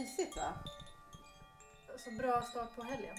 mysigt 0.00 0.36
va? 0.36 0.52
Så 2.04 2.10
bra 2.10 2.42
start 2.42 2.76
på 2.76 2.82
helgen. 2.82 3.16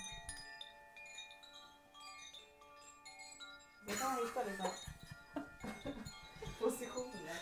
Det 3.87 3.93
kan 3.93 4.07
man 4.13 4.17
hitta 4.25 4.43
liksom 4.43 4.67
positioner. 6.59 7.35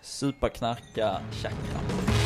Supa, 0.00 0.48
knarka, 0.48 1.20
chakra. 1.42 2.21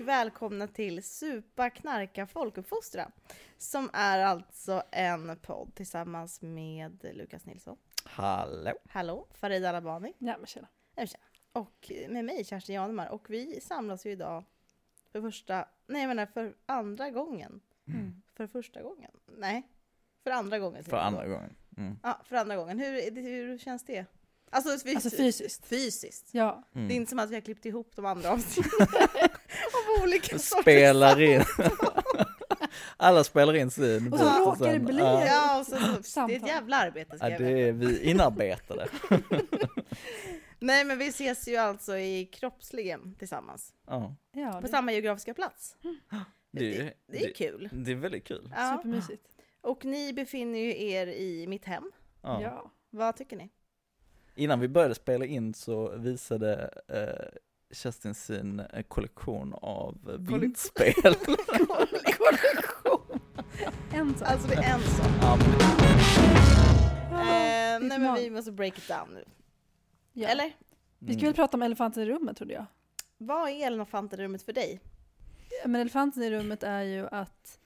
Och 0.00 0.08
välkomna 0.08 0.66
till 0.66 1.02
Supa, 1.02 1.70
knarka, 1.70 2.26
folkuppfostra. 2.26 3.10
Som 3.58 3.90
är 3.92 4.18
alltså 4.18 4.82
en 4.90 5.36
podd 5.36 5.74
tillsammans 5.74 6.42
med 6.42 7.10
Lukas 7.14 7.44
Nilsson. 7.46 7.76
Hallå. 8.04 8.72
Hallå, 8.88 9.26
Farid 9.30 9.64
Alabani. 9.64 10.12
Ja 10.18 10.36
men 10.38 10.46
tjena. 10.46 10.68
Och 11.52 11.92
med 12.08 12.24
mig 12.24 12.44
Kerstin 12.44 12.74
Janemar. 12.74 13.08
Och 13.08 13.30
vi 13.30 13.60
samlas 13.60 14.06
ju 14.06 14.10
idag 14.10 14.44
för 15.12 15.20
första, 15.20 15.68
nej 15.86 16.00
jag 16.02 16.08
menar 16.08 16.26
för 16.26 16.54
andra 16.66 17.10
gången. 17.10 17.60
Mm. 17.88 18.22
För 18.36 18.46
första 18.46 18.82
gången? 18.82 19.10
Nej, 19.26 19.62
för 20.22 20.30
andra 20.30 20.58
gången. 20.58 20.84
För 20.84 20.96
andra 20.96 21.26
gången. 21.28 21.54
Mm. 21.76 21.98
Ja, 22.02 22.20
för 22.24 22.36
andra 22.36 22.56
gången. 22.56 22.78
Hur, 22.78 23.20
hur 23.22 23.58
känns 23.58 23.84
det? 23.84 24.04
Alltså, 24.52 24.70
Alltså 24.70 25.10
fysiskt. 25.10 25.66
Fysiskt. 25.66 26.28
Ja. 26.34 26.64
Det 26.72 26.78
är 26.78 26.82
Mm. 26.82 26.96
inte 26.96 27.10
som 27.10 27.18
att 27.18 27.30
vi 27.30 27.34
har 27.34 27.40
klippt 27.40 27.66
ihop 27.66 27.96
de 27.96 28.06
andra 28.06 28.30
avsnitten 28.32 28.70
av 28.82 29.29
olika. 30.02 30.38
Spelar 30.38 31.20
in. 31.20 31.42
Alla 32.96 33.24
spelar 33.24 33.56
in 33.56 33.70
sin 33.70 34.12
Och 34.12 34.18
så 34.18 34.24
råkar 34.24 34.64
det 34.66 34.72
sen- 34.72 34.84
bli 34.84 34.98
Ja, 34.98 35.26
Ja, 35.26 35.60
och 35.60 35.66
så, 35.66 35.76
så, 36.02 36.26
det 36.26 36.34
är 36.34 36.36
ett 36.40 36.46
jävla 36.46 36.76
arbete 36.76 37.16
ska 37.16 37.26
ja, 37.26 37.30
jag 37.30 37.40
det 37.40 37.68
är 37.68 37.72
vi 37.72 38.02
inarbetade. 38.10 38.88
Nej 40.58 40.84
men 40.84 40.98
vi 40.98 41.06
ses 41.08 41.48
ju 41.48 41.56
alltså 41.56 41.96
i 41.96 42.26
kroppsligen 42.26 43.14
tillsammans. 43.18 43.74
Ja, 43.86 44.16
ja 44.32 44.52
På 44.52 44.60
det 44.60 44.68
samma 44.68 44.92
geografiska 44.92 45.34
plats. 45.34 45.76
det, 46.52 46.76
är- 46.76 46.84
Det, 46.84 46.94
det 47.06 47.24
är 47.24 47.32
kul. 47.34 47.68
Det 47.72 47.90
är 47.90 47.96
väldigt 47.96 48.24
kul. 48.24 48.52
Ja. 48.56 48.76
supermysigt. 48.76 49.26
Och 49.60 49.84
ni 49.84 50.12
befinner 50.12 50.58
ju 50.58 50.82
er 50.90 51.06
i 51.06 51.46
mitt 51.46 51.64
hem. 51.64 51.90
Ja. 52.22 52.42
Ja. 52.42 52.72
Vad 52.90 53.16
tycker 53.16 53.36
ni? 53.36 53.50
Innan 54.34 54.60
vi 54.60 54.68
började 54.68 54.94
spela 54.94 55.24
in 55.24 55.54
så 55.54 55.96
visade 55.96 56.70
eh, 56.88 57.38
Kerstin 57.72 58.14
sin 58.14 58.60
eh, 58.60 58.82
kollektion 58.82 59.54
av 59.54 59.98
eh, 60.08 60.38
vindspel. 60.40 60.94
En 63.92 64.14
sak. 64.14 64.28
Alltså 64.28 64.48
det 64.48 64.54
är 64.54 64.74
en 64.74 64.80
sak. 64.80 65.06
ja, 65.20 65.36
men, 65.36 65.60
Eh, 67.10 67.88
nej 67.88 67.98
men 67.98 68.14
vi 68.14 68.30
måste 68.30 68.52
break 68.52 68.78
it 68.78 68.88
down 68.88 69.14
nu. 69.14 69.24
ja. 70.12 70.28
Eller? 70.28 70.52
Vi 70.98 71.14
ska 71.14 71.26
väl 71.26 71.34
prata 71.34 71.56
om 71.56 71.62
elefanten 71.62 72.02
i 72.02 72.06
rummet 72.06 72.36
trodde 72.36 72.52
jag. 72.54 72.66
Vad 73.18 73.50
är 73.50 73.66
elefanten 73.66 74.38
för 74.38 74.52
dig? 74.52 74.80
Men 75.64 75.80
elefanten 75.80 76.22
i 76.22 76.30
rummet 76.30 76.62
är 76.62 76.82
ju 76.82 77.06
att 77.06 77.58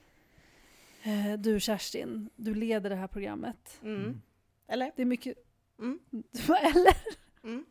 eh, 1.03 1.33
du 1.39 1.59
Kerstin, 1.59 2.29
du 2.35 2.53
leder 2.55 2.89
det 2.89 2.95
här 2.95 3.07
programmet. 3.07 3.79
Mm. 3.81 3.95
Mm. 4.03 4.21
Eller? 4.67 4.91
Det 4.95 5.01
är 5.01 5.05
mycket... 5.05 5.37
Mm. 5.79 5.99
Eller? 6.47 6.97
Mm. 7.43 7.65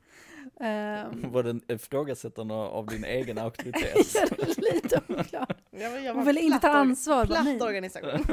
Ehm, 0.61 1.33
Var 1.33 1.43
det 1.43 1.75
ifrågasättande 1.75 2.55
av 2.55 2.87
din 2.87 3.05
egen 3.05 3.39
auktoritet? 3.39 4.15
lite 4.73 5.01
oklart. 5.09 5.61
Jag 5.71 5.91
vill, 5.91 6.05
jag 6.05 6.15
Hon 6.15 6.25
vill 6.25 6.39
inte 6.39 6.59
ta 6.59 6.69
ansvar. 6.69 7.27
Platt 7.27 7.45
nej. 7.45 7.61
organisation. 7.61 8.25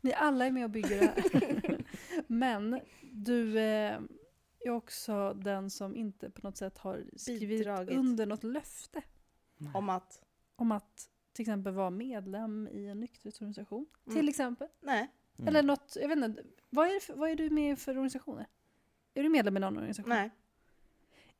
Ni 0.00 0.12
alla 0.12 0.46
är 0.46 0.50
med 0.50 0.64
och 0.64 0.70
bygger 0.70 1.00
det 1.00 1.06
här. 1.06 1.84
Men 2.26 2.80
du 3.12 3.58
eh, 3.58 3.98
är 4.60 4.70
också 4.70 5.32
den 5.34 5.70
som 5.70 5.96
inte 5.96 6.30
på 6.30 6.40
något 6.42 6.56
sätt 6.56 6.78
har 6.78 7.04
skrivit 7.16 7.48
Bidragit. 7.48 7.98
under 7.98 8.26
något 8.26 8.44
löfte 8.44 9.02
Om 9.74 9.88
att, 9.88 10.22
om 10.56 10.72
att 10.72 11.08
till 11.32 11.42
exempel 11.42 11.72
vara 11.72 11.90
medlem 11.90 12.68
i 12.72 12.86
en 12.86 13.00
nykterhetsorganisation. 13.00 13.86
Mm. 14.06 14.18
Till 14.18 14.28
exempel. 14.28 14.68
nej. 14.80 15.10
Mm. 15.38 15.48
Eller 15.48 15.62
något, 15.62 15.96
jag 16.00 16.08
vet 16.08 16.18
inte. 16.18 16.42
Vad 16.70 16.86
är, 16.86 17.16
vad 17.16 17.30
är 17.30 17.36
du 17.36 17.50
med 17.50 17.78
för 17.78 17.92
organisationer? 17.92 18.46
Är 19.14 19.22
du 19.22 19.28
medlem 19.28 19.56
i 19.56 19.60
någon 19.60 19.76
organisation? 19.76 20.08
Nej. 20.08 20.30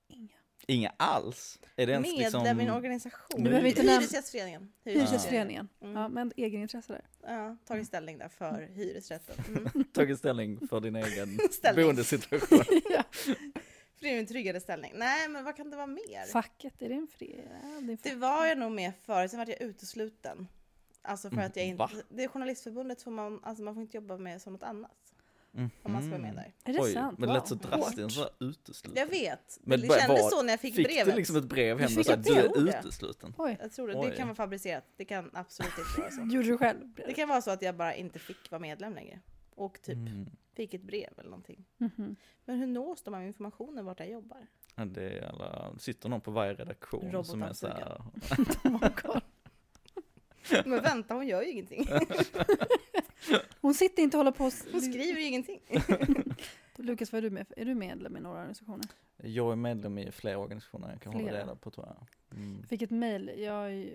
Inga. 0.09 0.29
Inga 0.67 0.93
alls? 0.97 1.59
Är 1.77 1.87
det 1.87 1.93
ens 1.93 2.07
Medlem 2.09 2.19
liksom... 2.43 2.61
i 2.61 2.65
en 2.65 2.71
organisation. 2.71 3.43
Du 3.45 3.51
behöver 3.51 3.69
inte 3.69 3.83
nämna- 3.83 4.01
Hyresgästföreningen. 4.01 4.73
Hyresgästföreningen. 4.85 5.69
Mm. 5.83 5.95
Ja, 5.97 6.09
men 6.09 6.33
egenintresse 6.37 6.93
där. 6.93 7.05
Ja, 7.35 7.57
tagit 7.65 7.87
ställning 7.87 8.19
där 8.19 8.29
för 8.29 8.69
hyresrätten. 8.75 9.35
Mm. 9.75 9.85
tagit 9.93 10.19
ställning 10.19 10.69
för 10.69 10.81
din 10.81 10.97
egen 10.97 11.39
boendesituation? 11.75 12.65
ja. 12.91 13.03
För 13.13 14.01
det 14.01 14.09
är 14.09 14.13
ju 14.13 14.19
en 14.19 14.27
tryggare 14.27 14.61
ställning. 14.61 14.93
Nej, 14.97 15.29
men 15.29 15.45
vad 15.45 15.57
kan 15.57 15.71
det 15.71 15.77
vara 15.77 15.87
mer? 15.87 16.27
Facket, 16.33 16.83
är 16.83 16.89
det 16.89 16.95
en 16.95 17.07
fri... 17.09 17.41
Ja, 17.63 17.97
det 18.03 18.15
var 18.15 18.47
jag 18.47 18.59
nog 18.59 18.73
med 18.73 18.93
förut, 19.03 19.31
sen 19.31 19.39
var 19.39 19.47
jag 19.49 19.61
utesluten. 19.63 20.49
Alltså 21.03 21.29
för 21.29 21.37
Mm, 21.37 21.47
att 21.47 21.57
jag 21.57 21.67
inte... 21.67 21.79
va? 21.79 21.91
Det 22.09 22.25
är 22.25 22.29
Journalistförbundet 22.29 23.03
får 23.03 23.11
man, 23.11 23.41
alltså 23.43 23.63
man 23.65 23.75
får 23.75 23.83
inte 23.83 23.97
jobba 23.97 24.17
med 24.19 24.43
som 24.43 24.53
något 24.53 24.63
annat. 24.63 24.97
Om 25.83 25.93
man 25.93 26.03
ska 26.03 26.11
vara 26.11 26.21
med 26.23 26.31
Mhm. 26.35 26.37
där. 26.37 26.55
Är 26.65 26.73
det 26.73 26.81
Oj, 26.83 26.93
sant? 26.93 27.19
men 27.19 27.29
det 27.29 27.35
lät 27.35 27.49
så 27.49 27.55
drastiskt, 27.55 28.19
här 28.19 28.29
utesluten. 28.41 28.93
Jag 29.03 29.07
vet, 29.11 29.59
Men 29.63 29.81
det 29.81 29.87
kändes 29.89 30.23
vad- 30.23 30.31
så 30.31 30.43
när 30.43 30.53
jag 30.53 30.61
fick, 30.61 30.75
Fick 30.77 30.87
brevet. 30.87 31.07
du 31.07 31.17
liksom 31.17 31.37
ett 31.37 31.45
brev 31.45 31.79
hem 31.79 31.89
fick 31.89 31.99
och 31.99 32.05
sa 32.07 32.17
du 32.17 32.35
är 32.35 32.69
utesluten? 32.79 33.35
Oj, 33.39 33.57
Jag 33.61 33.73
tror 33.73 33.89
det, 33.89 33.95
Oj. 33.95 34.11
det 34.11 34.17
kan 34.17 34.27
vara 34.29 34.35
fabricerat. 34.35 34.85
Det 34.97 35.05
kan 35.05 35.31
absolut 35.33 35.73
inte 35.79 36.01
vara 36.01 36.11
så. 36.11 36.21
gjorde 36.35 36.49
du 36.49 36.59
själv? 36.59 36.81
Det 37.07 37.15
kan 37.15 37.29
vara 37.29 37.43
så 37.43 37.51
att 37.51 37.63
jag 37.63 37.77
bara 37.77 37.95
inte 37.95 38.19
fick 38.19 38.51
vara 38.51 38.61
medlem 38.61 38.95
längre. 38.95 39.21
Och 39.55 39.83
typ 39.83 39.97
Mm. 39.97 40.27
fick 40.55 40.75
ett 40.75 40.83
brev 40.83 41.11
eller 41.17 41.31
någonting. 41.31 41.65
Mhm. 41.77 42.17
Men 42.45 42.59
hur 42.59 42.67
nås 42.67 43.03
de 43.03 43.15
av 43.15 43.23
informationen 43.23 43.85
vart 43.85 44.01
jag 44.01 44.11
jobbar? 44.11 44.47
Ja, 44.75 44.85
det 44.85 45.03
är 45.19 45.29
alla, 45.29 45.79
sitter 45.79 46.09
någon 46.09 46.21
på 46.21 46.31
varje 46.31 46.55
redaktion 46.55 47.25
som 47.25 47.43
är 47.43 47.53
så 47.53 47.67
här. 47.67 48.03
Men 50.65 50.83
vänta, 50.83 51.15
hon 51.15 51.27
gör 51.27 51.43
ju 51.43 51.51
ingenting. 51.51 51.87
Hon 53.61 53.75
sitter 53.75 54.03
inte 54.03 54.17
och 54.17 54.19
håller 54.19 54.31
på 54.33 54.45
och... 54.45 54.53
Hon 54.73 54.81
skriver 54.81 55.21
ju 55.21 55.27
ingenting. 55.27 55.61
Lukas, 56.77 57.13
vad 57.13 57.19
är 57.19 57.23
du 57.23 57.31
med? 57.31 57.47
Är 57.57 57.65
du 57.65 57.75
medlem 57.75 58.17
i 58.17 58.21
några 58.21 58.39
organisationer? 58.39 58.87
Jag 59.23 59.53
är 59.53 59.57
medlem 59.57 59.99
i 59.99 60.13
flera 60.13 60.39
organisationer 60.39 60.91
jag 60.93 61.01
kan 61.03 61.13
hålla 61.13 61.29
Flera? 61.29 61.43
reda 61.43 61.55
på 61.57 61.71
tror 61.71 61.87
jag. 61.87 62.07
Mm. 62.39 62.67
Fick 62.67 62.83
ett 62.83 62.91
mail, 62.91 63.33
jag... 63.39 63.91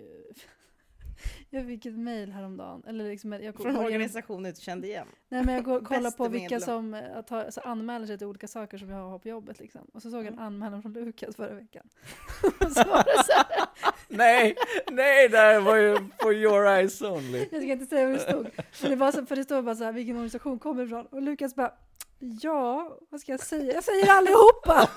Jag 1.49 1.65
fick 1.65 1.85
ett 1.85 1.97
mail 1.99 2.31
häromdagen, 2.31 2.83
eller 2.87 3.09
liksom, 3.09 3.31
jag 3.33 3.55
Från 3.55 4.45
inte 4.45 4.61
kände 4.61 4.87
igen. 4.87 5.07
Nej 5.29 5.45
men 5.45 5.55
jag 5.55 5.63
går, 5.63 5.79
kollar 5.81 6.11
på 6.11 6.27
vilka 6.27 6.43
medlem. 6.43 6.61
som 6.61 6.93
eh, 6.93 7.17
att 7.17 7.29
ha, 7.29 7.51
så 7.51 7.61
anmäler 7.61 8.05
sig 8.07 8.17
till 8.17 8.27
olika 8.27 8.47
saker 8.47 8.77
som 8.77 8.89
jag 8.89 9.09
har 9.09 9.19
på 9.19 9.27
jobbet 9.27 9.59
liksom. 9.59 9.81
Och 9.93 10.01
så 10.01 10.09
såg 10.11 10.19
jag 10.19 10.27
en 10.27 10.33
Mm. 10.33 10.45
anmälan 10.45 10.81
från 10.81 10.93
Lukas 10.93 11.35
förra 11.35 11.53
veckan. 11.53 11.89
och 12.43 12.71
så 12.71 12.83
var 12.89 13.03
det 13.03 13.23
så 13.25 13.33
här, 13.33 13.67
Nej, 14.07 14.55
nej, 14.91 15.29
det 15.29 15.37
här 15.37 15.59
var 15.59 15.75
ju 15.75 15.97
for 16.21 16.33
your 16.33 16.65
eyes 16.67 17.01
only. 17.01 17.39
jag 17.51 17.61
ska 17.61 17.71
inte 17.71 17.85
säga 17.85 18.05
vad 18.05 18.15
det 18.15 18.19
stod. 18.19 18.47
Men 18.81 18.89
det 18.91 18.95
var 18.95 19.11
så, 19.11 19.25
för 19.25 19.35
det 19.35 19.43
stod 19.43 19.65
bara 19.65 19.75
så 19.75 19.83
här, 19.83 19.91
vilken 19.91 20.15
organisation 20.15 20.59
kommer 20.59 20.83
ifrån? 20.83 21.05
Och 21.05 21.21
Lukas 21.21 21.55
bara, 21.55 21.73
ja, 22.21 22.97
vad 23.09 23.21
ska 23.21 23.31
jag 23.31 23.39
säga? 23.39 23.73
Jag 23.73 23.83
säger 23.83 24.11
allihopa! 24.11 24.83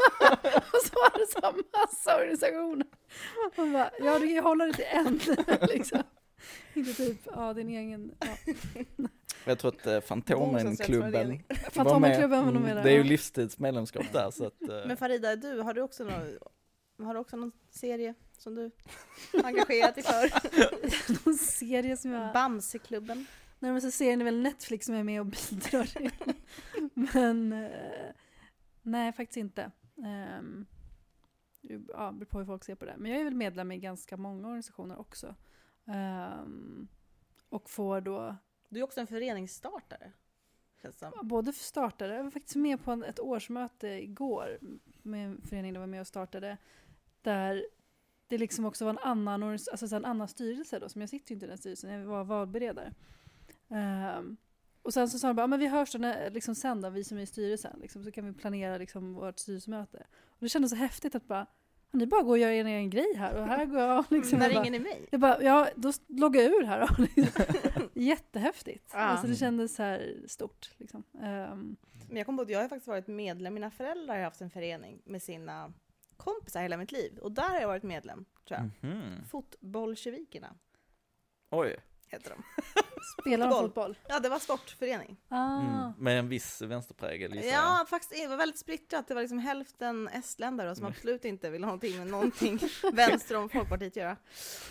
och 0.72 0.82
så 0.84 0.94
var 0.94 1.18
det 1.18 1.26
så 1.32 1.62
massa 1.80 2.16
organisationer. 2.16 2.86
Man 3.56 3.72
bara, 3.72 3.90
ja 3.98 4.12
du 4.18 4.20
kan 4.20 4.28
ju 4.34 4.40
hålla 4.40 4.66
det 4.66 4.72
till 4.72 4.84
en 4.90 5.20
liksom. 5.68 6.02
Inte 6.74 6.92
typ, 6.94 7.18
ja 7.24 7.54
din 7.54 7.68
egen, 7.68 8.14
ja. 8.20 8.54
Jag 9.44 9.58
tror 9.58 9.74
att 9.76 9.86
eh, 9.86 10.00
Fantomenklubben 10.00 10.70
Bostadsrättsförening. 10.70 11.44
var 11.48 11.56
med. 11.56 11.72
Fantomenklubben 11.72 12.44
var 12.44 12.52
nog 12.52 12.62
med 12.62 12.70
Mm, 12.72 12.76
där, 12.76 12.82
Det 12.84 12.90
är 12.90 12.96
ju 12.96 13.04
livstidsmedlemskap 13.04 14.12
där 14.12 14.30
så 14.30 14.46
att, 14.46 14.62
eh, 14.62 14.86
Men 14.86 14.96
Farida, 14.96 15.36
du, 15.36 15.60
har 15.60 15.74
du 15.74 15.82
också 15.82 16.04
någon, 16.04 17.06
har 17.06 17.15
du 17.15 17.20
också 17.20 17.36
någon 17.36 17.53
serie 17.70 18.15
som 18.38 18.54
du 18.54 18.70
engagerat 19.44 19.94
dig 19.94 20.04
för? 20.04 20.30
Någon 21.27 21.38
serie 21.38 21.97
som 21.97 22.12
jag... 22.12 22.32
Bamseklubben. 22.32 23.27
Nej 23.65 23.72
men 23.72 23.93
så 23.93 24.05
är 24.05 24.25
väl 24.25 24.43
Netflix 24.43 24.87
som 24.87 24.95
är 24.95 25.05
med 25.05 25.21
och 25.21 25.27
bidrar. 25.51 25.89
Men 27.15 27.53
eh, 27.53 28.13
nej 28.83 29.13
faktiskt 29.13 29.37
inte. 29.37 29.71
Um, 29.95 30.66
ja, 31.89 32.13
beror 32.13 32.25
på 32.25 32.39
hur 32.39 32.47
folk 32.47 32.65
ser 32.65 32.75
på 32.75 32.84
det. 32.84 32.95
Men 32.99 33.11
jag 33.11 33.21
är 33.21 33.25
väl 33.25 33.34
medlem 33.34 33.72
i 33.72 33.78
ganska 33.78 34.16
många 34.16 34.49
organisationer 34.49 34.99
också. 34.99 35.34
Ehm, 35.87 36.89
och 37.49 37.71
får 37.71 38.01
då 38.01 38.37
Du 38.69 38.81
är 38.81 38.84
också 38.84 39.01
en 39.01 39.07
föreningsstartare. 39.07 40.13
Både 41.22 41.53
startare, 41.53 42.15
jag 42.15 42.25
var 42.25 42.31
faktiskt 42.31 42.57
med 42.57 42.84
på 42.84 42.93
ett 42.93 43.21
årsmöte 43.21 43.89
igår 43.89 44.59
med 45.03 45.27
en 45.27 45.43
förening 45.43 45.72
där 45.72 45.81
jag 45.81 45.87
var 45.87 45.91
med 45.91 46.01
och 46.01 46.07
startade. 46.07 46.57
Där 47.22 47.65
det 48.27 48.39
liksom 48.39 48.65
också 48.65 48.84
var 48.84 48.91
en 48.91 48.99
annan, 48.99 49.43
alltså 49.43 49.97
en 49.97 50.05
annan 50.05 50.28
styrelse 50.28 50.78
då, 50.78 50.89
som 50.89 51.01
jag 51.01 51.11
sitter 51.11 51.31
ju 51.31 51.34
inte 51.34 51.47
i 51.47 51.49
den 51.49 51.59
styrelsen, 51.59 51.91
jag 51.91 52.07
var 52.07 52.25
valberedare. 52.25 52.93
Ehm, 53.71 54.37
och 54.83 54.95
sen 54.95 55.09
så 55.09 55.19
sa 55.19 55.27
de 55.27 55.37
bara, 55.37 55.43
"Ja, 55.43 55.47
men 55.47 55.59
vi 55.61 55.66
hörs 55.66 55.93
då 55.93 55.99
när, 55.99 56.31
liksom 56.31 56.55
sen 56.55 56.81
då, 56.81 56.91
vi 56.91 57.05
som 57.05 57.19
är 57.19 57.22
i 57.22 57.27
styrelsen, 57.27 57.78
liksom, 57.81 58.05
så 58.05 58.11
kan 58.13 58.27
vi 58.27 58.33
planera 58.33 58.78
liksom 58.78 59.15
vårt 59.15 59.39
styrelsemöte. 59.39 60.07
Och 60.27 60.39
det 60.41 60.49
kändes 60.49 60.71
så 60.71 60.77
häftigt 60.77 61.15
att 61.15 61.27
bara, 61.28 61.47
Ni 61.91 62.07
bara 62.07 62.22
går 62.22 62.31
och 62.31 62.39
gör 62.39 62.51
er 62.51 62.65
egen 62.65 62.91
grej 62.91 63.15
här 63.16 63.37
och 63.41 63.47
här 63.47 63.65
går 63.66 63.81
jag 63.81 64.05
liksom 64.11 64.39
När 64.39 64.49
ringer 64.49 64.71
ni 64.71 64.78
mig? 64.78 65.09
jag 65.11 65.21
bara, 65.21 65.43
ja 65.43 65.69
då 65.77 65.93
loggar 66.09 66.43
jag 66.43 66.51
ur 66.53 66.65
här 66.65 66.81
då. 66.81 67.05
Liksom. 67.16 67.45
Jättehäftigt. 67.95 68.91
Ja. 68.93 68.99
Alltså 68.99 69.27
det 69.27 69.37
kändes 69.37 69.75
så 69.75 69.83
här 69.83 70.16
stort 70.27 70.71
liksom. 70.77 71.03
Ehm, 71.22 71.77
Men 72.09 72.16
jag 72.16 72.27
kom 72.27 72.37
på 72.37 72.43
att 72.43 72.49
jag 72.51 72.61
har 72.61 72.69
faktiskt 72.69 72.87
varit 72.87 73.07
medlem, 73.07 73.55
mina 73.55 73.71
föräldrar 73.71 74.16
har 74.16 74.22
haft 74.25 74.41
en 74.41 74.51
förening 74.51 75.03
med 75.05 75.22
sina 75.22 75.72
kompisar 76.16 76.63
hela 76.63 76.77
mitt 76.77 76.93
liv. 76.93 77.19
Och 77.19 77.33
där 77.33 77.49
har 77.49 77.61
jag 77.61 77.69
varit 77.69 77.83
medlem, 77.83 78.25
tror 78.49 78.61
jag. 78.61 78.91
Mhm. 78.91 79.25
Fotbollsjevikerna 79.31 80.55
Oj. 81.51 81.77
Heter 82.15 82.31
de. 82.31 82.43
spelar 83.22 83.49
de 83.51 83.61
Fotboll. 83.63 83.99
Ja, 84.09 84.21
det 84.21 84.28
var 84.28 84.39
sportförening. 84.39 85.16
Ah. 85.28 85.61
Mm. 85.61 85.93
Med 85.99 86.19
en 86.19 86.28
viss 86.28 86.63
vänsterprägel 86.63 87.34
gissar 87.34 87.49
jag. 87.49 87.65
Ja, 87.65 87.87
faktiskt 87.91 88.22
det 88.22 88.27
var 88.28 88.37
väldigt 88.37 88.59
splittrat. 88.59 89.09
Det 89.09 89.15
var 89.15 89.21
liksom 89.22 89.39
hälften 89.39 90.09
estländare 90.09 90.75
som 90.75 90.84
Mm. 90.84 90.95
absolut 90.97 91.25
inte 91.25 91.51
ville 91.51 91.66
ha 91.66 91.71
någonting 91.71 91.99
med 91.99 92.07
någonting 92.07 92.59
vänster 92.93 93.37
om 93.37 93.49
Folkpartiet 93.49 93.93
att 93.93 93.97
göra. 93.97 94.16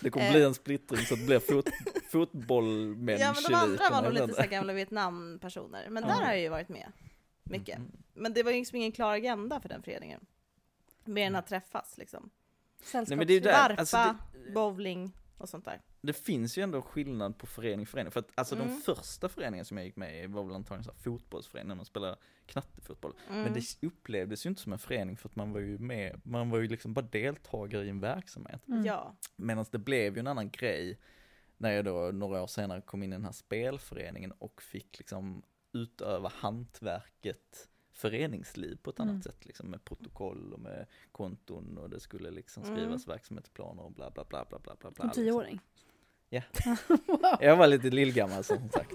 Det 0.00 0.10
kommer 0.10 0.26
Eh. 0.26 0.32
bli 0.32 0.42
en 0.44 0.54
splittring 0.54 1.06
så 1.06 1.14
att 1.14 1.20
det 1.20 1.26
blir 1.26 1.38
fot 1.40 1.68
fotbollmän 2.12 3.18
Ja, 3.20 3.32
men 3.34 3.42
de 3.42 3.54
andra 3.54 3.90
var 3.90 4.02
nog 4.02 4.12
lite 4.12 4.34
så 4.34 4.40
här 4.40 4.48
gamla 4.48 4.72
Vietnampersoner. 4.72 5.88
Men 5.90 6.02
Ja. 6.02 6.08
där 6.08 6.22
har 6.24 6.32
jag 6.32 6.40
ju 6.40 6.48
varit 6.48 6.68
med 6.68 6.92
mycket. 7.42 7.78
Mhm. 7.78 7.92
Men 8.14 8.32
det 8.34 8.42
var 8.42 8.50
ju 8.50 8.58
liksom 8.58 8.76
ingen 8.76 8.92
klar 8.92 9.12
agenda 9.14 9.60
för 9.60 9.68
den 9.68 9.82
föreningen. 9.82 10.20
Mer 11.04 11.26
än 11.26 11.36
att 11.36 11.46
träffas 11.46 11.94
liksom. 11.98 12.30
Där, 12.92 13.40
Varpa, 13.52 13.74
alltså 13.80 13.96
det, 14.46 14.52
bowling 14.52 15.12
och 15.38 15.48
sånt 15.48 15.64
där. 15.64 15.80
det 16.00 16.12
finns 16.12 16.58
ju 16.58 16.62
ändå 16.62 16.82
skillnad 16.82 17.38
på 17.38 17.46
förening 17.46 17.86
förening. 17.86 18.10
För 18.12 18.20
att 18.20 18.30
alltså 18.34 18.54
Mm. 18.54 18.68
de 18.68 18.74
första 18.80 19.28
föreningarna 19.28 19.64
som 19.64 19.76
jag 19.76 19.86
gick 19.86 19.96
med 19.96 20.24
i 20.24 20.26
var 20.26 20.44
väl 20.44 20.54
antagligen 20.54 20.84
så 20.84 20.90
här 20.90 20.98
fotbollsförening 20.98 21.68
när 21.68 21.74
man 21.74 21.84
spelade 21.84 22.16
knattefotboll. 22.46 23.14
Mm. 23.30 23.42
Men 23.42 23.52
det 23.52 23.86
upplevdes 23.86 24.46
ju 24.46 24.50
inte 24.50 24.62
som 24.62 24.72
en 24.72 24.78
förening 24.78 25.16
för 25.16 25.28
att 25.28 25.36
man 25.36 25.52
var 25.52 25.60
ju 25.60 25.78
med, 25.78 26.20
man 26.24 26.50
var 26.50 26.58
ju 26.58 26.68
liksom 26.68 26.94
bara 26.94 27.06
deltagare 27.06 27.84
i 27.84 27.88
en 27.88 28.00
verksamhet. 28.00 28.68
Mm. 28.68 28.84
Ja. 28.84 29.16
Medan 29.36 29.64
det 29.70 29.78
blev 29.78 30.14
ju 30.14 30.20
en 30.20 30.26
annan 30.26 30.50
grej 30.50 31.00
när 31.56 31.70
jag 31.70 31.84
då 31.84 32.10
några 32.12 32.42
år 32.42 32.46
senare 32.46 32.80
kom 32.80 33.02
in 33.02 33.12
i 33.12 33.16
den 33.16 33.24
här 33.24 33.32
spelföreningen 33.32 34.32
och 34.32 34.62
fick 34.62 34.98
liksom 34.98 35.42
utöva 35.72 36.32
hantverket 36.34 37.68
föreningsliv 37.94 38.76
på 38.82 38.90
ett 38.90 39.00
annat 39.00 39.10
Mm. 39.12 39.22
sätt 39.22 39.44
liksom 39.46 39.70
med 39.70 39.84
protokoll 39.84 40.52
och 40.52 40.60
med 40.60 40.86
konton 41.12 41.78
och 41.78 41.90
det 41.90 42.00
skulle 42.00 42.30
liksom 42.30 42.62
Mm. 42.62 42.76
skrivas 42.76 43.08
verksamhetsplaner 43.08 43.82
och 43.82 43.92
bla 43.92 44.10
bla 44.10 44.24
bla 44.24 44.44
bla 44.48 44.58
bla 44.58 44.74
bla. 44.80 44.90
bla 44.90 44.94
Som 44.96 45.06
liksom. 45.06 45.24
tioåring? 45.24 45.60
Ja. 46.28 46.42
wow. 47.06 47.36
Jag 47.40 47.56
var 47.56 47.66
lite 47.66 47.90
lillgammal 47.90 48.44
som 48.44 48.68
sagt. 48.68 48.92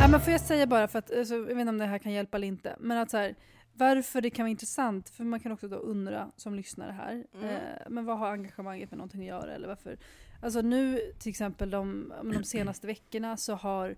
Ja, 0.00 0.08
men 0.08 0.20
får 0.20 0.32
jag 0.32 0.40
säga 0.40 0.66
bara, 0.66 0.88
för 0.88 0.98
att, 0.98 1.10
alltså, 1.18 1.34
jag 1.34 1.42
vet 1.44 1.58
inte 1.58 1.68
om 1.68 1.78
det 1.78 1.86
här 1.86 1.98
kan 1.98 2.12
hjälpa 2.12 2.36
eller 2.36 2.46
inte, 2.46 2.76
men 2.80 2.98
att 2.98 3.10
så 3.10 3.16
här, 3.16 3.34
varför 3.74 4.20
det 4.20 4.30
kan 4.30 4.44
vara 4.44 4.50
intressant, 4.50 5.08
för 5.10 5.24
man 5.24 5.40
kan 5.40 5.52
också 5.52 5.68
då 5.68 5.76
undra 5.76 6.30
som 6.36 6.54
lyssnare 6.54 6.92
här, 6.92 7.24
Mm. 7.34 7.44
eh, 7.50 7.60
men 7.88 8.04
vad 8.04 8.18
har 8.18 8.32
engagemanget 8.32 8.90
med 8.90 8.98
någonting 8.98 9.20
att 9.20 9.26
göra? 9.26 9.54
Eller 9.54 9.68
varför? 9.68 9.98
Alltså 10.42 10.60
nu 10.60 11.00
till 11.18 11.30
exempel 11.30 11.70
de, 11.70 12.12
de 12.34 12.44
senaste 12.44 12.86
veckorna 12.86 13.36
så 13.36 13.54
har, 13.54 13.96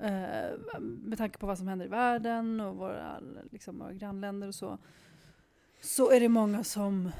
eh, 0.00 0.78
med 0.80 1.18
tanke 1.18 1.38
på 1.38 1.46
vad 1.46 1.58
som 1.58 1.68
händer 1.68 1.86
i 1.86 1.88
världen 1.88 2.60
och 2.60 2.76
våra, 2.76 3.20
liksom, 3.50 3.78
våra 3.78 3.92
grannländer 3.92 4.48
och 4.48 4.54
så, 4.54 4.78
så 5.80 6.10
är 6.10 6.20
det 6.20 6.28
många 6.28 6.64
som 6.64 7.10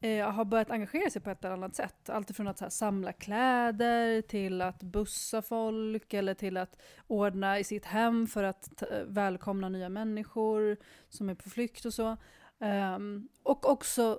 eh, 0.00 0.30
har 0.30 0.44
börjat 0.44 0.70
engagera 0.70 1.10
sig 1.10 1.22
på 1.22 1.30
ett 1.30 1.44
eller 1.44 1.54
annat 1.54 1.74
sätt. 1.74 2.10
Allt 2.10 2.36
från 2.36 2.48
att 2.48 2.58
så 2.58 2.64
här, 2.64 2.70
samla 2.70 3.12
kläder 3.12 4.22
till 4.22 4.62
att 4.62 4.82
bussa 4.82 5.42
folk 5.42 6.14
eller 6.14 6.34
till 6.34 6.56
att 6.56 6.78
ordna 7.06 7.58
i 7.58 7.64
sitt 7.64 7.84
hem 7.84 8.26
för 8.26 8.44
att 8.44 8.82
välkomna 9.06 9.68
nya 9.68 9.88
människor 9.88 10.76
som 11.08 11.28
är 11.28 11.34
på 11.34 11.50
flykt 11.50 11.84
och 11.84 11.94
så. 11.94 12.16
Ehm, 12.60 13.28
och 13.42 13.70
också 13.70 14.18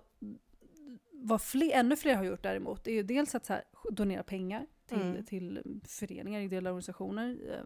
vad 1.11 1.41
fler, 1.41 1.71
ännu 1.73 1.95
fler 1.95 2.15
har 2.15 2.23
gjort 2.23 2.43
däremot 2.43 2.87
är 2.87 2.91
ju 2.91 3.03
dels 3.03 3.35
att 3.35 3.45
så 3.45 3.53
här, 3.53 3.63
donera 3.91 4.23
pengar 4.23 4.65
till, 4.89 5.01
Mm. 5.01 5.23
till 5.25 5.79
föreningar, 5.87 6.39
ideella 6.41 6.69
organisationer. 6.69 7.37
eh, 7.53 7.63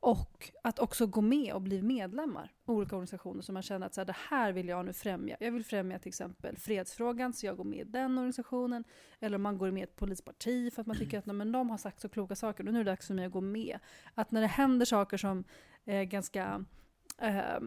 Och 0.00 0.50
att 0.62 0.78
också 0.78 1.06
gå 1.06 1.20
med 1.20 1.52
och 1.54 1.62
bli 1.62 1.82
medlemmar 1.82 2.52
i 2.68 2.70
olika 2.70 2.96
organisationer 2.96 3.42
som 3.42 3.52
man 3.54 3.62
känner 3.62 3.86
att 3.86 3.94
så 3.94 4.00
här, 4.00 4.06
det 4.06 4.16
här 4.30 4.52
vill 4.52 4.68
jag 4.68 4.84
nu 4.84 4.92
främja. 4.92 5.36
Jag 5.40 5.52
vill 5.52 5.64
främja 5.64 5.98
till 5.98 6.08
exempel 6.08 6.56
fredsfrågan 6.56 7.32
så 7.32 7.46
jag 7.46 7.56
går 7.56 7.64
med 7.64 7.78
i 7.78 7.84
den 7.90 8.18
organisationen. 8.18 8.84
Eller 9.20 9.36
om 9.36 9.42
man 9.42 9.58
går 9.58 9.70
med 9.70 9.80
i 9.80 9.82
ett 9.84 9.96
politiskt 9.96 10.24
parti 10.24 10.72
för 10.72 10.80
att 10.80 10.86
man 10.86 10.96
tycker 10.96 11.18
att 11.18 11.26
nej, 11.26 11.34
men 11.36 11.52
de 11.52 11.70
har 11.70 11.78
sagt 11.78 12.00
så 12.00 12.08
kloka 12.08 12.34
saker 12.36 12.66
och 12.66 12.72
nu 12.72 12.80
är 12.80 12.84
det 12.84 12.90
dags 12.90 13.06
för 13.06 13.14
mig 13.14 13.26
att 13.26 13.32
gå 13.32 13.40
med. 13.40 13.78
Att 14.14 14.30
när 14.30 14.40
det 14.40 14.46
händer 14.46 14.86
saker 14.86 15.16
som 15.16 15.44
är 15.84 16.04
ganska 16.04 16.64
eh, 17.22 17.58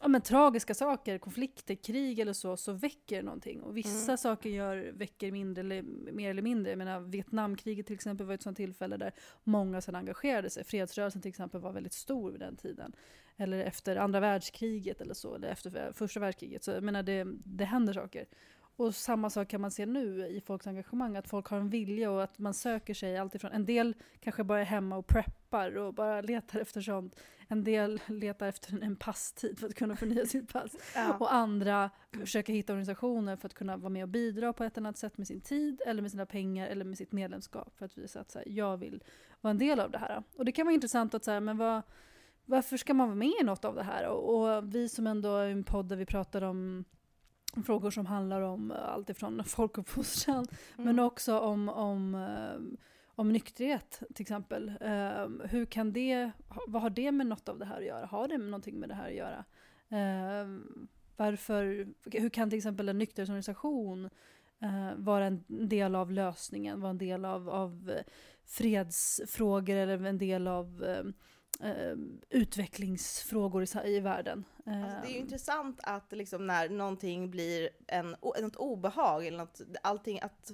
ja, 0.00 0.08
men, 0.08 0.20
tragiska 0.20 0.74
saker, 0.74 1.18
konflikter, 1.18 1.74
krig 1.74 2.18
eller 2.18 2.32
så, 2.32 2.56
så 2.56 2.72
väcker 2.72 3.16
det 3.16 3.22
någonting. 3.22 3.62
Och 3.62 3.76
vissa 3.76 4.04
Mm. 4.12 4.18
saker 4.18 4.50
gör, 4.50 4.92
väcker 4.94 5.32
mindre 5.32 5.60
eller, 5.60 5.82
mer 6.12 6.30
eller 6.30 6.42
mindre. 6.42 6.70
Jag 6.72 6.78
menar, 6.78 7.00
Vietnamkriget 7.00 7.86
till 7.86 7.94
exempel 7.94 8.26
var 8.26 8.34
ett 8.34 8.42
sånt 8.42 8.56
tillfälle 8.56 8.96
där 8.96 9.12
många 9.44 9.80
sedan 9.80 9.94
engagerade 9.94 10.50
sig. 10.50 10.64
Fredsrörelsen 10.64 11.22
till 11.22 11.28
exempel 11.28 11.60
var 11.60 11.72
väldigt 11.72 11.92
stor 11.92 12.30
vid 12.30 12.40
den 12.40 12.56
tiden. 12.56 12.92
Eller 13.36 13.58
efter 13.60 13.96
andra 13.96 14.20
världskriget 14.20 15.00
eller 15.00 15.14
så, 15.14 15.34
eller 15.34 15.48
efter 15.48 15.92
första 15.92 16.20
världskriget. 16.20 16.64
Så 16.64 16.70
jag 16.70 16.82
menar, 16.82 17.02
det, 17.02 17.26
det 17.44 17.64
händer 17.64 17.92
saker. 17.92 18.26
Och 18.78 18.94
samma 18.94 19.30
sak 19.30 19.48
kan 19.48 19.60
man 19.60 19.70
se 19.70 19.86
nu 19.86 20.26
i 20.26 20.40
folks 20.40 20.66
engagemang, 20.66 21.16
att 21.16 21.28
folk 21.28 21.46
har 21.46 21.58
en 21.58 21.70
vilja 21.70 22.10
och 22.10 22.22
att 22.22 22.38
man 22.38 22.54
söker 22.54 22.94
sig 22.94 23.18
alltifrån, 23.18 23.52
en 23.52 23.64
del 23.64 23.94
kanske 24.20 24.44
bara 24.44 24.60
är 24.60 24.64
hemma 24.64 24.96
och 24.96 25.06
preppar 25.06 25.76
och 25.76 25.94
bara 25.94 26.20
letar 26.20 26.60
efter 26.60 26.80
sånt. 26.80 27.20
En 27.48 27.64
del 27.64 28.00
letar 28.06 28.48
efter 28.48 28.82
en 28.82 28.96
passtid 28.96 29.58
för 29.58 29.66
att 29.66 29.74
kunna 29.74 29.96
förnya 29.96 30.26
sitt 30.26 30.52
pass. 30.52 30.72
Ja. 30.94 31.16
Och 31.20 31.34
andra 31.34 31.90
försöker 32.20 32.52
hitta 32.52 32.72
organisationer 32.72 33.36
för 33.36 33.46
att 33.46 33.54
kunna 33.54 33.76
vara 33.76 33.88
med 33.90 34.02
och 34.02 34.08
bidra 34.08 34.52
på 34.52 34.64
ett 34.64 34.78
annat 34.78 34.98
sätt 34.98 35.18
med 35.18 35.26
sin 35.26 35.40
tid 35.40 35.82
eller 35.86 36.02
med 36.02 36.10
sina 36.10 36.26
pengar 36.26 36.66
eller 36.66 36.84
med 36.84 36.98
sitt 36.98 37.12
medlemskap 37.12 37.78
för 37.78 37.84
att 37.84 37.98
visa 37.98 38.20
att 38.20 38.30
så 38.30 38.38
här, 38.38 38.48
jag 38.48 38.76
vill 38.76 39.04
vara 39.40 39.50
en 39.50 39.58
del 39.58 39.80
av 39.80 39.90
det 39.90 39.98
här. 39.98 40.22
Och 40.36 40.44
det 40.44 40.52
kan 40.52 40.66
vara 40.66 40.74
intressant 40.74 41.14
att 41.14 41.24
säga, 41.24 41.40
men 41.40 41.56
vad, 41.56 41.82
varför 42.44 42.76
ska 42.76 42.94
man 42.94 43.08
vara 43.08 43.16
med 43.16 43.32
i 43.40 43.44
något 43.44 43.64
av 43.64 43.74
det 43.74 43.82
här? 43.82 44.08
Och, 44.08 44.56
och 44.56 44.74
vi 44.74 44.88
som 44.88 45.06
ändå 45.06 45.36
är 45.36 45.48
en 45.48 45.64
podd 45.64 45.88
där 45.88 45.96
vi 45.96 46.06
pratar 46.06 46.42
om 46.42 46.84
frågor 47.66 47.90
som 47.90 48.06
handlar 48.06 48.40
om 48.40 48.70
eh, 48.70 48.88
allt 48.88 49.10
ifrån 49.10 49.44
folkuppfostran 49.46 50.46
men 50.76 50.88
Mm. 50.88 51.04
också 51.04 51.38
om, 51.38 51.68
om, 51.68 52.14
eh, 52.14 52.78
om 53.14 53.32
nykterhet 53.32 54.02
till 54.14 54.22
exempel. 54.22 54.72
Eh, 54.80 55.28
hur 55.44 55.64
kan 55.66 55.92
det, 55.92 56.30
vad 56.66 56.82
har 56.82 56.90
det 56.90 57.12
med 57.12 57.26
något 57.26 57.48
av 57.48 57.58
det 57.58 57.64
här 57.64 57.78
att 57.78 57.86
göra? 57.86 58.06
Har 58.06 58.28
det 58.28 58.38
någonting 58.38 58.80
med 58.80 58.88
det 58.88 58.94
här 58.94 59.08
att 59.08 59.14
göra? 59.16 59.44
Varför, 61.16 61.88
hur 62.04 62.28
kan 62.28 62.50
till 62.50 62.56
exempel 62.56 62.88
en 62.88 62.98
nykterhetsorganisation 62.98 64.10
vara 64.96 65.24
en 65.26 65.44
del 65.48 65.94
av 65.94 66.12
lösningen, 66.12 66.80
vara 66.80 66.90
en 66.90 66.98
del 66.98 67.24
av, 67.24 67.48
av 67.48 67.92
fredsfrågor 68.44 69.76
eller 69.76 70.04
en 70.06 70.18
del 70.18 70.48
av 70.48 70.84
eh, 71.60 71.96
utvecklingsfrågor 72.30 73.62
i, 73.62 73.96
i 73.96 74.00
världen? 74.00 74.44
Alltså, 74.66 74.98
det 75.02 75.08
är 75.08 75.10
ju 75.10 75.16
Eh, 75.16 75.20
intressant 75.20 75.80
att 75.82 76.12
liksom 76.12 76.46
när 76.46 76.68
någonting 76.68 77.30
blir 77.30 77.68
en, 77.86 78.16
något 78.20 78.56
obehag 78.56 79.26
eller 79.26 79.38
något, 79.38 79.60
allting 79.82 80.20
att, 80.20 80.50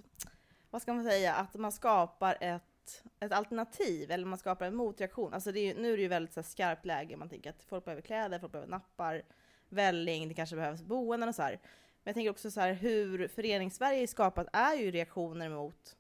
vad 0.71 0.83
ska 0.83 0.95
man 0.95 1.05
säga, 1.05 1.35
att 1.35 1.55
man 1.55 1.73
skapar 1.73 2.39
ett, 2.41 3.03
ett 3.21 3.33
alternativ 3.33 4.11
eller 4.11 4.27
man 4.27 4.39
skapar 4.39 4.67
en 4.67 4.77
motreaktion. 4.77 5.35
Alltså 5.35 5.53
det 5.53 5.61
är, 5.61 5.75
nu 5.75 5.93
är 5.93 5.97
det 5.97 6.03
ju 6.03 6.09
väldigt 6.09 6.35
så 6.35 6.41
här, 6.41 6.49
skarpt 6.49 6.85
läge, 6.85 7.17
man 7.17 7.29
tänker 7.29 7.51
att 7.51 7.65
folk 7.65 7.85
behöver 7.85 8.03
kläder, 8.03 8.39
folk 8.39 8.53
behöver 8.53 8.71
nappar, 8.71 9.23
välling, 9.69 10.29
det 10.29 10.35
kanske 10.35 10.57
behövs 10.57 10.83
boenden 10.83 11.29
och 11.29 11.35
så 11.35 11.43
här. 11.43 11.61
Men 12.05 12.11
jag 12.11 12.15
tänker 12.15 12.31
också 12.31 12.51
så 12.51 12.61
här, 12.61 12.73
hur 12.73 13.29
Föreningssverige 13.29 14.03
är 14.03 14.07
skapat 14.07 14.47
är 14.53 14.75
ju 14.75 14.91
reaktioner 14.91 15.49
mot 15.49 15.97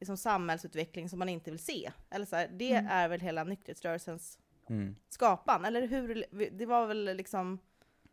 liksom, 0.00 0.16
samhällsutveckling 0.16 1.08
som 1.08 1.18
man 1.18 1.28
inte 1.28 1.50
vill 1.50 1.60
se. 1.60 1.92
Eller 2.10 2.26
så 2.26 2.36
här, 2.36 2.48
det 2.48 2.72
Mm. 2.72 2.90
är 2.90 3.08
väl 3.08 3.20
hela 3.20 3.44
nykterhetsrörelsens 3.44 4.38
Mm. 4.66 4.96
skapan, 5.08 5.64
eller 5.64 5.86
hur? 5.86 6.24
Det 6.50 6.66
var 6.66 6.86
väl 6.86 7.04
liksom, 7.16 7.58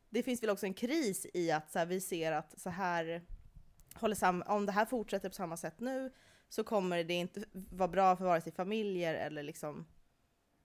det 0.10 0.24
finns 0.24 0.44
väl 0.44 0.50
också 0.50 0.66
en 0.66 0.74
kris 0.74 1.26
i 1.34 1.52
att 1.52 1.72
så 1.72 1.80
här, 1.80 1.86
vi 1.86 2.02
ser 2.02 2.32
att 2.32 2.60
så 2.60 2.70
här, 2.70 3.22
håller 3.94 4.16
sam 4.16 4.44
om 4.48 4.66
det 4.66 4.72
här 4.72 4.86
fortsätter 4.86 5.30
på 5.30 5.36
samma 5.36 5.58
sätt 5.58 5.80
nu, 5.80 6.12
så 6.50 6.64
kommer 6.64 7.04
det 7.04 7.14
inte 7.14 7.44
vara 7.54 7.88
bra 7.88 8.16
för 8.16 8.26
vare 8.26 8.42
sig 8.42 8.52
familjer 8.52 9.14
eller 9.16 9.44
liksom, 9.44 9.86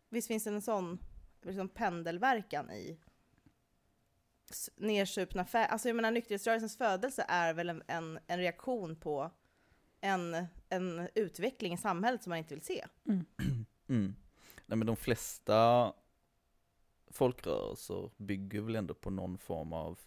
visst 0.09 0.29
finns 0.29 0.45
det 0.45 0.51
en 0.51 0.63
sån 0.63 0.99
liksom 1.43 1.69
pendelverkan 1.69 2.71
i 2.71 2.99
nersupna 4.77 5.45
fä- 5.45 5.67
Alltså 5.67 5.89
jag 5.89 5.97
menar 5.97 6.11
nykterhetsrörelsens 6.11 6.77
födelse 6.77 7.25
är 7.29 7.55
väl 7.55 7.69
en, 7.71 7.83
en, 7.87 8.19
en 8.27 8.39
reaktion 8.39 8.97
på 8.97 9.31
en, 10.03 10.47
en 10.69 11.09
utveckling 11.15 11.73
i 11.73 11.77
samhället 11.77 12.23
som 12.23 12.31
man 12.31 12.39
inte 12.39 12.55
vill 12.55 12.65
se. 12.65 12.85
Mm. 13.89 14.15
Nej 14.67 14.79
men 14.79 14.87
de 14.87 14.97
flesta 14.97 15.93
folkrörelser 17.11 18.11
bygger 18.17 18.61
väl 18.61 18.77
ändå 18.77 18.95
på 18.95 19.11
någon 19.11 19.39
form 19.39 19.73
av 19.73 19.99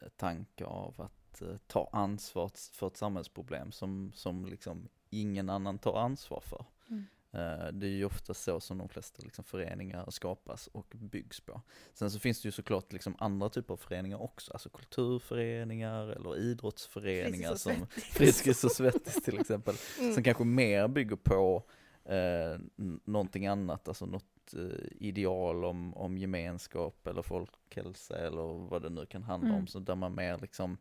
eh, 0.00 0.08
tanke 0.08 0.64
av 0.64 1.00
att 1.00 1.42
eh, 1.42 1.56
ta 1.66 1.88
ansvar 1.92 2.50
för 2.72 2.86
ett 2.86 2.96
samhällsproblem 2.96 3.72
som, 3.72 4.12
som 4.14 4.46
liksom 4.46 4.88
ingen 5.10 5.50
annan 5.50 5.78
tar 5.78 5.98
ansvar 5.98 6.40
för. 6.40 6.64
Mm. 6.88 7.06
Eh, 7.34 7.66
Det 7.72 7.86
är 7.86 7.90
ju 7.90 8.04
ofta 8.04 8.34
så 8.34 8.60
som 8.60 8.78
de 8.78 8.88
flesta 8.88 9.22
liksom 9.22 9.44
föreningar 9.44 10.10
skapas 10.10 10.66
och 10.66 10.92
byggs 10.96 11.40
på. 11.40 11.60
Sen 11.94 12.10
så 12.10 12.18
finns 12.18 12.42
det 12.42 12.48
ju 12.48 12.52
såklart 12.52 12.92
liksom 12.92 13.14
andra 13.18 13.48
typer 13.48 13.74
av 13.74 13.76
föreningar 13.78 14.22
också, 14.22 14.52
alltså 14.52 14.68
kulturföreningar 14.68 16.06
eller 16.08 16.36
idrottsföreningar 16.38 17.48
Friskis 17.48 17.62
som. 17.62 17.86
Friskis 17.86 18.64
och 18.64 18.72
Svettis 18.72 19.22
till 19.24 19.40
exempel. 19.40 19.74
Mm. 20.00 20.14
Som 20.14 20.22
kanske 20.22 20.44
mer 20.44 20.88
bygger 20.88 21.16
på 21.16 21.62
eh, 22.04 22.58
någonting 23.04 23.46
annat, 23.46 23.88
alltså 23.88 24.06
något 24.06 24.54
eh, 24.54 24.86
ideal 24.90 25.64
om, 25.64 25.94
om 25.96 26.18
gemenskap 26.18 27.06
eller 27.06 27.22
folkhälsa 27.22 28.16
eller 28.18 28.68
vad 28.68 28.82
det 28.82 28.90
nu 28.90 29.06
kan 29.06 29.22
handla 29.22 29.48
Mm. 29.48 29.60
om. 29.60 29.66
Så 29.66 29.78
där 29.78 29.94
man 29.94 30.14
mer 30.14 30.38
liksom, 30.38 30.76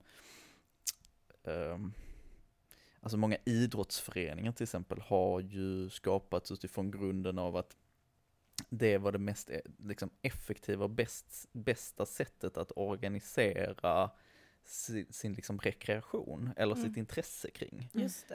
ehm, 1.43 1.93
alltså 3.01 3.17
många 3.17 3.38
idrottsföreningar 3.46 4.51
till 4.51 4.63
exempel 4.63 5.01
har 5.01 5.39
ju 5.39 5.89
skapats 5.89 6.51
utifrån 6.51 6.91
grunden 6.91 7.39
av 7.39 7.55
att 7.55 7.77
det 8.70 8.98
var 8.98 9.12
det 9.12 9.20
mest 9.20 9.50
eh, 9.50 9.60
liksom, 9.77 10.10
effektiva 10.22 10.84
och 10.84 10.89
bäst, 10.89 11.50
bästa 11.51 12.05
sättet 12.05 12.58
att 12.58 12.72
organisera 12.75 14.12
sin, 14.63 15.05
sin 15.10 15.34
liksom 15.34 15.60
rekreation 15.60 16.50
eller 16.58 16.75
Mm. 16.75 16.88
sitt 16.88 16.98
intresse 16.98 17.50
kring. 17.51 17.89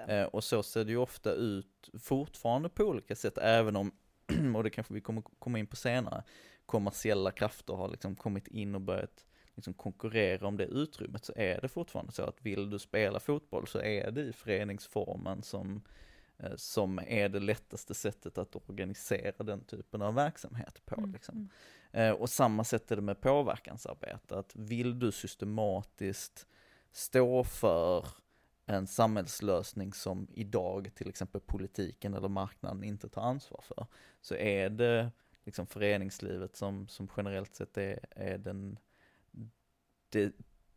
Eh, 0.09 0.25
och 0.25 0.45
så 0.45 0.63
ser 0.63 0.85
det 0.85 0.91
ju 0.91 0.97
ofta 0.99 1.33
ut 1.33 1.91
fortfarande 2.01 2.69
på 2.69 2.85
olika 2.85 3.17
sätt, 3.17 3.39
även 3.39 3.77
om, 3.77 3.93
och 4.57 4.65
det 4.65 4.71
kanske 4.71 4.95
vi 4.95 5.01
kommer 5.01 5.23
komma 5.23 5.59
in 5.59 5.67
på 5.67 5.77
senare, 5.77 6.23
kommersiella 6.67 7.31
krafter 7.31 7.75
har 7.75 7.89
liksom 7.89 8.17
kommit 8.17 8.47
in 8.49 8.75
och 8.75 8.81
börjat 8.81 9.27
liksom 9.57 9.75
konkurrera 9.75 10.47
om 10.47 10.57
det 10.57 10.65
utrymmet, 10.65 11.25
så 11.25 11.33
är 11.37 11.61
det 11.61 11.69
fortfarande 11.69 12.13
så 12.13 12.23
att 12.23 12.43
vill 12.43 12.71
du 12.71 12.79
spela 12.79 13.21
fotboll 13.21 13.67
så 13.67 13.79
är 13.79 14.11
det 14.11 14.21
i 14.21 14.33
föreningsformen 14.33 15.43
som, 15.43 15.83
eh, 16.39 16.57
som 16.57 17.01
är 17.07 17.29
det 17.29 17.41
lättaste 17.41 17.95
sättet 17.95 18.39
att 18.39 18.57
organisera 18.57 19.45
den 19.45 19.65
typen 19.65 20.03
av 20.03 20.15
verksamhet 20.15 20.83
på. 20.85 20.95
Mm, 20.95 21.13
Liksom. 21.13 21.35
mm. 21.35 21.51
Eh, 21.93 22.13
och 22.13 22.31
samma 22.31 22.65
sätt 22.65 22.91
är 22.91 22.97
det 22.97 23.03
med 23.03 23.21
påverkansarbete, 23.21 24.39
att 24.39 24.57
vill 24.57 24.99
du 24.99 25.13
systematiskt 25.13 26.47
stå 26.93 27.45
för 27.45 28.07
en 28.67 28.87
samhällslösning 28.87 29.93
som 29.93 30.29
idag 30.33 30.91
till 30.95 31.09
exempel 31.09 31.41
politiken 31.41 32.15
eller 32.15 32.29
marknaden 32.29 32.85
inte 32.85 33.09
tar 33.09 33.23
ansvar 33.23 33.61
för, 33.63 33.87
så 34.21 34.35
är 34.35 34.71
det 34.71 35.11
liksom 35.45 35.67
föreningslivet 35.67 36.57
som, 36.57 36.89
som 36.89 37.09
generellt 37.17 37.55
sett 37.55 37.79
är, 37.79 37.99
är 38.11 38.39
den, 38.39 38.79
det, 40.17 40.33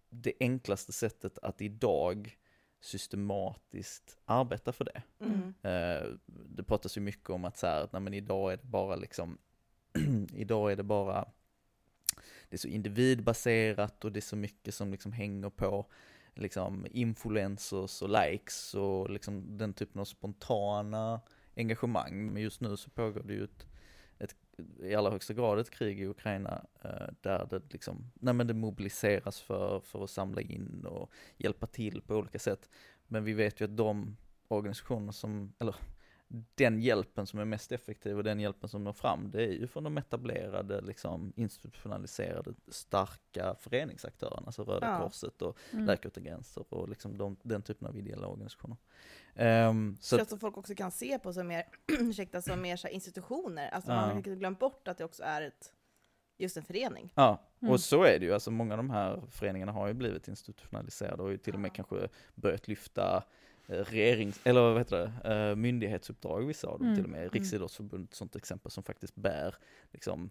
det 0.10 0.34
enklaste 0.40 0.92
sättet 0.92 1.38
att 1.38 1.62
idag 1.62 2.38
systematiskt 2.82 4.18
arbeta 4.26 4.72
för 4.72 4.86
det. 4.86 5.02
Mm. 5.20 5.54
Eh, 5.62 6.08
det 6.26 6.64
pratas 6.64 6.98
ju 6.98 7.02
mycket 7.02 7.30
om 7.30 7.46
att 7.46 7.58
så 7.58 7.68
här, 7.68 7.90
nej, 7.92 8.02
men 8.02 8.14
idag 8.14 8.54
är 8.54 8.58
det 8.58 8.68
bara 8.68 8.96
liksom, 8.96 9.38
idag 10.34 10.72
är 10.72 10.76
det 10.76 10.84
bara, 10.84 11.32
det 12.50 12.56
är 12.56 12.58
så 12.58 12.68
individbaserat 12.68 14.06
och 14.06 14.12
det 14.12 14.20
är 14.20 14.22
så 14.22 14.36
mycket 14.36 14.76
som 14.76 14.92
liksom 14.92 15.12
hänger 15.12 15.50
på 15.50 15.86
liksom 16.34 16.88
influencers 16.92 18.02
och 18.02 18.10
likes 18.10 18.74
och 18.74 19.10
liksom 19.10 19.58
den 19.58 19.74
typen 19.74 20.02
av 20.02 20.06
spontana 20.06 21.22
engagemang. 21.56 22.34
Men 22.34 22.44
just 22.44 22.62
nu 22.62 22.78
så 22.78 22.90
pågår 22.90 23.24
det 23.24 23.34
ju 23.34 23.44
ett 23.44 23.66
i 24.84 24.96
allra 24.96 25.12
högsta 25.12 25.34
grad 25.34 25.60
ett 25.60 25.70
krig 25.70 26.02
i 26.02 26.08
Ukraina 26.08 26.66
eh, 26.82 27.08
där 27.22 27.48
det 27.50 27.62
liksom, 27.74 28.12
nej 28.14 28.34
men 28.34 28.48
det 28.48 28.54
mobiliseras 28.54 29.42
för, 29.42 29.80
för 29.80 30.04
att 30.04 30.10
samla 30.10 30.42
in 30.42 30.86
och 30.86 31.12
hjälpa 31.38 31.68
till 31.68 32.02
på 32.02 32.16
olika 32.16 32.40
sätt. 32.40 32.70
Men 33.08 33.24
vi 33.24 33.34
vet 33.34 33.62
ju 33.62 33.66
att 33.66 33.78
de 33.78 34.18
organisationer 34.48 35.12
som, 35.12 35.54
eller 35.60 35.76
den 36.56 36.82
hjälpen 36.82 37.28
som 37.28 37.40
är 37.40 37.46
mest 37.46 37.72
effektiv 37.72 38.18
och 38.18 38.24
den 38.24 38.40
hjälpen 38.40 38.70
som 38.70 38.84
når 38.84 38.94
fram, 38.94 39.32
det 39.32 39.44
är 39.44 39.52
ju 39.52 39.68
från 39.68 39.84
de 39.84 39.98
etablerade, 39.98 40.82
liksom 40.82 41.34
institutionaliserade, 41.36 42.54
starka 42.68 43.56
föreningsaktörerna, 43.60 44.44
alltså 44.46 44.64
Röda 44.64 44.88
Ja. 44.88 45.00
Korset 45.04 45.42
och 45.42 45.58
Mm. 45.74 45.86
Läkare 45.86 46.08
Utan 46.08 46.24
Gränser 46.24 46.74
och 46.74 46.90
liksom 46.90 47.18
de, 47.18 47.38
den 47.44 47.62
typen 47.62 47.88
av 47.88 47.98
ideella 47.98 48.28
organisationer. 48.28 48.78
Um, 49.36 49.98
så 50.02 50.22
att, 50.22 50.34
att 50.34 50.40
folk 50.40 50.58
också 50.58 50.76
kan 50.76 50.92
se 50.92 51.20
på 51.20 51.34
som 51.34 51.48
mer, 51.48 51.64
ursäkta, 52.00 52.42
som 52.42 52.62
mer 52.62 52.76
så 52.76 52.88
institutioner. 52.88 53.70
Alltså 53.70 53.92
Ja. 53.92 53.96
man 53.96 54.10
har 54.10 54.18
inte 54.18 54.36
glömt 54.36 54.60
bort 54.60 54.88
att 54.88 54.98
det 54.98 55.04
också 55.06 55.24
är 55.24 55.42
ett, 55.42 55.74
just 56.38 56.58
en 56.58 56.64
förening. 56.64 57.14
ja, 57.16 57.46
Mm. 57.62 57.74
och 57.74 57.80
så 57.80 58.04
är 58.04 58.20
det 58.20 58.26
ju, 58.26 58.34
alltså 58.34 58.52
många 58.52 58.74
av 58.74 58.78
de 58.78 58.90
här 58.90 59.22
föreningarna 59.32 59.72
har 59.72 59.88
ju 59.88 59.94
blivit 59.94 60.28
institutionaliserade 60.28 61.24
och 61.24 61.42
till 61.42 61.54
och 61.54 61.60
med 61.60 61.70
Ja. 61.70 61.74
kanske 61.74 62.10
börjat 62.36 62.68
lyfta 62.68 63.24
regerings, 63.70 64.40
eller 64.44 64.62
vad 64.62 64.78
heter 64.78 64.98
det, 65.24 65.34
eh, 65.50 65.56
myndighetsuppdrag 65.56 66.42
vissa 66.46 66.68
av 66.68 66.78
dem 66.80 66.88
Mm, 66.88 66.96
till 66.96 67.04
och 67.06 67.10
med. 67.12 67.20
mm. 67.22 67.30
Riksidrottsförbundet 67.32 68.14
sånt 68.14 68.36
exempel 68.36 68.72
som 68.72 68.84
faktiskt 68.84 69.16
bär 69.16 69.56
liksom 69.92 70.30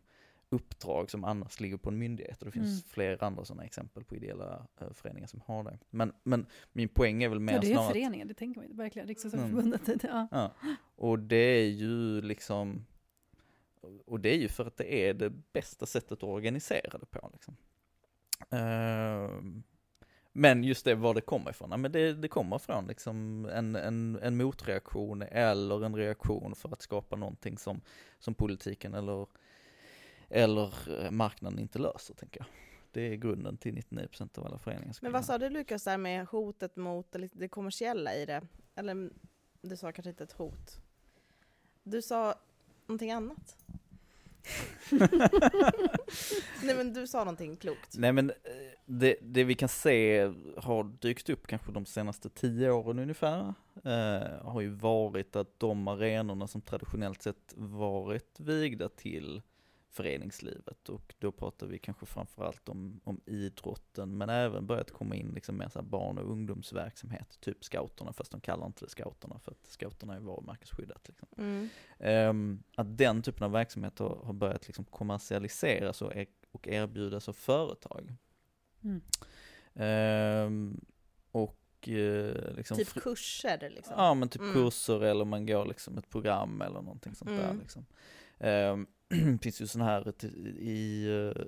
uppdrag 0.51 1.11
som 1.11 1.25
annars 1.25 1.61
ligger 1.61 1.77
på 1.77 1.91
en 1.91 1.99
myndighet 1.99 2.39
och 2.41 2.47
det 2.47 2.53
finns 2.53 2.67
Mm. 2.69 2.83
fler 2.89 3.25
andra 3.25 3.45
sådana 3.45 3.65
exempel 3.65 4.05
på 4.05 4.17
ideella 4.17 4.67
eh, 4.81 4.93
föreningar 4.93 5.27
som 5.27 5.41
har 5.47 5.65
det. 5.65 5.79
Men, 5.91 6.13
men 6.23 6.47
min 6.73 6.89
poäng 6.89 7.23
är 7.23 7.29
väl 7.29 7.41
mer 7.41 7.53
Ja, 7.53 7.61
det 7.61 7.67
är 7.67 7.71
snarare 7.73 7.87
att- 7.87 7.93
föreningar, 7.93 8.25
det 8.25 8.35
tänker 8.35 8.61
man 8.61 8.69
ju 8.69 8.75
verkligen. 8.75 9.09
Riksidrottsförbundet. 9.09 9.81
Ja. 10.03 10.29
Ja, 10.31 10.53
och 10.97 11.19
det 11.19 11.37
är 11.37 11.69
ju 11.69 12.21
liksom, 12.21 12.87
och 14.07 14.21
det 14.21 14.35
är 14.35 14.39
ju 14.39 14.49
för 14.49 14.67
att 14.67 14.77
det 14.77 14.95
är 15.09 15.15
det 15.15 15.31
bästa 15.53 15.87
sättet 15.87 16.13
att 16.13 16.23
organisera 16.23 16.99
det 16.99 17.07
på 17.07 17.31
liksom. 17.33 17.57
Ehm, 18.51 19.63
men 20.39 20.65
just 20.65 20.85
det, 20.85 20.95
var 20.95 21.15
det 21.15 21.21
kommer 21.21 21.51
ifrån, 21.51 21.71
ja, 21.71 21.77
men 21.77 21.93
det, 21.93 22.13
det 22.13 22.29
kommer 22.29 22.59
från 22.59 22.87
liksom 22.87 23.45
en, 23.53 23.77
en, 23.77 24.19
en 24.23 24.37
motreaktion 24.37 25.23
eller 25.23 25.85
en 25.85 25.97
reaktion 25.97 26.55
för 26.55 26.73
att 26.73 26.83
skapa 26.83 27.17
någonting 27.17 27.59
som, 27.59 27.81
som 28.19 28.35
politiken 28.35 28.95
eller, 28.95 29.27
eller 30.29 31.05
eh, 31.05 31.11
marknaden 31.11 31.59
inte 31.59 31.79
löser, 31.79 32.15
tänker 32.15 32.41
jag. 32.41 32.47
Det 32.93 33.01
är 33.13 33.17
grunden 33.17 33.57
till 33.57 33.77
99% 33.77 34.39
av 34.39 34.47
alla 34.47 34.59
föreningar. 34.59 34.95
Men 35.03 35.13
vad 35.13 35.25
sa 35.25 35.39
du 35.39 35.51
Lukas 35.51 35.85
där 35.85 35.99
med 35.99 36.27
hotet 36.27 36.77
mot 36.77 37.17
det 37.33 37.49
kommersiella 37.49 38.15
i 38.15 38.27
det? 38.27 38.43
Eller 38.75 39.11
du 39.61 39.77
sa 39.77 39.93
kanske 39.93 40.11
inte 40.11 40.25
ett 40.25 40.33
hot. 40.33 40.81
Du 41.83 42.03
sa 42.03 42.35
någonting 42.87 43.13
annat. 43.13 43.57
Nej 46.63 46.75
men 46.75 46.93
du 46.93 47.07
sa 47.07 47.19
någonting 47.19 47.57
klokt. 47.57 47.99
Nej 47.99 48.13
men 48.13 48.31
eh, 48.31 48.37
det, 48.87 49.17
det 49.21 49.45
vi 49.45 49.55
kan 49.55 49.69
se 49.69 50.33
har 50.57 50.85
dykt 50.85 51.31
upp 51.31 51.47
kanske 51.47 51.73
de 51.73 51.87
senaste 51.87 52.29
tio 52.29 52.71
åren 52.71 52.99
ungefär, 52.99 53.55
eh, 53.85 54.47
har 54.47 54.61
ju 54.61 54.69
varit 54.69 55.37
att 55.37 55.61
de 55.61 55.89
arenorna 55.89 56.47
som 56.47 56.61
traditionellt 56.61 57.23
sett 57.23 57.55
varit 57.57 58.41
vigda 58.41 58.89
till 58.89 59.43
föreningslivet 59.91 60.89
och 60.89 61.15
då 61.19 61.33
pratar 61.33 61.67
vi 61.67 61.79
kanske 61.79 62.07
framförallt 62.07 62.69
om, 62.69 63.01
om 63.05 63.21
idrotten 63.27 64.19
men 64.19 64.29
även 64.29 64.67
börjat 64.67 64.91
komma 64.91 65.15
in 65.15 65.31
liksom 65.35 65.57
mer 65.57 65.69
så 65.69 65.79
här 65.79 65.87
barn 65.87 66.19
och 66.19 66.31
ungdomsverksamhet, 66.31 67.41
typ 67.41 67.65
scouterna 67.65 68.13
fast 68.13 68.31
de 68.33 68.41
kallar 68.41 68.67
inte 68.67 68.85
det 68.85 68.91
scouterna 68.91 69.39
för 69.39 69.53
att 69.53 69.67
scouterna 69.67 70.15
är 70.15 70.21
varumärkesskyddat. 70.21 71.09
Liksom. 71.09 71.29
Mm. 71.39 71.69
Ehm, 71.99 72.63
att 72.77 72.99
den 72.99 73.23
typen 73.23 73.45
av 73.45 73.51
verksamhet 73.53 73.99
har, 73.99 74.21
har 74.25 74.33
börjat 74.33 74.67
liksom 74.67 74.85
kommersialiseras 74.85 76.03
och, 76.03 76.17
er, 76.17 76.27
och 76.53 76.69
erbjudas 76.69 77.29
av 77.29 77.33
företag. 77.33 78.15
Mm. 78.85 79.01
Ehm, 79.75 80.81
och 81.31 81.89
eh, 81.89 82.55
liksom 82.57 82.77
Typ 82.77 82.89
kurser 82.95 83.71
liksom. 83.75 83.95
Ja 83.99 84.15
men 84.15 84.29
typ 84.29 84.43
Mm. 84.43 84.55
kurser 84.55 85.01
eller 85.03 85.25
man 85.25 85.47
går 85.47 85.65
liksom 85.67 85.99
ett 85.99 86.11
program 86.11 86.63
eller 86.63 86.83
någonting 86.83 87.15
sånt 87.15 87.31
där 87.31 87.45
Mm. 87.45 87.59
liksom. 87.59 87.87
Ehm, 88.39 88.87
finns 89.43 89.61
ju 89.61 89.67
såna 89.67 89.85
här, 89.85 90.11
t- 90.13 90.27
i, 90.59 91.07
eh, 91.07 91.43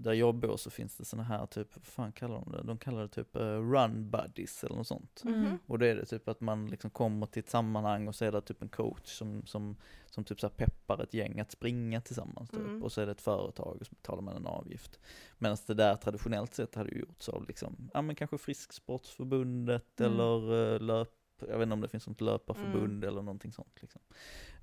där 0.00 0.12
jag 0.12 0.34
bor 0.34 0.56
så 0.56 0.70
finns 0.70 0.96
det 0.96 1.04
såna 1.04 1.22
här 1.22 1.46
typ, 1.46 1.76
vad 1.76 1.84
fan 1.86 2.12
kallar 2.12 2.34
de 2.34 2.52
det? 2.52 2.62
De 2.62 2.78
kallar 2.78 3.02
det 3.02 3.08
typ 3.08 3.36
eh, 3.36 3.42
run 3.72 4.10
buddies 4.10 4.64
eller 4.64 4.76
något 4.76 4.86
sånt. 4.86 5.22
Mhm. 5.24 5.58
Och 5.66 5.78
då 5.78 5.86
är 5.86 5.96
det 5.96 6.04
typ 6.04 6.28
att 6.28 6.40
man 6.40 6.66
liksom 6.66 6.90
kommer 6.90 7.26
till 7.26 7.40
ett 7.40 7.50
sammanhang 7.50 8.08
och 8.08 8.14
så 8.14 8.24
är 8.24 8.32
det 8.32 8.40
typ 8.40 8.62
en 8.62 8.68
coach 8.68 9.06
som, 9.18 9.46
som, 9.46 9.76
som 10.06 10.24
typ 10.24 10.40
så 10.40 10.48
peppar 10.48 11.02
ett 11.02 11.14
gäng 11.14 11.40
att 11.40 11.50
springa 11.50 12.00
tillsammans 12.00 12.50
typ. 12.50 12.60
Mm. 12.60 12.82
Och 12.82 12.92
så 12.92 13.00
är 13.00 13.06
det 13.06 13.12
ett 13.12 13.20
företag 13.20 13.76
och 13.80 13.86
så 13.86 13.94
betalar 13.94 14.22
man 14.22 14.36
en 14.36 14.46
avgift. 14.46 14.98
Medan 15.38 15.56
det 15.66 15.74
där 15.74 15.94
traditionellt 15.96 16.54
sett 16.54 16.74
hade 16.74 16.90
ju 16.90 16.98
gjorts 17.00 17.28
av 17.28 17.44
liksom, 17.48 17.90
ja 17.94 18.02
men 18.02 18.16
kanske 18.16 18.38
Frisksportsförbundet 18.38 20.00
Mm. 20.00 20.12
eller 20.12 20.74
eh, 20.74 20.80
löp, 20.80 21.12
jag 21.48 21.58
vet 21.58 21.62
inte 21.62 21.72
om 21.72 21.80
det 21.80 21.88
finns 21.88 22.06
något 22.06 22.20
löparförbund 22.20 23.04
Mm. 23.04 23.08
eller 23.08 23.22
någonting 23.22 23.52
sånt 23.52 23.78
liksom. 23.82 24.00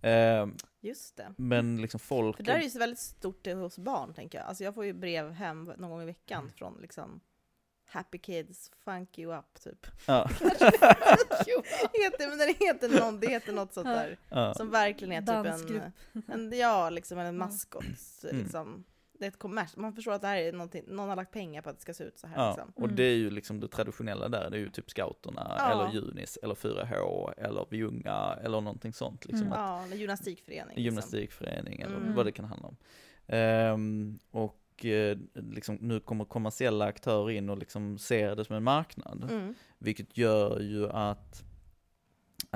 Ehm, 0.02 0.56
Just 0.82 1.16
det. 1.18 1.34
men 1.38 1.82
liksom 1.82 2.00
folk... 2.00 2.38
För 2.38 2.44
det 2.44 2.52
där 2.52 2.60
är 2.60 2.64
ju 2.64 2.70
så 2.70 2.80
väldigt 2.80 3.00
stort 3.00 3.48
hos 3.48 3.78
barn 3.78 4.14
tänker 4.14 4.38
jag. 4.38 4.48
Alltså 4.48 4.64
jag 4.64 4.76
får 4.76 4.86
ju 4.86 4.94
brev 4.94 5.32
hem 5.32 5.64
någon 5.78 5.90
gång 5.90 6.02
i 6.02 6.06
veckan 6.06 6.52
från 6.56 6.78
liksom 6.82 7.20
Happy 7.88 8.18
Kids, 8.18 8.72
Funk 8.84 9.20
You 9.20 9.38
Up 9.38 9.54
typ. 9.64 9.88
ja, 10.08 10.30
heter, 11.94 12.30
men 12.30 12.38
den 12.38 12.56
heter 12.60 13.00
någon, 13.00 13.20
det 13.20 13.28
heter 13.28 13.54
något 13.54 13.74
sånt 13.74 13.86
där. 13.88 14.18
ja. 14.30 14.54
Som 14.54 14.70
verkligen 14.70 15.12
är 15.12 15.22
typ 15.22 15.72
en, 15.74 15.92
en, 16.28 16.58
ja 16.60 16.90
liksom 16.90 17.18
en 17.20 17.38
maskot. 17.38 17.84
Mm. 18.32 18.84
Det 19.20 19.26
är 19.26 19.30
ett 19.30 19.40
kommers. 19.40 19.76
Man 19.78 19.94
förstår 19.94 20.12
att 20.12 20.22
det 20.22 20.28
här 20.28 20.38
är 20.38 20.52
någonting, 20.52 20.84
någon 20.88 21.10
har 21.10 21.16
lagt 21.16 21.32
pengar 21.32 21.62
på 21.62 21.70
att 21.70 21.76
det 21.76 21.82
ska 21.82 21.94
se 21.94 22.04
ut 22.04 22.20
så 22.20 22.28
här. 22.28 22.36
Ja, 22.38 22.50
Liksom. 22.50 22.72
och 22.76 22.84
Mm. 22.84 22.96
det 22.96 23.04
är 23.04 23.16
ju 23.16 23.30
liksom 23.30 23.60
det 23.60 23.68
traditionella 23.68 24.30
där, 24.30 24.50
det 24.50 24.58
är 24.58 24.60
ju 24.62 24.70
typ 24.70 24.90
scouterna, 24.90 25.56
Ja. 25.58 25.72
eller 25.72 25.94
Junis, 25.94 26.38
eller 26.44 26.56
4H, 26.56 27.32
eller 27.38 27.66
Vi 27.70 27.84
Unga, 27.84 28.38
eller 28.44 28.62
någonting 28.62 28.94
sånt. 28.94 29.26
Liksom 29.26 29.48
Mm. 29.48 29.54
att, 29.60 29.60
Ja, 29.60 29.84
eller 29.86 29.96
gymnastikförening. 29.96 30.68
liksom. 30.68 30.84
gymnastikförening, 30.84 31.82
eller 31.82 31.96
Mm. 31.98 32.16
vad 32.16 32.26
det 32.26 32.32
kan 32.32 32.46
handla 32.46 32.68
om. 32.68 32.78
Ehm, 33.28 34.20
och 34.32 34.86
eh, 34.86 35.18
liksom, 35.34 35.76
nu 35.76 36.00
kommer 36.00 36.26
kommersiella 36.26 36.86
aktörer 36.86 37.30
in 37.30 37.50
och 37.50 37.58
liksom 37.58 37.98
ser 37.98 38.36
det 38.36 38.46
som 38.46 38.56
en 38.56 38.64
marknad. 38.64 39.28
Mm. 39.32 39.54
Vilket 39.78 40.18
gör 40.18 40.60
ju 40.60 40.90
att 40.90 41.44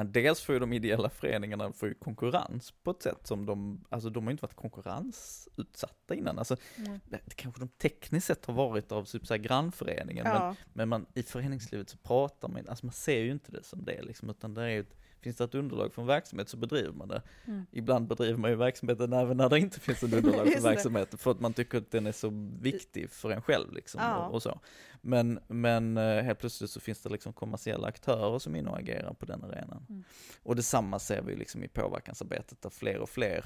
dels 0.04 0.42
får 0.42 0.54
ju 0.56 0.60
de 0.60 0.74
ideella 0.74 1.10
föreningarna 1.10 1.74
får 1.74 1.90
ju 1.90 1.96
konkurrens 1.96 2.74
på 2.84 2.92
ett 2.92 3.02
sätt 3.04 3.28
som 3.28 3.46
de, 3.46 3.86
alltså 3.90 4.10
de 4.10 4.24
har 4.24 4.32
ju 4.32 4.32
inte 4.32 4.42
varit 4.42 4.56
konkurrensutsatta 4.56 6.16
innan. 6.16 6.40
Alltså, 6.40 6.58
Mm. 6.78 7.00
det, 7.06 7.20
kanske 7.36 7.62
de 7.62 7.68
tekniskt 7.70 8.28
sett 8.28 8.46
har 8.46 8.54
varit 8.54 8.92
av 8.92 9.06
typ 9.06 9.28
så 9.28 9.34
här 9.34 9.42
grannföreningen, 9.42 10.24
men, 10.24 10.36
Ja. 10.36 10.56
men 10.74 10.90
man, 10.90 11.06
i 11.14 11.24
föreningslivet 11.24 11.90
så 11.90 11.98
pratar 11.98 12.48
man, 12.48 12.68
alltså 12.70 12.86
man 12.86 12.94
ser 12.94 13.20
ju 13.20 13.32
inte 13.32 13.52
det 13.52 13.64
som 13.64 13.84
det 13.86 14.02
liksom, 14.02 14.30
utan 14.30 14.54
det 14.54 14.62
är 14.62 14.68
ju 14.68 14.80
ett, 14.80 14.96
finns 15.22 15.36
det 15.36 15.44
ett 15.44 15.56
underlag 15.56 15.94
för 15.94 16.02
en 16.02 16.08
verksamhet 16.08 16.50
så 16.50 16.58
bedriver 16.58 16.92
man 16.92 17.08
det. 17.08 17.22
Mm. 17.48 17.66
Ibland 17.72 18.08
bedriver 18.08 18.38
man 18.38 18.50
ju 18.50 18.56
verksamheten 18.56 19.14
även 19.14 19.38
när 19.38 19.50
det 19.50 19.60
inte 19.60 19.80
finns 19.80 20.04
ett 20.04 20.14
underlag 20.14 20.54
för 20.54 20.62
verksamheten, 20.62 21.20
för 21.20 21.32
att 21.32 21.40
man 21.40 21.54
tycker 21.54 21.78
att 21.78 21.92
den 21.92 22.08
är 22.08 22.12
så 22.12 22.50
viktig 22.62 23.10
för 23.10 23.32
en 23.32 23.42
själv 23.42 23.74
liksom, 23.74 24.02
Ja. 24.04 24.28
och, 24.28 24.34
och 24.34 24.44
så. 24.44 24.60
Men, 25.02 25.40
men 25.48 25.98
eh, 25.98 26.24
helt 26.24 26.40
plötsligt 26.40 26.72
så 26.72 26.80
finns 26.80 27.02
det 27.02 27.10
liksom 27.10 27.34
kommersiella 27.34 27.88
aktörer 27.88 28.40
som 28.40 28.56
agerar 28.68 29.14
på 29.14 29.26
den 29.26 29.44
arenan. 29.44 29.86
Mm. 29.90 30.04
Och 30.44 30.56
detsamma 30.56 31.00
ser 31.00 31.22
vi 31.22 31.36
liksom 31.36 31.64
i 31.64 31.68
påverkansarbetet 31.68 32.62
där 32.62 32.70
fler 32.70 33.00
och 33.00 33.10
fler 33.10 33.46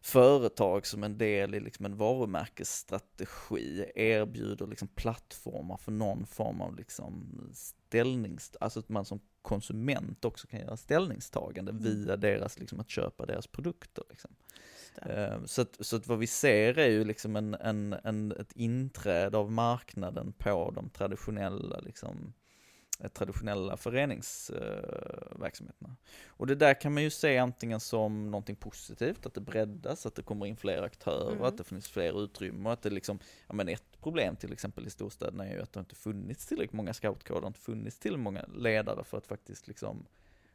företag 0.00 0.86
som 0.86 1.04
en 1.04 1.18
del 1.18 1.54
i 1.54 1.60
liksom 1.60 1.84
en 1.84 1.96
varumärkesstrategi 1.96 3.84
erbjuder 3.94 4.66
liksom 4.66 4.88
plattformar 4.88 5.76
för 5.76 5.92
någon 5.92 6.26
form 6.26 6.60
av 6.60 6.76
liksom 6.76 7.40
ställnings, 7.54 8.52
alltså 8.60 8.80
att 8.80 8.88
man 8.88 9.04
som 9.04 9.20
konsument 9.42 10.24
också 10.24 10.46
kan 10.46 10.60
göra 10.60 10.76
ställningstagande 10.76 11.70
Mm. 11.70 11.82
via 11.82 12.16
deras, 12.16 12.58
liksom 12.58 12.80
att 12.80 12.90
köpa 12.90 13.26
deras 13.26 13.46
produkter. 13.46 14.04
Liksom. 14.10 14.30
Just 14.76 14.94
det. 15.04 15.26
Eh, 15.26 15.44
Så, 15.44 15.62
att, 15.62 15.76
så 15.80 15.96
att 15.96 16.06
vad 16.06 16.18
vi 16.18 16.26
ser 16.26 16.78
är 16.78 16.88
ju 16.88 17.04
liksom 17.04 17.36
en, 17.36 17.54
en, 17.54 17.92
en, 18.04 18.32
ett 18.32 18.52
inträde 18.52 19.38
av 19.38 19.52
marknaden 19.52 20.32
på 20.32 20.70
de 20.74 20.90
traditionella, 20.90 21.78
liksom, 21.80 22.32
traditionella 23.08 23.76
föreningsverksamheterna. 23.76 25.96
Och 26.28 26.46
det 26.46 26.54
där 26.54 26.80
kan 26.80 26.94
man 26.94 27.02
ju 27.02 27.10
se 27.10 27.38
antingen 27.38 27.80
som 27.80 28.30
någonting 28.30 28.56
positivt, 28.56 29.26
att 29.26 29.34
det 29.34 29.40
breddas, 29.40 30.06
att 30.06 30.14
det 30.14 30.22
kommer 30.22 30.46
in 30.46 30.56
fler 30.56 30.82
aktörer, 30.82 31.32
Mm. 31.32 31.44
att 31.44 31.58
det 31.58 31.64
finns 31.64 31.88
fler 31.88 32.24
utrymme 32.24 32.68
och 32.68 32.72
att 32.72 32.82
det 32.82 32.90
liksom, 32.90 33.18
ja 33.48 33.54
men 33.54 33.68
ett 33.68 34.00
problem 34.00 34.36
till 34.36 34.52
exempel 34.52 34.86
i 34.86 34.90
storstäderna 34.90 35.46
är 35.46 35.54
ju 35.54 35.62
att 35.62 35.72
det 35.72 35.80
inte 35.80 35.94
funnits 35.94 36.46
tillräckligt 36.46 36.72
många 36.72 36.92
scoutkoder, 36.92 37.40
det 37.40 37.44
har 37.44 37.48
inte 37.50 37.60
funnits 37.60 37.98
tillräckligt 37.98 38.24
många 38.24 38.44
ledare 38.54 39.04
för 39.04 39.18
att 39.18 39.26
faktiskt 39.26 39.68
liksom 39.68 40.06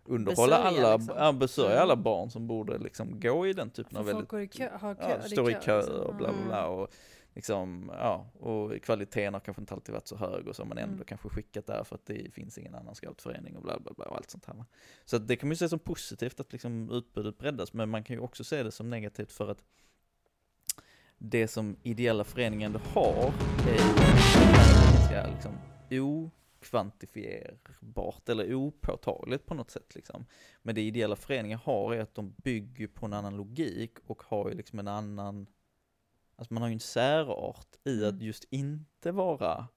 underhålla 0.08 0.58
Besörja, 0.58 0.68
alla, 0.88 0.98
liksom. 0.98 1.16
ja, 1.18 1.32
besörja 1.32 1.72
Mm. 1.72 1.82
alla 1.84 1.96
barn 1.96 2.30
som 2.32 2.48
borde 2.48 2.78
liksom 2.78 3.20
gå 3.20 3.48
i 3.48 3.54
den 3.54 3.70
typen 3.70 3.92
För 3.92 4.00
av 4.00 4.06
väldigt 4.06 4.30
kö, 4.30 4.48
kö, 4.48 4.70
ja, 4.82 4.96
står 5.22 5.52
i 5.52 5.58
kö 5.62 5.78
liksom. 5.78 5.96
och 6.00 6.16
bla 6.16 6.28
bla 6.28 6.38
Mm. 6.38 6.48
bla 6.48 6.68
och 6.68 6.88
liksom, 7.36 7.92
ja, 7.98 8.32
och 8.40 8.82
kvaliteten 8.82 9.34
har 9.34 9.42
kanske 9.42 9.62
inte 9.62 9.74
alltid 9.74 9.94
varit 9.94 10.08
så 10.08 10.16
hög 10.18 10.48
och 10.48 10.56
så 10.56 10.66
man 10.66 10.78
ändå 10.78 10.94
Mm. 10.94 11.06
kanske 11.06 11.30
skickat 11.30 11.68
där 11.68 11.84
för 11.84 11.96
att 11.96 12.06
det 12.06 12.34
finns 12.34 12.58
ingen 12.58 12.76
annan 12.76 12.96
scoutförening 12.96 13.56
och 13.56 13.62
bla 13.64 13.80
bla 13.80 13.94
bla 13.94 14.06
och 14.06 14.16
allt 14.16 14.30
sånt 14.30 14.46
här. 14.46 14.66
Så 15.06 15.18
det 15.18 15.36
kan 15.36 15.48
man 15.50 15.52
ju 15.52 15.58
se 15.58 15.70
som 15.70 15.80
positivt 15.80 16.40
att 16.40 16.52
liksom 16.52 16.90
utbudet 16.92 17.38
breddas, 17.38 17.74
men 17.74 17.90
man 17.90 18.04
kan 18.04 18.16
ju 18.16 18.20
också 18.20 18.44
se 18.44 18.64
det 18.64 18.72
som 18.72 18.90
negativt 18.90 19.32
för 19.32 19.52
att 19.52 19.64
det 21.18 21.48
som 21.48 21.78
ideella 21.84 22.24
föreningar 22.24 22.66
ändå 22.66 22.80
har 22.80 23.34
är 23.70 23.78
ganska 24.54 25.28
liksom 25.28 25.58
okvantifierbart 26.62 28.30
eller 28.30 28.54
opåtagligt 28.54 29.46
på 29.46 29.54
något 29.54 29.72
sätt 29.72 29.96
liksom. 29.96 30.26
Men 30.62 30.76
det 30.76 30.82
ideella 30.82 31.16
föreningar 31.16 31.58
har 31.58 31.94
är 31.94 32.00
att 32.00 32.16
de 32.16 32.34
bygger 32.38 32.88
på 32.88 33.06
en 33.06 33.14
annan 33.14 33.38
logik 33.38 33.98
och 34.06 34.24
har 34.24 34.50
ju 34.50 34.56
liksom 34.56 34.80
en 34.80 34.88
annan, 34.88 35.48
alltså 36.36 36.54
man 36.54 36.62
har 36.64 36.70
ju 36.70 36.74
en 36.74 36.80
särart 36.80 37.76
i 37.84 38.06
att 38.06 38.14
Mm. 38.14 38.26
just 38.26 38.44
inte 38.50 39.12
vara 39.12 39.68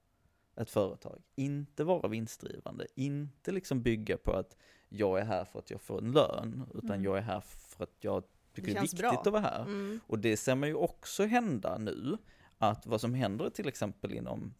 ett 0.55 0.69
företag, 0.69 1.21
inte 1.35 1.83
vara 1.83 2.07
vinstdrivande, 2.07 2.87
inte 2.95 3.51
liksom 3.51 3.81
bygga 3.81 4.17
på 4.17 4.31
att 4.31 4.55
jag 4.89 5.19
är 5.19 5.25
här 5.25 5.45
för 5.45 5.59
att 5.59 5.71
jag 5.71 5.81
får 5.81 5.97
en 6.01 6.11
lön, 6.11 6.69
utan 6.73 6.89
Mm. 6.91 7.03
jag 7.03 7.17
är 7.17 7.21
här 7.21 7.39
för 7.41 7.83
att 7.83 7.95
jag 7.99 8.23
tycker 8.53 8.67
Det 8.67 8.73
det 8.73 8.77
är 8.79 8.81
viktigt 8.81 8.99
bra. 8.99 9.11
att 9.11 9.27
vara 9.27 9.41
här. 9.41 9.61
Mm. 9.61 9.99
Och 10.07 10.19
det 10.19 10.37
ser 10.37 10.55
man 10.55 10.69
ju 10.69 10.75
också 10.75 11.25
hända 11.25 11.77
nu, 11.77 12.17
att 12.57 12.85
vad 12.85 13.01
som 13.01 13.13
händer 13.13 13.49
till 13.49 13.67
exempel 13.67 14.11
inom 14.13 14.53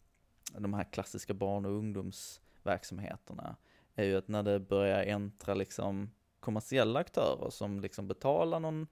de 0.58 0.74
här 0.74 0.84
klassiska 0.92 1.34
barn 1.34 1.64
och 1.64 1.72
ungdomsverksamheterna 1.72 3.56
är 3.94 4.04
ju 4.04 4.16
att 4.16 4.28
när 4.28 4.42
det 4.42 4.60
börjar 4.60 5.02
äntra 5.02 5.54
liksom 5.54 6.10
kommersiella 6.40 7.00
aktörer 7.00 7.50
som 7.50 7.80
liksom 7.80 8.08
betalar 8.08 8.60
någon 8.60 8.86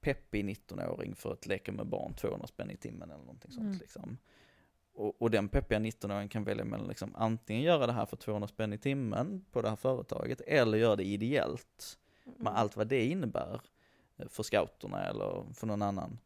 peppig 0.00 0.44
19-åring 0.44 1.14
för 1.14 1.32
att 1.32 1.46
leka 1.46 1.72
med 1.72 1.86
barn 1.86 2.14
200 2.14 2.46
spänn 2.46 2.70
i 2.70 2.76
timmen 2.76 3.10
eller 3.10 3.20
någonting 3.24 3.50
sånt 3.52 3.64
Mm. 3.66 3.78
liksom. 3.78 4.18
Och, 4.94 5.22
och 5.22 5.30
den 5.30 5.48
peppiga 5.48 5.78
19-åringen 5.78 6.28
kan 6.28 6.44
välja 6.44 6.64
mellan 6.64 6.88
liksom 6.88 7.14
antingen 7.16 7.62
göra 7.62 7.86
det 7.86 7.92
här 7.92 8.06
för 8.06 8.16
200 8.16 8.48
spänn 8.48 8.72
i 8.72 8.78
timmen 8.78 9.44
på 9.52 9.62
det 9.62 9.68
här 9.68 9.76
företaget 9.76 10.40
eller 10.40 10.78
göra 10.78 10.96
det 10.96 11.04
ideellt 11.04 11.98
med 12.24 12.34
Mm. 12.40 12.46
allt 12.54 12.76
vad 12.76 12.86
det 12.86 13.04
innebär 13.04 13.60
eh, 14.16 14.28
för 14.28 14.42
scouterna 14.42 15.04
eller 15.04 15.44
för 15.54 15.66
någon 15.66 15.82
annan. 15.82 16.18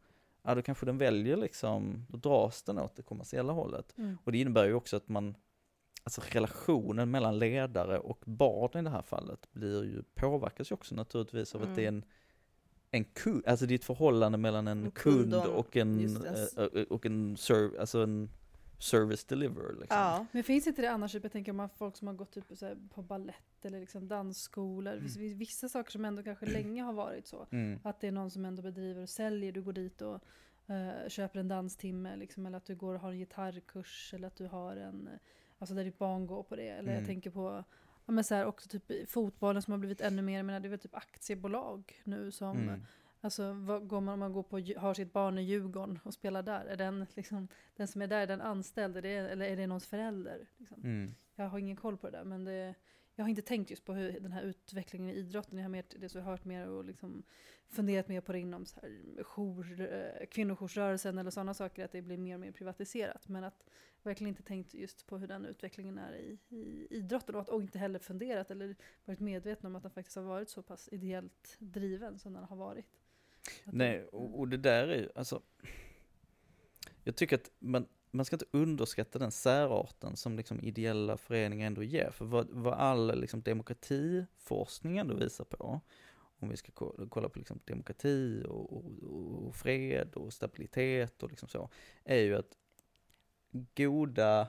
Ja, 0.43 0.55
då 0.55 0.61
kanske 0.61 0.85
den 0.85 0.97
väljer 0.97 1.37
liksom, 1.37 2.05
då 2.09 2.17
dras 2.17 2.63
den 2.63 2.79
åt 2.79 2.95
det 2.95 3.01
kommersiella 3.01 3.53
hållet. 3.53 3.93
Mm. 3.97 4.17
Och 4.23 4.31
det 4.31 4.37
innebär 4.37 4.65
ju 4.65 4.73
också 4.73 4.97
att 4.97 5.09
man, 5.09 5.35
alltså 6.03 6.21
relationen 6.29 7.11
mellan 7.11 7.39
ledare 7.39 7.99
och 7.99 8.19
barn 8.25 8.79
i 8.79 8.81
det 8.81 8.89
här 8.89 9.01
fallet 9.01 9.47
blir 9.51 9.83
ju, 9.83 10.03
påverkas 10.15 10.71
ju 10.71 10.73
också 10.73 10.95
naturligtvis 10.95 11.55
av 11.55 11.61
att 11.61 11.65
Mm. 11.67 11.75
det 11.75 11.83
är 11.83 11.87
en, 11.87 12.03
en 12.93 13.03
kund, 13.03 13.43
alltså 13.47 13.65
det 13.65 13.73
är 13.73 13.75
ett 13.75 13.83
förhållande 13.85 14.37
mellan 14.37 14.67
en 14.67 14.83
En 14.83 14.91
kund 14.91 15.31
kund 15.31 15.33
och 15.33 15.45
en- 15.45 15.51
och 15.55 15.77
en, 15.77 15.99
just 15.99 16.21
det. 16.21 16.57
eh, 16.57 16.81
eh, 16.81 16.87
och 16.87 17.05
en, 17.05 17.37
serv, 17.37 17.79
alltså 17.79 18.03
en 18.03 18.29
service 18.79 19.23
deliverer 19.25 19.69
liksom. 19.79 19.97
Ja. 19.97 20.25
Men 20.31 20.43
finns 20.43 20.67
inte 20.67 20.81
det 20.81 20.87
annars, 20.91 21.11
typ, 21.11 21.23
jag 21.23 21.31
tänker 21.31 21.51
om 21.51 21.57
man 21.57 21.69
folk 21.69 21.97
som 21.97 22.07
har 22.07 22.15
gått 22.15 22.31
typ, 22.31 22.45
så 22.53 22.65
här, 22.65 22.77
på 22.93 23.01
ballett 23.01 23.65
eller 23.65 23.79
liksom 23.79 24.07
dansskolor, 24.07 24.93
mm. 24.93 25.37
vissa 25.37 25.69
saker 25.69 25.91
som 25.91 26.05
ändå 26.05 26.23
kanske 26.23 26.45
länge 26.45 26.83
har 26.83 26.93
varit 26.93 27.27
så. 27.27 27.47
Mm. 27.51 27.79
Att 27.83 27.99
det 28.01 28.07
är 28.07 28.11
någon 28.11 28.31
som 28.31 28.45
ändå 28.45 28.61
bedriver 28.61 29.01
och 29.01 29.09
säljer, 29.09 29.51
du 29.51 29.61
går 29.61 29.73
dit 29.73 30.01
och 30.01 30.19
eh, 30.67 31.09
köper 31.09 31.39
en 31.39 31.47
danstimme, 31.47 32.15
liksom, 32.15 32.45
eller 32.45 32.57
att 32.57 32.65
du 32.65 32.75
går 32.75 32.93
och 32.93 32.99
har 32.99 33.11
en 33.11 33.17
gitarrkurs, 33.19 34.13
eller 34.13 34.27
att 34.27 34.35
du 34.35 34.47
har 34.47 34.75
en, 34.75 35.07
eh, 35.07 35.13
alltså 35.59 35.75
där 35.75 35.83
ditt 35.83 35.97
barn 35.97 36.27
går 36.27 36.43
på 36.43 36.55
det. 36.55 36.67
Eller 36.69 36.89
Mm. 36.89 36.95
jag 36.95 37.05
tänker 37.05 37.29
på, 37.31 37.63
ja 38.05 38.11
men 38.13 38.23
så 38.23 38.35
här, 38.35 38.45
också 38.45 38.69
typ 38.69 39.09
fotbollen 39.09 39.61
som 39.61 39.71
har 39.71 39.77
blivit 39.77 40.01
ännu 40.01 40.21
mer, 40.21 40.37
jag 40.37 40.45
menar 40.45 40.59
det 40.59 40.67
är 40.67 40.69
väl 40.69 40.79
typ 40.79 40.95
aktiebolag 40.95 42.01
nu 42.03 42.31
som, 42.31 42.57
Mm. 42.57 42.81
alltså 43.21 43.53
vad 43.53 43.87
går 43.87 44.01
man 44.01 44.13
om 44.13 44.19
man 44.19 44.33
går 44.33 44.43
på, 44.43 44.79
har 44.79 44.93
sitt 44.93 45.13
barn 45.13 45.37
i 45.37 45.41
Djurgården 45.43 45.99
och 46.03 46.13
spelar 46.13 46.43
där, 46.43 46.65
är 46.65 46.75
den 46.77 47.05
liksom, 47.13 47.47
den 47.75 47.87
som 47.87 48.01
är 48.01 48.07
där, 48.07 48.19
är 48.19 48.27
den 48.27 48.41
anställd, 48.41 48.97
är 48.97 49.01
det, 49.01 49.09
eller 49.09 49.45
är 49.45 49.55
det 49.55 49.67
någons 49.67 49.85
förälder? 49.87 50.47
Liksom? 50.57 50.77
Mm. 50.83 51.11
Jag 51.35 51.45
har 51.49 51.59
ingen 51.59 51.75
koll 51.75 51.97
på 51.97 52.09
det 52.09 52.17
där, 52.17 52.23
men 52.23 52.43
det, 52.45 52.75
jag 53.15 53.23
har 53.23 53.29
inte 53.29 53.41
tänkt 53.41 53.69
just 53.69 53.85
på 53.85 53.93
hur 53.93 54.19
den 54.19 54.31
här 54.31 54.43
utvecklingen 54.43 55.09
i 55.09 55.19
idrotten, 55.19 55.57
jag 55.57 55.65
har 55.65 55.69
mer, 55.69 55.85
det 55.95 56.09
så 56.09 56.17
jag 56.17 56.23
har 56.23 56.31
hört 56.31 56.45
mer 56.45 56.67
och 56.67 56.85
liksom 56.85 57.23
funderat 57.67 58.07
mer 58.07 58.21
på 58.21 58.31
det 58.31 58.39
inom 58.39 58.65
så 58.65 58.79
här 58.81 59.23
jour, 59.23 59.81
eh, 59.81 60.25
kvinnojoursrörelsen 60.25 61.17
eller 61.17 61.31
sådana 61.31 61.53
saker, 61.53 61.85
att 61.85 61.91
det 61.91 62.01
blir 62.01 62.17
mer 62.17 62.33
och 62.33 62.39
mer 62.39 62.51
privatiserat. 62.51 63.27
Men 63.27 63.43
att 63.43 63.65
verkligen 64.03 64.29
inte 64.29 64.43
tänkt 64.43 64.73
just 64.73 65.07
på 65.07 65.17
hur 65.17 65.27
den 65.27 65.45
utvecklingen 65.45 65.97
är 65.97 66.15
i, 66.15 66.37
i 66.49 66.87
idrotten 66.89 67.35
och, 67.35 67.41
att, 67.41 67.49
och 67.49 67.61
inte 67.61 67.79
heller 67.79 67.99
funderat 67.99 68.51
eller 68.51 68.75
varit 69.05 69.19
medveten 69.19 69.67
om 69.67 69.75
att 69.75 69.83
den 69.83 69.91
faktiskt 69.91 70.15
har 70.15 70.23
varit 70.23 70.49
så 70.49 70.61
pass 70.61 70.89
ideellt 70.91 71.55
driven 71.59 72.19
som 72.19 72.33
den 72.33 72.43
har 72.43 72.55
varit. 72.55 72.85
Att 73.65 73.73
Nej, 73.73 74.05
och, 74.05 74.39
och 74.39 74.47
det 74.47 74.57
där 74.57 74.87
är 74.87 74.97
ju, 74.97 75.09
alltså, 75.15 75.41
jag 77.03 77.15
tycker 77.15 77.35
att 77.35 77.51
man, 77.59 77.87
man 78.13 78.25
ska 78.25 78.35
inte 78.35 78.45
underskatta 78.51 79.19
den 79.19 79.31
särarten 79.31 80.15
som 80.15 80.37
liksom 80.37 80.59
ideella 80.59 81.17
föreningar 81.17 81.67
ändå 81.67 81.83
ger. 81.83 82.11
För 82.11 82.25
vad, 82.25 82.47
vad 82.49 82.73
all 82.73 83.19
liksom 83.19 83.41
demokratiforskning 83.41 84.97
ändå 84.97 85.15
visar 85.15 85.45
på, 85.45 85.81
om 86.39 86.49
vi 86.49 86.57
ska 86.57 86.71
kolla 87.09 87.29
på 87.29 87.39
liksom 87.39 87.59
demokrati 87.65 88.43
och, 88.49 88.77
och, 88.77 89.47
och 89.47 89.55
fred 89.55 90.13
och 90.15 90.33
stabilitet 90.33 91.23
och 91.23 91.29
liksom 91.29 91.49
så, 91.49 91.69
är 92.03 92.19
ju 92.19 92.35
att 92.35 92.57
goda, 93.75 94.47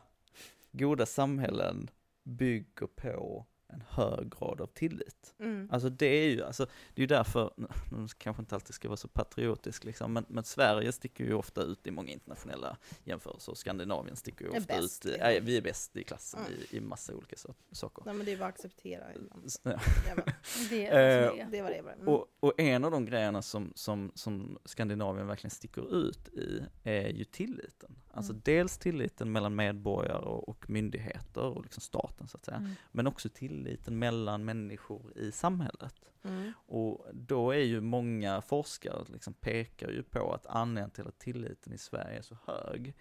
goda 0.72 1.06
samhällen 1.06 1.90
bygger 2.22 2.86
på 2.86 3.46
en 3.74 3.82
hög 3.88 4.32
grad 4.38 4.60
av 4.60 4.66
tillit. 4.66 5.34
Mm. 5.38 5.68
Alltså 5.72 5.88
det 5.88 6.06
är 6.06 6.28
ju, 6.28 6.44
alltså, 6.44 6.66
det 6.66 7.00
är 7.00 7.02
ju 7.02 7.06
därför, 7.06 7.50
nu 7.90 8.08
kanske 8.18 8.42
inte 8.42 8.54
alltid 8.54 8.74
ska 8.74 8.88
vara 8.88 8.96
så 8.96 9.08
patriotisk 9.08 9.84
liksom, 9.84 10.12
men, 10.12 10.24
men 10.28 10.44
Sverige 10.44 10.92
sticker 10.92 11.24
ju 11.24 11.34
ofta 11.34 11.62
ut 11.62 11.86
i 11.86 11.90
många 11.90 12.12
internationella 12.12 12.76
jämförelser, 13.04 13.52
och 13.52 13.58
Skandinavien 13.58 14.16
sticker 14.16 14.44
ju 14.44 14.50
ofta 14.50 14.80
bäst, 14.80 15.06
ut, 15.06 15.16
ja, 15.20 15.38
vi 15.42 15.56
är 15.56 15.62
bäst 15.62 15.96
i 15.96 16.04
klassen 16.04 16.40
Mm. 16.46 16.52
i, 16.70 16.76
i 16.76 16.80
massa 16.80 17.14
olika 17.14 17.36
so 17.36 17.54
saker. 17.72 18.02
Nej 18.06 18.14
men 18.14 18.26
det 18.26 18.32
är 18.32 18.36
bara 18.36 18.48
att 18.48 18.54
acceptera 18.54 19.04
ja. 19.14 19.20
Jajamän. 19.64 20.24
Det 20.70 20.86
är 20.86 21.22
vad 21.22 21.30
som 21.30 21.40
är. 21.40 21.50
Det 21.50 21.62
var 21.62 21.70
det 21.70 21.82
bara. 21.82 21.92
Mm. 21.92 22.08
Och, 22.08 22.26
och 22.40 22.60
en 22.60 22.84
av 22.84 22.90
de 22.90 23.04
grejerna 23.04 23.42
som, 23.42 23.72
som, 23.74 24.12
som 24.14 24.58
Skandinavien 24.64 25.26
verkligen 25.26 25.50
sticker 25.50 25.96
ut 25.96 26.28
i 26.28 26.62
är 26.82 27.08
ju 27.08 27.24
tilliten. 27.24 27.96
Alltså 28.14 28.32
Mm. 28.32 28.42
dels 28.44 28.78
tilliten 28.78 29.32
mellan 29.32 29.54
medborgare 29.54 30.24
och, 30.24 30.70
myndigheter 30.70 31.42
och 31.42 31.62
liksom 31.62 31.80
staten 31.80 32.28
så 32.28 32.36
att 32.36 32.44
säga. 32.44 32.56
Mm. 32.56 32.70
Men 32.92 33.06
också 33.06 33.28
tilliten 33.28 33.98
mellan 33.98 34.44
människor 34.44 35.18
i 35.18 35.32
samhället. 35.32 36.10
Mm. 36.22 36.52
Och 36.66 37.06
då 37.12 37.50
är 37.50 37.58
ju 37.64 37.80
många 37.80 38.42
forskare 38.42 39.04
liksom 39.12 39.34
pekar 39.34 39.88
ju 39.88 40.02
på 40.02 40.32
att 40.34 40.46
anledningen 40.46 40.90
till 40.90 41.06
att 41.08 41.18
tilliten 41.18 41.72
i 41.72 41.78
Sverige 41.78 42.18
är 42.18 42.22
så 42.22 42.36
hög 42.46 42.94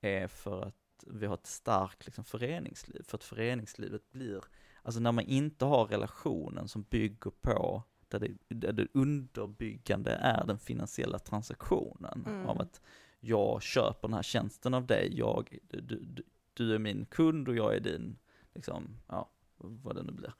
är 0.00 0.28
för 0.28 0.62
att 0.62 0.74
vi 1.06 1.26
har 1.26 1.34
ett 1.34 1.46
starkt 1.46 2.06
liksom, 2.06 2.24
föreningsliv. 2.24 3.02
För 3.08 3.16
att 3.18 3.24
föreningslivet 3.24 4.12
blir, 4.12 4.44
alltså 4.82 5.00
när 5.00 5.12
man 5.12 5.24
inte 5.24 5.64
har 5.64 5.86
relationen 5.86 6.68
som 6.68 6.82
bygger 6.82 7.30
på, 7.42 7.82
där 8.08 8.18
det, 8.18 8.30
där 8.48 8.72
det 8.72 8.86
underbyggande 8.94 10.10
är 10.10 10.44
den 10.46 10.58
finansiella 10.58 11.18
transaktionen 11.18 12.24
Mm. 12.26 12.46
av 12.46 12.60
att 12.60 12.80
jag 13.26 13.62
köper 13.62 14.08
den 14.08 14.14
här 14.14 14.22
tjänsten 14.22 14.74
av 14.74 14.86
dig, 14.86 15.18
jag, 15.18 15.58
du, 15.68 15.80
du, 15.80 16.22
du 16.54 16.74
är 16.74 16.78
min 16.78 17.06
kund 17.06 17.48
och 17.48 17.56
jag 17.56 17.76
är 17.76 17.80
din, 17.80 18.18
liksom, 18.54 18.96
ja, 19.08 19.30
vad 19.56 19.96
det 19.96 20.02
nu 20.02 20.12
blir. 20.12 20.34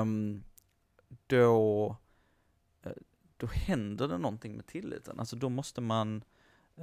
Um, 0.00 0.44
då, 1.26 1.96
eh, 2.82 2.92
då 3.36 3.46
händer 3.46 4.08
det 4.08 4.18
någonting 4.18 4.56
med 4.56 4.66
tilliten. 4.66 5.20
Alltså 5.20 5.36
då 5.36 5.48
måste 5.48 5.80
man, 5.80 6.24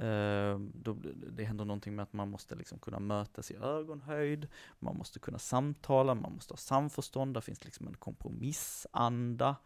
Uh, 0.02 0.58
då, 0.58 0.96
det 1.32 1.44
händer 1.44 1.64
någonting 1.64 1.96
med 1.96 2.02
att 2.02 2.12
man 2.12 2.30
måste 2.30 2.54
liksom 2.54 2.78
kunna 2.78 3.00
mötas 3.00 3.50
i 3.50 3.56
ögonhöjd, 3.56 4.48
man 4.78 4.96
måste 4.96 5.18
kunna 5.18 5.38
samtala, 5.38 6.14
man 6.14 6.32
måste 6.32 6.52
ha 6.52 6.58
samförstånd, 6.58 7.34
där 7.34 7.40
finns 7.40 7.64
liksom 7.64 7.86
en 7.86 7.96
kompromissanda 7.96 9.56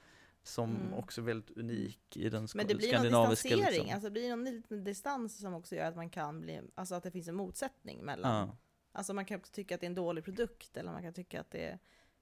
som 0.42 0.76
Mm. 0.76 0.94
också 0.94 1.20
är 1.20 1.24
väldigt 1.24 1.56
unik 1.56 2.16
i 2.16 2.28
den 2.28 2.46
sk- 2.46 2.56
Men 2.56 2.66
det 2.66 2.74
blir 2.74 2.88
någon 2.92 2.98
skandinaviska 3.00 3.48
distansering, 3.48 3.82
liksom. 3.82 3.94
alltså 3.94 4.06
det 4.08 4.10
blir 4.10 4.30
någon 4.30 4.44
liten 4.44 4.84
distans 4.84 5.38
som 5.40 5.54
också 5.54 5.76
gör 5.76 5.84
att 5.84 5.96
man 5.96 6.10
kan 6.10 6.40
bli, 6.40 6.60
alltså 6.74 6.94
att 6.94 7.02
det 7.02 7.10
finns 7.10 7.28
en 7.28 7.34
motsättning 7.34 8.04
mellan, 8.04 8.36
Ja. 8.48 8.56
alltså 8.92 9.14
man 9.14 9.24
kan 9.24 9.38
också 9.38 9.52
tycka 9.52 9.74
att 9.74 9.80
det 9.80 9.84
är 9.84 9.88
en 9.88 9.94
dålig 9.94 10.24
produkt, 10.24 10.76
eller 10.76 10.92
man 10.92 11.02
kan 11.02 11.12
tycka 11.12 11.40
att 11.40 11.50
det 11.50 11.64
är, 11.68 11.78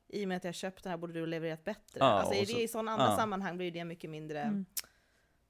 i 0.08 0.24
och 0.24 0.28
med 0.28 0.36
att 0.36 0.44
jag 0.44 0.54
köpt 0.54 0.82
den 0.84 0.90
här 0.90 0.96
borde 0.96 1.12
du 1.12 1.20
ha 1.20 1.26
levererat 1.26 1.64
bättre. 1.64 1.98
Ja, 2.00 2.04
alltså 2.06 2.34
i, 2.34 2.42
och 2.44 2.48
så- 2.48 2.56
det, 2.56 2.62
i 2.62 2.68
sådana 2.68 2.92
andra 2.92 3.06
ja. 3.06 3.16
sammanhang 3.16 3.56
blir 3.56 3.70
det 3.70 3.84
mycket 3.84 4.10
mindre, 4.10 4.40
Mm. 4.42 4.66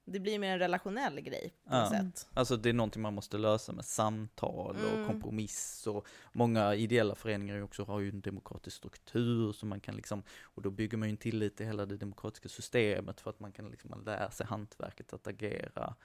Det 0.09 0.19
blir 0.19 0.39
mer 0.39 0.53
en 0.53 0.59
relationell 0.59 1.21
grej 1.21 1.53
på 1.63 1.75
Ja. 1.75 1.89
sätt. 1.89 2.27
Alltså 2.33 2.57
det 2.57 2.69
är 2.69 2.73
någonting 2.73 3.01
man 3.01 3.13
måste 3.13 3.37
lösa 3.37 3.71
med 3.71 3.85
samtal 3.85 4.75
och 4.75 4.93
Mm. 4.93 5.07
kompromiss 5.07 5.87
och 5.87 6.07
många 6.33 6.75
ideella 6.75 7.15
föreningar 7.15 7.61
också 7.61 7.83
har 7.83 7.99
ju 7.99 8.09
en 8.09 8.21
demokratisk 8.21 8.77
struktur 8.77 9.51
så 9.51 9.65
man 9.65 9.79
kan 9.79 9.95
liksom, 9.95 10.23
och 10.41 10.61
då 10.61 10.69
bygger 10.71 10.97
man 10.97 11.07
ju 11.07 11.11
en 11.11 11.17
tillit 11.17 11.57
till 11.57 11.65
hela 11.65 11.85
det 11.85 11.97
demokratiska 11.97 12.49
systemet 12.49 13.21
för 13.21 13.29
att 13.29 13.39
man 13.39 13.51
kan 13.51 13.69
liksom, 13.69 13.89
man 13.89 14.03
lär 14.03 14.29
sig 14.29 14.45
hantverket 14.45 15.13
att 15.13 15.27
agera 15.27 15.95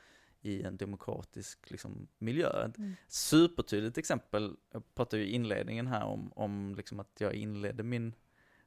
i 0.41 0.63
en 0.63 0.77
demokratisk 0.77 1.71
liksom, 1.71 2.09
miljö. 2.19 2.65
Mm. 2.79 2.95
supertydligt 3.09 3.99
exempel, 3.99 4.57
jag 4.73 4.95
pratade 4.95 5.23
ju 5.23 5.29
i 5.29 5.33
inledningen 5.33 5.87
här 5.87 6.05
om, 6.05 6.33
om 6.37 6.75
liksom 6.77 7.01
att 7.01 7.11
jag 7.21 7.35
inledde 7.35 7.83
min 7.83 8.15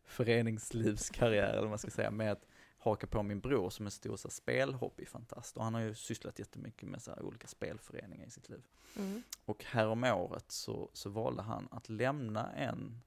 föreningslivskarriär, 0.05 1.49
eller 1.49 1.61
vad 1.61 1.69
man 1.69 1.77
ska 1.79 1.91
säga, 1.91 2.11
med 2.11 2.31
att 2.31 2.45
haka 2.89 3.07
på 3.07 3.23
min 3.23 3.39
bror 3.39 3.69
som 3.69 3.85
är 3.85 3.89
stor 3.89 4.17
så 4.17 4.29
spelhobbyfantast 4.29 5.57
och 5.57 5.63
han 5.63 5.73
har 5.73 5.81
ju 5.81 5.95
sysslat 5.95 6.39
jättemycket 6.39 6.89
med 6.89 7.01
så 7.01 7.11
här, 7.11 7.21
olika 7.21 7.47
spelföreningar 7.47 8.27
i 8.27 8.31
sitt 8.31 8.49
liv. 8.49 8.65
Mm. 8.95 9.23
Och 9.45 9.63
härom 9.63 10.03
året 10.03 10.51
så, 10.51 10.89
så 10.93 11.09
valde 11.09 11.41
han 11.41 11.67
att 11.71 11.89
lämna 11.89 12.51
en 12.53 13.01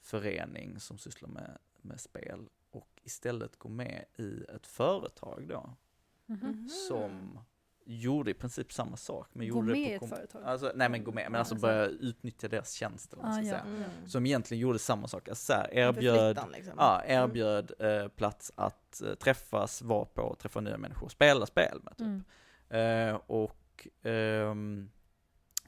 förening 0.00 0.80
som 0.80 0.98
sysslar 0.98 1.28
med, 1.28 1.58
med 1.80 2.00
spel 2.00 2.48
och 2.70 3.00
istället 3.04 3.56
gå 3.56 3.68
med 3.68 4.04
i 4.16 4.44
ett 4.54 4.66
företag 4.66 5.48
då 5.48 5.76
Mhm. 6.28 6.48
Mhm. 6.50 6.68
som 6.68 7.38
gjorde 7.90 8.30
i 8.30 8.34
princip 8.34 8.72
samma 8.72 8.96
sak. 8.96 9.28
Men 9.32 9.48
Gå 9.48 9.54
gjorde 9.56 9.72
med 9.72 9.80
i 9.80 9.84
det 9.88 9.94
ett 9.94 10.08
företag? 10.08 10.42
Alltså, 10.44 10.72
nej 10.74 10.88
men 10.88 11.04
gå 11.04 11.12
med, 11.12 11.24
men 11.24 11.32
Ja, 11.32 11.38
alltså 11.38 11.54
så. 11.54 11.60
börja 11.60 11.84
utnyttja 11.86 12.48
deras 12.48 12.72
tjänster. 12.72 13.16
eller 13.18 13.28
Ah, 13.28 13.36
ja. 13.38 13.42
säga. 13.42 13.60
Mm. 13.60 13.82
Som 14.06 14.26
egentligen 14.26 14.60
gjorde 14.60 14.78
samma 14.78 15.08
sak, 15.08 15.28
alltså 15.28 15.44
så 15.44 15.52
här, 15.52 15.74
erbjöd 15.74 16.36
flyttan, 16.36 16.52
liksom. 16.52 16.74
Ja, 16.76 17.00
Mm. 17.02 17.30
erbjöd 17.30 17.72
eh, 17.78 18.08
plats 18.08 18.52
att 18.54 19.02
eh, 19.02 19.14
träffas, 19.14 19.82
vara 19.82 20.04
på, 20.04 20.36
träffa 20.38 20.60
nya 20.60 20.78
människor 20.78 21.04
och 21.04 21.12
spela 21.12 21.46
spel 21.46 21.80
med. 21.82 21.96
Typ. 21.96 22.06
Mm. 22.70 23.10
Eh, 23.10 23.20
och, 23.26 23.88
ehm, 24.02 24.90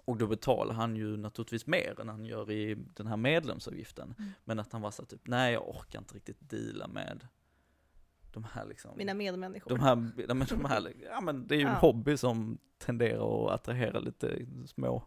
och 0.04 0.16
då 0.16 0.26
betalar 0.26 0.74
han 0.74 0.96
ju 0.96 1.16
naturligtvis 1.16 1.66
mer 1.66 2.00
än 2.00 2.08
han 2.08 2.24
gör 2.24 2.50
i 2.50 2.74
den 2.74 3.06
här 3.06 3.16
medlemsavgiften. 3.16 4.14
Mm. 4.18 4.30
Men 4.44 4.58
att 4.58 4.72
han 4.72 4.80
var 4.82 4.90
så 4.90 5.04
typ, 5.04 5.20
nej 5.26 5.52
jag 5.52 5.68
orkar 5.68 5.98
inte 5.98 6.14
riktigt 6.14 6.50
deala 6.50 6.86
med 6.88 7.26
de 8.32 8.44
här 8.52 8.66
liksom. 8.66 8.90
Mina 8.96 9.14
medmänniskor. 9.14 9.70
de 9.70 9.80
här, 9.80 10.10
ja, 10.28 10.34
men 10.34 10.46
de 10.48 10.64
här, 10.64 10.92
ja 11.10 11.20
men 11.20 11.46
det 11.46 11.54
är 11.54 11.58
ju 11.58 11.64
en 11.64 11.68
Ja. 11.72 11.78
hobby 11.78 12.16
som 12.16 12.58
tenderar 12.78 13.46
att 13.46 13.52
attrahera 13.60 13.98
lite 14.00 14.46
små 14.66 15.02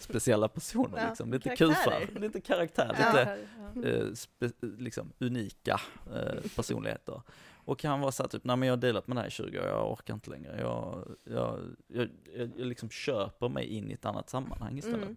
speciella 0.00 0.48
personer 0.48 0.98
Ja, 1.02 1.08
liksom. 1.08 1.32
Lite 1.32 1.56
karaktärer. 1.56 2.06
kufar, 2.06 2.20
lite 2.20 2.40
karaktär, 2.40 2.96
Ja. 3.00 3.34
lite 3.74 3.90
eh, 3.98 4.12
spe, 4.12 4.50
liksom 4.60 5.12
unika 5.18 5.80
eh, 6.14 6.40
personligheter. 6.56 7.22
Och 7.54 7.82
han 7.84 8.00
var 8.00 8.10
såhär 8.10 8.28
typ, 8.28 8.44
nej 8.44 8.56
men 8.56 8.66
jag 8.66 8.72
har 8.72 8.80
delat 8.80 9.06
med 9.06 9.16
det 9.16 9.20
här 9.20 9.28
i 9.28 9.30
20 9.30 9.58
år, 9.60 9.66
jag 9.66 9.92
orkar 9.92 10.14
inte 10.14 10.30
längre. 10.30 10.60
Jag, 10.60 11.08
jag, 11.24 11.60
jag, 11.86 12.08
jag, 12.36 12.50
jag 12.56 12.66
liksom 12.66 12.90
köper 12.90 13.48
mig 13.48 13.64
in 13.66 13.90
i 13.90 13.94
ett 13.94 14.04
annat 14.04 14.30
sammanhang 14.30 14.78
istället. 14.78 15.02
Mm. 15.02 15.16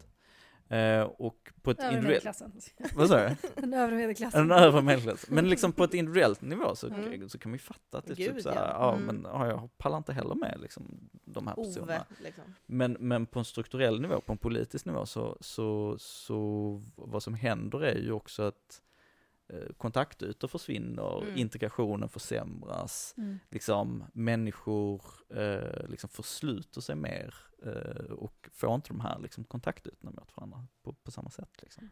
Eh, 0.69 1.01
och 1.01 1.51
på 1.61 1.71
ett 1.71 1.79
Övre 1.79 1.95
individuellt, 1.95 2.25
medelklassen. 2.25 2.51
vad 2.95 3.07
sa 3.07 3.27
du? 3.29 3.35
Den 3.61 3.73
övre 3.73 3.95
medelklassen. 3.95 4.41
En 4.41 4.51
övre 4.51 4.81
medelklass. 4.81 5.25
Men 5.29 5.49
liksom 5.49 5.71
på 5.73 5.83
ett 5.83 5.93
individuellt 5.93 6.41
nivå 6.41 6.75
så, 6.75 6.87
Mm. 6.87 7.29
så 7.29 7.37
kan 7.37 7.51
man 7.51 7.55
ju 7.55 7.59
fatta 7.59 7.97
att 7.97 8.05
det 8.05 8.13
är 8.13 8.15
Gud, 8.15 8.33
typ 8.35 8.43
såhär, 8.43 8.55
ja. 8.67 8.71
ja, 8.79 8.93
Mm. 8.95 9.05
men 9.05 9.21
ja, 9.31 9.47
jag 9.47 9.69
pallar 9.77 9.97
inte 9.97 10.13
heller 10.13 10.35
med 10.35 10.57
liksom 10.61 11.09
de 11.25 11.47
här 11.47 11.55
personerna. 11.55 11.83
Ove, 12.09 12.23
liksom. 12.23 12.43
Men, 12.65 12.97
men 12.99 13.25
på 13.25 13.39
en 13.39 13.45
strukturell 13.45 14.01
nivå, 14.01 14.21
på 14.21 14.31
en 14.31 14.37
politisk 14.37 14.85
nivå, 14.85 15.05
så, 15.05 15.37
så, 15.41 15.95
så 15.99 16.81
vad 16.95 17.23
som 17.23 17.33
händer 17.33 17.83
är 17.83 17.95
ju 17.99 18.11
också 18.11 18.43
att 18.43 18.53
eh, 18.55 18.88
kontaktytor 19.77 20.47
försvinner, 20.47 21.21
Mm. 21.21 21.37
integrationen 21.37 22.09
försämras, 22.09 23.13
Mm. 23.17 23.39
liksom 23.49 24.03
människor 24.13 25.01
eh, 25.29 25.87
liksom 25.89 26.09
försluter 26.09 26.81
sig 26.81 26.95
mer 26.95 27.33
eh, 27.65 28.11
och 28.11 28.49
får 28.53 28.75
inte 28.75 28.89
de 28.89 28.99
här 28.99 29.19
liksom, 29.19 29.43
kontaktytorna 29.43 30.11
mot 30.11 30.37
varandra 30.37 30.67
på, 30.83 30.93
på 30.93 31.11
samma 31.11 31.29
sätt. 31.29 31.61
Liksom. 31.61 31.89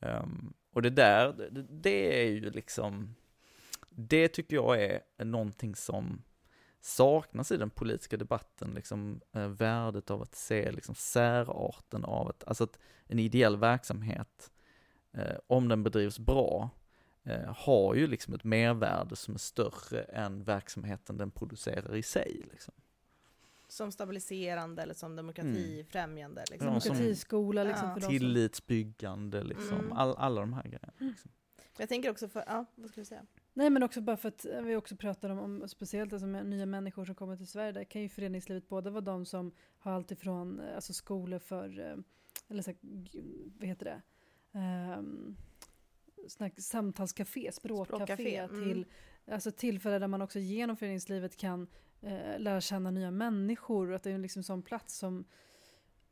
Ehm, 0.00 0.52
och 0.72 0.82
det 0.82 0.90
där, 0.90 1.32
det, 1.50 1.62
det 1.70 2.22
är 2.22 2.30
ju 2.30 2.50
liksom, 2.50 3.14
det 3.88 4.28
tycker 4.28 4.56
jag 4.56 4.82
är 4.82 5.00
någonting 5.24 5.74
som 5.74 6.22
saknas 6.80 7.52
i 7.52 7.56
den 7.56 7.70
politiska 7.70 8.16
debatten, 8.16 8.70
liksom 8.74 9.20
eh, 9.32 9.48
värdet 9.48 10.10
av 10.10 10.22
att 10.22 10.34
se 10.34 10.72
liksom 10.72 10.94
särarten 10.94 12.04
av 12.04 12.28
att, 12.28 12.44
alltså 12.44 12.64
att 12.64 12.78
en 13.06 13.18
ideell 13.18 13.56
verksamhet, 13.56 14.50
eh, 15.12 15.36
om 15.46 15.68
den 15.68 15.82
bedrivs 15.82 16.18
bra, 16.18 16.70
eh, 16.72 16.79
har 17.56 17.94
ju 17.94 18.06
liksom 18.06 18.34
ett 18.34 18.44
mervärde 18.44 19.16
som 19.16 19.34
är 19.34 19.38
större 19.38 20.02
än 20.02 20.44
verksamheten 20.44 21.16
den 21.16 21.30
producerar 21.30 21.96
i 21.96 22.02
sig. 22.02 22.46
Liksom. 22.50 22.74
Som 23.68 23.92
stabiliserande 23.92 24.82
eller 24.82 24.94
som 24.94 25.16
demokratifrämjande. 25.16 26.44
Liksom. 26.50 26.68
Ja, 26.68 26.80
Demokratiskola 26.80 27.64
liksom 27.64 27.88
Ja. 27.88 27.94
för. 28.00 28.08
Tillitsbyggande, 28.08 29.42
liksom, 29.44 29.78
Mm. 29.78 29.92
all, 29.92 30.14
alla 30.16 30.40
de 30.40 30.52
här 30.52 30.62
grejerna. 30.62 30.92
Liksom. 30.98 31.30
Jag 31.78 31.88
tänker 31.88 32.10
också 32.10 32.28
för, 32.28 32.44
ja, 32.46 32.64
vad 32.74 32.90
ska 32.90 33.00
du 33.00 33.04
säga? 33.04 33.26
Nej 33.52 33.70
men 33.70 33.82
också 33.82 34.00
bara 34.00 34.16
för 34.16 34.28
att 34.28 34.46
vi 34.62 34.76
också 34.76 34.96
pratar 34.96 35.30
om, 35.30 35.38
om 35.38 35.68
speciellt 35.68 36.12
alltså 36.12 36.26
med 36.26 36.46
nya 36.46 36.66
människor 36.66 37.04
som 37.04 37.14
kommer 37.14 37.36
till 37.36 37.46
Sverige. 37.46 37.72
Där 37.72 37.84
kan 37.84 38.02
ju 38.02 38.08
föreningslivet 38.08 38.68
både 38.68 38.90
vara 38.90 39.00
de 39.00 39.26
som 39.26 39.52
har 39.78 39.92
allt 39.92 40.10
ifrån 40.10 40.60
eh, 40.60 40.74
alltså 40.74 40.92
skolor 40.92 41.38
för, 41.38 41.80
eh, 41.80 41.96
eller 42.48 42.62
så 42.62 42.70
här, 42.70 42.78
vad 43.58 43.68
heter 43.68 43.84
det? 43.84 44.02
Um, 44.98 45.36
samtalscafé, 46.56 47.52
språkcafé, 47.52 47.96
Språkcafé, 47.96 48.36
mm. 48.36 48.64
till 48.64 48.86
alltså 49.30 49.50
tillfällen 49.50 50.00
där 50.00 50.08
man 50.08 50.22
också 50.22 50.38
genom 50.38 50.76
föreningslivet 50.76 51.36
kan 51.36 51.66
eh, 52.00 52.38
lära 52.38 52.60
känna 52.60 52.90
nya 52.90 53.10
människor. 53.10 53.88
Och 53.88 53.96
att 53.96 54.02
det 54.02 54.10
är 54.10 54.14
en 54.14 54.22
liksom 54.22 54.42
sån 54.42 54.62
plats 54.62 54.98
som, 54.98 55.24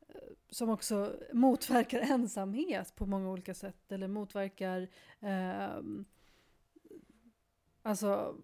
eh, 0.07 0.15
som 0.49 0.69
också 0.69 1.15
motverkar 1.33 1.99
ensamhet 2.11 2.95
på 2.95 3.05
många 3.05 3.29
olika 3.29 3.53
sätt. 3.53 3.91
Eller 3.91 4.07
motverkar 4.07 4.87
ehm, 5.19 6.05
Alltså, 7.81 8.35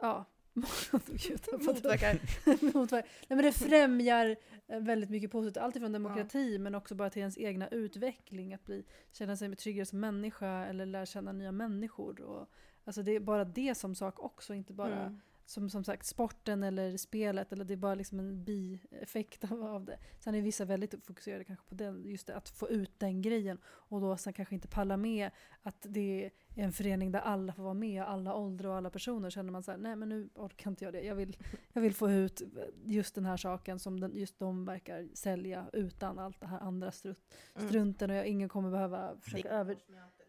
ja, 0.00 0.24
Motverkar. 0.54 2.18
motverkar. 2.74 3.08
Nej, 3.28 3.36
men 3.36 3.44
det 3.44 3.52
främjar 3.52 4.36
eh, 4.66 4.80
väldigt 4.80 5.10
mycket 5.10 5.30
positivt. 5.30 5.62
Alltifrån 5.62 5.92
demokrati 5.92 6.58
men 6.58 6.74
också 6.74 6.94
bara 6.94 7.10
till 7.10 7.20
ens 7.20 7.38
egna 7.38 7.68
utveckling. 7.68 8.54
Att 8.54 8.64
bli, 8.64 8.84
känna 9.12 9.36
sig 9.36 9.56
tryggare 9.56 9.86
som 9.86 10.00
människa 10.00 10.64
eller 10.64 10.86
lära 10.86 11.06
känna 11.06 11.32
nya 11.32 11.52
människor. 11.52 12.20
Och, 12.20 12.48
alltså 12.84 13.02
det 13.02 13.12
är 13.12 13.20
bara 13.20 13.44
det 13.44 13.74
som 13.74 13.94
sak 13.94 14.20
också, 14.20 14.54
inte 14.54 14.72
bara 14.72 15.02
Mm. 15.02 15.20
Som, 15.46 15.70
som 15.70 15.84
sagt 15.84 16.06
sporten 16.06 16.62
eller 16.62 16.96
spelet. 16.96 17.52
Eller 17.52 17.64
det 17.64 17.74
är 17.74 17.76
bara 17.76 17.94
liksom 17.94 18.18
en 18.18 18.44
bieffekt 18.44 19.44
av, 19.52 19.62
av 19.62 19.84
det. 19.84 19.98
Sen 20.18 20.34
är 20.34 20.42
vissa 20.42 20.64
väldigt 20.64 21.04
fokuserade 21.06 21.44
kanske 21.44 21.66
på 21.68 21.74
den, 21.74 22.04
just 22.04 22.26
det, 22.26 22.36
att 22.36 22.48
få 22.48 22.68
ut 22.68 22.98
den 22.98 23.22
grejen. 23.22 23.58
Och 23.66 24.00
då 24.00 24.16
sen 24.16 24.32
kanske 24.32 24.54
inte 24.54 24.68
palla 24.68 24.96
med 24.96 25.30
att 25.62 25.86
det 25.88 26.24
är 26.24 26.30
en 26.64 26.72
förening 26.72 27.12
där 27.12 27.20
alla 27.20 27.52
får 27.52 27.62
vara 27.62 27.74
med, 27.74 28.02
alla 28.02 28.34
åldrar 28.34 28.68
och 28.68 28.76
alla 28.76 28.90
personer. 28.90 29.30
Känner 29.30 29.52
man 29.52 29.62
så 29.62 29.70
här, 29.70 29.78
nej 29.78 29.96
men 29.96 30.08
nu 30.08 30.28
orkar 30.34 30.70
inte 30.70 30.84
jag 30.84 30.92
det. 30.92 31.02
Jag 31.02 31.14
vill, 31.14 31.36
jag 31.72 31.82
vill 31.82 31.94
få 31.94 32.10
ut 32.10 32.42
just 32.84 33.14
den 33.14 33.24
här 33.24 33.36
saken 33.36 33.78
som 33.78 34.00
den, 34.00 34.16
just 34.16 34.38
de 34.38 34.64
verkar 34.64 35.08
sälja 35.14 35.66
utan 35.72 36.18
allt 36.18 36.40
det 36.40 36.46
här 36.46 36.60
andra 36.60 36.92
strutt, 36.92 37.34
Mm. 37.54 37.68
strunten. 37.68 38.10
Och 38.10 38.16
jag, 38.16 38.26
ingen 38.26 38.48
kommer 38.48 38.70
behöva 38.70 39.16
försöka 39.20 39.48
över... 39.48 39.76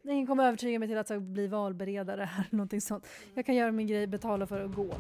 Ingen 0.10 0.28
kommer 0.28 0.48
övertyga 0.48 0.80
mig 0.80 0.88
till 0.88 0.98
att 0.98 1.08
så, 1.08 1.20
bli 1.20 1.48
valberedare 1.48 2.24
här, 2.24 2.48
någonting 2.52 2.82
sånt. 2.82 3.08
Jag 3.34 3.46
kan 3.46 3.56
göra 3.56 3.72
min 3.72 3.88
grej, 3.88 4.08
betala 4.08 4.48
för 4.48 4.66
att 4.66 4.76
gå. 4.76 4.96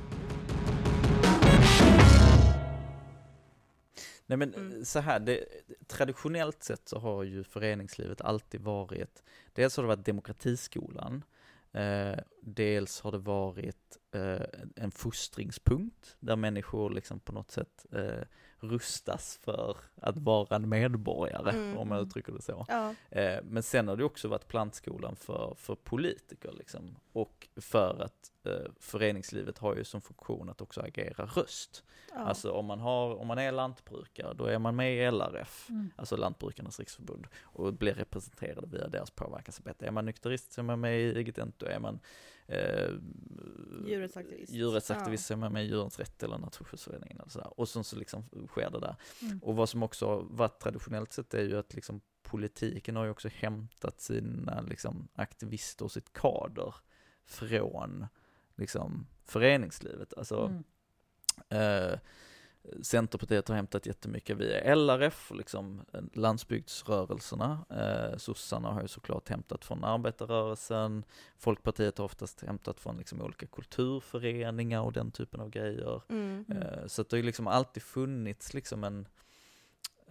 Nej 4.27 4.37
men 4.37 4.53
Mm. 4.53 4.85
så 4.85 4.99
här, 4.99 5.19
det, 5.19 5.45
traditionellt 5.87 6.63
sett 6.63 6.89
så 6.89 6.99
har 6.99 7.23
ju 7.23 7.43
föreningslivet 7.43 8.21
alltid 8.21 8.61
varit, 8.61 9.23
dels 9.53 9.77
har 9.77 9.83
det 9.83 9.87
varit 9.87 10.05
demokratiskolan, 10.05 11.23
eh, 11.71 12.19
dels 12.41 13.01
har 13.01 13.11
det 13.11 13.17
varit 13.17 13.97
eh, 14.11 14.41
en 14.75 14.91
fostringspunkt 14.91 16.15
där 16.19 16.35
människor 16.35 16.89
liksom 16.89 17.19
på 17.19 17.31
något 17.31 17.51
sätt 17.51 17.85
eh, 17.91 18.23
rustas 18.59 19.39
för 19.43 19.77
att 20.01 20.17
vara 20.17 20.55
en 20.55 20.69
medborgare, 20.69 21.49
Mm. 21.49 21.77
om 21.77 21.89
man 21.89 21.99
uttrycker 21.99 22.31
det 22.33 22.41
så. 22.41 22.65
Ja. 22.67 22.93
Eh, 23.09 23.39
Men 23.43 23.63
sen 23.63 23.87
har 23.87 23.95
det 23.97 24.03
också 24.03 24.27
varit 24.27 24.47
plantskolan 24.47 25.15
för, 25.15 25.53
för 25.57 25.75
politiker 25.75 26.51
liksom. 26.51 26.95
Och 27.13 27.47
för 27.55 28.01
att 28.03 28.31
eh, 28.45 28.71
föreningslivet 28.79 29.57
har 29.57 29.75
ju 29.75 29.83
som 29.83 30.01
funktion 30.01 30.49
att 30.49 30.61
också 30.61 30.81
agera 30.81 31.25
röst. 31.25 31.83
Ja. 32.13 32.17
Alltså 32.19 32.51
om 32.51 32.65
man, 32.65 32.79
har, 32.79 33.15
om 33.15 33.27
man 33.27 33.37
är 33.37 33.51
lantbrukare, 33.51 34.33
då 34.33 34.45
är 34.45 34.59
man 34.59 34.75
med 34.75 34.95
i 34.97 35.11
LRF, 35.11 35.69
Mm. 35.69 35.91
alltså 35.95 36.17
Lantbrukarnas 36.17 36.79
riksförbund, 36.79 37.27
och 37.43 37.73
blir 37.73 37.93
representerade 37.93 38.67
via 38.67 38.87
deras 38.87 39.11
påverkansarbete. 39.11 39.85
Är 39.87 39.91
man 39.91 40.05
nykterist 40.05 40.51
så 40.53 40.61
är 40.61 40.65
man 40.65 40.79
med 40.79 40.99
i 41.01 41.19
Igitento, 41.19 41.65
är 41.65 41.79
man 41.79 41.99
eh, 42.47 42.91
Djurrättsaktivist. 43.86 44.51
djurrättsaktivist 44.53 45.25
så 45.25 45.34
är 45.34 45.38
man 45.38 45.53
med 45.53 45.65
Djurens 45.65 45.99
Rätt 45.99 46.23
eller 46.23 46.38
Naturskyddsföreningen 46.38 47.19
eller 47.19 47.29
sådär. 47.29 47.60
Och 47.60 47.69
sen 47.69 47.84
så 47.84 47.95
liksom 47.95 48.23
sker 48.47 48.69
det 48.69 48.79
där. 48.79 48.95
Mm. 49.21 49.39
Och 49.43 49.55
vad 49.55 49.69
som 49.69 49.84
också 49.84 50.08
har 50.08 50.23
varit 50.29 50.60
traditionellt 50.60 51.13
sett 51.13 51.34
är 51.34 51.43
ju 51.43 51.58
att 51.58 51.73
liksom 51.73 52.01
politiken 52.23 52.95
har 52.95 53.03
ju 53.05 53.12
också 53.12 53.29
hämtat 53.34 54.01
sina 54.01 54.62
liksom 54.62 55.08
aktivister 55.13 55.86
och 55.86 55.91
sitt 55.91 56.13
kader 56.13 56.75
från 57.25 58.05
liksom 58.55 59.08
föreningslivet. 59.25 60.13
Alltså 60.17 60.63
Mm. 61.49 61.91
eh, 61.91 61.99
Centerpartiet 62.82 63.47
har 63.47 63.56
hämtat 63.56 63.86
jättemycket 63.86 64.38
via 64.38 64.75
LRF, 64.75 65.32
liksom 65.36 65.82
eh, 65.93 66.01
landsbygdsrörelserna. 66.13 67.65
Eh, 67.69 68.17
sossarna 68.17 68.71
har 68.71 68.82
ju 68.82 68.88
såklart 68.88 69.30
hämtat 69.30 69.65
från 69.65 69.84
arbetarrörelsen. 69.84 71.04
Folkpartiet 71.38 71.97
har 71.97 72.06
oftast 72.06 72.41
hämtat 72.41 72.80
från 72.80 72.97
liksom 72.97 73.21
olika 73.21 73.47
kulturföreningar 73.47 74.82
och 74.82 74.93
den 74.93 75.12
typen 75.12 75.39
av 75.41 75.49
grejer. 75.49 76.01
Mm. 76.10 76.45
Eh, 76.51 76.88
Så 76.88 77.01
att 77.01 77.10
det 77.10 77.17
har 77.17 77.23
liksom 77.23 77.47
alltid 77.47 77.84
funnits 77.84 78.54
liksom 78.54 78.84
en, 78.84 79.08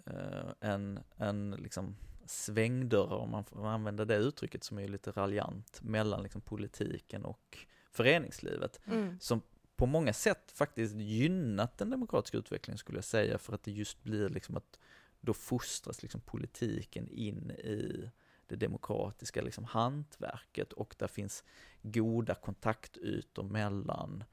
eh, 0.07 0.71
en, 0.71 1.01
en 1.17 1.51
liksom 1.51 1.97
svängdörr, 2.27 3.13
om 3.13 3.31
man 3.31 3.45
får 3.45 3.67
använda 3.67 4.05
det 4.05 4.17
uttrycket 4.17 4.65
som 4.65 4.79
är 4.79 4.89
lite 4.89 5.11
raljant, 5.11 5.81
mellan 5.83 6.23
liksom 6.23 6.41
politiken 6.41 7.25
och 7.25 7.59
föreningslivet. 7.91 8.81
Mm. 8.87 9.19
Som 9.21 9.41
på 9.77 9.87
många 9.87 10.13
sätt 10.13 10.53
faktiskt 10.53 10.95
gynnat 10.97 11.79
den 11.79 11.91
demokratiska 11.91 12.39
utvecklingen 12.39 12.79
skulle 12.79 12.99
jag 12.99 13.05
säga, 13.05 13.39
för 13.39 13.53
att 13.53 13.63
det 13.63 13.71
just 13.73 14.03
blir 14.03 14.29
liksom 14.29 14.57
att 14.57 14.79
då 15.21 15.35
fostras 15.35 16.03
liksom 16.03 16.21
politiken 16.21 17.09
in 17.09 17.51
i 17.51 18.11
det 18.47 18.57
demokratiska 18.57 19.43
liksom 19.43 19.65
hantverket 19.65 20.73
och 20.73 20.95
där 20.99 21.07
finns 21.07 21.45
goda 21.83 22.35
kontaktytor 22.35 23.43
mellan 23.43 24.25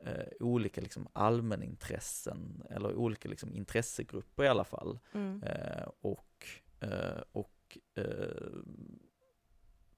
eh, 0.00 0.26
olika 0.40 0.80
liksom 0.80 1.08
allmänintressen, 1.12 2.62
eller 2.70 2.94
olika 2.94 3.28
liksom 3.28 3.54
intressegrupper 3.54 4.44
i 4.44 4.48
alla 4.48 4.64
fall, 4.64 4.98
Mm. 5.12 5.42
eh, 5.42 5.88
och, 6.00 6.46
eh, 6.80 7.22
och 7.32 7.78
eh, 7.94 8.52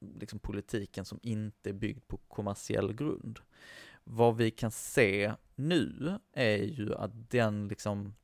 liksom 0.01 0.39
politiken 0.39 1.05
som 1.05 1.19
inte 1.23 1.69
är 1.69 1.75
byggd 1.75 2.07
på 2.09 2.17
kommersiell 2.17 2.93
grund. 2.93 3.39
Vad 4.05 4.37
vi 4.37 4.51
kan 4.51 4.71
se 4.71 5.35
nu 5.55 6.19
är 6.33 6.57
ju 6.57 6.95
att 6.95 7.31
den 7.31 7.69
liksom 7.69 8.15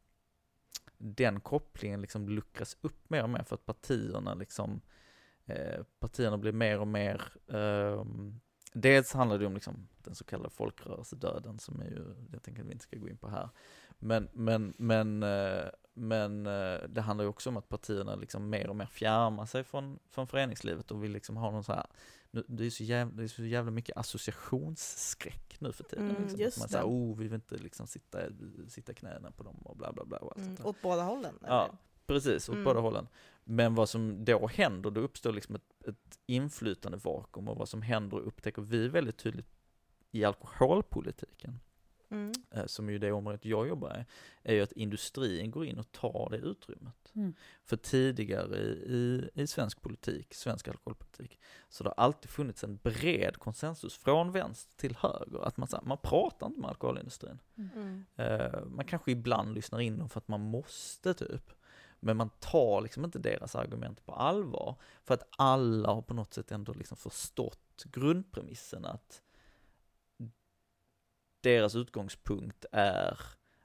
den 0.99 1.41
kopplingen 1.41 2.01
liksom 2.01 2.29
luckras 2.29 2.77
upp 2.81 3.11
mer 3.11 3.23
och 3.23 3.31
mer 3.31 3.43
för 3.43 3.55
att 3.55 3.67
partierna 3.67 4.35
liksom 4.35 4.81
eh, 5.45 5.83
partierna 5.99 6.39
blir 6.39 6.53
mer 6.53 6.81
och 6.81 6.89
mer 6.89 7.23
ehm, 7.49 8.41
Dels 8.73 9.13
handlar 9.13 9.39
det 9.39 9.47
om 9.47 9.55
liksom 9.55 9.89
den 9.99 10.15
så 10.15 10.25
kallade 10.25 10.51
folkrörelsedöden 10.51 11.59
som 11.59 11.81
är 11.81 11.91
ju, 11.91 12.15
jag 12.33 12.43
tänker 12.43 12.63
att 12.63 12.69
vi 12.69 12.73
inte 12.73 12.83
ska 12.83 12.97
gå 12.97 13.09
in 13.09 13.17
på 13.17 13.29
här. 13.29 13.49
Men, 13.99 14.29
men, 14.33 14.75
men, 14.79 15.23
eh, 15.23 15.65
men 15.95 16.47
eh, 16.47 16.79
det 16.89 17.01
handlar 17.01 17.25
ju 17.25 17.29
också 17.29 17.51
om 17.51 17.57
att 17.57 17.69
partierna 17.69 18.15
liksom 18.15 18.51
mer 18.51 18.69
och 18.69 18.77
mer 18.77 18.87
fjärmar 18.87 19.47
sig 19.47 19.65
från, 19.65 19.99
från 20.11 20.27
föreningslivet 20.27 20.91
och 20.91 21.05
vill 21.05 21.13
liksom 21.13 21.37
ha 21.37 21.51
någon 21.51 21.65
så 21.65 21.73
här, 21.73 21.87
det 22.31 22.67
är 22.67 22.71
så 22.71 22.85
jävla, 22.85 23.15
det 23.17 23.23
är 23.23 23.29
så 23.29 23.45
jävla 23.45 23.71
mycket 23.71 23.97
associationsskräck 23.97 25.57
nu 25.61 25.73
för 25.73 25.85
tiden. 25.85 26.11
Mm, 26.11 26.23
liksom. 26.37 26.61
man 26.61 26.69
säger, 26.69 26.85
oh 26.85 27.17
vi 27.17 27.25
vill 27.25 27.35
inte 27.35 27.57
liksom 27.57 27.87
sitta, 27.87 28.19
sitta 28.69 28.95
knäna 28.95 29.31
på 29.31 29.43
dem 29.43 29.57
och 29.65 29.77
bla 29.77 29.93
bla 29.93 30.05
bla. 30.05 30.19
Och 30.19 30.33
allt 30.37 30.47
Mm. 30.47 30.67
Åt 30.67 30.83
båda 30.83 31.03
hållen? 31.03 31.35
Ja, 31.47 31.65
eller? 31.65 31.77
precis, 32.07 32.49
åt 32.49 32.53
Mm. 32.53 32.65
båda 32.65 32.81
hållen. 32.81 33.09
Men 33.45 33.75
vad 33.75 33.89
som 33.89 34.25
då 34.25 34.47
händer, 34.47 34.91
då 34.91 35.01
uppstår 35.01 35.33
liksom 35.33 35.55
ett, 35.55 35.89
ett 35.89 36.19
inflytande 36.27 36.99
vakuum 36.99 37.49
och 37.49 37.57
vad 37.57 37.69
som 37.69 37.83
händer 37.83 38.19
upptäcker 38.19 38.63
vi 38.63 38.89
väldigt 38.89 39.17
tydligt 39.19 39.49
i 40.11 40.25
alkoholpolitiken, 40.25 41.61
Mm. 42.11 42.33
eh, 42.51 42.67
som 42.67 42.89
är 42.89 42.93
ju 42.93 42.99
det 42.99 43.13
området 43.13 43.45
jag 43.45 43.69
jobbar 43.69 43.99
i, 43.99 44.05
är 44.43 44.55
ju 44.55 44.63
att 44.63 44.73
industrin 44.73 45.51
går 45.51 45.65
in 45.67 45.79
och 45.79 45.93
tar 45.93 46.29
det 46.31 46.37
utrymmet. 46.37 47.13
Mm. 47.15 47.35
För 47.65 47.77
tidigare 47.77 48.57
i, 48.57 49.31
i 49.35 49.47
svensk 49.47 49.83
politik, 49.83 50.35
svensk 50.35 50.69
alkoholpolitik, 50.69 51.41
så 51.69 51.85
det 51.85 51.91
har 51.97 52.05
alltid 52.05 52.31
funnits 52.31 52.65
en 52.65 52.77
bred 52.77 53.37
konsensus 53.37 53.97
från 53.99 54.33
vänster 54.33 54.77
till 54.77 54.97
höger, 54.97 55.47
att 55.47 55.57
man, 55.57 55.69
man 55.83 55.99
pratar 55.99 56.47
inte 56.47 56.61
med 56.61 56.69
alkoholindustrin. 56.71 57.39
Mm. 57.57 58.05
Eh, 58.17 58.65
man 58.65 58.85
kanske 58.85 59.11
ibland 59.11 59.55
lyssnar 59.55 59.81
in 59.81 59.99
dem 59.99 60.09
för 60.09 60.19
att 60.19 60.29
man 60.29 60.41
måste 60.41 61.15
typ. 61.15 61.51
Men 62.01 62.17
man 62.17 62.31
tar 62.41 62.81
liksom 62.81 63.05
inte 63.05 63.19
deras 63.19 63.55
argument 63.55 64.07
på 64.07 64.13
allvar. 64.13 64.77
För 65.05 65.15
att 65.15 65.29
alla 65.31 65.89
har 65.95 66.03
på 66.03 66.15
något 66.15 66.35
sätt 66.35 66.53
ändå 66.53 66.73
liksom 66.73 66.97
förstått 66.97 67.85
grundpremissen 67.85 68.85
att 68.85 69.23
deras 71.41 71.75
utgångspunkt 71.75 72.65
är 72.73 73.21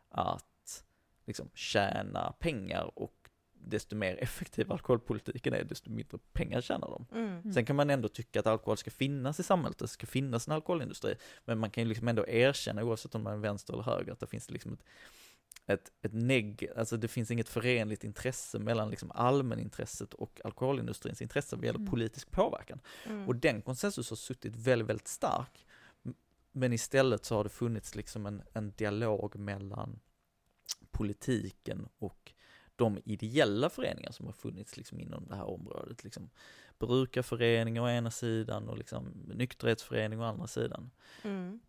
att 0.09 0.83
liksom 1.25 1.49
tjäna 1.53 2.31
pengar 2.39 2.99
och 2.99 3.29
desto 3.53 3.95
mer 3.95 4.17
effektiv 4.23 4.71
alkoholpolitiken 4.71 5.53
är, 5.53 5.63
desto 5.63 5.89
mindre 5.89 6.17
pengar 6.33 6.61
tjänar 6.61 6.87
de. 6.89 7.17
Mm. 7.19 7.53
Sen 7.53 7.65
kan 7.65 7.75
man 7.75 7.89
ändå 7.89 8.07
tycka 8.07 8.39
att 8.39 8.47
alkohol 8.47 8.77
ska 8.77 8.91
finnas 8.91 9.39
i 9.39 9.43
samhället, 9.43 9.77
det 9.77 9.87
ska 9.87 10.07
finnas 10.07 10.47
en 10.47 10.53
alkoholindustri. 10.53 11.15
Men 11.45 11.59
man 11.59 11.69
kan 11.69 11.83
ju 11.83 11.89
liksom 11.89 12.07
ändå 12.07 12.27
erkänna, 12.27 12.83
oavsett 12.83 13.15
om 13.15 13.23
man 13.23 13.33
är 13.33 13.37
vänster 13.37 13.73
eller 13.73 13.83
höger, 13.83 14.11
att 14.11 14.19
det 14.19 14.27
finns 14.27 14.49
liksom 14.51 14.73
ett, 14.73 14.83
ett, 15.65 15.91
ett 16.01 16.13
neg, 16.13 16.69
alltså 16.77 16.97
det 16.97 17.07
finns 17.07 17.31
inget 17.31 17.49
förenligt 17.49 18.03
intresse 18.03 18.59
mellan 18.59 18.89
liksom 18.89 19.11
allmänintresset 19.11 20.13
och 20.13 20.41
alkoholindustrins 20.43 21.21
intresse 21.21 21.55
vad 21.55 21.65
gäller 21.65 21.79
Mm. 21.79 21.91
politisk 21.91 22.31
påverkan. 22.31 22.79
Mm. 23.05 23.27
Och 23.27 23.35
den 23.35 23.61
konsensus 23.61 24.09
har 24.09 24.17
suttit 24.17 24.55
väldigt, 24.55 24.89
väldigt 24.89 25.07
stark. 25.07 25.65
Men 26.55 26.73
istället 26.73 27.25
så 27.25 27.35
har 27.35 27.43
det 27.43 27.49
funnits 27.49 27.95
liksom 27.95 28.25
en, 28.25 28.43
en 28.53 28.71
dialog 28.71 29.35
mellan 29.35 29.99
politiken 30.91 31.87
och 31.97 32.33
de 32.75 32.99
ideella 33.05 33.69
föreningar 33.69 34.11
som 34.11 34.25
har 34.25 34.33
funnits 34.33 34.77
liksom 34.77 34.99
inom 34.99 35.27
det 35.27 35.35
här 35.35 35.49
området. 35.49 36.03
Liksom 36.03 36.29
brukarföreningar 36.79 37.81
å 37.81 37.89
ena 37.89 38.11
sidan 38.11 38.69
och 38.69 38.77
liksom 38.77 39.05
nykterhetsförening 39.33 40.21
å 40.21 40.23
andra 40.23 40.47
sidan. 40.47 40.91
Mm. 41.23 41.59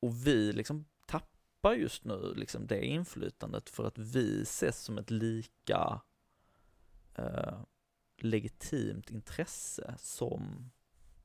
Och 0.00 0.26
vi 0.26 0.52
liksom 0.52 0.84
tappar 1.06 1.74
just 1.74 2.04
nu 2.04 2.34
liksom 2.36 2.66
det 2.66 2.84
inflytandet 2.84 3.70
för 3.70 3.84
att 3.84 3.98
vi 3.98 4.42
ses 4.42 4.82
som 4.82 4.98
ett 4.98 5.10
lika 5.10 6.00
eh, 7.14 7.58
legitimt 8.18 9.10
intresse 9.10 9.94
som 9.98 10.70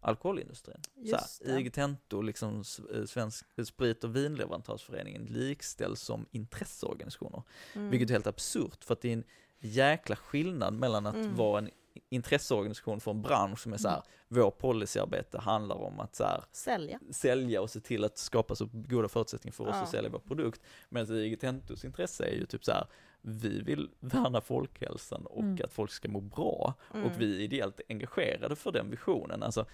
alkoholindustrin. 0.01 0.79
Så. 1.05 1.43
IG 1.57 1.73
Tento, 1.73 2.21
liksom 2.21 2.63
eh, 2.93 3.05
Svensk 3.05 3.45
Sprit 3.65 4.03
och 4.03 4.15
vinleverantörsföreningen 4.15 5.25
likställs 5.25 6.01
som 6.01 6.25
intresseorganisationer. 6.31 7.43
Mm. 7.75 7.89
Vilket 7.89 8.09
är 8.09 8.13
helt 8.13 8.27
absurt 8.27 8.83
för 8.83 8.93
att 8.93 9.01
det 9.01 9.09
är 9.09 9.13
en 9.13 9.23
jäkla 9.59 10.15
skillnad 10.15 10.73
mellan 10.73 11.05
att 11.05 11.15
Mm. 11.15 11.35
vara 11.35 11.59
en 11.59 11.69
intresseorganisation 12.09 12.99
för 12.99 13.11
en 13.11 13.21
bransch 13.21 13.59
som 13.59 13.73
är 13.73 13.77
så 13.77 13.89
här, 13.89 14.01
vår 14.27 14.51
policyarbete 14.51 15.39
handlar 15.39 15.75
om 15.75 15.99
att 15.99 16.15
så 16.15 16.23
här, 16.23 16.43
Sälja. 16.51 16.99
sälja 17.11 17.61
och 17.61 17.69
se 17.69 17.79
till 17.79 18.03
att 18.03 18.17
skapa 18.17 18.55
så 18.55 18.69
goda 18.73 19.07
förutsättningar 19.07 19.53
för 19.53 19.63
oss 19.67 19.75
Ja. 19.75 19.81
att 19.83 19.89
sälja 19.89 20.09
vår 20.09 20.19
produkt. 20.19 20.61
Medan 20.89 21.15
IG 21.15 21.39
Tentos 21.39 21.85
intresse 21.85 22.25
är 22.25 22.33
ju 22.35 22.45
typ 22.45 22.65
så 22.65 22.71
här, 22.71 22.87
vi 23.21 23.61
vill 23.61 23.89
värna 23.99 24.41
folkhälsan 24.41 25.25
och 25.25 25.39
Mm. 25.43 25.59
att 25.63 25.73
folk 25.73 25.91
ska 25.91 26.09
må 26.09 26.19
bra 26.21 26.73
Mm. 26.93 27.05
och 27.05 27.11
vi 27.21 27.35
är 27.35 27.39
ideellt 27.39 27.81
engagerade 27.89 28.55
för 28.55 28.71
den 28.71 28.89
visionen. 28.89 29.43
Alltså, 29.43 29.65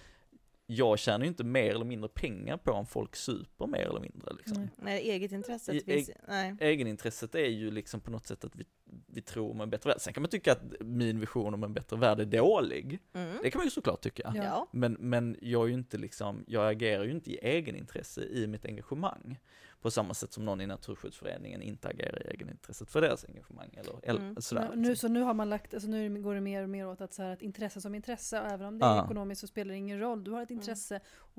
jag 0.70 0.98
tjänar 0.98 1.20
ju 1.24 1.28
inte 1.28 1.44
mer 1.44 1.70
eller 1.74 1.84
mindre 1.84 2.08
pengar 2.08 2.56
på 2.56 2.72
om 2.72 2.86
folk 2.86 3.16
super 3.16 3.66
mer 3.66 3.80
eller 3.88 4.00
mindre. 4.00 4.32
Liksom. 4.36 4.56
Nej. 4.58 4.70
Nej, 4.76 5.10
eget 5.10 5.32
intresset 5.32 5.74
I- 5.74 5.80
finns 5.80 6.10
nej. 6.28 6.56
Egenintresset 6.60 7.34
är 7.34 7.46
ju 7.48 7.70
liksom 7.70 8.00
på 8.00 8.10
något 8.10 8.26
sätt 8.26 8.44
att 8.44 8.56
vi, 8.56 8.64
vi 9.06 9.22
tror 9.22 9.50
om 9.50 9.60
en 9.60 9.70
bättre 9.70 9.90
värld. 9.90 10.00
Sen 10.00 10.12
kan 10.12 10.22
man 10.22 10.30
tycka 10.30 10.52
att 10.52 10.62
min 10.80 11.20
vision 11.20 11.54
om 11.54 11.64
en 11.64 11.74
bättre 11.74 11.96
värld 11.96 12.20
är 12.20 12.24
dålig. 12.24 12.98
Mm. 13.12 13.36
Det 13.42 13.50
kan 13.50 13.58
man 13.58 13.66
ju 13.66 13.70
såklart 13.70 14.00
tycka. 14.00 14.32
Ja. 14.36 14.68
Men, 14.72 14.92
men 15.00 15.36
jag 15.42 15.62
är 15.64 15.68
ju 15.68 15.74
inte 15.74 15.98
liksom, 15.98 16.44
jag 16.46 16.68
agerar 16.70 17.04
ju 17.04 17.10
inte 17.10 17.30
i 17.30 17.38
egenintresse 17.38 18.24
i 18.24 18.46
mitt 18.46 18.64
engagemang. 18.64 19.38
På 19.82 19.90
samma 19.90 20.14
sätt 20.14 20.32
som 20.32 20.44
någon 20.44 20.60
i 20.60 20.66
Naturskyddsföreningen 20.66 21.62
inte 21.62 21.88
agerar 21.88 22.26
i 22.26 22.30
egenintresset 22.30 22.90
för 22.90 23.00
deras 23.00 23.24
engagemang 23.24 23.70
eller, 23.76 23.94
eller 24.02 24.20
Mm. 24.20 24.36
sådär. 24.42 24.72
Nu, 24.74 24.96
så 24.96 25.08
nu 25.08 25.20
har 25.22 25.34
man 25.34 25.50
lagt, 25.50 25.74
alltså 25.74 25.88
nu 25.88 26.22
går 26.22 26.34
det 26.34 26.40
mer 26.40 26.62
och 26.62 26.68
mer 26.68 26.86
åt 26.88 27.00
att, 27.00 27.12
så 27.14 27.22
här, 27.22 27.30
att 27.32 27.42
intresse 27.42 27.80
som 27.80 27.94
intresse, 27.94 28.40
och 28.40 28.46
även 28.46 28.66
om 28.66 28.78
det 28.78 28.86
är 28.86 28.96
Ja. 28.96 29.04
ekonomiskt 29.04 29.40
så 29.40 29.46
spelar 29.46 29.70
det 29.72 29.78
ingen 29.78 30.00
roll. 30.00 30.24
Du 30.24 30.30
har 30.30 30.42
ett 30.42 30.50
Mm. 30.50 30.60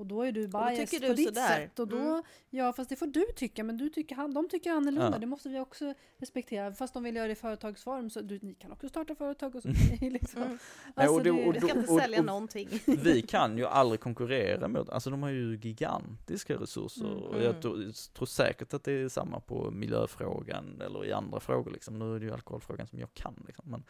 Och 0.00 0.06
då 0.06 0.22
är 0.22 0.32
du 0.32 0.42
tycker 0.44 1.00
på 1.00 1.06
du 1.06 1.14
ditt 1.14 1.28
sådär. 1.28 1.48
sätt. 1.56 1.78
Och 1.78 1.88
då, 1.88 1.96
Mm. 1.98 2.22
Ja, 2.50 2.72
fast 2.72 2.90
det 2.90 2.96
får 2.96 3.06
du 3.06 3.24
tycka, 3.36 3.64
men 3.64 3.76
du 3.76 3.88
tycker, 3.88 4.14
han- 4.16 4.34
de 4.34 4.48
tycker 4.48 4.70
annorlunda. 4.70 5.10
Ja. 5.12 5.18
Det 5.18 5.26
måste 5.26 5.48
vi 5.48 5.60
också 5.60 5.94
respektera. 6.18 6.72
Fast 6.74 6.94
de 6.94 7.02
vill 7.02 7.16
göra 7.16 7.26
det 7.26 7.32
i 7.32 7.36
företagsform, 7.36 8.10
så 8.10 8.20
du, 8.20 8.38
ni 8.42 8.54
kan 8.54 8.72
också 8.72 8.88
starta 8.88 9.14
företag 9.14 9.54
och 9.56 9.62
så. 9.62 9.68
liksom. 10.00 10.42
Mm. 10.42 10.58
Alltså, 10.94 11.14
och 11.14 11.22
det- 11.22 11.30
det- 11.32 11.46
och 11.46 11.54
Vi 11.54 11.58
då- 11.60 11.66
ska 11.68 11.78
inte 11.78 11.92
och- 11.92 12.00
sälja 12.00 12.18
och- 12.18 12.24
någonting. 12.26 12.68
Vi 12.86 13.22
kan 13.22 13.58
ju 13.58 13.66
aldrig 13.66 14.00
konkurrera 14.00 14.68
mot, 14.68 14.88
alltså 14.90 15.10
de 15.10 15.22
har 15.22 15.30
ju 15.30 15.56
gigantiska 15.62 16.54
resurser 16.54 17.04
Mm. 17.04 17.18
och 17.22 17.42
jag 17.42 17.62
tror, 17.62 17.82
jag 17.82 17.94
tror 18.14 18.26
säkert 18.26 18.74
att 18.74 18.84
det 18.84 18.92
är 18.92 19.08
samma 19.08 19.40
på 19.40 19.70
miljöfrågan 19.70 20.80
eller 20.80 21.04
i 21.04 21.12
andra 21.12 21.40
frågor 21.40 21.70
liksom. 21.70 21.98
Nu 21.98 22.14
är 22.16 22.18
det 22.20 22.26
ju 22.26 22.32
alkoholfrågan 22.32 22.86
som 22.86 22.98
jag 22.98 23.14
kan 23.14 23.44
liksom. 23.46 23.64
Men, 23.70 23.84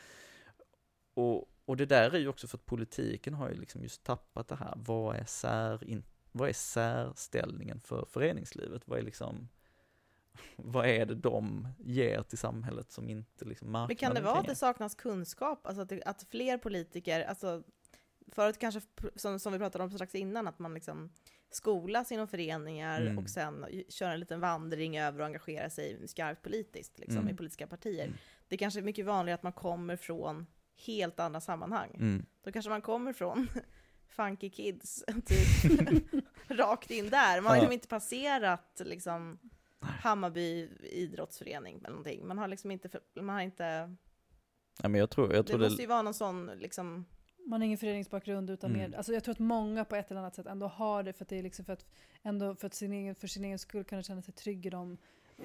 och, 1.14 1.49
och 1.70 1.76
det 1.76 1.87
där 1.87 2.14
är 2.14 2.18
ju 2.18 2.28
också 2.28 2.48
för 2.48 2.59
att 2.59 2.66
politiken 2.66 3.35
har 3.35 3.48
ju 3.48 3.54
liksom 3.54 3.83
just 3.83 4.04
tappat 4.04 4.48
det 4.48 4.56
här, 4.56 4.74
vad 4.76 5.16
är 5.16 5.24
sär, 5.24 5.85
in, 5.88 6.02
vad 6.33 6.48
är 6.48 6.52
särställningen 6.52 7.80
för 7.80 8.04
föreningslivet? 8.11 8.83
Vad 8.88 8.98
är 8.98 9.02
liksom, 9.02 9.48
vad 10.56 10.87
är 10.87 11.06
det 11.06 11.14
de 11.14 11.68
ger 11.78 12.22
till 12.22 12.38
samhället 12.38 12.92
som 12.92 13.09
inte 13.09 13.44
liksom 13.44 13.72
marknaden 13.72 13.88
Men 13.88 13.96
kan 13.96 14.14
det 14.14 14.20
vara 14.20 14.40
att 14.40 14.46
det 14.46 14.54
saknas 14.54 14.94
kunskap? 14.94 15.66
Alltså 15.66 15.83
att, 15.83 15.88
det, 15.88 16.02
att 16.02 16.26
fler 16.30 16.59
politiker, 16.59 17.24
alltså 17.24 17.62
förut 18.28 18.59
kanske, 18.59 18.80
som, 19.16 19.40
som 19.40 19.52
vi 19.52 19.59
pratade 19.59 19.85
om 19.85 19.90
strax 19.90 20.14
innan, 20.14 20.48
att 20.48 20.59
man 20.59 20.74
liksom 20.74 21.12
skolas 21.50 22.12
inom 22.12 22.28
föreningar 22.28 23.00
Mm. 23.00 23.18
och 23.18 23.30
sen 23.30 23.66
kör 23.88 24.11
en 24.11 24.20
liten 24.20 24.40
vandring 24.40 24.98
över 24.98 25.20
och 25.20 25.26
engagerar 25.26 25.68
sig 25.68 26.09
skarpt 26.09 26.42
politiskt, 26.42 26.98
liksom, 26.98 27.18
Mm. 27.18 27.35
i 27.35 27.37
politiska 27.37 27.66
partier. 27.66 28.04
Mm. 28.04 28.16
Det 28.48 28.56
kanske 28.56 28.80
är 28.80 28.85
mycket 28.85 29.06
vanligare 29.06 29.35
att 29.35 29.42
man 29.42 29.52
kommer 29.52 29.96
från 29.96 30.46
helt 30.87 31.21
andra 31.21 31.40
sammanhang. 31.40 31.90
Mm. 31.95 32.27
Då 32.45 32.53
kanske 32.53 32.69
man 32.71 32.83
kommer 32.83 33.12
från 33.12 33.49
Funky 34.09 34.51
Kids, 34.51 35.05
typ, 35.27 36.07
rakt 36.49 36.90
in 36.90 37.11
där. 37.11 37.40
Man 37.40 37.47
har 37.51 37.57
Ja. 37.57 37.61
liksom 37.61 37.73
inte 37.73 37.88
passerat 37.88 38.81
liksom, 38.85 39.38
Hammarby 39.81 40.69
idrottsförening 40.83 41.77
eller 41.79 41.88
någonting. 41.90 42.27
Man 42.27 42.38
har 42.38 42.49
liksom 42.49 42.71
inte, 42.71 42.88
man 43.14 43.29
har 43.35 43.40
inte 43.43 43.97
Ja, 44.83 44.88
men 44.88 44.99
jag 45.01 45.11
tror, 45.11 45.35
jag 45.35 45.45
det 45.45 45.49
tror 45.49 45.59
det, 45.59 45.64
måste 45.69 45.83
ju 45.83 45.88
vara 45.88 46.03
någon 46.03 46.14
sån 46.14 46.47
liksom, 46.47 47.05
Man 47.47 47.61
har 47.61 47.66
ingen 47.66 47.79
föreningsbakgrund 47.79 48.51
utan 48.51 48.71
Mm. 48.75 48.90
mer, 48.90 48.97
alltså 48.97 49.12
jag 49.12 49.25
tror 49.25 49.33
att 49.33 49.38
många 49.38 49.85
på 49.85 49.97
ett 49.97 50.11
eller 50.11 50.21
annat 50.21 50.35
sätt 50.35 50.47
ändå 50.47 50.66
har 50.66 51.03
det 51.03 51.12
för 51.12 51.25
att 51.25 51.29
det 51.29 51.38
är 51.38 51.43
liksom 51.43 51.64
för 51.64 51.73
att 51.73 51.87
ändå 52.23 52.55
för 52.55 52.66
att 52.66 52.75
sin 52.75 52.93
egen, 52.93 53.14
för 53.14 53.27
sin 53.29 53.45
egen 53.45 53.59
skull 53.59 53.85
kunna 53.85 54.03
känna 54.03 54.23
sig 54.23 54.35
trygg 54.35 54.66
i 54.66 54.71
de 54.71 54.97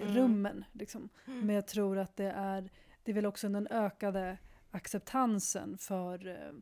Mm. 0.02 0.16
rummen. 0.16 0.66
Liksom. 0.72 1.10
Men 1.26 1.50
jag 1.56 1.68
tror 1.68 1.98
att 1.98 2.16
det 2.16 2.32
är, 2.32 2.70
det 3.04 3.12
är 3.12 3.16
väl 3.16 3.26
också 3.26 3.50
den 3.50 3.68
ökade 3.68 4.38
acceptansen 4.76 5.78
för, 5.78 6.28
eh, 6.28 6.54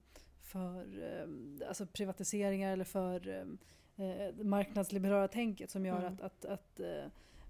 för 0.41 1.04
eh, 1.04 1.67
alltså 1.67 1.86
privatiseringar 1.86 2.73
eller 2.73 2.84
för 2.86 3.28
eh, 3.97 4.36
marknadsliberala 4.43 5.28
tänket 5.28 5.71
som 5.71 5.86
gör 5.86 5.99
Mm. 5.99 6.13
att, 6.13 6.21
att, 6.21 6.45
att 6.45 6.80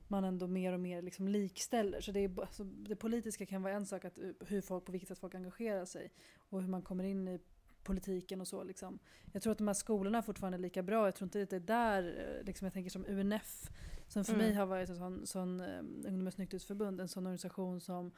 man 0.08 0.23
ändå 0.23 0.47
mer 0.47 0.73
och 0.73 0.80
mer 0.80 1.02
liksom 1.02 1.28
likställer. 1.28 2.02
Så 2.02 2.12
det, 2.12 2.19
är, 2.19 2.41
alltså 2.41 2.63
det 2.63 2.95
politiska 2.95 3.45
kan 3.45 3.63
vara 3.63 3.73
en 3.73 3.86
sak, 3.86 4.06
att, 4.06 4.19
hur 4.47 4.62
folk, 4.62 4.86
på 4.86 4.91
vilket 4.91 5.08
sätt 5.08 5.19
folk 5.19 5.36
engagerar 5.36 5.86
sig 5.86 6.12
och 6.38 6.62
hur 6.62 6.69
man 6.69 6.82
kommer 6.82 7.04
in 7.04 7.28
i 7.28 7.39
politiken 7.84 8.41
och 8.41 8.47
så. 8.47 8.63
Liksom. 8.63 8.99
Jag 9.32 9.43
tror 9.43 9.52
att 9.52 9.58
de 9.58 9.67
här 9.67 9.73
skolorna 9.73 10.21
fortfarande 10.21 10.56
är 10.58 10.60
lika 10.60 10.84
bra. 10.84 11.08
Jag 11.08 11.15
tror 11.15 11.26
inte 11.26 11.41
att 11.41 11.49
det 11.49 11.56
är 11.56 11.60
där, 11.60 12.41
liksom 12.45 12.65
jag 12.65 12.73
tänker 12.73 12.91
som 12.91 13.06
UNF, 13.08 13.71
som 14.08 14.26
för 14.26 14.34
Mm. 14.34 14.45
mig 14.45 14.56
har 14.56 14.65
varit 14.65 14.89
en 14.89 14.95
sån, 14.97 15.26
sån 15.28 15.62
um, 15.62 16.04
Ungdomens 16.08 16.38
nykterhetsförbund, 16.38 17.02
en 17.02 17.08
sån 17.08 17.26
organisation 17.26 17.82
som 17.82 18.12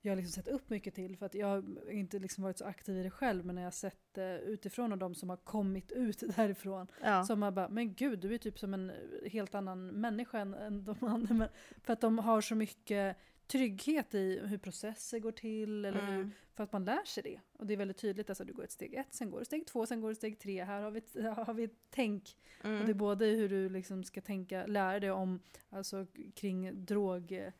jag 0.00 0.10
har 0.10 0.16
liksom 0.16 0.42
sett 0.42 0.48
upp 0.54 0.70
mycket 0.70 0.94
till. 0.94 1.16
För 1.16 1.26
att 1.26 1.34
jag 1.34 1.46
har 1.46 1.90
inte 1.90 2.18
liksom 2.18 2.44
varit 2.44 2.58
så 2.58 2.64
aktiv 2.64 2.96
i 2.96 3.02
det 3.02 3.10
själv, 3.10 3.46
men 3.46 3.54
när 3.54 3.62
jag 3.62 3.66
har 3.66 3.70
sett 3.72 4.18
eh, 4.18 4.34
utifrån 4.36 4.92
och 4.92 4.98
de 4.98 5.14
som 5.14 5.30
har 5.30 5.36
kommit 5.36 5.92
ut 5.92 6.18
därifrån, 6.36 6.86
ja. 7.02 7.24
som 7.24 7.42
har 7.42 7.50
bara, 7.50 7.68
men 7.68 7.94
gud, 7.94 8.18
du 8.18 8.34
är 8.34 8.38
typ 8.38 8.58
som 8.58 8.74
en 8.74 8.92
helt 9.26 9.54
annan 9.54 9.86
människa 9.86 10.38
än, 10.38 10.54
än 10.54 10.84
de 10.84 10.96
andra. 11.04 11.34
Men, 11.34 11.48
för 11.82 11.92
att 11.92 12.00
de 12.00 12.18
har 12.18 12.40
så 12.40 12.54
mycket 12.54 13.16
trygghet 13.46 14.14
i 14.14 14.40
hur 14.44 14.58
processer 14.58 15.18
går 15.18 15.32
till, 15.32 15.84
eller 15.84 16.06
hur, 16.06 16.14
Mm. 16.14 16.30
för 16.54 16.64
att 16.64 16.72
man 16.72 16.84
lär 16.84 17.04
sig 17.04 17.22
det. 17.22 17.40
Och 17.52 17.66
det 17.66 17.72
är 17.72 17.76
väldigt 17.76 17.96
tydligt, 17.98 18.30
alltså 18.30 18.44
du 18.44 18.52
går 18.52 18.64
ett 18.64 18.72
steg 18.72 18.94
ett, 18.94 19.14
sen 19.14 19.30
går 19.30 19.38
du 19.38 19.44
steg 19.44 19.66
två, 19.66 19.86
sen 19.86 20.00
går 20.00 20.08
du 20.08 20.14
steg 20.14 20.38
tre. 20.38 20.64
Här 20.64 20.82
har 20.82 20.90
vi 20.90 20.98
ett, 20.98 21.14
har 21.46 21.54
vi 21.54 21.64
ett 21.64 21.76
tänk. 21.90 22.36
Mm. 22.64 22.80
Och 22.80 22.86
det 22.86 22.92
är 22.92 22.94
både 22.94 23.26
hur 23.26 23.48
du 23.48 23.68
liksom 23.68 24.04
ska 24.04 24.20
tänka, 24.20 24.66
lära 24.66 25.00
dig 25.00 25.10
om, 25.10 25.40
alltså 25.70 26.06
kring 26.34 26.84
drog, 26.84 27.32
eh, 27.32 27.52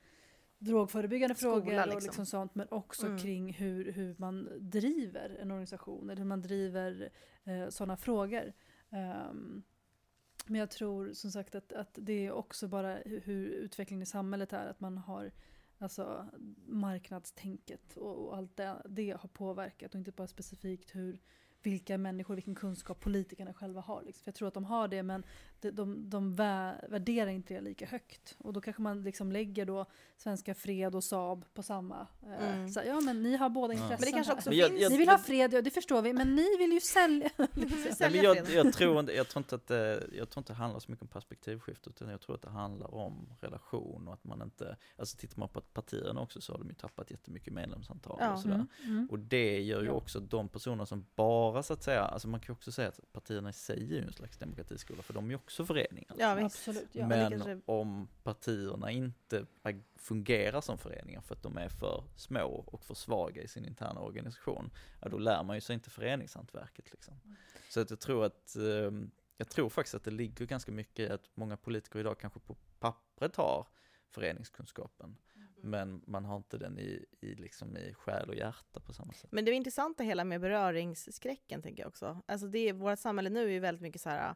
drogförebyggande 0.58 1.34
Skola, 1.34 1.52
frågor 1.54 1.80
och 1.80 1.86
liksom. 1.86 2.00
liksom 2.08 2.26
sånt, 2.26 2.54
men 2.54 2.66
också 2.70 3.06
Mm. 3.06 3.18
kring 3.18 3.52
hur, 3.52 3.92
hur 3.92 4.14
man 4.18 4.48
driver 4.60 5.36
en 5.40 5.50
organisation, 5.50 6.10
eller 6.10 6.18
hur 6.22 6.28
man 6.28 6.42
driver 6.42 7.10
eh, 7.44 7.68
sådana 7.68 7.96
frågor. 7.96 8.52
Ehm, 8.90 9.62
men 10.46 10.60
jag 10.60 10.70
tror 10.70 11.12
som 11.12 11.30
sagt 11.30 11.54
att, 11.54 11.72
att 11.72 11.98
det 12.00 12.26
är 12.26 12.32
också 12.32 12.68
bara 12.68 12.98
hu- 12.98 13.20
hur 13.24 13.46
utvecklingen 13.46 14.02
i 14.02 14.06
samhället 14.06 14.52
är, 14.52 14.66
att 14.66 14.80
man 14.80 14.98
har 14.98 15.30
alltså, 15.78 16.26
marknadstänket 16.66 17.96
och, 17.96 18.16
och 18.28 18.36
allt 18.36 18.56
det, 18.56 18.82
det 18.88 19.10
har 19.20 19.28
påverkat 19.28 19.94
och 19.94 19.98
inte 19.98 20.12
bara 20.12 20.26
specifikt 20.26 20.94
hur 20.94 21.20
vilka 21.62 21.98
människor, 21.98 22.34
vilken 22.34 22.54
kunskap 22.54 23.00
politikerna 23.00 23.54
själva 23.54 23.80
har. 23.80 24.02
Liksom. 24.02 24.24
För 24.24 24.28
jag 24.28 24.34
tror 24.34 24.48
att 24.48 24.54
de 24.54 24.64
har 24.64 24.88
det 24.88 25.02
men 25.02 25.22
de, 25.60 25.70
de, 25.70 26.10
de 26.10 26.36
vä- 26.36 26.90
värderar 26.90 27.30
inte 27.30 27.54
det 27.54 27.60
lika 27.60 27.86
högt. 27.86 28.36
Och 28.38 28.52
då 28.52 28.60
kanske 28.60 28.82
man 28.82 29.02
liksom 29.02 29.32
lägger 29.32 29.64
då 29.64 29.86
Svenska 30.16 30.54
Fred 30.54 30.94
och 30.94 31.04
Saab 31.04 31.44
på 31.54 31.62
samma. 31.62 32.06
Eh, 32.22 32.48
Mm. 32.58 32.68
så, 32.68 32.80
ja 32.86 33.00
men 33.00 33.22
ni 33.22 33.36
har 33.36 33.48
båda 33.48 33.74
Ja. 33.74 33.82
intressen 33.82 33.96
Men 34.00 34.06
det 34.06 34.12
kanske 34.12 34.32
också 34.32 34.50
Men 34.50 34.58
jag- 34.58 34.68
finns... 34.70 34.80
jag- 34.82 34.90
Ni 34.92 34.98
vill 34.98 35.08
ha 35.08 35.18
fred, 35.18 35.52
ja 35.54 35.62
det 35.62 35.70
förstår 35.70 36.02
vi, 36.02 36.12
men 36.12 36.34
ni 36.34 36.56
vill 36.58 36.72
ju 36.72 36.80
sälja. 36.80 37.30
Nej, 37.36 37.92
Sälja 37.92 38.22
men 38.22 38.44
jag, 38.44 38.50
jag, 38.66 38.72
tror 38.72 39.00
inte, 39.00 39.12
jag 39.12 39.28
tror 39.28 39.40
inte 39.40 39.54
att 39.54 39.66
det, 39.66 40.06
jag 40.18 40.30
tror 40.30 40.40
inte 40.40 40.52
det 40.52 40.56
handlar 40.56 40.80
så 40.80 40.90
mycket 40.90 41.02
om 41.02 41.08
perspektivskifte, 41.08 41.90
utan 41.90 42.08
jag 42.08 42.20
tror 42.20 42.34
att 42.34 42.42
det 42.42 42.50
handlar 42.50 42.94
om 42.94 43.28
relation 43.40 44.08
och 44.08 44.14
att 44.14 44.24
man 44.24 44.42
inte, 44.42 44.76
alltså 44.96 45.16
tittar 45.16 45.38
man 45.38 45.48
på 45.48 45.60
partierna 45.60 46.20
också 46.20 46.40
så 46.40 46.52
har 46.52 46.58
de 46.58 46.68
ju 46.68 46.74
tappat 46.74 47.10
jättemycket 47.10 47.52
medlemsantal 47.52 48.16
Ja. 48.20 48.32
och 48.32 48.40
sådär. 48.40 48.54
Mm, 48.54 48.68
mm. 48.84 49.08
Och 49.10 49.18
det 49.18 49.60
gör 49.60 49.80
ju 49.80 49.86
Ja. 49.86 49.92
också 49.92 50.20
de 50.20 50.48
personer 50.48 50.84
som 50.84 51.06
bara 51.14 51.62
så 51.62 51.72
att 51.72 51.82
säga, 51.82 52.02
alltså 52.02 52.28
man 52.28 52.40
kan 52.40 52.52
ju 52.52 52.56
också 52.56 52.72
säga 52.72 52.88
att 52.88 53.00
partierna 53.12 53.50
i 53.50 53.52
sig 53.52 53.76
är 53.76 53.86
ju 53.86 53.98
en 54.04 54.12
slags 54.12 54.38
demokratiskola, 54.38 55.02
för 55.02 55.14
de 55.14 55.24
är 55.26 55.30
ju 55.30 55.34
också 55.48 55.64
föreningar. 55.64 56.14
Ja, 56.18 56.34
visst. 56.34 56.68
Absolut, 56.68 56.88
ja. 56.92 57.06
Men 57.06 57.62
om 57.66 58.08
partierna 58.22 58.90
inte 58.90 59.46
fungerar 59.96 60.60
som 60.60 60.78
föreningar 60.78 61.20
för 61.20 61.34
att 61.34 61.42
de 61.42 61.56
är 61.56 61.68
för 61.68 62.04
små 62.16 62.64
och 62.66 62.84
för 62.84 62.94
svaga 62.94 63.42
i 63.42 63.48
sin 63.48 63.64
interna 63.64 64.00
organisation, 64.00 64.70
ja 65.00 65.08
då 65.08 65.18
lär 65.18 65.42
man 65.42 65.56
ju 65.56 65.60
sig 65.60 65.74
inte 65.74 65.90
föreningshantverket 65.90 66.90
liksom. 66.92 67.20
Så 67.70 67.80
att 67.80 67.90
jag 67.90 68.00
tror 68.00 68.24
att, 68.24 68.56
ehm, 68.56 69.10
jag 69.36 69.48
tror 69.48 69.68
faktiskt 69.68 69.94
att 69.94 70.04
det 70.04 70.10
ligger 70.10 70.46
ganska 70.46 70.72
mycket 70.72 71.10
i 71.10 71.12
att 71.12 71.30
många 71.34 71.56
politiker 71.56 71.98
idag 71.98 72.20
kanske 72.20 72.40
på 72.40 72.56
pappret 72.78 73.36
har 73.36 73.66
föreningskunskapen, 74.10 75.16
men 75.62 76.02
man 76.06 76.24
har 76.24 76.36
inte 76.36 76.58
den 76.58 76.78
i, 76.78 77.04
i, 77.20 77.34
liksom 77.34 77.76
i 77.76 77.94
själ 77.94 78.28
och 78.28 78.34
hjärta 78.34 78.80
på 78.80 78.92
samma 78.92 79.12
sätt. 79.12 79.32
Men 79.32 79.44
det 79.44 79.50
är 79.50 79.52
intressant 79.52 79.98
det 79.98 80.04
hela 80.04 80.24
med 80.24 80.40
beröringsskräcken, 80.40 81.62
tänker 81.62 81.82
jag 81.82 81.88
också. 81.88 82.22
Alltså 82.26 82.46
det, 82.46 82.72
vårt 82.72 82.98
samhälle 82.98 83.30
nu 83.30 83.44
är 83.44 83.50
ju 83.50 83.60
väldigt 83.60 83.82
mycket 83.82 84.00
så 84.00 84.10
här, 84.10 84.34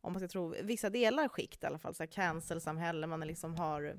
om 0.00 0.12
man 0.12 0.20
ska 0.20 0.28
tro, 0.28 0.54
vissa 0.62 0.90
delar 0.90 1.28
skikt 1.28 1.62
i 1.62 1.66
alla 1.66 1.78
fall, 1.78 1.94
så 1.94 2.02
här 2.02 2.10
cancel-samhälle, 2.10 3.06
man 3.06 3.20
liksom 3.20 3.54
har 3.54 3.98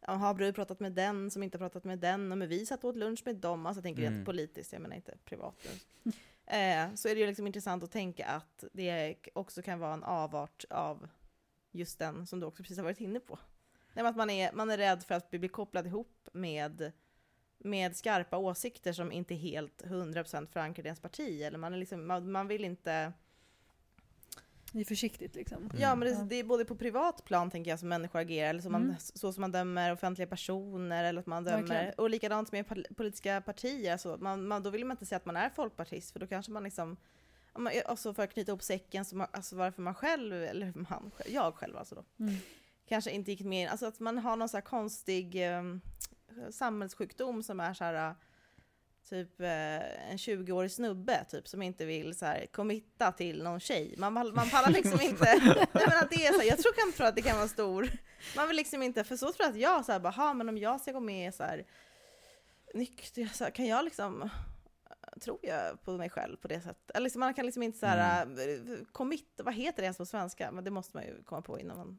har 0.00 0.34
Brud 0.34 0.54
pratat 0.54 0.80
med 0.80 0.92
den 0.92 1.30
som 1.30 1.42
inte 1.42 1.58
pratat 1.58 1.84
med 1.84 1.98
den, 1.98 2.32
och 2.32 2.38
men 2.38 2.48
vi 2.48 2.66
satt 2.66 2.84
och 2.84 2.90
åt 2.90 2.96
lunch 2.96 3.22
med 3.24 3.36
dem, 3.36 3.66
alltså 3.66 3.78
jag 3.78 3.84
tänker 3.84 4.02
Mm. 4.02 4.14
rent 4.14 4.26
politiskt, 4.26 4.72
jag 4.72 4.82
menar 4.82 4.96
inte 4.96 5.14
privat. 5.24 5.66
Eh, 6.50 6.94
så 6.94 7.08
är 7.08 7.14
det 7.14 7.20
ju 7.20 7.26
liksom 7.26 7.46
intressant 7.46 7.84
att 7.84 7.90
tänka 7.90 8.26
att 8.26 8.64
det 8.72 9.16
också 9.32 9.62
kan 9.62 9.78
vara 9.78 9.94
en 9.94 10.04
avart 10.04 10.64
av 10.70 11.08
just 11.70 11.98
den 11.98 12.26
som 12.26 12.40
du 12.40 12.46
också 12.46 12.62
precis 12.62 12.76
har 12.76 12.84
varit 12.84 13.00
inne 13.00 13.20
på. 13.20 13.38
Nej, 13.92 14.06
att 14.06 14.16
man 14.16 14.30
är, 14.30 14.52
man 14.52 14.70
är 14.70 14.76
rädd 14.76 15.02
för 15.02 15.14
att 15.14 15.30
bli 15.30 15.48
kopplad 15.48 15.86
ihop 15.86 16.28
med, 16.32 16.92
med 17.58 17.96
skarpa 17.96 18.36
åsikter 18.36 18.92
som 18.92 19.12
inte 19.12 19.34
är 19.34 19.36
helt 19.36 19.82
100% 19.82 20.46
förankrade 20.46 20.86
i 20.86 20.88
ens 20.88 21.00
parti. 21.00 21.42
Eller 21.42 21.58
man, 21.58 21.74
är 21.74 21.78
liksom, 21.78 22.06
man, 22.06 22.32
man 22.32 22.48
vill 22.48 22.64
inte... 22.64 23.12
Det 24.72 24.80
är 24.80 24.84
försiktigt 24.84 25.34
liksom. 25.34 25.58
Mm. 25.62 25.70
Ja, 25.80 25.94
men 25.94 26.08
det, 26.08 26.24
det 26.24 26.36
är 26.36 26.44
både 26.44 26.64
på 26.64 26.76
privat 26.76 27.24
plan 27.24 27.50
tänker 27.50 27.70
jag 27.70 27.78
som 27.78 27.88
människor 27.88 28.18
agerar, 28.18 28.50
eller 28.50 28.60
som 28.62 28.72
man, 28.72 28.82
Mm. 28.82 28.96
så 28.98 29.32
som 29.32 29.40
man 29.40 29.52
dömer 29.52 29.92
offentliga 29.92 30.26
personer, 30.26 31.04
eller 31.04 31.20
att 31.20 31.26
man 31.26 31.44
dömer, 31.44 31.58
Verkligen. 31.62 31.94
och 31.96 32.10
likadant 32.10 32.52
med 32.52 32.66
pol- 32.66 32.86
politiska 32.96 33.40
partier, 33.40 33.96
så 33.96 34.16
man, 34.16 34.46
man, 34.48 34.62
då 34.62 34.70
vill 34.70 34.84
man 34.84 34.94
inte 34.94 35.06
säga 35.06 35.16
att 35.16 35.26
man 35.26 35.36
är 35.36 35.50
folkpartist, 35.50 36.12
för 36.12 36.20
då 36.20 36.26
kanske 36.26 36.52
man 36.52 36.62
liksom 36.64 36.96
om 37.52 37.64
man- 37.64 37.72
Alltså 37.86 38.14
för 38.14 38.22
att 38.22 38.32
knyta 38.32 38.50
ihop 38.52 38.62
säcken, 38.62 39.04
så 39.04 39.16
man, 39.16 39.26
alltså 39.30 39.56
varför 39.56 39.82
man 39.82 39.94
själv, 39.94 40.32
eller 40.42 40.72
man, 40.90 41.10
jag 41.26 41.54
själv 41.54 41.76
alltså 41.76 41.94
då, 41.94 42.04
Mm. 42.24 42.34
kanske 42.88 43.10
inte 43.10 43.30
gick 43.30 43.40
med 43.40 43.62
in, 43.62 43.68
alltså 43.68 43.86
att 43.86 44.00
man 44.00 44.18
har 44.18 44.36
någon 44.36 44.48
så 44.48 44.56
här 44.56 44.62
konstig 44.64 45.46
eh, 45.54 45.62
samhällssjukdom 46.50 47.42
som 47.42 47.60
är 47.60 47.74
så 47.74 47.84
här 47.84 48.14
typ 49.08 49.40
eh, 49.40 50.10
en 50.10 50.16
20-årig 50.16 50.70
snubbe 50.70 51.24
typ 51.30 51.48
som 51.48 51.62
inte 51.62 51.84
vill 51.84 52.18
så 52.18 52.26
här 52.26 52.46
committa 52.46 53.12
till 53.12 53.42
någon 53.42 53.60
tjej. 53.60 53.94
Man, 53.98 54.12
man 54.12 54.50
pallar 54.50 54.70
liksom 54.70 55.00
inte, 55.00 55.24
nej 55.72 55.86
men 55.88 55.98
att 55.98 56.10
det 56.10 56.26
är 56.26 56.32
så 56.32 56.38
här, 56.40 56.48
jag 56.48 56.58
tror 56.58 56.72
kan 56.72 56.92
tro 56.92 57.06
att 57.06 57.16
det 57.16 57.22
kan 57.22 57.36
vara 57.36 57.48
stor, 57.48 57.88
man 58.36 58.48
vill 58.48 58.56
liksom 58.56 58.82
inte, 58.82 59.04
för 59.04 59.16
så 59.16 59.32
tror 59.32 59.46
jag 59.46 59.50
att 59.50 59.60
jag 59.60 59.84
så 59.84 59.92
här 59.92 60.00
bara, 60.00 60.12
"Ha, 60.12 60.34
men 60.34 60.48
om 60.48 60.58
jag 60.58 60.80
ska 60.80 60.92
gå 60.92 61.00
med 61.00 61.34
så 61.34 61.42
här 61.42 61.66
nykter, 62.74 63.30
så 63.34 63.44
här, 63.44 63.50
kan 63.50 63.66
jag 63.66 63.84
liksom 63.84 64.30
Tror 65.20 65.38
jag 65.42 65.82
på 65.84 65.96
mig 65.96 66.10
själv 66.10 66.36
på 66.36 66.48
det 66.48 66.60
sättet? 66.60 66.90
Eller 66.90 67.04
liksom, 67.04 67.20
man 67.20 67.34
kan 67.34 67.46
liksom 67.46 67.62
inte 67.62 67.78
så 67.78 67.86
här, 67.86 68.22
mm. 68.22 68.84
commit, 68.92 69.40
vad 69.44 69.54
heter 69.54 69.82
det 69.82 69.84
ens 69.84 69.96
på 69.96 70.06
svenska? 70.06 70.50
Men 70.50 70.64
det 70.64 70.70
måste 70.70 70.96
man 70.96 71.04
ju 71.04 71.22
komma 71.22 71.42
på 71.42 71.60
innan 71.60 71.76
man 71.76 71.98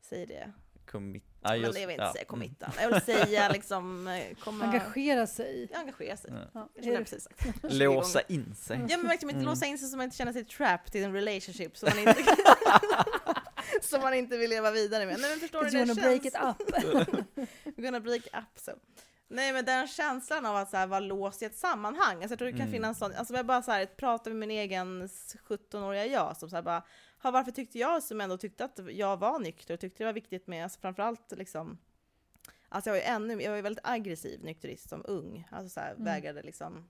säger 0.00 0.26
det. 0.26 0.52
Commit. 0.94 1.24
Men 1.40 1.52
Ah, 1.52 1.56
just- 1.56 1.78
jag 1.78 1.86
vill 1.86 1.90
inte 1.94 2.04
ja. 2.04 2.12
säga 2.12 2.24
committa. 2.24 2.72
Jag 2.80 2.88
vill 2.90 3.00
säga 3.00 3.48
liksom 3.52 4.08
eh, 4.08 4.36
komma... 4.44 4.64
Engagera 4.64 5.26
sig. 5.26 5.68
engagera 5.74 6.16
sig. 6.16 6.30
Mm. 6.30 6.42
Ja. 6.54 6.68
Det 6.82 6.88
jag 6.88 6.98
precis 6.98 7.24
sagt. 7.24 7.46
Låsa 7.62 8.20
in 8.20 8.54
sig. 8.54 8.80
Ja 8.88 8.96
men 8.96 9.06
verkligen 9.06 9.30
inte 9.30 9.40
Mm. 9.42 9.50
låsa 9.50 9.66
in 9.66 9.78
sig 9.78 9.88
så 9.88 9.96
man 9.96 10.04
inte 10.04 10.16
känner 10.16 10.32
sig 10.32 10.44
trapped 10.44 11.00
i 11.00 11.04
en 11.04 11.12
relationship 11.12 11.76
som 11.76 11.88
man 11.88 11.98
inte, 11.98 12.24
som 13.82 14.00
man 14.00 14.14
inte 14.14 14.36
vill 14.36 14.50
leva 14.50 14.70
vidare 14.70 15.06
med. 15.06 15.18
Nej 15.20 15.30
men 15.30 15.40
förstår 15.40 15.64
du, 15.64 15.70
det 15.70 15.78
wanna 15.78 15.94
break 15.94 16.24
it 16.24 16.34
up. 16.34 16.70
We're 17.64 17.82
gonna 17.82 18.00
break 18.00 18.22
up 18.26 18.58
so. 18.58 18.70
Nej 19.28 19.52
men 19.52 19.64
den 19.64 19.88
känslan 19.88 20.46
av 20.46 20.56
att 20.56 20.70
så 20.70 20.76
här, 20.76 20.86
vara 20.86 21.00
låst 21.00 21.42
i 21.42 21.44
ett 21.44 21.56
sammanhang, 21.58 22.14
alltså, 22.16 22.28
jag 22.30 22.38
tror 22.38 22.46
det 22.46 22.52
kan 22.52 22.60
Mm. 22.60 22.72
finnas 22.72 22.98
sån, 22.98 23.14
alltså 23.14 23.34
jag 23.34 23.46
bara 23.46 23.62
så 23.62 23.70
här, 23.70 23.86
pratar 23.86 24.30
med 24.30 24.38
min 24.48 24.50
egen 24.50 25.08
17-åriga 25.48 26.06
jag 26.06 26.36
som 26.36 26.50
så 26.50 26.56
här 26.56 26.62
bara, 26.62 26.82
"Ha, 27.24 27.30
varför 27.30 27.50
tyckte 27.52 27.78
jag 27.78 28.02
som 28.02 28.20
ändå 28.20 28.36
tyckte 28.38 28.64
att 28.64 28.80
jag 28.90 29.16
var 29.16 29.38
nykter 29.38 29.74
och 29.74 29.80
tyckte 29.80 30.02
det 30.02 30.06
var 30.06 30.12
viktigt 30.12 30.46
med, 30.46 30.62
alltså 30.64 30.80
framförallt 30.80 31.32
liksom 31.32 31.78
Alltså 32.68 32.90
jag 32.90 32.94
var 32.94 33.00
ju 33.00 33.06
ännu, 33.06 33.42
jag 33.42 33.50
var 33.50 33.56
ju 33.56 33.62
väldigt 33.62 33.86
aggressiv 33.86 34.44
nykterist 34.44 34.88
som 34.88 35.04
ung, 35.08 35.48
alltså 35.50 35.68
så 35.68 35.80
här, 35.80 35.90
Mm. 35.92 36.04
vägrade 36.04 36.42
liksom 36.42 36.88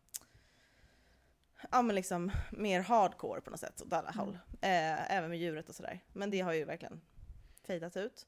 Ja 1.70 1.82
men 1.82 1.97
liksom 1.97 2.30
mer 2.51 2.80
hardcore 2.80 3.41
på 3.41 3.51
något 3.51 3.61
sätt 3.61 3.80
åt 3.82 3.93
alla 3.93 4.09
Mm. 4.11 4.18
håll. 4.20 4.39
Eh, 4.61 5.12
även 5.16 5.30
med 5.30 5.39
djuret 5.39 5.68
och 5.68 5.74
sådär. 5.74 6.01
Men 6.12 6.30
det 6.30 6.41
har 6.41 6.53
ju 6.53 6.64
verkligen 6.64 7.01
fejdat 7.66 7.97
ut. 7.97 8.26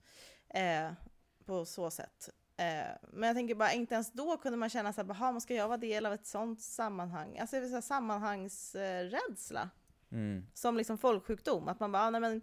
Eh, 0.49 0.93
på 1.45 1.65
så 1.65 1.91
sätt. 1.91 2.29
Eh, 2.57 2.87
men 3.03 3.27
jag 3.27 3.37
tänker 3.37 3.55
bara, 3.55 3.73
inte 3.73 3.95
ens 3.95 4.13
då 4.13 4.37
kunde 4.37 4.57
man 4.59 4.71
känna 4.71 4.93
såhär, 4.93 5.09
jaha, 5.09 5.41
ska 5.41 5.55
jag 5.55 5.69
vara 5.69 5.79
del 5.79 6.07
av 6.07 6.13
ett 6.13 6.27
sånt 6.27 6.63
sammanhang? 6.63 7.39
Alltså 7.39 7.61
vill 7.61 7.69
säga 7.71 7.83
sammanhangsrädsla. 7.83 9.71
Mm. 10.13 10.47
Som 10.55 10.77
liksom 10.77 10.99
folksjukdom. 10.99 11.69
Att 11.69 11.81
man 11.81 11.93
bara, 11.93 12.03
ah, 12.03 12.11
nej 12.11 12.21
men, 12.21 12.43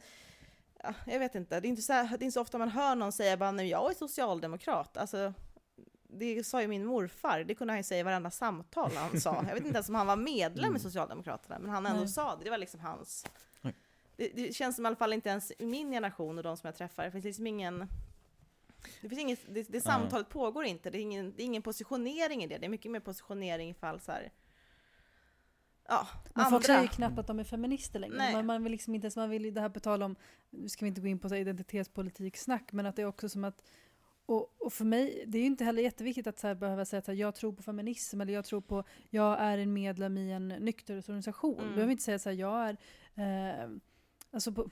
ja, 0.84 0.94
jag 1.06 1.20
vet 1.20 1.36
inte. 1.36 1.60
Det 1.60 1.68
är 1.68 1.70
inte, 1.70 1.82
så 1.82 1.94
här, 1.94 2.04
det 2.04 2.24
är 2.24 2.26
inte 2.26 2.32
så 2.32 2.42
ofta 2.42 2.58
man 2.58 2.70
hör 2.70 2.96
någon 2.96 3.12
säga 3.12 3.38
bara, 3.38 3.52
nej 3.52 3.70
jag 3.70 3.92
är 3.92 3.96
socialdemokrat. 3.96 4.98
Alltså, 4.98 5.34
det 6.18 6.44
sa 6.44 6.62
ju 6.62 6.68
min 6.68 6.86
morfar, 6.86 7.44
det 7.44 7.56
kunde 7.56 7.74
han 7.74 7.80
ju 7.80 7.84
säga 7.84 8.00
i 8.00 8.04
varenda 8.04 8.32
samtal 8.32 8.92
han 8.96 9.22
sa. 9.22 9.36
Jag 9.48 9.54
vet 9.54 9.66
inte 9.66 9.78
ens 9.78 9.90
om 9.90 9.96
han 9.96 10.08
var 10.08 10.16
medlem 10.16 10.66
i 10.66 10.68
Mm. 10.68 10.80
Socialdemokraterna, 10.80 11.60
men 11.60 11.70
han 11.70 11.86
ändå 11.86 12.00
Nej. 12.00 12.10
sa 12.10 12.36
det. 12.36 12.44
Det 12.44 12.50
var 12.50 12.58
liksom 12.58 12.80
hans... 12.80 13.26
Det, 14.16 14.32
det 14.36 14.56
känns 14.56 14.76
som 14.76 14.86
i 14.86 14.88
alla 14.88 14.96
fall 14.96 15.14
inte 15.14 15.30
ens 15.30 15.52
i 15.60 15.66
min 15.66 15.92
generation 15.92 16.38
och 16.38 16.44
de 16.44 16.58
som 16.58 16.68
jag 16.68 16.76
träffar, 16.76 17.04
det 17.04 17.12
finns 17.12 17.26
liksom 17.26 17.48
ingen... 17.48 17.88
Det, 19.02 19.10
finns 19.10 19.22
inget, 19.22 19.40
det, 19.48 19.64
det 19.70 19.82
samtalet 19.82 20.30
pågår 20.30 20.66
inte, 20.66 20.90
det 20.90 20.98
är, 20.98 21.02
ingen, 21.02 21.34
det 21.36 21.44
är 21.44 21.46
ingen 21.46 21.62
positionering 21.62 22.44
i 22.44 22.48
det. 22.48 22.58
Det 22.58 22.66
är 22.66 22.70
mycket 22.70 22.92
mer 22.92 23.00
positionering 23.00 23.70
ifall 23.70 24.00
så 24.00 24.12
här, 24.12 24.32
Ja, 25.88 26.08
Men 26.34 26.46
folk 26.46 26.54
andra. 26.54 26.62
säger 26.62 26.82
ju 26.82 26.88
knappt 26.88 27.20
att 27.20 27.28
de 27.28 27.40
är 27.40 27.44
feminister 27.44 28.00
längre. 28.00 28.18
Nej. 28.18 28.34
Man, 28.34 28.46
man 28.46 28.64
vill 28.64 28.72
liksom 28.72 28.96
inte 28.96 29.06
ens, 29.06 29.16
man 29.16 29.30
vill 29.30 29.54
det 29.54 29.62
här 29.62 29.70
på 29.70 29.80
tal 29.80 30.04
om, 30.04 30.16
nu 30.50 30.70
ska 30.70 30.86
vi 30.86 30.90
inte 30.90 31.02
gå 31.02 31.08
in 31.08 31.20
på 31.20 31.30
så 31.30 31.36
identitetspolitik 31.36 32.38
snack, 32.38 32.72
men 32.72 32.86
att 32.86 32.96
det 32.96 33.02
är 33.02 33.06
också 33.06 33.30
som 33.30 33.44
att 33.44 33.64
och, 34.26 34.56
och 34.60 34.74
för 34.74 34.86
mig, 34.86 35.24
det 35.28 35.38
är 35.38 35.40
ju 35.40 35.48
inte 35.48 35.64
heller 35.64 35.84
jätteviktigt 35.84 36.28
att 36.28 36.40
så 36.40 36.56
behöva 36.56 36.86
säga 36.86 37.00
att 37.00 37.18
jag 37.18 37.36
tror 37.36 37.54
på 37.54 37.64
feminism 37.64 38.22
eller 38.22 38.34
jag 38.34 38.46
tror 38.46 38.62
på, 38.62 38.84
jag 39.10 39.40
är 39.40 39.58
en 39.58 39.74
medlem 39.74 40.18
i 40.18 40.32
en 40.32 40.48
nykterhetsorganisation. 40.48 41.60
Mm. 41.60 41.68
Du 41.68 41.74
behöver 41.74 41.92
inte 41.92 42.04
säga 42.04 42.20
så 42.20 42.30
här, 42.30 42.36
jag 42.38 42.78
är, 43.16 43.60
eh, 43.62 43.70
alltså 44.32 44.52
på, 44.52 44.70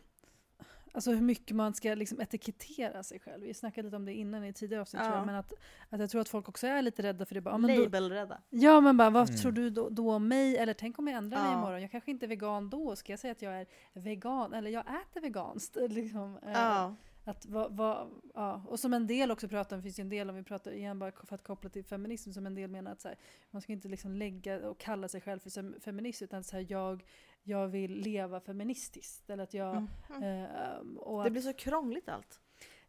Alltså 0.93 1.11
hur 1.11 1.21
mycket 1.21 1.55
man 1.55 1.73
ska 1.73 1.93
liksom 1.95 2.21
etikettera 2.21 3.03
sig 3.03 3.19
själv. 3.19 3.43
Vi 3.43 3.53
snackade 3.53 3.85
lite 3.85 3.95
om 3.95 4.05
det 4.05 4.13
innan 4.13 4.43
i 4.45 4.53
tidigare 4.53 4.81
avsnitt 4.81 5.01
tror 5.01 5.13
Ja. 5.13 5.17
jag. 5.19 5.25
Men 5.25 5.35
att, 5.35 5.53
att 5.89 5.99
jag 5.99 6.09
tror 6.09 6.21
att 6.21 6.29
folk 6.29 6.49
också 6.49 6.67
är 6.67 6.81
lite 6.81 7.03
rädda 7.03 7.25
för 7.25 7.35
det. 7.35 7.41
Bara, 7.41 7.57
Labelrädda. 7.57 8.37
Ja 8.49 8.81
men 8.81 8.97
bara 8.97 9.09
vad 9.09 9.27
Mm. 9.29 9.37
tror 9.41 9.51
du 9.51 9.69
då, 9.69 9.89
då 9.89 10.11
om 10.11 10.27
mig? 10.27 10.57
Eller 10.57 10.73
tänk 10.73 10.99
om 10.99 11.07
jag 11.07 11.17
ändrar 11.17 11.39
mig 11.43 11.51
Ja. 11.51 11.57
imorgon? 11.57 11.81
Jag 11.81 11.91
kanske 11.91 12.11
inte 12.11 12.25
är 12.25 12.27
vegan 12.27 12.69
då. 12.69 12.95
Ska 12.95 13.11
jag 13.11 13.19
säga 13.19 13.31
att 13.31 13.41
jag 13.41 13.59
är 13.61 13.65
vegan? 13.93 14.53
Eller 14.53 14.71
jag 14.71 14.81
äter 14.85 15.21
veganskt? 15.21 15.75
Liksom, 15.89 16.37
eh, 16.45 16.51
Ja. 16.51 16.95
Att, 17.24 17.45
vad, 17.45 17.76
vad, 17.78 18.09
ja. 18.34 18.63
Och 18.67 18.80
som 18.80 18.93
en 18.93 19.07
del 19.07 19.32
också 19.32 19.47
pratar 19.47 19.76
om, 19.76 19.84
finns 19.84 19.99
ju 19.99 20.01
en 20.01 20.09
del 20.09 20.30
om 20.30 20.36
vi 20.36 20.43
pratar 20.43 20.72
igen 20.72 20.99
bara 20.99 21.11
för 21.11 21.36
att 21.36 21.43
koppla 21.43 21.69
till 21.69 21.84
feminism, 21.86 22.32
som 22.32 22.45
en 22.45 22.55
del 22.55 22.69
menar 22.69 22.91
att 22.91 23.01
så 23.01 23.07
här, 23.07 23.17
man 23.51 23.61
ska 23.61 23.74
inte 23.74 23.88
liksom 23.88 24.15
lägga 24.15 24.69
och 24.69 24.78
kalla 24.80 25.07
sig 25.07 25.22
själv 25.22 25.39
för 25.39 25.80
feminist 25.80 26.22
utan 26.22 26.43
så 26.43 26.55
här, 26.55 26.65
jag, 26.69 27.03
jag 27.43 27.67
vill 27.67 27.91
leva 28.01 28.39
feministiskt. 28.39 29.30
Eller 29.30 29.43
att 29.43 29.53
jag, 29.53 29.76
Mhm. 30.09 30.24
eh, 30.24 30.80
och 30.97 31.22
Det 31.22 31.26
att, 31.28 31.32
blir 31.32 31.41
så 31.41 31.53
krångligt 31.53 32.09
allt. 32.09 32.39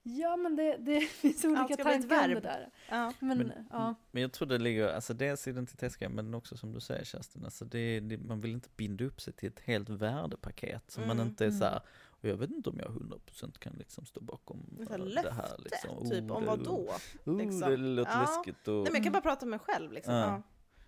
Ja 0.04 0.36
men 0.36 0.56
det, 0.56 0.76
det 0.76 1.00
finns 1.00 1.44
olika 1.44 1.76
tankar 1.76 2.28
om 2.28 2.34
det 2.34 2.40
där. 2.40 2.70
Ja. 2.90 3.12
Men, 3.20 3.38
Men- 3.38 3.52
ja. 3.70 3.94
Men 4.10 4.22
jag 4.22 4.32
tror 4.32 4.48
det 4.48 4.58
ligger, 4.58 4.88
alltså 4.94 5.14
dels 5.14 5.48
identitetsgrej, 5.48 6.08
men 6.10 6.34
också 6.34 6.56
som 6.56 6.72
du 6.72 6.80
säger 6.80 7.04
Kerstin, 7.04 7.44
alltså 7.44 7.64
det, 7.64 8.00
det, 8.00 8.18
man 8.18 8.40
vill 8.40 8.50
inte 8.50 8.68
binda 8.76 9.04
upp 9.04 9.20
sig 9.20 9.32
till 9.32 9.48
ett 9.48 9.60
helt 9.60 9.88
värdepaket 9.88 10.90
som 10.90 11.02
man 11.06 11.16
Mm. 11.16 11.28
inte 11.28 11.44
är 11.44 11.48
Mm. 11.48 11.58
så 11.60 11.64
här, 11.64 11.80
och 12.22 12.28
jag 12.28 12.36
vet 12.36 12.50
inte 12.50 12.70
om 12.70 12.78
jag 12.78 12.88
100% 12.88 13.58
kan 13.58 13.72
liksom 13.72 14.06
stå 14.06 14.20
bakom 14.20 14.66
Det 14.70 14.82
eh, 14.82 14.86
det 14.88 14.92
här 14.94 14.98
löfte, 14.98 15.56
liksom. 15.58 16.10
typ 16.10 16.30
Oh, 16.30 16.36
om 16.36 16.42
det- 16.42 16.46
vad 16.48 16.64
då? 16.64 16.88
Oh, 17.24 17.38
liksom? 17.38 17.60
det 17.70 17.76
låter 17.76 18.10
Ja. 18.12 18.20
läskigt 18.20 18.68
och, 18.68 18.74
Nej 18.74 18.84
men 18.84 18.94
jag 18.94 19.02
kan 19.04 19.12
bara 19.12 19.22
prata 19.22 19.46
med 19.46 19.50
mig 19.50 19.58
själv 19.58 19.92
liksom. 19.92 20.14
Ja. 20.14 20.20
Ja. 20.20 20.42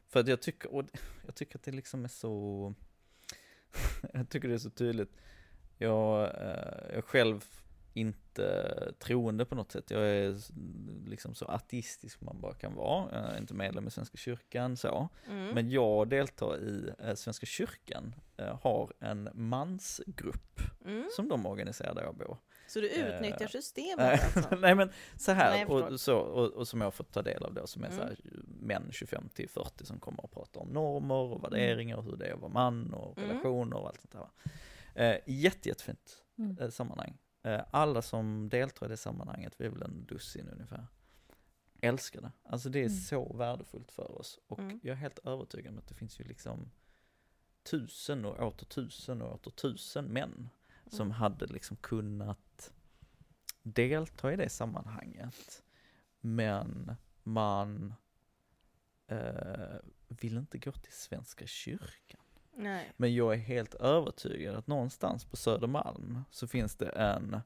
för 0.09 0.21
att 0.21 0.29
jag 0.29 0.43
tycker, 0.43 0.75
och 0.75 0.85
jag 1.27 1.35
tycker 1.35 1.59
att 1.59 1.63
det 1.63 1.73
liksom 1.73 2.05
är 2.05 2.09
så, 2.09 2.75
jag 4.13 4.29
tycker 4.29 4.49
det 4.49 4.55
är 4.55 4.59
så 4.59 4.71
tydligt. 4.71 5.13
Jag, 5.79 6.23
eh, 6.23 6.95
jag 6.95 7.05
själv 7.05 7.45
inte 7.95 8.93
troende 8.99 9.45
på 9.45 9.55
något 9.55 9.73
sätt. 9.73 9.91
Jag 9.91 10.03
är 10.09 10.37
liksom 11.09 11.35
så 11.35 11.45
ateistisk 11.45 12.21
man 12.21 12.41
bara 12.41 12.55
kan 12.55 12.75
vara. 12.75 13.09
Jag 13.13 13.35
är 13.35 13.39
inte 13.39 13.55
medlem 13.55 13.87
i 13.87 13.91
Svenska 13.91 14.17
kyrkan 14.17 14.77
så. 14.77 15.09
Mm. 15.29 15.55
Men 15.55 15.71
jag 15.71 16.09
deltar 16.09 16.59
i 16.59 16.91
eh, 16.99 17.15
Svenska 17.15 17.47
kyrkan, 17.47 18.15
eh, 18.37 18.59
har 18.63 18.93
en 19.01 19.29
mansgrupp 19.35 20.61
Mm. 20.85 21.09
som 21.17 21.29
de 21.29 21.47
organiserar 21.47 21.95
där 21.95 22.03
jag 22.03 22.15
bor. 22.17 22.37
Så 22.69 22.81
du 22.81 22.89
Eh, 22.91 23.07
utnyttjar 23.17 23.47
systemet 23.47 24.23
alltså? 24.35 24.57
Nej 24.61 24.75
men 24.75 24.91
så 25.17 25.33
här, 25.33 25.51
Nej, 25.51 25.67
och, 25.67 26.01
så, 26.01 26.17
och, 26.19 26.53
och 26.53 26.69
som 26.69 26.81
jag 26.81 26.87
har 26.87 26.91
fått 26.93 27.13
ta 27.13 27.23
del 27.23 27.45
av 27.45 27.55
då, 27.55 27.67
som 27.67 27.85
är 27.85 27.87
Mm. 27.89 27.99
så 27.99 28.05
här, 28.05 28.17
män 28.61 28.89
25 28.93 29.29
till 29.29 29.49
40 29.49 29.87
som 29.87 29.99
kommer 30.01 30.25
och 30.25 30.31
pratar 30.33 30.61
om 30.61 30.69
normer 30.69 31.15
och 31.15 31.45
värderingar 31.45 31.97
och 31.97 32.05
hur 32.05 32.17
det 32.17 32.27
är 32.27 32.33
att 32.35 32.41
vara 32.41 32.53
man 32.53 32.95
och 32.95 33.19
Mm. 33.19 33.31
relationer 33.31 33.77
och 33.77 33.89
allt 33.89 34.01
sånt 34.01 34.13
där. 34.95 35.11
Eh, 35.13 35.21
jätte, 35.27 35.69
jättefint 35.69 36.23
Mm. 36.39 36.71
sammanhang. 36.71 37.17
Eh, 37.45 37.61
alla 37.71 38.03
som 38.03 38.49
deltar 38.49 38.87
i 38.87 38.89
det 38.89 38.97
sammanhanget, 38.97 39.55
vi 39.61 39.67
är 39.67 39.71
väl 39.71 39.83
en 39.83 40.05
dussin 40.07 40.49
ungefär, 40.49 40.87
älskar 41.81 42.21
det. 42.21 42.33
Alltså 42.45 42.69
det 42.69 42.79
är 42.79 42.87
Mm. 42.87 42.97
så 42.99 43.33
värdefullt 43.37 43.93
för 43.93 44.19
oss. 44.19 44.39
Och 44.47 44.59
Mm. 44.59 44.81
jag 44.83 44.93
är 44.93 44.97
helt 44.97 45.19
övertygad 45.19 45.73
om 45.73 45.79
att 45.79 45.87
det 45.89 45.95
finns 45.95 46.21
ju 46.21 46.25
liksom 46.25 46.71
tusen 47.63 48.25
och 48.25 48.47
åter 48.47 48.67
tusen 48.67 49.23
och 49.23 49.35
åter 49.35 49.51
tusen 49.51 50.05
män 50.05 50.49
som 50.87 51.01
Mm. 51.07 51.11
hade 51.11 51.47
liksom 51.47 51.77
kunnat 51.77 52.73
delta 53.63 54.33
i 54.33 54.37
det 54.37 54.49
sammanhanget. 54.49 55.63
Men 56.21 56.97
man 57.23 57.95
eh, 59.07 59.77
vill 60.09 60.37
inte 60.37 60.59
gå 60.59 60.73
till 60.73 60.93
Svenska 60.93 61.47
kyrkan. 61.47 62.21
Nej. 62.57 62.93
Men 62.97 63.15
jag 63.15 63.35
är 63.35 63.39
helt 63.39 63.75
övertygad 63.75 64.55
att 64.57 64.67
någonstans 64.67 65.25
på 65.25 65.37
Södermalm 65.37 66.19
så 66.31 66.47
finns 66.47 66.77
det 66.77 66.89
en 66.89 67.41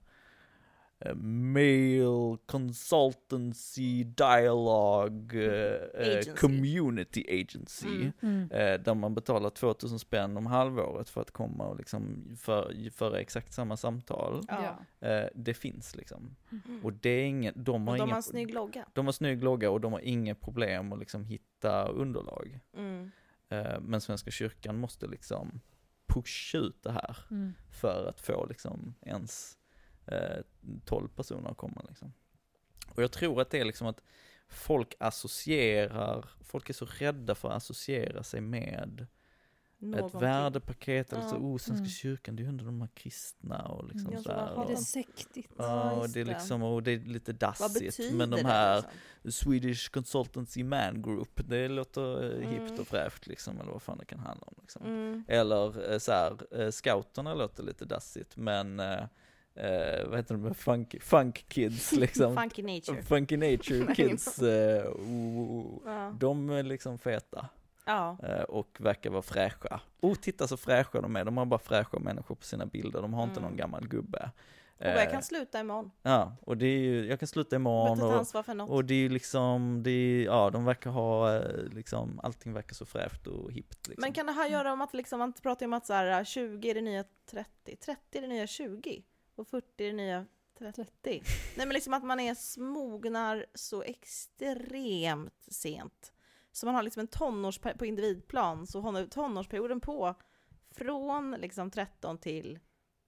eh, 1.00 1.14
Male 1.14 2.36
Consultancy 2.46 4.04
Dialogue 4.04 5.44
eh, 5.44 6.06
eh, 6.06 6.18
Agency. 6.18 6.32
Community 6.40 7.42
Agency. 7.42 7.88
Mm. 7.88 8.12
Mm. 8.22 8.50
Eh, 8.50 8.80
där 8.80 8.94
man 8.94 9.14
betalar 9.14 9.50
2000 9.50 9.98
spänn 9.98 10.36
om 10.36 10.46
halvåret 10.46 11.08
för 11.08 11.20
att 11.20 11.30
komma 11.30 11.64
och 11.66 11.76
liksom 11.76 12.24
för, 12.40 12.90
föra 12.90 13.20
exakt 13.20 13.52
samma 13.52 13.76
samtal. 13.76 14.42
Ja. 14.48 14.78
Eh, 15.08 15.26
det 15.34 15.54
finns 15.54 15.96
liksom. 15.96 16.36
Mm. 16.50 16.84
Och 16.84 16.92
det 16.92 17.10
är 17.10 17.24
ingen, 17.24 17.54
de 17.56 17.86
har 17.86 17.94
Och 17.94 17.98
de 17.98 18.04
inga, 18.04 18.12
har 18.12 18.16
en 18.16 18.22
snygg 18.22 18.54
logga. 18.54 18.84
de 18.92 19.06
har 19.06 19.12
snygg 19.12 19.44
logga 19.44 19.70
och 19.70 19.80
de 19.80 19.92
har 19.92 20.00
inga 20.00 20.34
problem 20.34 20.92
att 20.92 20.98
liksom 20.98 21.24
hitta 21.24 21.88
underlag. 21.88 22.60
Eh, 23.48 23.80
men 23.80 24.00
Svenska 24.00 24.30
kyrkan 24.30 24.78
måste 24.78 25.06
liksom 25.06 25.60
pusha 26.06 26.58
ut 26.58 26.82
det 26.82 26.92
här 26.92 27.16
Mm. 27.30 27.52
för 27.70 28.06
att 28.08 28.20
få 28.20 28.46
liksom 28.46 28.94
ens 29.00 29.58
eh, 30.06 30.42
12 30.84 31.08
personer 31.08 31.50
att 31.50 31.56
komma 31.56 31.84
liksom. 31.88 32.12
Och 32.94 33.02
jag 33.02 33.12
tror 33.12 33.40
att 33.40 33.50
det 33.50 33.60
är 33.60 33.64
liksom 33.64 33.86
att 33.86 34.02
folk 34.48 34.94
associerar, 35.00 36.30
folk 36.40 36.68
är 36.70 36.74
så 36.74 36.86
rädda 36.86 37.34
för 37.34 37.48
att 37.48 37.56
associera 37.56 38.22
sig 38.22 38.40
med 38.40 39.06
ett 39.80 39.84
Någonting. 39.86 40.20
värdepaket, 40.20 41.12
eller 41.12 41.22
så, 41.22 41.34
Ja. 41.34 41.38
oh, 41.38 41.56
Svenska 41.58 41.74
Mm. 41.82 41.88
kyrkan, 41.88 42.36
det 42.36 42.40
är 42.40 42.44
ju 42.44 42.48
ändå 42.48 42.64
de 42.64 42.80
här 42.80 42.88
kristna 42.94 43.62
och 43.68 43.88
liksom 43.88 44.12
Ja, 44.12 44.18
så 44.22 44.32
här, 44.32 44.62
Är 44.62 44.66
det 44.66 44.72
och, 44.72 44.78
sektigt? 44.78 45.50
Ja, 45.56 45.92
och 45.92 46.08
det 46.08 46.20
är 46.20 46.24
liksom, 46.24 46.62
och 46.62 46.82
det 46.82 46.90
är 46.92 46.98
lite 46.98 47.32
dassigt, 47.32 48.12
men 48.12 48.30
de 48.30 48.44
här 48.44 48.76
liksom? 49.22 49.32
Swedish 49.32 49.90
Consultancy 49.90 50.64
Man 50.64 51.02
Group, 51.02 51.40
det 51.48 51.68
låter 51.68 52.24
eh, 52.42 52.48
hippt 52.50 52.68
Mm. 52.70 52.80
och 52.80 52.86
fräscht 52.86 53.26
liksom, 53.26 53.60
eller 53.60 53.72
vad 53.72 53.82
fan 53.82 53.98
det 53.98 54.04
kan 54.04 54.18
handla 54.18 54.46
om 54.46 54.54
liksom. 54.60 54.82
Mm. 54.86 55.24
Eller 55.28 55.92
eh, 55.92 55.98
så 55.98 56.12
här, 56.12 56.60
eh, 56.62 56.70
scouterna 56.70 57.34
låter 57.34 57.62
lite 57.62 57.84
dassigt, 57.84 58.36
men 58.36 58.80
eh, 58.80 59.00
vad 60.08 60.16
heter 60.16 60.34
de, 60.36 60.54
funk, 60.54 60.96
funk 61.02 61.44
kids 61.48 61.92
liksom. 61.96 62.36
Funky 62.36 62.62
nature. 62.62 63.02
Funky 63.02 63.36
nature 63.36 63.94
kids, 63.94 64.38
eh, 64.42 64.86
oh, 64.92 65.80
Ja. 65.86 66.14
de 66.20 66.50
är 66.50 66.62
liksom 66.62 66.98
feta 66.98 67.48
ja. 67.88 68.18
eh, 68.22 68.42
och 68.42 68.76
verkar 68.80 69.10
vara 69.10 69.22
fräscha. 69.22 69.80
Oh, 70.00 70.14
titta 70.14 70.48
så 70.48 70.56
fräscha 70.56 71.00
de 71.00 71.16
är, 71.16 71.24
de 71.24 71.36
har 71.36 71.46
bara 71.46 71.60
fräscha 71.60 71.98
människor 71.98 72.34
på 72.34 72.44
sina 72.44 72.66
bilder, 72.66 73.02
de 73.02 73.14
har 73.14 73.22
inte 73.22 73.40
Mm. 73.40 73.50
någon 73.50 73.56
gammal 73.58 73.88
gubbe. 73.88 74.30
Och 74.78 74.86
jag 74.86 75.02
Eh, 75.04 75.10
kan 75.10 75.22
sluta 75.22 75.60
imorgon. 75.60 75.90
Ja, 76.02 76.36
och 76.40 76.56
det 76.56 76.66
är 76.66 76.78
ju, 76.78 77.06
jag 77.06 77.18
kan 77.18 77.28
sluta 77.28 77.56
imorgon 77.56 78.60
och, 78.60 78.70
och 78.74 78.84
det 78.84 78.94
är 78.94 78.98
ju 78.98 79.08
liksom, 79.08 79.82
det 79.82 79.90
är, 79.90 80.24
ja 80.24 80.50
de 80.50 80.64
verkar 80.64 80.90
ha, 80.90 81.34
eh, 81.36 81.62
liksom, 81.72 82.20
allting 82.22 82.52
verkar 82.52 82.74
så 82.74 82.86
fräscht 82.86 83.26
och 83.26 83.52
hippt 83.52 83.88
liksom. 83.88 84.00
Men 84.00 84.12
kan 84.12 84.26
det 84.26 84.32
här 84.32 84.48
göra 84.48 84.72
om 84.72 84.80
att 84.80 84.94
liksom, 84.94 85.18
man 85.18 85.32
pratar 85.32 85.66
om 85.66 85.72
att 85.72 85.86
så 85.86 85.92
här, 85.92 86.24
20 86.24 86.70
är 86.70 86.74
det 86.74 86.80
nya 86.80 87.04
30, 87.30 87.76
30 87.76 88.18
är 88.18 88.22
det 88.22 88.28
nya 88.28 88.46
20 88.46 89.02
och 89.36 89.48
40 89.48 89.66
är 89.84 89.86
det 89.86 89.92
nya 89.92 90.26
30. 90.58 90.82
Nej 91.56 91.66
men 91.66 91.68
liksom 91.68 91.94
att 91.94 92.04
man 92.04 92.20
är 92.20 92.34
smognar 92.34 93.46
så 93.54 93.82
extremt 93.82 95.44
sent. 95.48 96.12
Så 96.58 96.66
man 96.66 96.74
har 96.74 96.82
liksom 96.82 97.00
en 97.00 97.06
tonårsperiod 97.06 97.78
på 97.78 97.86
individplan, 97.86 98.66
så 98.66 98.80
har 98.80 99.06
tonårsperioden 99.06 99.80
på 99.80 100.14
från 100.70 101.30
liksom 101.30 101.70
13 101.70 102.18
till 102.18 102.58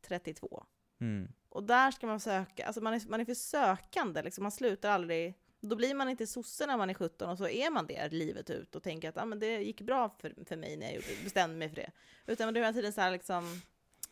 32. 0.02 0.64
Mm. 1.00 1.32
Och 1.48 1.62
där 1.62 1.90
ska 1.90 2.06
man 2.06 2.20
söka, 2.20 2.66
alltså 2.66 2.80
man 2.80 2.94
är, 2.94 3.08
man 3.08 3.20
är 3.20 3.24
för 3.24 3.34
sökande, 3.34 4.22
liksom. 4.22 4.42
man 4.42 4.52
slutar 4.52 4.90
aldrig 4.90 5.34
då 5.60 5.76
blir 5.76 5.94
man 5.94 6.08
inte 6.08 6.26
sosse 6.26 6.66
när 6.66 6.76
man 6.76 6.90
är 6.90 6.94
17 6.94 7.30
och 7.30 7.38
så 7.38 7.48
är 7.48 7.70
man 7.70 7.86
det 7.86 8.12
livet 8.12 8.50
ut 8.50 8.74
och 8.74 8.82
tänker 8.82 9.08
att 9.08 9.18
ah, 9.18 9.24
men 9.24 9.38
det 9.38 9.62
gick 9.62 9.80
bra 9.80 10.08
för, 10.08 10.44
för 10.44 10.56
mig 10.56 10.76
när 10.76 10.86
jag 10.86 10.94
gjorde, 10.94 11.24
bestämde 11.24 11.56
mig 11.56 11.68
för 11.68 11.76
det. 11.76 11.90
Utan 12.26 12.54
det 12.54 12.60
är 12.60 12.64
hela 12.64 12.72
tiden 12.72 12.92
så 12.92 13.00
här 13.00 13.10
liksom 13.10 13.60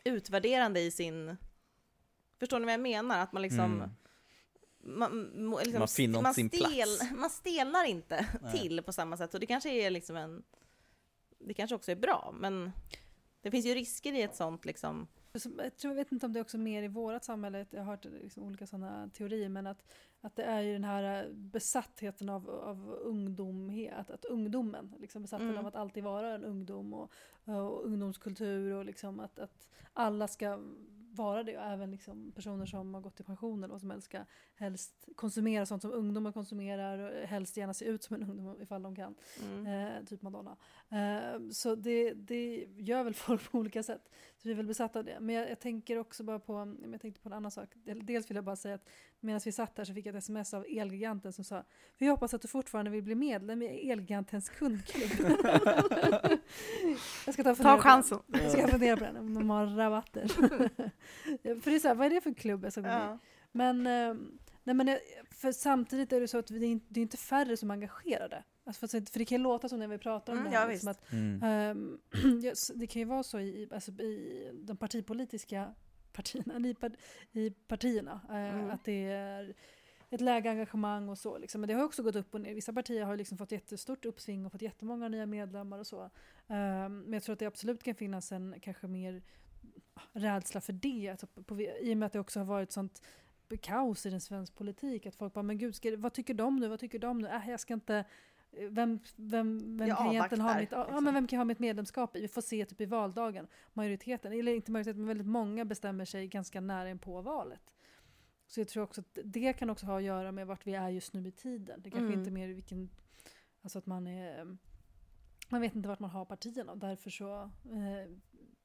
utvärderande 0.04 0.80
i 0.80 0.90
sin... 0.90 1.36
Förstår 2.38 2.58
ni 2.58 2.64
vad 2.64 2.72
jag 2.72 2.80
menar? 2.80 3.18
Att 3.18 3.32
man 3.32 3.42
liksom... 3.42 3.74
Mm. 3.74 3.90
Man, 4.88 5.30
liksom, 5.64 5.78
Man 5.78 5.88
finner 5.88 6.18
inte 6.18 6.22
man 6.22 6.34
sin 6.34 6.50
plats. 6.50 7.12
Man 7.14 7.30
stelnar 7.30 7.84
inte 7.84 8.26
Nej. 8.42 8.58
till 8.58 8.82
på 8.82 8.92
samma 8.92 9.16
sätt 9.16 9.34
och 9.34 9.40
det 9.40 9.46
kanske 9.46 9.70
är 9.70 9.90
liksom 9.90 10.16
en... 10.16 10.42
Det 11.38 11.54
kanske 11.54 11.76
också 11.76 11.92
är 11.92 11.96
bra, 11.96 12.34
men 12.38 12.72
det 13.40 13.50
finns 13.50 13.66
ju 13.66 13.74
risker 13.74 14.12
i 14.12 14.22
ett 14.22 14.36
sånt 14.36 14.64
liksom... 14.64 15.06
Jag, 15.32 15.76
tror, 15.76 15.92
jag 15.92 15.94
vet 15.94 16.12
inte 16.12 16.26
om 16.26 16.32
det 16.32 16.38
är 16.38 16.42
också 16.42 16.58
mer 16.58 16.82
i 16.82 16.88
vårt 16.88 17.24
samhälle, 17.24 17.66
jag 17.70 17.80
har 17.80 17.90
hört 17.90 18.04
liksom 18.04 18.42
olika 18.42 18.66
sådana 18.66 19.10
teorier, 19.14 19.48
men 19.48 19.66
att, 19.66 19.84
att 20.20 20.36
det 20.36 20.42
är 20.42 20.60
ju 20.60 20.72
den 20.72 20.84
här 20.84 21.24
eh, 21.24 21.32
besattheten 21.32 22.28
av, 22.28 22.50
av 22.50 22.90
ungdomhet, 23.02 23.94
att, 23.98 24.10
att 24.10 24.24
ungdomen, 24.24 24.94
liksom 25.00 25.22
besattheten 25.22 25.50
Mm. 25.50 25.60
av 25.60 25.66
att 25.66 25.74
alltid 25.76 26.04
vara 26.04 26.34
en 26.34 26.44
ungdom 26.44 26.94
och, 26.94 27.12
och 27.44 27.84
ungdomskultur 27.84 28.72
och 28.72 28.84
liksom 28.84 29.20
att, 29.20 29.38
att 29.38 29.68
alla 29.92 30.28
ska 30.28 30.58
vara 31.18 31.42
det 31.42 31.56
och 31.58 31.64
även 31.64 31.90
liksom 31.90 32.32
personer 32.32 32.66
som 32.66 32.94
har 32.94 33.00
gått 33.00 33.20
i 33.20 33.22
pension 33.22 33.64
eller 33.64 33.72
vad 33.72 33.80
som 33.80 33.90
helst 33.90 34.04
ska 34.04 34.18
helst 34.54 35.08
konsumera 35.16 35.66
sånt 35.66 35.82
som 35.82 35.92
ungdomar 35.92 36.32
konsumerar 36.32 36.98
och 36.98 37.28
helst 37.28 37.56
gärna 37.56 37.74
se 37.74 37.84
ut 37.84 38.02
som 38.02 38.16
en 38.16 38.22
ungdom 38.30 38.56
ifall 38.62 38.82
de 38.82 38.96
kan. 38.96 39.14
Mm. 39.42 39.66
Eh, 39.66 40.04
typ 40.04 40.22
Madonna. 40.22 40.56
Eh, 40.90 41.40
så 41.52 41.74
det, 41.74 42.12
det 42.14 42.66
gör 42.76 43.04
väl 43.04 43.14
folk 43.28 43.50
på 43.50 43.58
olika 43.58 43.82
sätt. 43.82 44.10
Så 44.36 44.48
vi 44.48 44.50
är 44.50 44.56
väl 44.56 44.66
besatta 44.66 44.98
av 44.98 45.04
det. 45.04 45.16
Men 45.20 45.34
jag, 45.34 45.50
jag 45.50 45.60
tänker 45.60 45.98
också 45.98 46.24
bara 46.24 46.38
på, 46.38 46.76
jag 46.92 47.00
tänkte 47.00 47.20
på 47.20 47.28
en 47.28 47.32
annan 47.32 47.50
sak. 47.50 47.68
Del- 47.74 48.06
Dels 48.06 48.30
vill 48.30 48.34
jag 48.34 48.44
bara 48.44 48.56
säga 48.56 48.74
att 48.74 48.88
medan 49.20 49.40
vi 49.44 49.52
satt 49.52 49.78
här 49.78 49.84
så 49.84 49.94
fick 49.94 50.06
jag 50.06 50.14
ett 50.14 50.22
sms 50.24 50.54
av 50.54 50.64
Elgiganten 50.68 51.32
som 51.32 51.44
sa 51.44 51.64
Vi 51.98 52.06
hoppas 52.06 52.34
att 52.34 52.42
du 52.42 52.48
fortfarande 52.48 52.90
vill 52.90 53.02
bli 53.02 53.14
medlem 53.14 53.62
i 53.62 53.90
Elgigantens 53.90 54.48
kundklubb. 54.48 55.10
jag 57.26 57.34
ska 57.34 57.44
ta, 57.44 57.54
Ta 57.54 57.78
chansen. 57.78 58.18
Jag 58.26 58.50
ska 58.52 58.68
fundera 58.68 58.96
på 58.96 59.04
den, 59.04 59.16
om 59.16 59.34
de 59.34 59.50
har 59.50 59.66
rabatter. 59.66 60.30
För 61.62 61.70
det 61.70 61.76
är 61.76 61.80
så 61.80 61.88
här, 61.88 61.94
vad 61.94 62.06
är 62.06 62.10
det 62.10 62.20
för 62.20 62.34
klubb 62.34 62.64
jag 62.64 62.72
ska 62.72 62.80
gå 62.80 62.88
med. 62.88 63.18
Men, 63.52 63.86
eh, 63.86 64.14
nej 64.64 64.74
men 64.74 64.86
jag- 64.86 65.00
för 65.30 65.52
samtidigt 65.52 66.12
är 66.12 66.20
det 66.20 66.28
så 66.28 66.38
att 66.38 66.46
det 66.46 66.54
är 66.56 66.62
inte, 66.64 66.86
det 66.88 67.00
är 67.00 67.02
inte 67.02 67.16
färre 67.16 67.56
som 67.56 67.70
är 67.70 67.74
engagerade. 67.74 68.44
Alltså 68.64 68.88
för, 68.88 69.10
för 69.12 69.18
det 69.18 69.24
kan 69.24 69.38
ju 69.38 69.42
låta 69.44 69.68
som 69.68 69.78
när 69.78 69.88
vi 69.88 69.98
pratar 69.98 70.32
om 70.32 70.38
Mm, 70.38 70.50
det 70.52 70.58
här. 70.58 70.64
ja, 70.66 70.72
liksom 70.72 70.88
att, 70.90 71.12
Mm. 71.12 71.42
ehm, 71.42 71.98
s- 72.52 72.72
det 72.74 72.86
kan 72.86 73.00
ju 73.00 73.06
vara 73.06 73.22
så 73.22 73.38
i, 73.40 73.68
alltså 73.72 73.90
i 73.90 74.50
de 74.64 74.76
partipolitiska 74.76 75.74
partierna, 76.12 76.68
i, 76.68 76.74
par, 76.74 76.92
i 77.32 77.50
partierna, 77.50 78.20
eh, 78.30 78.54
Mm. 78.54 78.70
att 78.70 78.84
det 78.84 79.04
är 79.10 79.54
ett 80.10 80.20
läge 80.20 80.50
engagemang 80.50 81.08
och 81.08 81.18
så. 81.18 81.38
Liksom. 81.38 81.60
Men 81.60 81.68
det 81.68 81.74
har 81.74 81.84
också 81.84 82.02
gått 82.02 82.16
upp 82.16 82.34
och 82.34 82.40
ner. 82.40 82.54
Vissa 82.54 82.72
partier 82.72 83.04
har 83.04 83.16
liksom 83.16 83.38
fått 83.38 83.52
jättestort 83.52 84.04
uppsving 84.04 84.46
och 84.46 84.52
fått 84.52 84.62
jättemånga 84.62 85.08
nya 85.08 85.26
medlemmar 85.26 85.78
och 85.78 85.86
så. 85.86 86.10
Ehm, 86.48 87.00
men 87.00 87.12
jag 87.12 87.22
tror 87.22 87.32
att 87.32 87.38
det 87.38 87.46
absolut 87.46 87.82
kan 87.82 87.94
finnas 87.94 88.32
en 88.32 88.54
kanske 88.60 88.86
mer 88.86 89.22
rädsla 90.12 90.60
för 90.60 90.72
det. 90.72 91.08
Alltså 91.08 91.26
på, 91.26 91.42
på, 91.42 91.60
I 91.60 91.94
och 91.94 91.98
med 91.98 92.06
att 92.06 92.12
det 92.12 92.20
också 92.20 92.40
har 92.40 92.44
varit 92.44 92.72
sånt 92.72 93.02
kaos 93.56 94.06
i 94.06 94.10
den 94.10 94.20
svensk 94.20 94.54
politik. 94.54 95.06
Att 95.06 95.14
folk 95.14 95.34
bara, 95.34 95.42
men 95.42 95.58
gud, 95.58 95.74
ska, 95.74 95.96
vad 95.96 96.12
tycker 96.12 96.34
de 96.34 96.56
nu? 96.56 96.68
Vad 96.68 96.80
tycker 96.80 96.98
de 96.98 97.18
nu? 97.18 97.28
Äh, 97.28 97.50
jag 97.50 97.60
ska 97.60 97.74
inte... 97.74 98.04
Vem, 98.50 98.98
vem, 99.16 99.76
vem, 99.76 99.88
Jag 99.88 99.98
kan 99.98 100.10
egentligen 100.10 100.44
ha 100.44 100.58
mitt, 100.58 100.72
ja, 100.72 100.84
liksom. 100.84 101.04
men 101.04 101.14
vem 101.14 101.26
kan 101.26 101.36
jag 101.36 101.40
ha 101.40 101.44
mitt 101.44 101.58
medlemskap 101.58 102.16
i? 102.16 102.20
Vi 102.20 102.28
får 102.28 102.42
se 102.42 102.64
typ 102.64 102.80
i 102.80 102.86
valdagen. 102.86 103.46
Majoriteten, 103.72 104.32
eller 104.32 104.52
inte 104.52 104.70
majoriteten, 104.72 105.00
men 105.00 105.08
väldigt 105.08 105.26
många 105.26 105.64
bestämmer 105.64 106.04
sig 106.04 106.26
ganska 106.26 106.60
nära 106.60 106.90
in 106.90 106.98
på 106.98 107.20
valet. 107.20 107.76
Så 108.46 108.60
jag 108.60 108.68
tror 108.68 108.82
också 108.82 109.00
att 109.00 109.18
det 109.24 109.52
kan 109.52 109.70
också 109.70 109.86
ha 109.86 109.96
att 109.96 110.02
göra 110.02 110.32
med 110.32 110.46
vart 110.46 110.66
vi 110.66 110.74
är 110.74 110.88
just 110.88 111.14
nu 111.14 111.28
i 111.28 111.32
tiden. 111.32 111.80
Det 111.82 111.90
kanske 111.90 112.06
Mm. 112.06 112.18
inte 112.18 112.30
mer 112.30 112.48
vilken... 112.48 112.90
Alltså 113.62 113.78
att 113.78 113.86
man 113.86 114.06
är... 114.06 114.56
Man 115.48 115.60
vet 115.60 115.74
inte 115.74 115.88
vart 115.88 116.00
man 116.00 116.10
har 116.10 116.24
partierna 116.24 116.72
och 116.72 116.78
därför 116.78 117.10
så 117.10 117.42
eh, 117.64 118.10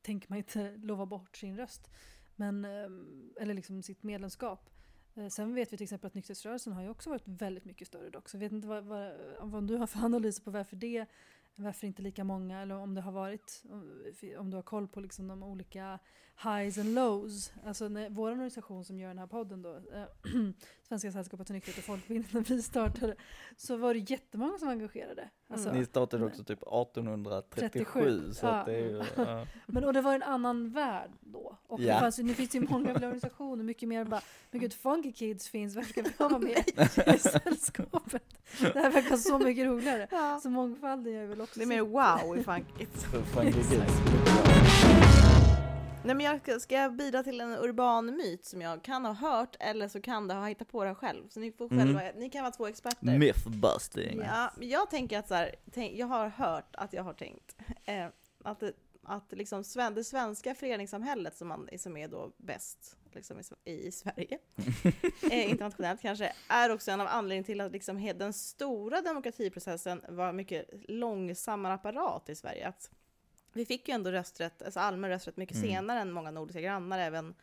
tänker 0.03 0.29
man 0.29 0.37
inte 0.37 0.77
lova 0.77 1.05
bort 1.05 1.37
sin 1.37 1.57
röst. 1.57 1.89
Men, 2.35 2.65
ehm, 2.65 3.33
eller 3.39 3.53
liksom 3.53 3.83
sitt 3.83 4.03
medlemskap. 4.03 4.69
Eh, 5.15 5.27
sen 5.27 5.55
vet 5.55 5.73
vi 5.73 5.77
till 5.77 5.83
exempel 5.83 6.07
att 6.07 6.13
nykterhetsrörelsen 6.13 6.73
har 6.73 6.81
ju 6.81 6.89
också 6.89 7.09
varit 7.09 7.27
väldigt 7.27 7.65
mycket 7.65 7.87
större 7.87 8.09
dock. 8.09 8.29
Så 8.29 8.35
jag 8.35 8.39
vet 8.39 8.51
inte 8.51 8.67
vad, 8.67 8.83
vad, 8.83 9.13
vad 9.41 9.67
du 9.67 9.75
har 9.75 9.87
för 9.87 9.99
analyser 9.99 10.43
på 10.43 10.51
varför 10.51 10.75
det 10.75 11.05
varför 11.55 11.87
inte 11.87 12.01
lika 12.01 12.23
många 12.23 12.61
eller 12.61 12.75
om 12.75 12.93
det 12.93 13.01
har 13.01 13.11
varit 13.11 13.63
om 14.37 14.49
du 14.49 14.57
har 14.57 14.61
koll 14.61 14.87
på 14.87 14.99
liksom 14.99 15.27
de 15.27 15.43
olika 15.43 15.99
highs 16.43 16.77
and 16.77 16.95
lows. 16.95 17.53
Alltså 17.65 17.87
när, 17.89 18.09
vår 18.09 18.31
organisation 18.31 18.85
som 18.85 18.99
gör 18.99 19.07
den 19.07 19.17
här 19.19 19.27
podden 19.27 19.61
då, 19.61 19.75
eh, 19.75 20.03
Svenska 20.87 21.11
sällskapet 21.11 21.47
för 21.47 21.53
nykterhet 21.53 21.77
och 21.77 21.83
folkbildning, 21.83 22.29
när 22.33 22.41
vi 22.41 22.61
startade 22.61 23.15
så 23.57 23.77
var 23.77 23.93
det 23.93 23.99
jättemånga 23.99 24.57
som 24.57 24.67
var 24.67 24.73
engagerade. 24.73 25.29
Alltså, 25.47 25.71
Ni 25.71 25.85
startade 25.85 26.25
också 26.25 26.43
typ 26.43 26.59
1837, 26.61 27.69
37, 27.69 28.33
så 28.33 28.45
ja. 28.45 28.51
att 28.51 28.65
det 28.65 28.73
är 28.75 28.79
ju, 28.79 29.03
ja. 29.15 29.47
Men, 29.65 29.83
och 29.83 29.93
det 29.93 30.01
var 30.01 30.15
en 30.15 30.23
annan 30.23 30.69
värld 30.69 31.11
då. 31.19 31.57
Och 31.67 31.81
Ja. 31.81 31.93
det 31.93 31.99
fanns, 31.99 32.17
nu 32.17 32.33
finns 32.33 32.49
det 32.49 32.57
ju 32.57 32.67
många 32.69 32.85
fler 32.85 33.07
organisationer, 33.07 33.63
mycket 33.63 33.89
mer 33.89 34.05
bara, 34.05 34.21
men 34.51 34.61
gud, 34.61 34.73
Funky 34.73 35.11
Kids 35.11 35.49
finns, 35.49 35.75
varför 35.75 35.89
ska 35.89 36.01
vi 36.01 36.11
vara 36.17 36.39
med 36.39 36.63
i 37.15 37.17
sällskapet? 37.19 38.23
Det 38.59 38.79
här 38.79 38.91
verkar 38.91 39.17
så 39.17 39.39
mycket 39.39 39.65
roligare. 39.65 40.07
Ja. 40.11 40.39
Så 40.43 40.49
mångfalden 40.49 41.13
gör 41.13 41.25
väl 41.25 41.41
också 41.41 41.59
Det 41.59 41.65
är 41.65 41.67
mer 41.67 41.81
wow 41.81 42.37
i. 42.37 42.43
Funky 42.43 42.73
Kids. 42.77 43.05
Nej 46.05 46.15
men 46.15 46.25
jag 46.25 46.41
ska, 46.41 46.59
ska 46.59 46.75
jag 46.75 46.93
bidra 46.95 47.23
till 47.23 47.41
en 47.41 47.51
urban 47.53 48.05
myt 48.05 48.45
som 48.45 48.61
jag 48.61 48.83
kan 48.83 49.05
ha 49.05 49.13
hört 49.13 49.55
eller 49.59 49.87
så 49.87 50.01
kan 50.01 50.27
det 50.27 50.33
ha 50.33 50.47
hittat 50.47 50.67
på 50.67 50.83
det 50.83 50.95
själv. 50.95 51.29
Så 51.29 51.39
ni 51.39 51.51
får 51.51 51.71
Mm. 51.71 51.85
själva, 51.85 52.19
ni 52.19 52.29
kan 52.29 52.43
vara 52.43 52.51
två 52.51 52.67
experter. 52.67 53.17
Mythbusting. 53.17 54.19
Ja, 54.25 54.51
jag 54.59 54.89
tänker 54.89 55.19
att 55.19 55.27
så 55.27 55.33
här, 55.33 55.55
tänk, 55.71 55.97
jag 55.97 56.07
har 56.07 56.27
hört 56.27 56.75
att 56.75 56.93
jag 56.93 57.03
har 57.03 57.13
tänkt 57.13 57.55
eh, 57.85 58.07
att 58.43 58.59
det, 58.59 58.73
att 59.03 59.31
liksom 59.31 59.63
sven, 59.63 59.93
det 59.93 60.03
svenska 60.03 60.55
föreningssamhället 60.55 61.37
som, 61.37 61.47
man, 61.47 61.69
som 61.77 61.97
är 61.97 62.07
då 62.07 62.31
bäst 62.37 62.97
liksom 63.13 63.37
i, 63.65 63.71
i 63.87 63.91
Sverige, 63.91 64.37
eh, 65.31 65.49
internationellt 65.51 66.01
kanske, 66.01 66.33
är 66.47 66.69
också 66.71 66.91
en 66.91 67.01
av 67.01 67.07
anledningarna 67.07 67.45
till 67.45 67.61
att 67.61 67.71
liksom 67.71 68.13
den 68.17 68.33
stora 68.33 69.01
demokratiprocessen 69.01 70.01
var 70.09 70.33
mycket 70.33 70.69
långsammare 70.87 71.73
apparat 71.73 72.29
i 72.29 72.35
Sverige. 72.35 72.67
Att 72.67 72.89
vi 73.53 73.65
fick 73.65 73.87
ju 73.87 73.93
ändå 73.93 74.11
rösträtt, 74.11 74.61
alltså 74.61 74.79
allmän 74.79 75.09
rösträtt 75.09 75.37
mycket 75.37 75.57
Mm. 75.57 75.67
senare 75.69 75.99
än 75.99 76.11
många 76.11 76.31
nordiska 76.31 76.61
grannar, 76.61 76.99
även 76.99 77.35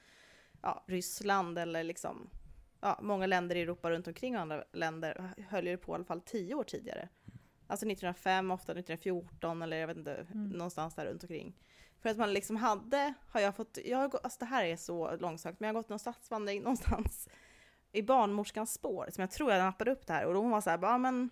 ja, 0.63 0.85
Ryssland 0.87 1.59
eller 1.59 1.85
liksom 1.85 2.31
ja, 2.81 2.99
många 3.03 3.27
länder 3.27 3.57
i 3.57 3.61
Europa 3.63 3.91
runt 3.91 4.07
omkring 4.07 4.35
och 4.37 4.41
andra 4.43 4.65
länder 4.73 5.33
höll 5.49 5.67
ju 5.67 5.77
på 5.77 5.93
i 5.93 5.95
alla 5.95 6.05
fall 6.05 6.21
tio 6.21 6.55
år 6.55 6.65
tidigare. 6.65 7.09
Alltså 7.67 7.87
1905, 7.87 8.51
ofta 8.51 8.73
1914 8.73 9.63
eller 9.63 9.77
jag 9.77 9.87
vet 9.87 9.97
inte, 9.97 10.15
Mm. 10.35 10.49
någonstans 10.49 10.95
där 10.95 11.07
runt 11.07 11.23
omkring. 11.23 11.57
För 12.03 12.09
att 12.11 12.17
man 12.17 12.33
liksom 12.33 12.57
hade, 12.57 13.15
har 13.29 13.41
jag 13.41 13.57
fått, 13.57 13.79
jag 13.85 13.99
har 13.99 14.09
gått, 14.09 14.25
alltså 14.25 14.39
det 14.39 14.45
här 14.47 14.65
är 14.65 14.77
så 14.77 15.17
långsökt, 15.17 15.61
men 15.61 15.67
jag 15.69 15.75
har 15.75 15.81
gått 15.83 15.89
någon 15.89 15.99
stadsvandring 15.99 16.63
någonstans 16.63 17.29
i 17.93 18.03
barnmorskans 18.03 18.73
spår, 18.73 19.09
som 19.13 19.21
jag 19.23 19.31
tror 19.31 19.53
jag 19.53 19.59
nappade 19.59 19.91
upp 19.91 20.07
det 20.07 20.13
här, 20.13 20.27
och 20.27 20.35
då 20.35 20.41
hon 20.41 20.51
var 20.51 20.61
så 20.61 20.71
här, 20.71 20.79
bara, 20.79 20.99
men 20.99 21.31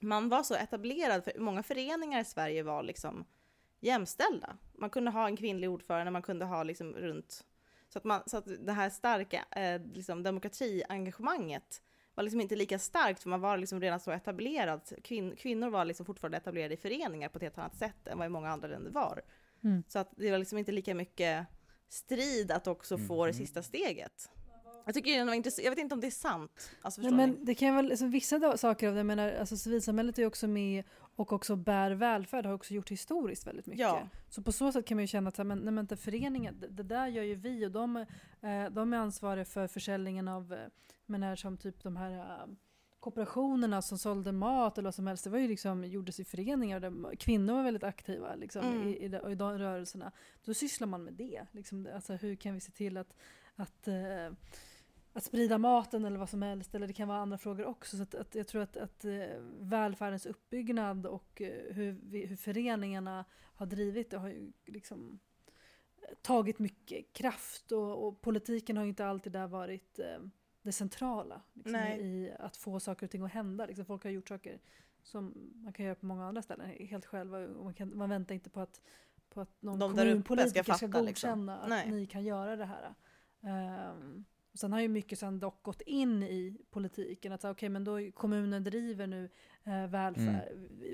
man 0.00 0.28
var 0.28 0.42
så 0.42 0.54
etablerad, 0.54 1.24
för 1.24 1.32
många 1.38 1.62
föreningar 1.62 2.20
i 2.20 2.24
Sverige 2.24 2.62
var 2.62 2.82
liksom 2.82 3.24
jämställda. 3.82 4.56
Man 4.78 4.90
kunde 4.90 5.10
ha 5.10 5.26
en 5.26 5.36
kvinnlig 5.36 5.70
ordförande, 5.70 6.10
man 6.10 6.22
kunde 6.22 6.44
ha 6.44 6.62
liksom 6.62 6.94
runt, 6.94 7.44
så 7.88 7.98
att, 7.98 8.04
man, 8.04 8.22
så 8.26 8.36
att 8.36 8.46
det 8.66 8.72
här 8.72 8.90
starka 8.90 9.44
eh, 9.50 9.80
liksom 9.94 10.22
demokratiengagemanget 10.22 11.82
var 12.14 12.24
liksom 12.24 12.40
inte 12.40 12.56
lika 12.56 12.78
starkt, 12.78 13.22
för 13.22 13.28
man 13.28 13.40
var 13.40 13.56
liksom 13.56 13.80
redan 13.80 14.00
så 14.00 14.10
etablerad. 14.10 14.80
Kvin, 15.04 15.36
kvinnor 15.36 15.70
var 15.70 15.84
liksom 15.84 16.06
fortfarande 16.06 16.36
etablerade 16.38 16.74
i 16.74 16.76
föreningar 16.76 17.28
på 17.28 17.38
ett 17.38 17.42
helt 17.42 17.58
annat 17.58 17.76
sätt 17.76 18.06
än 18.06 18.18
vad 18.18 18.26
i 18.26 18.30
många 18.30 18.50
andra 18.50 18.68
länder 18.68 18.90
var. 18.90 19.22
Mm. 19.64 19.82
Så 19.88 19.98
att 19.98 20.10
det 20.16 20.30
var 20.30 20.38
liksom 20.38 20.58
inte 20.58 20.72
lika 20.72 20.94
mycket 20.94 21.46
strid 21.88 22.50
att 22.52 22.66
också 22.66 22.98
få 22.98 23.26
det 23.26 23.32
Mhm. 23.32 23.38
sista 23.38 23.62
steget. 23.62 24.30
Jag 24.84 24.94
tycker 24.94 25.18
det 25.18 25.24
var 25.24 25.34
intressant, 25.34 25.64
jag 25.64 25.70
vet 25.72 25.78
inte 25.78 25.94
om 25.94 26.00
det 26.00 26.06
är 26.06 26.10
sant. 26.10 26.70
Alltså 26.82 27.00
Nej, 27.00 27.10
ni? 27.10 27.16
men 27.16 27.44
det 27.44 27.54
kan 27.54 27.76
väl, 27.76 27.90
alltså, 27.90 28.06
vissa 28.06 28.56
saker 28.56 28.88
av 28.88 28.94
det, 28.94 28.98
jag 28.98 29.06
menar, 29.06 29.32
alltså, 29.32 29.56
civilsamhället 29.56 30.18
är 30.18 30.22
ju 30.22 30.26
också 30.26 30.48
med 30.48 30.84
och 31.16 31.32
också 31.32 31.56
bär 31.56 31.90
välfärd 31.90 32.46
har 32.46 32.52
också 32.52 32.74
gjort 32.74 32.90
historiskt 32.90 33.46
väldigt 33.46 33.66
mycket. 33.66 33.80
Ja. 33.80 34.08
Så 34.28 34.42
på 34.42 34.52
så 34.52 34.72
sätt 34.72 34.86
kan 34.86 34.96
man 34.96 35.02
ju 35.02 35.06
känna 35.06 35.28
att 35.28 35.36
så 35.36 35.42
här, 35.42 35.56
men, 35.56 35.86
nej, 35.88 35.96
föreningen, 35.98 36.60
det, 36.60 36.68
det 36.68 36.82
där 36.82 37.06
gör 37.06 37.22
ju 37.22 37.34
vi 37.34 37.66
och 37.66 37.70
de, 37.70 37.96
eh, 38.40 38.70
de 38.70 38.92
är 38.92 38.96
ansvariga 38.96 39.44
för 39.44 39.66
försäljningen 39.66 40.28
av, 40.28 40.52
eh, 40.52 40.66
men 41.06 41.22
här 41.22 41.36
som 41.36 41.56
typ 41.56 41.82
de 41.82 41.96
här 41.96 42.18
eh, 42.18 42.46
kooperationerna 43.00 43.82
som 43.82 43.98
sålde 43.98 44.32
mat 44.32 44.78
eller 44.78 44.86
vad 44.86 44.94
som 44.94 45.06
helst, 45.06 45.24
det 45.24 45.30
var 45.30 45.38
ju 45.38 45.48
liksom, 45.48 45.84
gjordes 45.84 46.20
i 46.20 46.24
föreningar 46.24 46.80
där 46.80 47.16
kvinnor 47.16 47.54
var 47.54 47.62
väldigt 47.62 47.84
aktiva 47.84 48.34
liksom, 48.34 48.66
Mm. 48.66 48.88
i, 48.88 48.96
i, 48.96 49.08
de, 49.08 49.30
i 49.30 49.34
de 49.34 49.58
rörelserna. 49.58 50.12
Då 50.44 50.54
sysslar 50.54 50.88
man 50.88 51.04
med 51.04 51.14
det. 51.14 51.46
Liksom, 51.52 51.88
alltså, 51.94 52.12
hur 52.12 52.34
kan 52.36 52.54
vi 52.54 52.60
se 52.60 52.72
till 52.72 52.96
att, 52.96 53.16
att 53.56 53.88
eh, 53.88 54.30
att 55.12 55.24
sprida 55.24 55.58
maten 55.58 56.04
eller 56.04 56.18
vad 56.18 56.30
som 56.30 56.42
helst, 56.42 56.74
eller 56.74 56.86
det 56.86 56.92
kan 56.92 57.08
vara 57.08 57.18
andra 57.18 57.38
frågor 57.38 57.64
också. 57.64 57.96
Så 57.96 58.02
att, 58.02 58.14
att 58.14 58.34
jag 58.34 58.46
tror 58.46 58.62
att, 58.62 58.76
att 58.76 59.04
eh, 59.04 59.40
välfärdens 59.60 60.26
uppbyggnad 60.26 61.06
och 61.06 61.42
eh, 61.42 61.74
hur, 61.74 62.00
vi, 62.02 62.26
hur 62.26 62.36
föreningarna 62.36 63.24
har 63.54 63.66
drivit 63.66 64.10
det 64.10 64.18
har 64.18 64.28
ju 64.28 64.52
liksom 64.66 65.18
tagit 66.22 66.58
mycket 66.58 67.12
kraft 67.12 67.72
och, 67.72 68.06
och 68.06 68.20
politiken 68.20 68.76
har 68.76 68.84
ju 68.84 68.88
inte 68.88 69.06
alltid 69.06 69.32
där 69.32 69.46
varit 69.46 69.98
eh, 69.98 70.18
det 70.62 70.72
centrala 70.72 71.42
liksom, 71.52 71.76
i 71.76 72.32
att 72.38 72.56
få 72.56 72.80
saker 72.80 73.06
och 73.06 73.10
ting 73.10 73.22
att 73.22 73.32
hända. 73.32 73.66
Liksom, 73.66 73.84
folk 73.84 74.04
har 74.04 74.10
gjort 74.10 74.28
saker 74.28 74.60
som 75.02 75.50
man 75.54 75.72
kan 75.72 75.86
göra 75.86 75.94
på 75.94 76.06
många 76.06 76.26
andra 76.26 76.42
ställen 76.42 76.68
helt 76.68 77.06
själva 77.06 77.38
och 77.38 77.64
man, 77.64 77.74
kan, 77.74 77.96
man 77.96 78.10
väntar 78.10 78.34
inte 78.34 78.50
på 78.50 78.60
att, 78.60 78.80
på 79.28 79.40
att 79.40 79.62
någon 79.62 79.78
De 79.78 79.84
uppe 79.84 79.96
ska 79.96 80.04
kommunpolitiker 80.04 80.62
ska, 80.62 80.72
fatta, 80.72 80.86
godkänna 80.86 81.66
liksom. 81.66 81.78
att 81.78 81.86
ni 81.86 82.06
kan 82.06 82.24
göra 82.24 82.56
det 82.56 82.64
här. 82.64 82.94
Ehm, 83.40 84.24
och 84.52 84.58
sen 84.58 84.72
har 84.72 84.80
ju 84.80 84.88
mycket 84.88 85.18
sen 85.18 85.38
dock 85.40 85.62
gått 85.62 85.80
in 85.80 86.22
i 86.22 86.56
politiken. 86.70 87.32
Att 87.32 87.40
så, 87.40 87.50
okay, 87.50 87.68
men 87.68 87.84
då 87.84 88.10
kommunen 88.14 88.64
driver 88.64 89.06
nu 89.06 89.28
eh, 89.64 89.86
välfärd, 89.86 90.48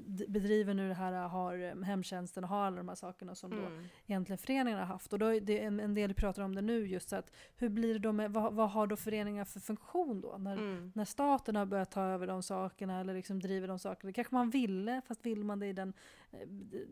d- 0.06 0.24
bedriver 0.28 0.74
nu 0.74 0.88
det 0.88 0.94
här, 0.94 1.12
har 1.28 1.59
eh, 1.59 1.82
hemtjänsten 1.82 2.44
och 2.44 2.50
har 2.50 2.66
alla 2.66 2.76
de 2.76 2.88
här 2.88 2.94
sakerna 2.94 3.34
som 3.34 3.50
då 3.50 3.56
Mm. 3.56 3.84
egentligen 4.06 4.38
föreningarna 4.38 4.84
har 4.84 4.92
haft. 4.92 5.12
Och 5.12 5.18
då 5.18 5.26
är 5.26 5.40
det 5.40 5.59
en, 5.64 5.80
en 5.80 5.94
del 5.94 6.14
pratar 6.14 6.42
om 6.42 6.54
det 6.54 6.62
nu 6.62 6.86
just 6.86 7.12
att 7.12 7.30
hur 7.56 7.68
blir 7.68 7.92
det 7.94 8.00
då 8.00 8.12
med, 8.12 8.32
vad, 8.32 8.54
vad 8.54 8.70
har 8.70 8.86
då 8.86 8.96
föreningar 8.96 9.44
för 9.44 9.61
funktion 9.61 10.20
då? 10.20 10.36
När, 10.38 10.56
Mm. 10.56 10.92
när 10.94 11.04
staten 11.04 11.56
har 11.56 11.66
börjat 11.66 11.90
ta 11.90 12.02
över 12.02 12.26
de 12.26 12.42
sakerna 12.42 13.00
eller 13.00 13.14
liksom 13.14 13.40
driver 13.40 13.68
de 13.68 13.78
sakerna. 13.78 14.09
Det 14.09 14.12
kanske 14.12 14.34
man 14.34 14.50
ville, 14.50 15.00
fast 15.06 15.26
vill 15.26 15.44
man 15.44 15.59
det 15.59 15.66
i 15.66 15.72
den, 15.72 15.92
eh, 16.32 16.40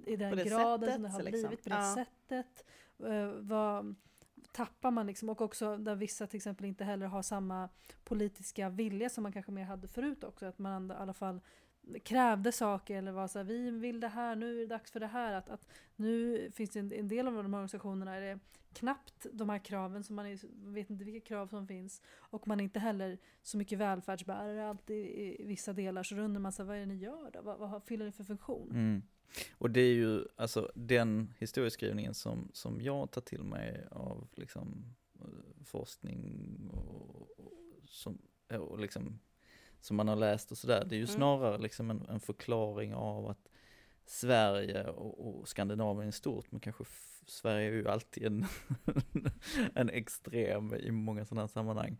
i 0.06 0.16
den 0.16 0.36
graden 0.36 1.02
som 1.02 1.02
sättet, 1.02 1.02
det 1.02 1.08
har 1.08 1.22
liksom. 1.22 1.48
blivit, 1.48 1.62
på 1.64 1.68
det 1.68 1.74
Ja. 1.76 1.94
sättet. 1.94 2.64
Eh, 3.04 3.30
vad 3.40 3.94
tappar 4.56 4.90
man 4.90 5.06
liksom, 5.06 5.28
och 5.28 5.40
också 5.40 5.76
där 5.76 5.94
vissa 5.94 6.26
till 6.26 6.36
exempel 6.36 6.66
inte 6.66 6.84
heller 6.84 7.06
har 7.06 7.22
samma 7.22 7.68
politiska 8.04 8.68
vilja 8.68 9.08
som 9.08 9.22
man 9.22 9.32
kanske 9.32 9.52
mer 9.52 9.64
hade 9.64 9.88
förut 9.88 10.24
också. 10.24 10.46
Att 10.46 10.58
man 10.58 10.90
i 10.90 10.94
alla 10.94 11.12
fall 11.12 11.40
krävde 12.04 12.52
saker 12.52 12.96
eller 12.96 13.12
var 13.12 13.28
så 13.28 13.38
här, 13.38 13.44
vi 13.44 13.70
vill 13.70 14.00
det 14.00 14.08
här, 14.08 14.36
nu 14.36 14.56
är 14.56 14.60
det 14.60 14.66
dags 14.66 14.90
för 14.90 15.00
det 15.00 15.06
här. 15.06 15.32
Att, 15.32 15.48
att 15.48 15.68
nu 15.96 16.50
finns 16.54 16.70
det 16.70 16.78
en, 16.78 16.92
en 16.92 17.08
del 17.08 17.26
av 17.26 17.34
de 17.34 17.38
här 17.38 17.44
organisationerna 17.44 18.14
är 18.14 18.20
det 18.20 18.38
knappt 18.72 19.26
de 19.32 19.48
här 19.48 19.58
kraven, 19.58 20.04
som 20.04 20.16
man 20.16 20.26
är, 20.26 20.38
vet 20.72 20.90
inte 20.90 21.04
vilka 21.04 21.28
krav 21.28 21.46
som 21.46 21.66
finns. 21.66 22.02
Och 22.16 22.48
man 22.48 22.60
är 22.60 22.64
inte 22.64 22.80
heller 22.80 23.18
så 23.42 23.58
mycket 23.58 23.78
välfärdsbärare 23.78 24.68
alltid 24.68 25.06
i, 25.06 25.42
i 25.42 25.46
vissa 25.46 25.72
delar. 25.72 26.02
Så 26.02 26.14
då 26.14 26.22
undrar 26.22 26.40
man 26.40 26.52
så 26.52 26.62
här, 26.62 26.66
vad 26.68 26.76
är 26.76 26.80
det 26.80 26.86
ni 26.86 26.96
gör 26.96 27.30
då? 27.32 27.42
Vad, 27.42 27.58
vad 27.58 27.84
fyller 27.84 28.04
ni 28.04 28.12
för 28.12 28.24
funktion? 28.24 28.70
Mm. 28.70 29.02
Och 29.58 29.70
det 29.70 29.80
är 29.80 29.94
ju, 29.94 30.24
alltså 30.36 30.72
den 30.74 31.34
historieskrivningen 31.38 32.14
som, 32.14 32.50
som 32.52 32.80
jag 32.80 33.10
tar 33.10 33.20
till 33.20 33.42
mig 33.42 33.86
av 33.90 34.28
liksom 34.32 34.94
eh, 35.20 35.64
forskning 35.64 36.70
och, 36.72 37.30
och, 37.40 37.52
som, 37.88 38.18
och 38.48 38.80
liksom, 38.80 39.18
som 39.80 39.96
man 39.96 40.08
har 40.08 40.16
läst 40.16 40.50
och 40.52 40.58
sådär, 40.58 40.84
det 40.88 40.94
är 40.94 40.98
ju 40.98 41.04
Mm. 41.04 41.16
snarare 41.16 41.58
liksom 41.58 41.90
en, 41.90 42.06
en 42.08 42.20
förklaring 42.20 42.94
av 42.94 43.26
att 43.26 43.48
Sverige 44.06 44.84
och, 44.88 45.28
och 45.28 45.48
Skandinavien 45.48 46.08
i 46.08 46.12
stort, 46.12 46.52
men 46.52 46.60
kanske 46.60 46.84
Sverige 47.26 47.68
är 47.68 47.72
ju 47.72 47.88
alltid 47.88 48.24
en, 48.24 48.46
en 49.74 49.90
extrem 49.90 50.74
i 50.74 50.90
många 50.90 51.24
sådana 51.24 51.42
här 51.42 51.48
sammanhang, 51.48 51.96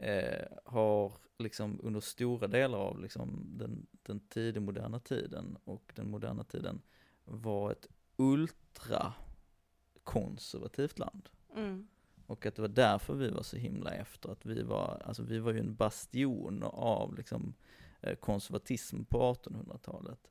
eh, 0.00 0.46
har 0.64 1.12
liksom 1.38 1.80
under 1.82 2.00
stora 2.00 2.46
delar 2.46 2.78
av 2.78 3.00
liksom 3.00 3.44
den, 3.58 3.86
den 4.02 4.20
tidigmoderna 4.20 5.00
tiden 5.00 5.56
och 5.64 5.92
den 5.96 6.10
moderna 6.10 6.44
tiden 6.44 6.82
var 7.24 7.70
ett 7.70 7.86
ultra 8.16 9.12
konservativt 10.04 10.98
land. 10.98 11.28
Mm. 11.56 11.88
Och 12.26 12.46
att 12.46 12.54
det 12.54 12.62
var 12.62 12.68
därför 12.68 13.14
vi 13.14 13.30
var 13.30 13.42
så 13.42 13.56
himla 13.56 13.90
efter, 13.90 14.32
att 14.32 14.46
vi 14.46 14.62
var, 14.62 15.02
alltså 15.04 15.22
vi 15.22 15.38
var 15.38 15.52
ju 15.52 15.58
en 15.58 15.74
bastion 15.74 16.62
av 16.62 17.14
liksom 17.16 17.54
eh, 18.00 18.14
konservatism 18.14 19.04
på 19.04 19.34
1800-talet. 19.34 20.30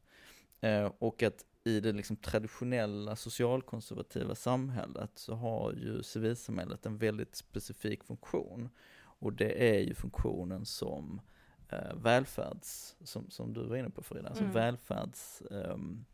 Eh, 0.59 0.91
och 0.99 1.24
att 1.24 1.45
i 1.63 1.80
det 1.80 1.91
liksom 1.91 2.15
traditionella 2.15 3.15
socialkonservativa 3.15 4.36
samhället 4.36 5.11
så 5.15 5.34
har 5.34 5.74
ju 5.74 6.03
civilsamhället 6.03 6.86
en 6.86 6.97
väldigt 6.97 7.36
specifik 7.36 8.03
funktion. 8.03 8.70
Och 9.20 9.34
det 9.34 9.70
är 9.76 9.80
ju 9.80 9.93
funktionen 9.93 10.65
som 10.65 11.22
eh, 11.70 11.93
välfärds, 11.95 12.95
som, 13.03 13.30
som 13.30 13.53
du 13.53 13.63
var 13.63 13.76
inne 13.78 13.89
på 13.89 14.03
Frida, 14.03 14.28
alltså 14.28 14.43
Mm. 14.43 14.53
välfärds 14.53 15.41
ehm, 15.51 16.05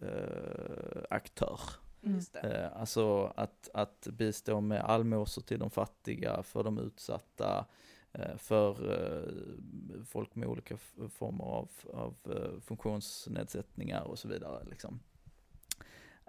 eh, 0.00 1.02
aktör. 1.10 1.60
Mm. 2.02 2.20
Eh, 2.42 2.76
alltså 2.76 3.32
att, 3.36 3.68
att 3.74 4.08
bistå 4.12 4.60
med 4.60 4.80
allmosor 4.80 5.42
till 5.42 5.58
de 5.58 5.70
fattiga, 5.70 6.42
för 6.42 6.64
de 6.64 6.78
utsatta, 6.78 7.66
eh, 8.12 8.36
för 8.36 8.92
eh, 8.92 10.02
folk 10.04 10.34
med 10.34 10.48
olika 10.48 10.76
former 11.08 11.44
av, 11.44 11.70
av 11.92 12.16
eh, 12.24 12.60
funktionsnedsättningar 12.60 14.02
och 14.02 14.18
så 14.18 14.28
vidare. 14.28 14.64
Liksom. 14.70 15.00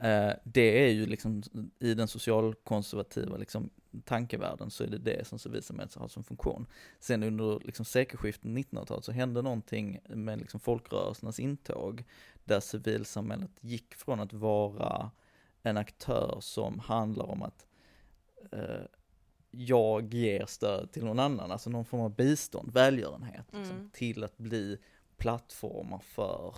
Eh, 0.01 0.31
Det 0.43 0.85
är 0.85 0.89
ju 0.89 1.05
liksom 1.05 1.43
i 1.79 1.93
den 1.93 2.07
socialkonservativa 2.07 3.37
liksom, 3.37 3.69
tankevärlden 4.05 4.71
så 4.71 4.83
är 4.83 4.87
det 4.87 4.97
det 4.97 5.27
som 5.27 5.39
civilsamhället 5.39 5.95
har 5.95 6.07
som 6.07 6.23
funktion. 6.23 6.67
Sen 6.99 7.23
under 7.23 7.59
liksom, 7.65 7.85
sekelskiftet 7.85 8.45
1900-talet 8.45 9.05
så 9.05 9.11
hände 9.11 9.41
någonting 9.41 9.99
med 10.09 10.39
liksom, 10.39 10.59
folkrörelsernas 10.59 11.39
intåg 11.39 12.03
där 12.45 12.59
civilsamhället 12.59 13.51
gick 13.61 13.95
från 13.95 14.19
att 14.19 14.33
vara 14.33 15.11
en 15.63 15.77
aktör 15.77 16.37
som 16.41 16.79
handlar 16.79 17.25
om 17.25 17.41
att 17.43 17.67
eh, 18.51 18.85
jag 19.51 20.13
ger 20.13 20.45
stöd 20.45 20.91
till 20.91 21.03
någon 21.05 21.19
annan, 21.19 21.51
alltså 21.51 21.69
någon 21.69 21.85
form 21.85 22.01
av 22.01 22.15
bistånd, 22.15 22.71
välgörenhet, 22.73 23.45
liksom, 23.53 23.75
Mm. 23.75 23.89
till 23.93 24.23
att 24.23 24.37
bli 24.37 24.77
plattformar 25.17 25.99
för 25.99 26.55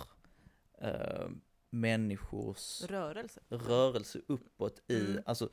eh, 0.78 1.28
människors 1.72 2.82
Rörelse. 2.82 3.40
rörelse 3.48 4.20
uppåt 4.26 4.82
i, 4.88 5.00
Mm. 5.00 5.22
alltså 5.26 5.48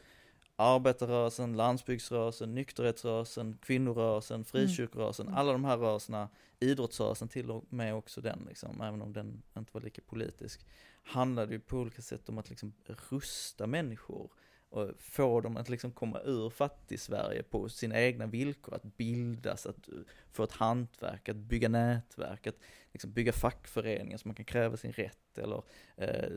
arbetarrörelsen, 0.55 1.57
landsbygdsrörelsen, 1.57 2.55
nykterhetsrörelsen, 2.55 3.57
kvinnorörelsen, 3.61 4.45
frikyrkorörelsen, 4.45 5.27
Mm. 5.27 5.37
alla 5.39 5.51
de 5.51 5.65
här 5.65 5.77
rörelserna, 5.77 6.29
idrottsrörelsen 6.59 7.27
till 7.27 7.51
och 7.51 7.65
med 7.73 7.95
också 7.95 8.21
den 8.21 8.45
liksom, 8.47 8.81
även 8.81 9.01
om 9.01 9.13
den 9.13 9.41
inte 9.57 9.73
var 9.73 9.81
lika 9.81 10.01
politisk, 10.01 10.65
handlar 11.03 11.45
det 11.45 11.53
ju 11.53 11.59
på 11.59 11.77
olika 11.77 12.01
sätt 12.01 12.29
om 12.29 12.37
att 12.37 12.49
liksom 12.49 12.73
rusta 13.09 13.67
människor 13.67 14.29
och 14.69 14.89
få 14.99 15.41
dem 15.41 15.57
att 15.57 15.69
liksom 15.69 15.91
komma 15.91 16.21
ur 16.25 16.49
fattig-Sverige 16.49 17.43
på 17.43 17.69
sina 17.69 18.01
egna 18.01 18.25
villkor, 18.25 18.75
att 18.75 18.97
bildas, 18.97 19.65
att 19.65 19.89
få 20.31 20.43
ett 20.43 20.51
hantverk, 20.51 21.29
att 21.29 21.35
bygga 21.35 21.69
nätverk, 21.69 22.47
att 22.47 22.55
liksom 22.91 23.11
bygga 23.11 23.31
fackföreningar 23.31 24.17
så 24.17 24.27
man 24.27 24.35
kan 24.35 24.45
kräva 24.45 24.77
sin 24.77 24.91
rätt 24.91 25.37
eller 25.37 25.63
eh, 25.95 26.29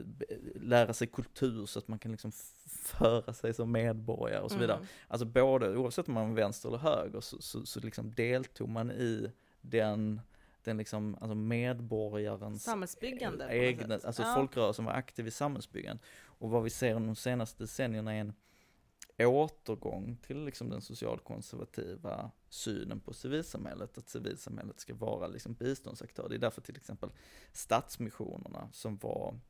lära 0.55 0.93
sig 0.93 1.07
kultur 1.07 1.66
så 1.66 1.78
att 1.78 1.89
man 1.89 1.99
kan 1.99 2.11
liksom 2.11 2.33
föra 2.66 3.33
sig 3.33 3.55
som 3.55 3.72
medborgare 3.72 4.43
och 4.43 4.51
så 4.51 4.59
vidare. 4.59 4.76
Mm. 4.76 4.89
Alltså 5.09 5.24
både, 5.26 5.76
oavsett 5.76 6.09
om 6.09 6.14
man 6.14 6.28
var 6.28 6.37
vänster 6.37 6.68
eller 6.68 6.78
höger, 6.78 7.20
så, 7.20 7.43
så, 7.43 7.66
så 7.66 7.80
liksom 7.80 8.14
deltog 8.14 8.68
man 8.68 8.91
i 8.91 9.30
den 9.61 10.20
den 10.64 10.76
liksom, 10.76 11.14
alltså 11.20 11.34
medborgarens 11.34 12.62
Samhällsbyggande 12.64 13.48
egna, 13.56 13.94
alltså 13.94 14.22
Ja. 14.22 14.34
folkrörelsen 14.34 14.84
var 14.84 14.92
aktiv 14.92 15.26
i 15.26 15.30
samhällsbyggandet. 15.30 16.06
Och 16.24 16.50
vad 16.50 16.62
vi 16.62 16.70
ser 16.70 16.94
de 16.94 17.16
senaste 17.16 17.62
decennierna 17.62 18.14
är 18.14 18.20
en 18.20 18.32
återgång 19.18 20.16
till 20.16 20.44
liksom 20.44 20.70
den 20.70 20.80
socialkonservativa 20.80 22.30
synen 22.48 23.00
på 23.00 23.12
civilsamhället, 23.12 23.98
att 23.98 24.08
civilsamhället 24.08 24.80
ska 24.80 24.94
vara 24.94 25.26
liksom 25.26 25.54
biståndsaktör. 25.54 26.28
Det 26.28 26.34
är 26.34 26.38
därför 26.38 26.60
till 26.60 26.76
exempel 26.76 27.10
stadsmissionerna 27.52 28.68
som 28.72 28.96
var 28.96 29.40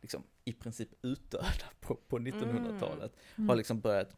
liksom 0.00 0.22
i 0.44 0.52
princip 0.52 0.88
utdöda 1.02 1.64
på, 1.80 1.94
på 1.94 2.18
1900-talet 2.18 3.12
Mm. 3.36 3.48
har 3.48 3.56
liksom 3.56 3.80
börjat 3.80 4.16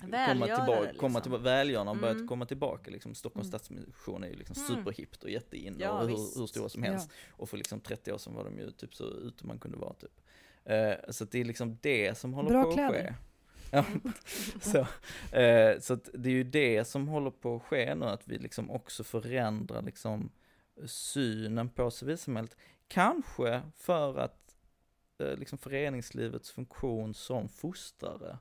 komma 0.00 0.46
tillbaka, 0.46 0.80
liksom. 0.80 0.98
komma 0.98 1.20
tillbaka, 1.20 1.42
välgörarna 1.42 1.90
har 1.90 2.00
börjat 2.00 2.16
Mm. 2.16 2.28
komma 2.28 2.46
tillbaka 2.46 2.90
liksom. 2.90 3.14
Stockholms 3.14 3.48
Mm. 3.48 3.58
stadsmission 3.58 4.24
är 4.24 4.28
ju 4.28 4.36
liksom 4.36 4.56
Mm. 4.56 4.68
superhippt 4.84 5.22
och 5.24 5.30
jätteinne 5.30 5.76
Ja, 5.80 5.90
och 5.90 6.08
hur, 6.08 6.38
hur 6.40 6.46
stora 6.46 6.68
som 6.68 6.84
Ja. 6.84 6.90
helst. 6.90 7.10
Och 7.30 7.48
för 7.48 7.56
liksom 7.56 7.80
30 7.80 8.12
år 8.12 8.18
sedan 8.18 8.34
var 8.34 8.44
de 8.44 8.58
ju 8.58 8.70
typ 8.70 8.94
så 8.94 9.04
ute 9.04 9.46
man 9.46 9.58
kunde 9.58 9.78
vara 9.78 9.94
typ. 9.94 10.20
Eh, 10.64 10.94
så 11.10 11.24
att 11.24 11.30
det 11.30 11.38
är 11.40 11.44
liksom 11.44 11.78
det 11.80 12.18
som 12.18 12.34
håller 12.34 12.50
Bra 12.50 12.62
på 12.62 12.68
att 12.68 12.74
kläder. 12.74 13.02
ske. 13.02 13.14
Ja, 13.70 13.84
så, 14.60 14.78
eh, 15.36 15.80
så 15.80 15.94
att 15.94 16.08
det 16.14 16.28
är 16.28 16.32
ju 16.32 16.44
det 16.44 16.84
som 16.84 17.08
håller 17.08 17.30
på 17.30 17.56
att 17.56 17.62
ske 17.62 17.94
nu, 17.94 18.06
att 18.06 18.28
vi 18.28 18.38
liksom 18.38 18.70
också 18.70 19.04
förändrar 19.04 19.82
liksom 19.82 20.30
synen 20.86 21.68
på 21.68 21.90
civilsamhället. 21.90 22.56
Kanske 22.88 23.62
för 23.76 24.18
att 24.18 24.40
eh, 24.43 24.43
liksom 25.18 25.58
föreningslivets 25.58 26.50
funktion 26.50 27.14
som 27.14 27.48
fostrare 27.48 28.38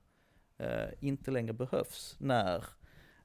eh, 0.57 0.89
inte 0.99 1.31
längre 1.31 1.53
behövs 1.53 2.15
när 2.19 2.65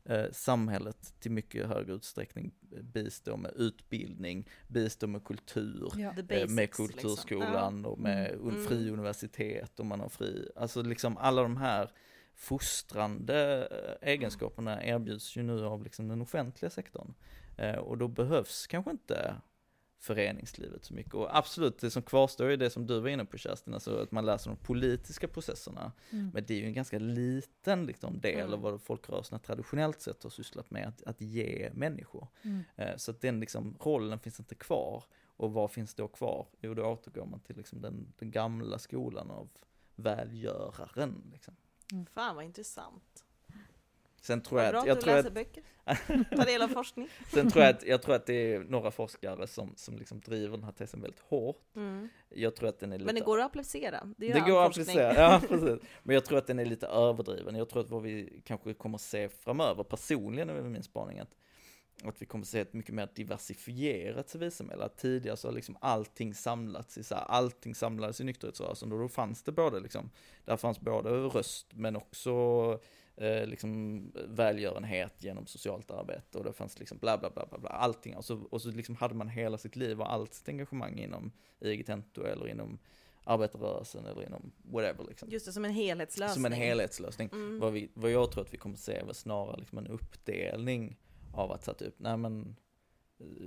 eh, 0.04 0.26
samhället 0.32 1.14
till 1.20 1.30
mycket 1.30 1.66
högre 1.66 1.92
utsträckning 1.92 2.54
bistår 2.82 3.36
med 3.36 3.52
utbildning, 3.56 4.48
bistår 4.68 5.06
med 5.06 5.24
kultur, 5.24 5.92
Ja. 5.96 6.08
Eh, 6.18 6.24
basics, 6.24 6.50
med 6.52 6.62
liksom. 6.62 6.86
kulturskolan 6.88 7.84
och 7.84 7.98
med 7.98 8.30
Mm. 8.32 8.40
un- 8.50 8.66
fri 8.66 8.90
universitet 8.90 9.80
och 9.80 9.86
man 9.86 10.00
har 10.00 10.08
fri, 10.08 10.50
alltså 10.56 10.82
liksom 10.82 11.16
alla 11.16 11.42
de 11.42 11.56
här 11.56 11.90
fostrande 12.34 13.68
eh, 14.02 14.08
egenskaperna 14.08 14.84
erbjuds 14.84 15.36
ju 15.36 15.42
nu 15.42 15.64
av 15.64 15.82
liksom 15.84 16.08
den 16.08 16.20
offentliga 16.22 16.70
sektorn. 16.70 17.14
Eh, 17.56 17.76
och 17.76 17.98
då 17.98 18.08
behövs 18.08 18.66
kanske 18.66 18.90
inte 18.90 19.34
föreningslivet 20.00 20.84
så 20.84 20.94
mycket. 20.94 21.14
Och 21.14 21.36
absolut, 21.36 21.78
det 21.78 21.90
som 21.90 22.02
kvarstår 22.02 22.46
är 22.50 22.56
det 22.56 22.70
som 22.70 22.86
du 22.86 23.00
var 23.00 23.08
inne 23.08 23.24
på 23.24 23.38
Kerstin, 23.38 23.74
alltså 23.74 23.96
att 24.02 24.10
man 24.12 24.26
läser 24.26 24.50
de 24.50 24.56
politiska 24.56 25.28
processerna. 25.28 25.92
Mm. 26.10 26.30
Men 26.34 26.44
det 26.46 26.54
är 26.54 26.58
ju 26.58 26.64
en 26.66 26.72
ganska 26.72 26.98
liten 26.98 27.86
liksom, 27.86 28.20
del 28.20 28.38
Mm. 28.40 28.52
av 28.52 28.60
vad 28.60 28.82
folkrörelserna 28.82 29.38
traditionellt 29.38 30.00
sett 30.00 30.22
har 30.22 30.30
sysslat 30.30 30.70
med, 30.70 30.88
att, 30.88 31.02
att 31.02 31.20
ge 31.20 31.70
människor. 31.74 32.28
Mm. 32.42 32.62
Eh, 32.76 32.96
Så 32.96 33.10
att 33.10 33.20
den 33.20 33.40
liksom, 33.40 33.76
rollen 33.80 34.18
finns 34.18 34.38
inte 34.40 34.54
kvar. 34.54 35.04
Och 35.26 35.52
vad 35.52 35.70
finns 35.70 35.94
då 35.94 36.08
kvar? 36.08 36.46
Jo, 36.60 36.74
då 36.74 36.84
återgår 36.86 37.26
man 37.26 37.40
till 37.40 37.56
liksom 37.56 37.80
den, 37.80 38.12
den 38.18 38.30
gamla 38.30 38.78
skolan 38.78 39.30
av 39.30 39.48
välgöraren. 39.96 41.30
Liksom. 41.32 41.56
Fan 42.10 42.36
vad 42.36 42.44
intressant. 42.44 43.24
Sen 44.20 44.40
tror 44.40 44.60
jag 44.60 44.70
bra 44.70 44.78
att, 44.78 44.82
att 44.82 44.88
jag 44.88 44.96
du 44.96 45.00
tror 45.00 45.14
läser 45.14 45.28
att, 45.28 45.34
böcker. 45.34 45.62
Ta 46.36 46.44
del 46.44 46.62
av 46.62 46.68
forskning. 46.68 47.08
sen 47.32 47.50
tror 47.50 47.64
jag 47.64 47.74
att, 47.74 47.86
jag 47.86 48.02
tror 48.02 48.14
att 48.14 48.26
det 48.26 48.54
är 48.54 48.60
några 48.60 48.90
forskare 48.90 49.46
som, 49.46 49.72
som 49.76 49.98
liksom 49.98 50.20
driver 50.20 50.56
den 50.56 50.64
här 50.64 50.72
tesen 50.72 51.00
väldigt 51.00 51.20
hårt. 51.20 51.76
Mm. 51.76 52.08
Jag 52.28 52.56
tror 52.56 52.68
att 52.68 52.80
den 52.80 52.92
är 52.92 52.98
lite 52.98 53.06
Men 53.06 53.14
det 53.14 53.20
går 53.20 53.38
att 53.38 53.46
applicera. 53.46 54.14
Det, 54.16 54.32
Det 54.32 54.40
går 54.40 54.62
att 54.62 54.70
applicera, 54.70 55.14
ja 55.14 55.42
precis. 55.48 55.88
Men 56.02 56.14
jag 56.14 56.24
tror 56.24 56.38
att 56.38 56.46
den 56.46 56.58
är 56.58 56.64
lite 56.64 56.86
överdriven. 56.86 57.54
Jag 57.54 57.68
tror 57.68 57.82
att 57.82 57.90
vad 57.90 58.02
vi 58.02 58.42
kanske 58.44 58.74
kommer 58.74 58.98
se 58.98 59.28
framöver, 59.28 59.84
personligen 59.84 60.50
är 60.50 60.62
min 60.62 60.82
spaning 60.82 61.18
att, 61.18 61.36
att 62.04 62.22
vi 62.22 62.26
kommer 62.26 62.44
se 62.44 62.60
ett 62.60 62.72
mycket 62.72 62.94
mer 62.94 63.08
diversifierat 63.14 64.28
civilsamhälle. 64.28 64.84
Att 64.84 64.98
tidigare 64.98 65.36
så 65.36 65.48
har 65.48 65.52
liksom 65.52 65.76
allting 65.80 66.34
samlats 66.34 66.98
i 66.98 67.04
så 67.04 67.14
här, 67.14 67.24
allting 67.24 67.74
samlades 67.74 68.20
i 68.20 68.24
nykterhetsrörelsen 68.24 68.92
och 68.92 68.98
då 68.98 69.08
fanns 69.08 69.42
det 69.42 69.52
både 69.52 69.80
liksom, 69.80 70.10
där 70.44 70.56
fanns 70.56 70.80
både 70.80 71.10
röst 71.10 71.66
men 71.74 71.96
också 71.96 72.80
eh, 73.20 73.46
liksom 73.46 74.02
välgörenhet 74.28 75.14
genom 75.18 75.46
socialt 75.46 75.90
arbete 75.90 76.38
och 76.38 76.44
det 76.44 76.52
fanns 76.52 76.78
liksom 76.78 76.98
bla 76.98 77.18
bla 77.18 77.30
bla 77.30 77.46
bla, 77.46 77.58
bla 77.58 77.70
allting. 77.70 78.16
Och 78.16 78.24
så, 78.24 78.42
och 78.50 78.62
så 78.62 78.70
liksom 78.70 78.96
hade 78.96 79.14
man 79.14 79.28
hela 79.28 79.58
sitt 79.58 79.76
liv 79.76 80.00
och 80.00 80.12
allt 80.12 80.34
sitt 80.34 80.48
engagemang 80.48 80.98
inom 80.98 81.32
IG 81.60 81.86
Tento 81.86 82.24
eller 82.24 82.48
inom 82.48 82.78
arbetarrörelsen 83.24 84.06
eller 84.06 84.26
inom 84.26 84.52
whatever 84.62 85.04
liksom. 85.04 85.30
Just 85.30 85.46
det, 85.46 85.52
som 85.52 85.64
en 85.64 85.70
helhetslösning. 85.70 86.34
Som 86.34 86.44
en 86.44 86.52
helhetslösning. 86.52 87.28
Mm. 87.32 87.60
Vad, 87.60 87.72
vi, 87.72 87.90
vad 87.94 88.10
jag 88.10 88.32
tror 88.32 88.44
att 88.44 88.54
vi 88.54 88.58
kommer 88.58 88.76
se 88.76 89.04
väl 89.04 89.14
snarare 89.14 89.56
liksom 89.56 89.78
en 89.78 89.86
uppdelning 89.86 90.98
av 91.34 91.52
att 91.52 91.64
sätta 91.64 91.84
upp, 91.84 91.94
nej 91.98 92.16
men 92.16 92.40
eh, 92.40 92.48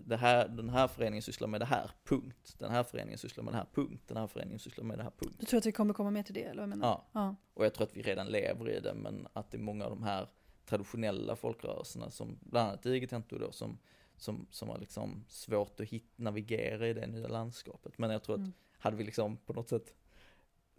det 0.06 0.18
här, 0.18 0.48
den 0.48 0.70
här 0.70 0.88
föreningen 0.88 1.22
sysslar 1.22 1.48
med 1.48 1.62
det 1.62 1.66
här, 1.66 1.92
punkt. 2.04 2.56
Den 2.58 2.72
här 2.72 2.84
föreningen 2.84 3.18
sysslar 3.18 3.44
med 3.44 3.54
det 3.54 3.58
här, 3.58 3.66
punkt. 3.74 4.04
Den 4.08 4.18
här 4.18 4.28
föreningen 4.28 4.60
sysslar 4.60 4.84
med 4.86 4.98
det 5.00 5.04
här, 5.04 5.12
punkt. 5.18 5.36
Du 5.40 5.46
tror 5.46 5.58
att 5.58 5.66
vi 5.66 5.72
kommer 5.72 5.94
komma 5.94 6.12
mer 6.12 6.24
till 6.24 6.34
det, 6.34 6.44
eller 6.44 6.62
vad 6.62 6.70
menar? 6.70 6.88
Ja, 6.88 7.08
Ja. 7.12 7.36
och 7.54 7.66
jag 7.66 7.74
tror 7.74 7.88
att 7.88 7.98
vi 7.98 8.02
redan 8.02 8.28
lever 8.28 8.70
i 8.70 8.80
det, 8.80 8.94
men 8.94 9.28
att 9.34 9.52
det 9.52 9.58
är 9.58 9.62
många 9.62 9.86
av 9.86 9.92
de 9.92 10.04
här 10.04 10.28
traditionella 10.66 11.36
folkrörelserna, 11.36 12.10
som 12.10 12.38
bland 12.42 12.70
annat 12.70 12.86
IG 12.86 13.10
Tento 13.10 13.38
då, 13.38 13.52
som, 13.52 13.78
som, 14.18 14.48
som 14.52 14.70
har 14.70 14.78
liksom 14.80 15.26
svårt 15.28 15.80
att 15.80 15.88
hit, 15.88 16.12
navigera 16.16 16.88
i 16.88 16.94
det 16.94 17.08
nya 17.08 17.28
landskapet. 17.28 17.98
Men 17.98 18.10
jag 18.10 18.24
tror 18.24 18.36
att 18.36 18.40
Mm. 18.40 18.54
hade 18.80 18.96
vi 18.98 19.04
liksom 19.04 19.38
på 19.38 19.54
något 19.54 19.70
sätt 19.70 19.94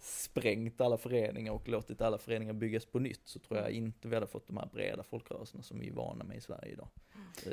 sprängt 0.04 0.80
alla 0.80 0.98
föreningar 0.98 1.52
och 1.52 1.68
låtit 1.68 2.00
alla 2.00 2.18
föreningar 2.18 2.52
byggas 2.52 2.86
på 2.86 2.98
nytt 2.98 3.20
så 3.24 3.38
tror 3.38 3.60
jag 3.60 3.70
inte 3.70 4.08
vi 4.08 4.14
hade 4.14 4.26
fått 4.26 4.46
de 4.46 4.56
här 4.56 4.68
breda 4.72 5.02
folkrörelserna 5.02 5.62
som 5.62 5.78
vi 5.78 5.88
är 5.88 5.92
vana 5.92 6.24
med 6.24 6.36
i 6.36 6.40
Sverige 6.40 6.72
idag. 6.72 6.88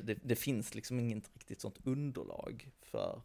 Det, 0.03 0.13
det 0.23 0.35
finns 0.35 0.75
liksom 0.75 0.99
inget 0.99 1.31
riktigt 1.33 1.61
sånt 1.61 1.77
underlag 1.83 2.71
för, 2.81 3.21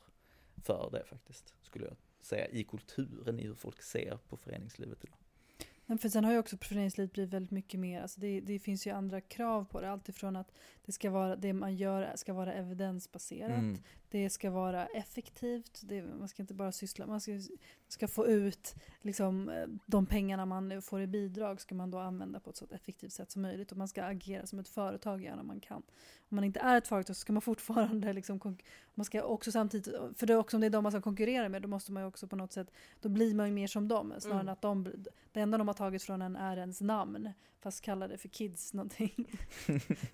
för 0.56 0.90
det 0.92 1.04
faktiskt, 1.04 1.54
skulle 1.62 1.84
jag 1.84 1.96
säga, 2.20 2.48
i 2.48 2.64
kulturen, 2.64 3.40
i 3.40 3.42
hur 3.46 3.54
folk 3.54 3.82
ser 3.82 4.18
på 4.28 4.36
föreningslivet 4.36 5.04
idag. 5.04 5.16
Men 5.86 5.98
för 5.98 6.08
sen 6.08 6.24
har 6.24 6.32
ju 6.32 6.38
också 6.38 6.56
föreningslivet 6.56 7.12
blivit 7.12 7.32
väldigt 7.34 7.50
mycket 7.50 7.80
mer, 7.80 8.02
alltså 8.02 8.20
det, 8.20 8.40
det 8.40 8.58
finns 8.58 8.86
ju 8.86 8.90
andra 8.90 9.20
krav 9.20 9.64
på 9.64 9.80
det. 9.80 9.90
Alltifrån 9.90 10.36
att 10.36 10.52
det, 10.84 10.92
ska 10.92 11.10
vara, 11.10 11.36
det 11.36 11.52
man 11.52 11.76
gör 11.76 12.12
ska 12.16 12.32
vara 12.32 12.52
evidensbaserat, 12.52 13.58
Mm. 13.58 13.78
Det 14.14 14.30
ska 14.30 14.50
vara 14.50 14.86
effektivt, 14.86 15.80
det, 15.82 16.02
man 16.02 16.28
ska 16.28 16.42
inte 16.42 16.54
bara 16.54 16.72
syssla, 16.72 17.06
man 17.06 17.20
ska, 17.20 17.32
ska 17.88 18.08
få 18.08 18.26
ut 18.26 18.74
liksom, 19.02 19.48
eh, 19.48 19.66
de 19.86 20.06
pengarna 20.06 20.46
man 20.46 20.82
får 20.82 21.00
i 21.00 21.06
bidrag 21.06 21.60
ska 21.60 21.74
man 21.74 21.90
då 21.90 21.98
använda 21.98 22.40
på 22.40 22.50
ett 22.50 22.56
så 22.56 22.66
effektivt 22.70 23.12
sätt 23.12 23.30
som 23.30 23.42
möjligt 23.42 23.72
och 23.72 23.78
man 23.78 23.88
ska 23.88 24.04
agera 24.04 24.46
som 24.46 24.58
ett 24.58 24.68
företag 24.68 25.22
gärna 25.22 25.40
om 25.40 25.46
man 25.46 25.60
kan. 25.60 25.82
Om 26.28 26.36
man 26.36 26.44
inte 26.44 26.60
är 26.60 26.78
ett 26.78 26.88
företag 26.88 27.16
så 27.16 27.20
ska 27.20 27.32
man 27.32 27.42
fortfarande 27.42 28.12
liksom, 28.12 28.56
man 28.94 29.04
ska 29.04 29.22
också 29.22 29.52
samtidigt, 29.52 29.94
för 30.16 30.26
det 30.26 30.36
också 30.36 30.56
om 30.56 30.60
det 30.60 30.66
är 30.66 30.70
de 30.70 30.82
man 30.82 30.92
ska 30.92 31.00
konkurrera 31.00 31.48
med 31.48 31.62
då 31.62 31.68
måste 31.68 31.92
man 31.92 32.02
ju 32.02 32.06
också 32.06 32.26
på 32.26 32.36
något 32.36 32.52
sätt, 32.52 32.70
då 33.00 33.08
blir 33.08 33.34
man 33.34 33.46
ju 33.46 33.52
mer 33.52 33.66
som 33.66 33.88
dem 33.88 34.14
snarare 34.18 34.40
Mm. 34.40 34.48
än 34.48 34.52
att 34.52 34.62
de, 34.62 34.92
det 35.32 35.40
enda 35.40 35.58
de 35.58 35.68
har 35.68 35.74
tagit 35.74 36.02
från 36.02 36.22
en 36.22 36.36
är 36.36 36.56
ens 36.56 36.80
namn 36.80 37.32
fast 37.64 37.80
kallar 37.80 38.08
det 38.08 38.18
för 38.18 38.28
kids 38.28 38.74
någonting. 38.74 39.28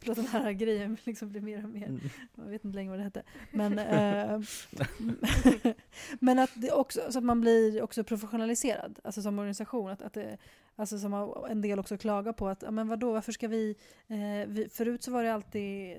Förlåt 0.01 0.16
den 0.16 0.26
här 0.26 0.53
grejen 0.53 0.96
liksom 1.05 1.28
blir 1.30 1.40
mer 1.40 1.64
och 1.64 1.70
mer 1.70 1.86
Mm. 1.86 2.01
jag 2.34 2.44
vet 2.44 2.64
inte 2.64 2.74
längre 2.74 2.90
vad 2.90 2.98
det 2.98 3.03
hette. 3.03 3.22
Men, 3.53 3.78
eh, 3.78 3.89
Eh, 3.91 4.41
men 6.20 6.38
att 6.38 6.51
det 6.55 6.72
också, 6.72 7.12
så 7.12 7.18
att 7.18 7.24
man 7.24 7.41
blir 7.41 7.82
också 7.82 8.05
professionaliserad, 8.05 9.01
alltså 9.05 9.22
som 9.22 9.38
organisation. 9.38 9.91
Att, 9.91 10.03
att 10.03 10.12
det, 10.12 10.38
alltså 10.76 10.99
som 10.99 11.34
en 11.51 11.61
del 11.61 11.78
också 11.78 11.99
klagar 11.99 12.32
på 12.32 12.49
att, 12.49 12.62
ja, 12.62 12.70
men 12.70 12.88
vadå, 12.88 13.12
varför 13.12 13.32
ska 13.32 13.49
vi, 13.49 13.76
eh, 14.09 14.49
vi... 14.49 14.68
Förut 14.72 15.03
så 15.03 15.11
var 15.11 15.24
det 15.24 15.34
alltid 15.34 15.97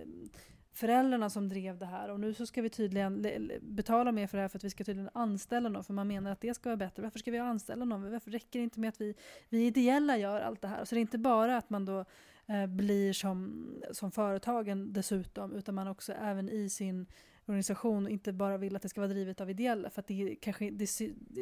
föräldrarna 0.73 1.29
som 1.29 1.49
drev 1.49 1.77
det 1.77 1.85
här 1.85 2.09
och 2.09 2.19
nu 2.19 2.33
så 2.33 2.45
ska 2.45 2.61
vi 2.61 2.69
tydligen 2.69 3.27
betala 3.61 4.11
mer 4.11 4.27
för 4.27 4.37
det 4.37 4.41
här 4.41 4.47
för 4.47 4.57
att 4.57 4.63
vi 4.63 4.69
ska 4.69 4.83
tydligen 4.83 5.09
anställa 5.13 5.69
någon 5.69 5.83
för 5.83 5.93
man 5.93 6.07
menar 6.07 6.31
att 6.31 6.41
det 6.41 6.53
ska 6.53 6.69
vara 6.69 6.77
bättre. 6.77 7.03
Varför 7.03 7.19
ska 7.19 7.31
vi 7.31 7.37
anställa 7.37 7.85
någon? 7.85 8.11
Varför 8.11 8.31
räcker 8.31 8.59
det 8.59 8.63
inte 8.63 8.79
med 8.79 8.89
att 8.89 9.01
vi, 9.01 9.15
vi 9.49 9.65
ideella 9.65 10.17
gör 10.17 10.41
allt 10.41 10.61
det 10.61 10.67
här? 10.67 10.85
Så 10.85 10.95
det 10.95 10.99
är 10.99 11.01
inte 11.01 11.17
bara 11.17 11.57
att 11.57 11.69
man 11.69 11.85
då 11.85 12.05
eh, 12.45 12.67
blir 12.67 13.13
som, 13.13 13.65
som 13.91 14.11
företagen 14.11 14.93
dessutom 14.93 15.55
utan 15.55 15.75
man 15.75 15.87
också 15.87 16.13
även 16.13 16.49
i 16.49 16.69
sin 16.69 17.05
organisation 17.51 18.07
inte 18.07 18.33
bara 18.33 18.57
vill 18.57 18.75
att 18.75 18.81
det 18.81 18.89
ska 18.89 19.01
vara 19.01 19.07
drivet 19.13 19.41
av 19.41 19.49
ideella 19.49 19.89
för 19.89 19.99
att 19.99 20.07
det, 20.07 20.35
kanske, 20.41 20.69
det, 20.71 20.89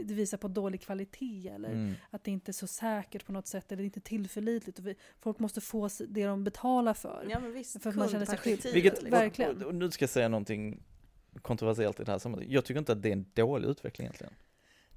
det 0.03 0.14
visar 0.14 0.38
på 0.38 0.47
dålig 0.47 0.82
kvalitet 0.82 1.49
eller 1.55 1.70
Mm. 1.70 1.93
att 2.10 2.24
det 2.24 2.32
inte 2.32 2.51
är 2.51 2.53
så 2.53 2.68
säkert 2.68 3.26
på 3.26 3.32
något 3.32 3.47
sätt 3.47 3.72
eller 3.72 3.84
inte 3.84 3.99
tillförlitligt. 3.99 4.80
Och 4.80 4.88
vi, 4.88 4.95
folk 5.20 5.39
måste 5.39 5.62
få 5.62 5.89
det 6.07 6.26
de 6.26 6.43
betalar 6.43 6.93
för. 6.93 7.28
Ja 7.30 7.39
men 7.39 7.53
visst, 7.53 7.84
För 7.84 7.89
att 7.89 7.95
man 7.95 8.10
känner 8.10 8.26
sig 8.26 8.38
kundperspektivet, 8.38 8.76
Vilket, 8.76 8.93
liksom. 8.93 9.10
verkligen. 9.20 9.57
och, 9.57 9.68
och 9.68 9.76
nu 9.76 9.91
ska 9.91 10.03
jag 10.03 10.10
säga 10.10 10.28
någonting 10.30 10.84
kontroversiellt 11.41 11.99
i 11.99 12.03
det 12.03 12.12
här 12.12 12.20
sammanhanget. 12.20 12.53
Jag 12.53 12.66
tycker 12.66 12.80
inte 12.80 12.91
att 12.91 13.01
det 13.01 13.10
är 13.10 13.14
en 13.14 13.26
dålig 13.34 13.68
utveckling 13.68 14.05
egentligen. 14.05 14.34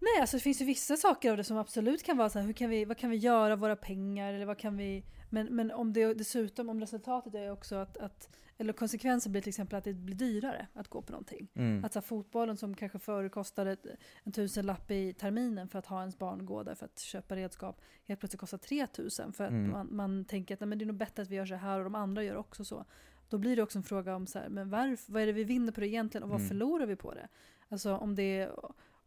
Nej, 0.04 0.20
alltså 0.20 0.36
det 0.36 0.40
finns 0.40 0.60
ju 0.60 0.64
vissa 0.64 0.96
saker 0.96 1.30
av 1.30 1.36
det 1.36 1.44
som 1.44 1.56
absolut 1.56 2.02
kan 2.02 2.16
vara 2.16 2.28
så 2.30 2.38
här, 2.38 2.46
hur 2.46 2.52
kan 2.52 2.70
vi, 2.70 2.84
vad 2.84 2.96
kan 2.98 3.10
vi 3.10 3.16
göra 3.16 3.52
av 3.52 3.58
våra 3.58 3.76
pengar? 3.76 4.34
Eller 4.34 4.46
vad 4.46 4.58
kan 4.58 4.76
vi, 4.76 5.04
men, 5.30 5.46
men 5.46 5.70
om 5.70 5.92
det 5.92 6.14
dessutom, 6.14 6.68
om 6.68 6.80
resultatet 6.80 7.34
är 7.34 7.50
också 7.52 7.76
att, 7.76 7.96
att 7.96 8.28
eller 8.58 8.72
konsekvensen 8.72 9.32
blir 9.32 9.42
till 9.42 9.48
exempel 9.48 9.78
att 9.78 9.84
det 9.84 9.92
blir 9.94 10.14
dyrare 10.14 10.66
att 10.74 10.88
gå 10.88 11.02
på 11.02 11.12
någonting. 11.12 11.48
Mm. 11.54 11.84
Att 11.84 11.92
så 11.92 11.98
här, 11.98 12.04
fotbollen 12.06 12.56
som 12.56 12.74
kanske 12.74 12.98
förr 12.98 13.28
kostade 13.28 13.76
en 14.24 14.32
tusenlapp 14.32 14.90
i 14.90 15.12
terminen 15.12 15.68
för 15.68 15.78
att 15.78 15.86
ha 15.86 16.00
ens 16.00 16.18
barn 16.18 16.46
gå 16.46 16.62
där 16.62 16.74
för 16.74 16.84
att 16.86 16.98
köpa 16.98 17.36
redskap, 17.36 17.80
helt 18.04 18.20
plötsligt 18.20 18.40
kostar 18.40 18.58
3000 18.58 19.32
för 19.32 19.44
att 19.44 19.50
Mm. 19.50 19.70
man, 19.70 19.88
man 19.96 20.24
tänker 20.24 20.54
att 20.54 20.60
nej, 20.60 20.66
men 20.68 20.78
det 20.78 20.84
är 20.84 20.86
nog 20.86 20.96
bättre 20.96 21.22
att 21.22 21.28
vi 21.30 21.36
gör 21.36 21.46
så 21.46 21.54
här 21.54 21.78
och 21.78 21.84
de 21.84 21.94
andra 21.94 22.22
gör 22.24 22.36
också 22.36 22.64
så. 22.64 22.84
Då 23.28 23.38
blir 23.38 23.56
det 23.56 23.62
också 23.62 23.78
en 23.78 23.82
fråga 23.84 24.16
om 24.16 24.26
så 24.26 24.38
här, 24.38 24.48
men 24.48 24.70
varför, 24.70 25.12
vad 25.12 25.22
är 25.22 25.26
det 25.26 25.32
vi 25.32 25.44
vinner 25.44 25.72
på 25.72 25.80
det 25.80 25.88
egentligen 25.88 26.22
och 26.22 26.28
vad 26.30 26.38
Mm. 26.40 26.48
förlorar 26.48 26.86
vi 26.86 26.96
på 26.96 27.14
det? 27.14 27.28
Alltså 27.68 27.96
om 27.96 28.14
det, 28.14 28.50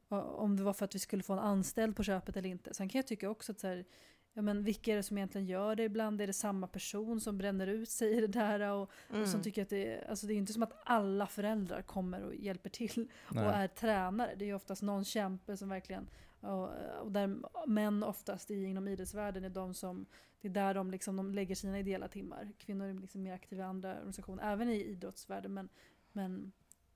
om 0.09 0.57
det 0.57 0.63
var 0.63 0.73
för 0.73 0.85
att 0.85 0.95
vi 0.95 0.99
skulle 0.99 1.23
få 1.23 1.33
en 1.33 1.39
anställd 1.39 1.95
på 1.95 2.03
köpet 2.03 2.37
eller 2.37 2.49
inte. 2.49 2.73
Sen 2.73 2.89
kan 2.89 2.99
jag 2.99 3.07
tycka 3.07 3.29
också 3.29 3.51
att 3.51 3.59
så 3.59 3.67
här, 3.67 3.85
ja, 4.33 4.41
men 4.41 4.63
vilka 4.63 4.91
är 4.91 4.95
det 4.95 5.03
som 5.03 5.17
egentligen 5.17 5.47
gör 5.47 5.75
det 5.75 5.83
ibland? 5.83 6.21
Är 6.21 6.27
det 6.27 6.33
samma 6.33 6.67
person 6.67 7.19
som 7.21 7.37
bränner 7.37 7.67
ut 7.67 7.89
sig 7.89 8.17
i 8.17 8.21
det 8.21 8.27
där? 8.27 8.59
Och, 8.59 8.81
och 8.81 9.15
Mm. 9.15 9.27
som 9.27 9.41
tycker 9.41 9.61
att 9.61 9.69
det, 9.69 9.93
är- 9.93 10.09
alltså 10.09 10.27
det 10.27 10.33
är 10.33 10.35
inte 10.35 10.53
som 10.53 10.63
att 10.63 10.81
alla 10.85 11.27
föräldrar 11.27 11.81
kommer 11.81 12.21
och 12.23 12.35
hjälper 12.35 12.69
till 12.69 13.07
och 13.29 13.35
Nej. 13.35 13.45
är 13.45 13.67
tränare. 13.67 14.35
Det 14.35 14.49
är 14.49 14.53
oftast 14.53 14.81
någon 14.81 15.03
kämpe 15.05 15.57
som 15.57 15.69
verkligen, 15.69 16.07
och, 16.39 16.69
och 17.01 17.11
där 17.11 17.37
män 17.67 18.03
oftast 18.03 18.51
i, 18.51 18.63
inom 18.63 18.87
idrottsvärlden 18.87 19.43
är 19.43 19.49
de 19.49 19.73
som, 19.73 20.05
det 20.41 20.47
är 20.47 20.51
där 20.51 20.73
de, 20.73 20.91
liksom, 20.91 21.15
de 21.15 21.33
lägger 21.33 21.55
sina 21.55 21.79
ideella 21.79 22.07
timmar. 22.07 22.51
Kvinnor 22.57 22.87
är 22.87 22.93
liksom 22.93 23.23
mer 23.23 23.33
aktiva 23.33 23.63
i 23.63 23.65
andra 23.65 23.95
organisationer, 23.95 24.51
även 24.53 24.69
i 24.69 24.83
idrottsvärlden. 24.83 25.53
Men, 25.53 25.69
men 26.11 26.51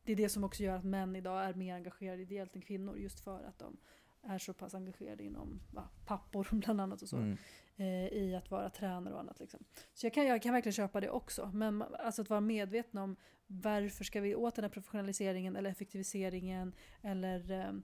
det 0.09 0.13
är 0.13 0.17
det 0.23 0.29
som 0.29 0.43
också 0.43 0.63
gör 0.63 0.75
att 0.75 0.83
män 0.83 1.15
idag 1.15 1.45
är 1.45 1.53
mer 1.53 1.75
engagerade 1.75 2.21
ideellt 2.21 2.55
än 2.55 2.61
kvinnor, 2.61 2.97
just 2.97 3.19
för 3.19 3.43
att 3.43 3.59
de 3.59 3.77
är 4.23 4.37
så 4.37 4.53
pass 4.53 4.75
engagerade 4.75 5.23
inom 5.23 5.61
va, 5.71 5.89
pappor 6.05 6.47
bland 6.55 6.81
annat 6.81 7.01
och 7.01 7.09
så 7.09 7.17
Mm. 7.17 7.37
eh, 7.75 8.07
i 8.07 8.35
att 8.35 8.51
vara 8.51 8.69
tränare 8.69 9.13
och 9.13 9.19
annat. 9.19 9.39
Liksom. 9.39 9.63
Så 9.93 10.05
jag 10.05 10.13
kan, 10.13 10.25
jag 10.25 10.41
kan 10.41 10.53
verkligen 10.53 10.73
köpa 10.73 10.99
det 10.99 11.09
också. 11.09 11.51
Men 11.53 11.81
alltså 11.81 12.21
att 12.21 12.29
vara 12.29 12.41
medveten 12.41 12.99
om 12.99 13.15
varför 13.47 14.03
ska 14.03 14.21
vi 14.21 14.35
åt 14.35 14.55
den 14.55 14.63
här 14.63 14.69
professionaliseringen 14.69 15.55
eller 15.55 15.69
effektiviseringen 15.69 16.75
eller 17.01 17.51
ehm, 17.51 17.83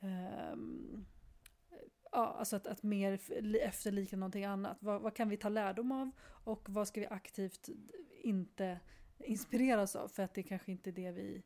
ehm, 0.00 1.04
ja, 2.12 2.36
alltså 2.38 2.56
att, 2.56 2.66
att 2.66 2.82
mer 2.82 3.20
efterlikna 3.60 4.18
någonting 4.18 4.44
annat. 4.44 4.76
Vad, 4.80 5.02
vad 5.02 5.14
kan 5.14 5.28
vi 5.28 5.36
ta 5.36 5.48
lärdom 5.48 5.92
av 5.92 6.10
och 6.44 6.68
vad 6.68 6.88
ska 6.88 7.00
vi 7.00 7.06
aktivt 7.06 7.68
inte 8.22 8.80
inspireras 9.18 9.96
av 9.96 10.08
för 10.08 10.22
att 10.22 10.34
det 10.34 10.42
kanske 10.42 10.72
inte 10.72 10.90
är 10.90 10.92
det 10.92 11.10
vi 11.10 11.36
eh, 11.36 11.42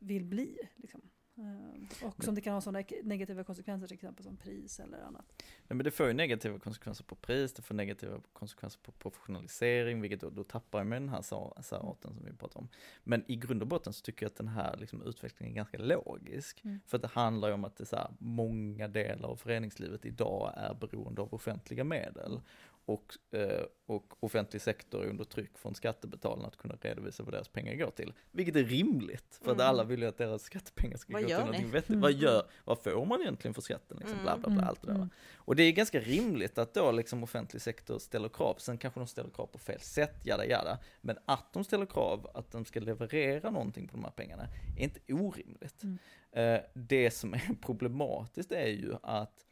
vill 0.00 0.24
bli. 0.24 0.58
Liksom. 0.76 1.02
Eh, 1.38 2.06
och 2.06 2.24
som 2.24 2.34
det 2.34 2.40
kan 2.40 2.54
ha 2.54 2.60
sådana 2.60 2.84
negativa 3.02 3.44
konsekvenser 3.44 3.86
till 3.86 3.94
exempel 3.94 4.24
som 4.24 4.36
pris 4.36 4.80
eller 4.80 4.98
annat. 4.98 5.24
Nej, 5.38 5.76
men 5.76 5.78
det 5.78 5.90
får 5.90 6.06
ju 6.06 6.12
negativa 6.12 6.58
konsekvenser 6.58 7.04
på 7.04 7.14
pris, 7.14 7.52
det 7.52 7.62
får 7.62 7.74
negativa 7.74 8.20
konsekvenser 8.32 8.80
på 8.80 8.92
professionalisering, 8.92 10.00
vilket 10.00 10.20
då, 10.20 10.30
då 10.30 10.44
tappar 10.44 10.84
med 10.84 11.02
den 11.02 11.08
här 11.08 11.22
särarten 11.62 12.14
som 12.14 12.24
vi 12.24 12.32
pratar 12.32 12.60
om. 12.60 12.68
Men 13.04 13.24
i 13.28 13.36
grund 13.36 13.62
och 13.62 13.68
botten 13.68 13.92
så 13.92 14.02
tycker 14.02 14.26
jag 14.26 14.30
att 14.30 14.36
den 14.36 14.48
här 14.48 14.76
liksom, 14.76 15.02
utvecklingen 15.02 15.52
är 15.52 15.56
ganska 15.56 15.78
logisk. 15.78 16.64
Mm. 16.64 16.80
För 16.86 16.96
att 16.96 17.02
det 17.02 17.08
handlar 17.08 17.48
ju 17.48 17.54
om 17.54 17.64
att 17.64 17.76
det 17.76 17.86
så 17.86 17.96
här, 17.96 18.10
många 18.18 18.88
delar 18.88 19.28
av 19.28 19.36
föreningslivet 19.36 20.04
idag 20.04 20.52
är 20.56 20.74
beroende 20.74 21.22
av 21.22 21.34
offentliga 21.34 21.84
medel. 21.84 22.40
Och, 22.84 23.14
eh, 23.34 23.64
och 23.86 24.24
offentlig 24.24 24.62
sektor 24.62 25.04
är 25.04 25.08
under 25.08 25.24
tryck 25.24 25.58
från 25.58 25.74
skattebetalarna 25.74 26.48
att 26.48 26.56
kunna 26.56 26.74
redovisa 26.80 27.22
vad 27.22 27.34
deras 27.34 27.48
pengar 27.48 27.74
går 27.74 27.90
till. 27.90 28.12
Vilket 28.30 28.56
är 28.56 28.64
rimligt, 28.64 29.40
för 29.44 29.50
att 29.50 29.56
Mm. 29.56 29.66
alla 29.68 29.84
vill 29.84 30.00
ju 30.02 30.08
att 30.08 30.18
deras 30.18 30.42
skattepengar 30.42 30.96
ska 30.96 31.12
Vad 31.12 31.22
gå 31.22 31.28
till 31.28 31.36
någonting 31.38 31.70
vettigt. 31.70 31.88
Mm. 31.90 32.00
Vad, 32.00 32.12
gör, 32.12 32.42
vad 32.64 32.78
får 32.82 33.04
man 33.04 33.20
egentligen 33.20 33.54
för 33.54 33.62
skatten? 33.62 33.96
Liksom, 34.00 34.18
bla, 34.22 34.36
bla, 34.38 34.48
bla, 34.48 34.52
Mm, 34.58 34.68
allt 34.68 34.80
det 34.82 34.86
där. 34.86 34.94
mm. 34.94 35.10
Och 35.36 35.56
det 35.56 35.62
är 35.62 35.72
ganska 35.72 36.00
rimligt 36.00 36.58
att 36.58 36.74
då 36.74 36.92
liksom 36.92 37.22
offentlig 37.22 37.62
sektor 37.62 37.98
ställer 37.98 38.28
krav, 38.28 38.54
sen 38.58 38.78
kanske 38.78 39.00
de 39.00 39.06
ställer 39.06 39.30
krav 39.30 39.46
på 39.46 39.58
fel 39.58 39.80
sätt, 39.80 40.26
jada 40.26 40.46
jada. 40.46 40.78
Men 41.00 41.18
att 41.24 41.52
de 41.52 41.64
ställer 41.64 41.86
krav 41.86 42.30
att 42.34 42.50
de 42.50 42.64
ska 42.64 42.80
leverera 42.80 43.50
någonting 43.50 43.88
på 43.88 43.96
de 43.96 44.04
här 44.04 44.10
pengarna 44.10 44.48
är 44.76 44.82
inte 44.82 45.00
orimligt. 45.12 45.82
Mm. 45.82 45.98
Eh, 46.32 46.60
det 46.74 47.10
som 47.10 47.34
är 47.34 47.54
problematiskt 47.62 48.52
är 48.52 48.66
ju 48.68 48.94
att 49.02 49.46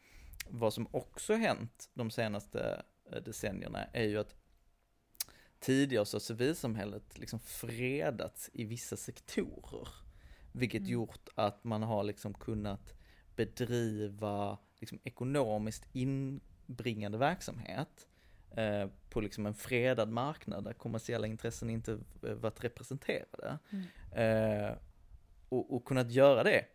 vad 0.49 0.73
som 0.73 0.87
också 0.91 1.33
hänt 1.33 1.89
de 1.93 2.11
senaste 2.11 2.81
decennierna 3.19 3.83
är 3.83 4.03
ju 4.03 4.17
att 4.17 4.35
tidigare 5.59 6.05
så 6.05 6.15
har 6.15 6.19
civilsamhället 6.19 7.17
liksom 7.17 7.39
fredats 7.39 8.49
i 8.53 8.63
vissa 8.65 8.97
sektorer. 8.97 9.87
Vilket 10.51 10.81
Mm. 10.81 10.91
gjort 10.91 11.29
att 11.35 11.63
man 11.63 11.83
har 11.83 12.03
liksom 12.03 12.33
kunnat 12.33 12.93
bedriva 13.35 14.57
liksom 14.79 14.99
ekonomiskt 15.03 15.87
inbringande 15.93 17.17
verksamhet 17.17 18.07
eh, 18.51 18.87
på 19.09 19.21
liksom 19.21 19.45
en 19.45 19.53
fredad 19.53 20.09
marknad 20.09 20.63
där 20.63 20.73
kommersiella 20.73 21.27
intressen 21.27 21.69
inte 21.69 21.99
eh, 22.27 22.33
varit 22.33 22.63
representerade. 22.63 23.59
Mm. 23.69 23.85
Eh, 24.11 24.77
och, 25.49 25.75
och 25.75 25.85
kunnat 25.85 26.11
göra 26.11 26.43
det 26.43 26.65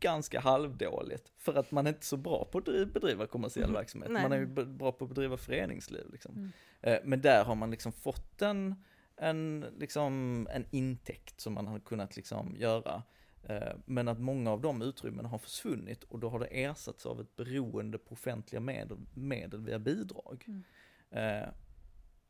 ganska 0.00 0.40
halvdåligt 0.40 1.32
för 1.38 1.54
att 1.54 1.70
man 1.70 1.86
är 1.86 1.90
inte 1.90 2.06
så 2.06 2.16
bra 2.16 2.44
på 2.44 2.58
att 2.58 2.64
driv- 2.64 2.92
bedriva 2.92 3.26
kommersiell 3.26 3.64
Mm. 3.64 3.74
verksamhet. 3.74 4.10
Nej. 4.10 4.22
Man 4.22 4.32
är 4.32 4.36
ju 4.38 4.46
bra 4.66 4.92
på 4.92 5.04
att 5.04 5.08
bedriva 5.08 5.36
föreningsliv 5.36 6.06
liksom. 6.12 6.32
Mm. 6.34 6.50
Eh, 6.82 6.98
men 7.04 7.20
där 7.20 7.44
har 7.44 7.54
man 7.54 7.70
liksom 7.70 7.92
fått 7.92 8.42
en, 8.42 8.74
en, 9.16 9.64
liksom, 9.78 10.46
en 10.52 10.64
intäkt 10.70 11.40
som 11.40 11.54
man 11.54 11.66
har 11.66 11.78
kunnat 11.78 12.16
liksom 12.16 12.56
göra. 12.56 13.02
Eh, 13.42 13.72
Men 13.84 14.08
att 14.08 14.20
många 14.20 14.50
av 14.52 14.60
de 14.60 14.82
utrymmena 14.82 15.28
har 15.28 15.38
försvunnit 15.38 16.04
och 16.04 16.18
då 16.18 16.28
har 16.28 16.38
det 16.40 16.46
ersatts 16.64 17.06
av 17.06 17.20
ett 17.20 17.36
beroende 17.36 17.98
på 17.98 18.12
offentliga 18.12 18.60
medel, 18.60 18.98
medel 19.14 19.60
via 19.60 19.78
bidrag. 19.78 20.44
Mm. 20.48 20.62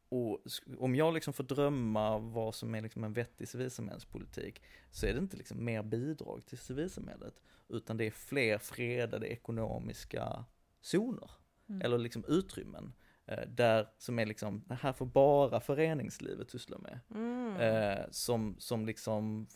Och 0.09 0.41
om 0.79 0.95
jag 0.95 1.15
liksom 1.15 1.33
får 1.33 1.45
drömma 1.45 2.19
vad 2.19 2.55
som 2.55 2.75
är 2.75 2.81
liksom 2.81 3.05
en 3.05 3.13
vettig 3.13 3.49
civilsamhällespolitik 3.49 4.63
så 4.91 5.07
är 5.07 5.13
det 5.13 5.19
inte 5.19 5.37
liksom 5.37 5.65
mer 5.65 5.83
bidrag 5.83 6.47
till 6.47 6.59
civilsamhället 6.59 7.35
utan 7.69 7.97
det 7.97 8.05
är 8.05 8.11
fler 8.11 8.59
fredade 8.59 9.27
ekonomiska 9.27 10.45
zoner 10.81 11.31
Mm. 11.69 11.83
eller 11.83 11.99
liksom 11.99 12.25
utrymmen 12.29 12.93
eh, 13.27 13.49
där 13.49 13.89
som 13.99 14.19
är 14.19 14.27
liksom, 14.27 14.65
det 14.67 14.75
här 14.75 14.93
får 14.93 15.07
bara 15.07 15.61
föreningslivet 15.61 16.51
syssla 16.51 16.79
med. 16.79 17.01
Mm. 17.11 17.57
Eh, 17.57 18.07
som, 18.11 18.57
som 18.59 18.87
liksom, 18.87 19.47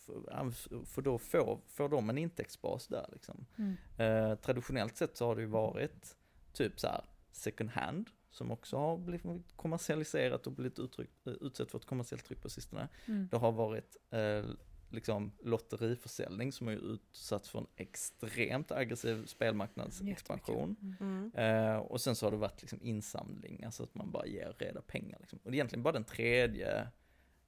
för 0.86 1.03
då 1.03 1.18
får, 1.18 1.61
får 1.68 1.88
de 1.88 2.11
en 2.11 2.18
intäktsbas 2.18 2.86
där 2.86 3.07
liksom. 3.12 3.46
Mm. 3.59 3.76
Eh, 3.98 4.34
traditionellt 4.34 4.96
sett 4.96 5.16
så 5.16 5.26
har 5.26 5.36
det 5.36 5.42
ju 5.42 5.48
varit 5.48 6.16
typ 6.53 6.80
så 6.80 6.86
här 6.86 7.05
second 7.30 7.70
hand, 7.70 8.11
som 8.33 8.51
också 8.51 8.76
har 8.76 8.99
blivit 8.99 9.57
kommersialiserat 9.57 10.47
och 10.47 10.53
blivit 10.53 10.78
eh, 10.78 10.85
utsatt 11.24 11.70
för 11.70 11.78
ett 11.78 11.85
kommersiellt 11.85 12.24
tryck 12.24 12.43
på 12.43 12.51
sistone. 12.51 12.89
Mm. 13.07 13.28
Det 13.30 13.37
har 13.37 13.53
varit 13.53 13.97
eh, 14.11 14.45
liksom 14.91 15.33
lotteriförsäljning 15.43 16.53
som 16.53 16.68
är 16.68 16.72
utsatt 16.95 17.47
för 17.47 17.59
en 17.59 17.66
extremt 17.76 18.72
aggressiv 18.72 19.26
spelmarknadsexpansion. 19.26 20.76
Mm. 20.83 21.30
Mm. 21.35 21.74
Eh, 21.74 21.76
och 21.76 22.01
sen 22.01 22.16
så 22.16 22.26
har 22.26 22.30
det 22.30 22.37
varit 22.37 22.61
liksom 22.62 22.78
insamling, 22.83 23.64
alltså 23.64 23.83
att 23.83 23.95
man 23.95 24.11
bara 24.11 24.26
ger 24.26 24.55
reda 24.59 24.83
pengar. 24.83 25.18
Liksom. 25.20 25.39
Och 25.43 25.51
det 25.51 25.55
är 25.55 25.59
egentligen 25.59 25.83
bara 25.83 25.93
den 25.93 26.05
tredje 26.05 26.89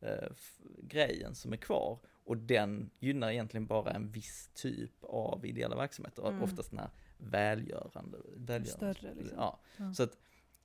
eh, 0.01 0.29
grejen 0.83 1.35
som 1.35 1.53
är 1.53 1.57
kvar. 1.57 1.99
Och 2.25 2.37
den 2.37 2.91
gynnar 2.99 3.31
egentligen 3.31 3.67
bara 3.67 3.91
en 3.91 4.11
viss 4.11 4.51
typ 4.55 5.05
av 5.05 5.47
ideella 5.47 5.77
verksamheter, 5.77 6.29
Mm. 6.29 6.43
oftast 6.43 6.71
den 6.71 6.79
här 6.79 6.91
välgörande. 7.19 8.19
välgörande 8.37 8.95
Större, 8.95 9.15
liksom. 9.15 9.39
ja. 9.39 9.61
Ja. 9.77 9.93
Så 9.95 10.03
att 10.03 10.19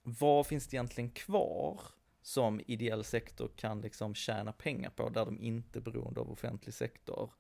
vad 0.03 0.47
finns 0.47 0.67
det 0.67 0.75
egentligen 0.75 1.09
kvar 1.09 1.81
som 2.21 2.61
ideell 2.67 3.03
sektor 3.03 3.51
kan 3.55 3.81
liksom 3.81 4.15
tjäna 4.15 4.51
pengar 4.51 4.89
på 4.89 5.09
där 5.09 5.25
de 5.25 5.39
inte 5.39 5.79
är 5.79 5.81
beroende 5.81 6.19
av 6.19 6.31
offentlig 6.31 6.73
sektor? 6.73 7.33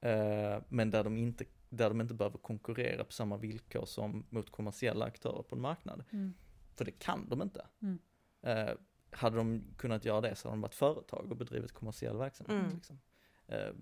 Eh, 0.00 0.62
men 0.68 0.90
där 0.90 1.04
de, 1.04 1.16
inte, 1.16 1.44
där 1.68 1.88
de 1.88 2.00
inte 2.00 2.14
behöver 2.14 2.38
konkurrera 2.38 3.04
på 3.04 3.12
samma 3.12 3.36
villkor 3.36 3.84
som 3.84 4.26
mot 4.30 4.50
kommersiella 4.50 5.04
aktörer 5.04 5.42
på 5.42 5.56
en 5.56 5.62
marknad. 5.62 6.04
Mm. 6.10 6.34
För 6.76 6.84
det 6.84 6.92
kan 6.92 7.28
de 7.28 7.42
inte. 7.42 7.66
Mm. 7.82 7.98
Eh, 8.42 8.74
hade 9.10 9.36
de 9.36 9.64
kunnat 9.76 10.04
göra 10.04 10.20
det 10.20 10.34
så 10.34 10.48
hade 10.48 10.56
de 10.56 10.60
varit 10.60 10.74
företag 10.74 11.30
och 11.30 11.36
bedrivit 11.36 11.72
kommersiell 11.72 12.16
verksamhet. 12.16 12.64
Mm. 12.64 12.74
Liksom. 12.74 13.00
Eh, 13.46 13.72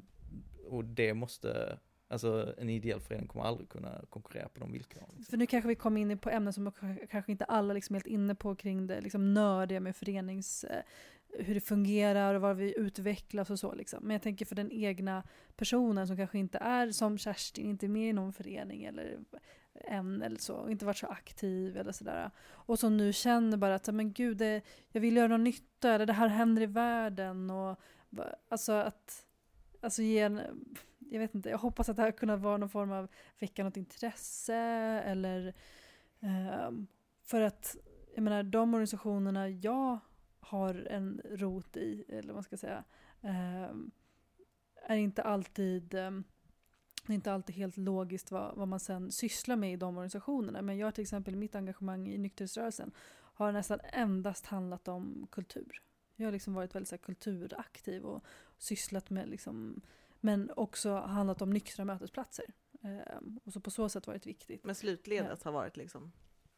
och 0.67 0.85
det 0.85 1.15
måste, 1.15 1.79
alltså 2.09 2.55
en 2.59 2.69
ideell 2.69 3.01
förening 3.01 3.27
kommer 3.27 3.45
aldrig 3.45 3.69
kunna 3.69 4.05
konkurrera 4.11 4.49
på 4.49 4.61
de 4.61 4.73
villkoren. 4.73 5.09
Liksom. 5.17 5.31
För 5.31 5.37
nu 5.37 5.47
kanske 5.47 5.69
vi 5.69 5.75
kommer 5.75 6.01
in 6.01 6.19
på 6.19 6.31
ämnen 6.31 6.53
som 6.53 6.73
kanske 7.11 7.33
inte 7.33 7.45
alla 7.45 7.75
liksom 7.75 7.97
är 7.97 7.99
helt 7.99 8.07
inne 8.07 8.35
på 8.35 8.55
kring 8.55 8.87
det 8.87 9.01
liksom 9.01 9.35
nördiga 9.35 9.81
med 9.81 9.97
förenings... 9.97 10.65
Eh, 10.65 10.83
hur 11.31 11.55
det 11.55 11.61
fungerar 11.61 12.35
och 12.35 12.41
vad 12.41 12.57
vi 12.57 12.79
utvecklas 12.79 13.51
och 13.51 13.59
så. 13.59 13.75
Liksom. 13.75 13.99
Men 14.03 14.11
jag 14.11 14.23
tänker 14.23 14.47
för 14.47 14.55
den 14.55 14.73
egna 14.73 15.23
personen 15.57 16.07
som 16.07 16.17
kanske 16.17 16.39
inte 16.39 16.59
är 16.59 16.91
som 16.91 17.19
Kerstin, 17.19 17.67
inte 17.67 17.87
är 17.87 17.89
med 17.89 18.11
i 18.11 18.13
någon 18.13 18.33
förening 18.33 18.85
eller 18.85 19.19
än 19.85 20.23
eller 20.23 20.37
så, 20.37 20.55
och 20.55 20.71
inte 20.71 20.85
varit 20.85 20.97
så 20.97 21.07
aktiv 21.07 21.77
eller 21.77 21.93
sådär. 21.93 22.31
Och 22.51 22.79
som 22.79 22.97
nu 22.97 23.13
känner 23.13 23.57
bara 23.57 23.75
att 23.75 23.95
men 23.95 24.13
gud, 24.13 24.37
det, 24.37 24.63
jag 24.93 25.01
vill 25.01 25.17
göra 25.17 25.29
någon 25.29 25.45
nytta, 25.45 25.93
eller 25.93 26.07
det 26.07 26.13
här 26.13 26.29
händer 26.29 26.63
i 26.63 26.67
världen. 26.67 27.51
Och, 27.51 27.79
alltså 28.49 28.73
att 28.73 29.25
alltså 29.81 30.03
ge 30.03 30.19
en, 30.19 30.41
jag 31.11 31.21
vet 31.21 31.35
inte, 31.35 31.51
jag 31.51 31.59
hoppas 31.59 31.89
att 31.89 31.97
det 31.97 32.03
här 32.03 32.13
kunnat 32.13 32.41
vara 32.41 32.57
någon 32.57 32.69
form 32.69 32.93
av 32.93 33.09
väcka 33.39 33.65
något 33.65 33.77
intresse 33.77 34.57
eller 35.05 35.55
um, 36.21 36.87
för 37.23 37.41
att 37.41 37.77
jag 38.15 38.23
menar 38.23 38.43
de 38.43 38.75
organisationerna 38.75 39.49
jag 39.49 39.99
har 40.41 40.75
en 40.91 41.21
rot 41.25 41.77
i, 41.77 42.05
eller 42.09 42.29
vad 42.29 42.35
man 42.35 42.43
ska 42.43 42.57
säga, 42.57 42.85
um, 43.21 43.91
är 44.87 44.97
inte 44.97 45.23
alltid 45.23 45.95
um, 45.95 46.25
det 47.07 47.13
är 47.13 47.15
inte 47.15 47.33
alltid 47.33 47.57
helt 47.57 47.77
logiskt 47.77 48.31
vad, 48.31 48.57
vad 48.57 48.69
man 48.69 48.81
sen 48.81 49.13
sysslar 49.13 49.57
med 49.57 49.73
i 49.73 49.77
de 49.77 49.97
organisationerna. 49.97 50.63
Men 50.63 50.79
jag 50.79 50.95
till 50.95 51.03
exempel, 51.03 51.37
mitt 51.37 51.55
engagemang 51.55 52.09
i 52.09 52.19
nykterhetsrörelsen 52.19 52.93
har 53.11 53.53
nästan 53.53 53.81
endast 53.93 54.47
handlat 54.47 54.89
om 54.89 55.27
kultur. 55.31 55.83
Jag 56.17 56.27
har 56.27 56.33
liksom 56.33 56.55
varit 56.55 56.75
väldigt 56.75 56.89
så 56.89 56.95
här, 56.95 57.03
kulturaktiv 57.03 58.05
och 58.05 58.25
sysslat 58.59 59.11
med 59.11 59.29
liksom, 59.29 59.81
men 60.21 60.51
också 60.57 60.95
handlat 60.97 61.43
om 61.43 61.51
nyktra 61.51 61.85
mötesplatser. 61.85 62.45
Ehm, 62.83 63.41
och 63.45 63.53
så 63.53 63.61
på 63.61 63.71
så 63.71 63.89
sätt 63.89 64.07
varit 64.07 64.27
viktigt. 64.27 64.65
Men 64.65 64.75
slutledet 64.75 65.43
har 65.43 65.53
varit 65.53 65.77
liksom 65.77 66.13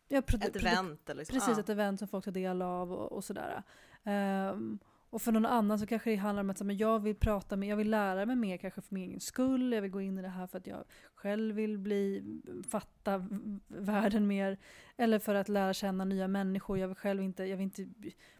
Ja, 0.08 0.20
produ- 0.20 0.46
ett 0.46 0.54
produ- 0.54 0.68
event 0.68 1.10
eller 1.10 1.24
så. 1.24 1.32
Precis, 1.32 1.48
Ja. 1.56 1.60
ett 1.60 1.68
event 1.68 1.98
som 1.98 2.08
folk 2.08 2.24
tar 2.24 2.32
del 2.32 2.62
av 2.62 2.92
och, 2.92 3.12
och 3.12 3.24
sådär. 3.24 3.62
Ehm, 4.04 4.78
och 5.10 5.22
för 5.22 5.32
någon 5.32 5.46
annan 5.46 5.78
så 5.78 5.86
kanske 5.86 6.10
det 6.10 6.16
handlar 6.16 6.40
om 6.42 6.50
att 6.50 6.60
men 6.60 6.76
jag 6.76 7.00
vill 7.02 7.14
prata 7.14 7.56
med, 7.56 7.68
jag 7.68 7.76
vill 7.76 7.90
lära 7.90 8.26
mig 8.26 8.36
mer 8.36 8.56
kanske 8.56 8.80
för 8.80 8.94
min 8.94 9.08
egen 9.08 9.20
skull. 9.20 9.72
Jag 9.72 9.82
vill 9.82 9.90
gå 9.90 10.00
in 10.00 10.18
i 10.18 10.22
det 10.22 10.28
här 10.28 10.46
för 10.46 10.58
att 10.58 10.66
jag 10.66 10.84
själv 11.14 11.54
vill 11.54 11.78
bli, 11.78 12.24
fatta 12.70 13.26
världen 13.68 14.26
mer. 14.26 14.58
Eller 14.96 15.18
för 15.18 15.34
att 15.34 15.48
lära 15.48 15.72
känna 15.74 16.04
nya 16.04 16.28
människor. 16.28 16.78
Jag 16.78 16.88
vill 16.88 16.96
själv 16.96 17.22
inte, 17.22 17.44
jag 17.44 17.56
vill 17.56 17.64
inte, 17.64 17.86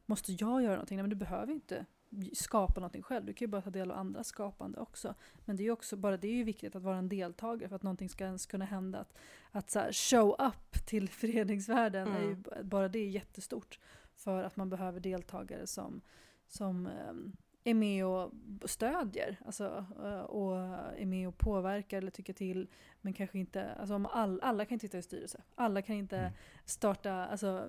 måste 0.07 0.33
jag 0.33 0.63
göra 0.63 0.73
någonting? 0.73 0.97
Nej 0.97 1.03
men 1.03 1.11
du 1.11 1.17
behöver 1.17 1.53
inte 1.53 1.87
skapa 2.33 2.81
någonting 2.81 3.03
själv. 3.03 3.25
Du 3.27 3.33
kan 3.33 3.47
ju 3.47 3.51
bara 3.51 3.63
ta 3.63 3.71
del 3.71 3.91
av 3.91 3.99
andras 3.99 4.27
skapande 4.27 4.81
också. 4.81 5.15
Men 5.45 5.57
det 5.57 5.63
är 5.63 5.65
ju 5.65 5.71
också, 5.71 5.97
bara 5.97 6.17
det 6.17 6.29
är 6.29 6.33
ju 6.33 6.45
viktigt 6.45 6.77
att 6.77 6.83
vara 6.83 6.97
en 6.97 7.09
deltagare 7.09 7.69
för 7.69 7.77
att 7.77 7.83
någonting 7.83 8.09
ska 8.09 8.25
ens 8.25 8.47
kunna 8.47 8.65
hända. 8.65 8.99
Att, 8.99 9.15
att 9.51 9.71
så 9.71 9.93
show 9.93 10.37
up 10.39 10.87
till 10.87 11.09
föreningsvärlden, 11.21 12.09
är 12.09 12.21
ju, 12.21 12.31
Mm. 12.31 12.69
bara 12.69 12.89
det 12.89 12.99
är 12.99 13.09
jättestort. 13.09 13.79
För 14.17 14.43
att 14.43 14.57
man 14.57 14.71
behöver 14.71 15.01
deltagare 15.01 15.67
som, 15.67 16.01
som 16.49 16.87
ehm, 16.87 17.33
är 17.65 17.75
med 17.75 18.07
och 18.07 18.33
stödjer. 18.65 19.37
Alltså, 19.47 19.85
eh, 20.05 20.21
och 20.21 20.57
är 20.99 21.07
med 21.07 21.29
och 21.29 21.39
påverkar 21.39 21.99
eller 21.99 22.11
tycker 22.11 22.33
till. 22.33 22.69
Men 23.01 23.13
kanske 23.13 23.39
inte, 23.39 23.71
alltså 23.81 23.95
om 23.95 24.07
all, 24.07 24.41
alla 24.43 24.65
kan 24.65 24.75
inte 24.75 24.87
sitta 24.87 24.99
i 24.99 25.03
styrelse. 25.03 25.43
Alla 25.55 25.83
kan 25.83 25.97
inte 25.97 26.17
Mm. 26.19 26.33
starta, 26.65 27.13
alltså 27.13 27.67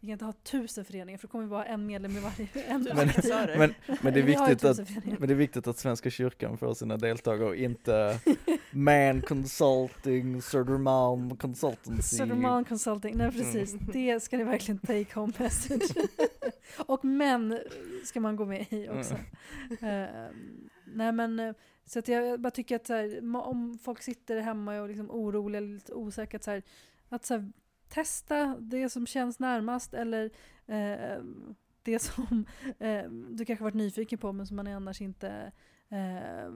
vi 0.00 0.06
kan 0.06 0.12
inte 0.12 0.24
ha 0.24 0.32
tusen 0.32 0.84
föreningar 0.84 1.18
för 1.18 1.28
då 1.28 1.32
kommer 1.32 1.44
vi 1.44 1.50
bara 1.50 1.60
ha 1.60 1.64
en 1.64 1.86
medlem 1.86 2.16
i 2.16 2.20
varje. 2.20 2.48
En 2.68 2.82
Men-. 2.94 3.58
Men, 3.58 3.74
men 4.02 4.14
det 4.14 4.20
är 4.20 4.22
Vi 4.22 4.22
viktigt 4.22 4.64
att. 4.64 4.78
Men 5.18 5.28
det 5.28 5.34
är 5.34 5.36
viktigt 5.36 5.66
att 5.66 5.78
Svenska 5.78 6.10
kyrkan 6.10 6.58
får 6.58 6.74
sina 6.74 6.96
deltagare 6.96 7.48
och 7.48 7.56
inte 7.56 8.20
Man 8.70 9.22
Consulting, 9.22 10.42
Södermalm 10.42 11.36
Consultancy. 11.36 12.16
Södermalm 12.16 12.64
Consulting, 12.64 13.16
nej 13.16 13.32
precis. 13.32 13.72
Mm. 13.72 13.86
Det 13.92 14.20
ska 14.20 14.36
ni 14.36 14.44
verkligen 14.44 14.78
take 14.78 15.06
home 15.14 15.32
message. 15.38 15.90
och 16.76 17.04
män 17.04 17.58
ska 18.04 18.20
man 18.20 18.36
gå 18.36 18.44
med 18.46 18.72
i 18.72 18.88
också. 18.88 19.14
Ehm, 19.80 20.68
nej 20.84 21.12
men, 21.12 21.40
eh, 21.40 21.54
så 21.84 21.98
att 21.98 22.08
jag 22.08 22.40
bara 22.40 22.50
tycker 22.50 22.76
att 22.76 22.88
här, 22.88 23.36
om 23.36 23.78
folk 23.82 24.02
sitter 24.02 24.40
hemma 24.40 24.78
och 24.78 24.84
är 24.84 24.88
liksom 24.88 25.10
oroliga 25.10 25.58
eller 25.58 25.74
lite 25.74 25.94
osäkra, 25.94 26.36
att, 26.36 26.44
så 26.44 26.50
här, 26.50 26.62
att 27.08 27.24
så 27.24 27.34
här, 27.34 27.52
testa 27.88 28.56
det 28.60 28.88
som 28.88 29.06
känns 29.06 29.38
närmast 29.38 29.94
eller 29.94 30.30
eh, 30.66 31.22
det 31.82 31.98
som 31.98 32.44
eh, 32.78 33.10
du 33.10 33.44
kanske 33.44 33.62
varit 33.62 33.74
nyfiken 33.74 34.18
på 34.18 34.32
men 34.32 34.46
som 34.46 34.56
man 34.56 34.66
annars 34.66 35.00
inte 35.00 35.52
eh, 35.88 36.50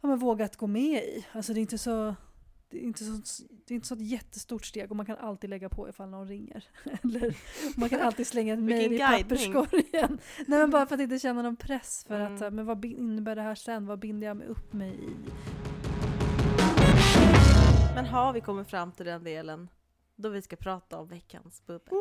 ja, 0.00 0.16
vågat 0.16 0.56
gå 0.56 0.66
med 0.66 1.04
i. 1.04 1.26
Alltså 1.32 1.52
det 1.52 1.60
är 1.60 1.62
inte 1.62 1.78
så 1.78 2.14
det 2.70 2.78
är, 2.78 2.82
inte 2.82 3.04
så, 3.04 3.44
det 3.64 3.74
är 3.74 3.76
inte 3.76 3.86
så 3.88 3.94
ett 3.94 4.00
jättestort 4.10 4.64
steg 4.64 4.90
och 4.90 4.96
man 4.96 5.06
kan 5.06 5.16
alltid 5.16 5.50
lägga 5.50 5.68
på 5.68 5.88
ifall 5.88 6.08
någon 6.08 6.28
ringer. 6.28 6.64
Eller 7.02 7.36
man 7.80 7.88
kan 7.88 8.00
alltid 8.00 8.26
slänga 8.26 8.54
ett 8.54 8.60
mejl 8.60 8.92
i 8.92 8.98
papperskorgen. 8.98 10.18
Nej 10.46 10.58
men 10.58 10.70
bara 10.70 10.86
för 10.86 10.94
att 10.94 11.00
inte 11.00 11.18
känna 11.18 11.42
någon 11.42 11.56
press 11.56 12.04
för 12.08 12.20
Mm. 12.20 12.34
att, 12.34 12.52
men 12.52 12.66
vad 12.66 12.84
innebär 12.84 13.36
det 13.36 13.42
här 13.42 13.54
sen? 13.54 13.86
Vad 13.86 13.98
binder 13.98 14.26
jag 14.26 14.36
mig 14.36 14.46
upp 14.46 14.72
mig 14.72 14.94
i? 14.94 15.14
Men 17.94 18.04
har 18.06 18.32
vi 18.32 18.40
kommit 18.40 18.70
fram 18.70 18.92
till 18.92 19.06
den 19.06 19.24
delen 19.24 19.68
då 20.16 20.28
vi 20.28 20.42
ska 20.42 20.56
prata 20.56 20.98
om 20.98 21.08
veckans 21.08 21.66
bubbel? 21.66 21.94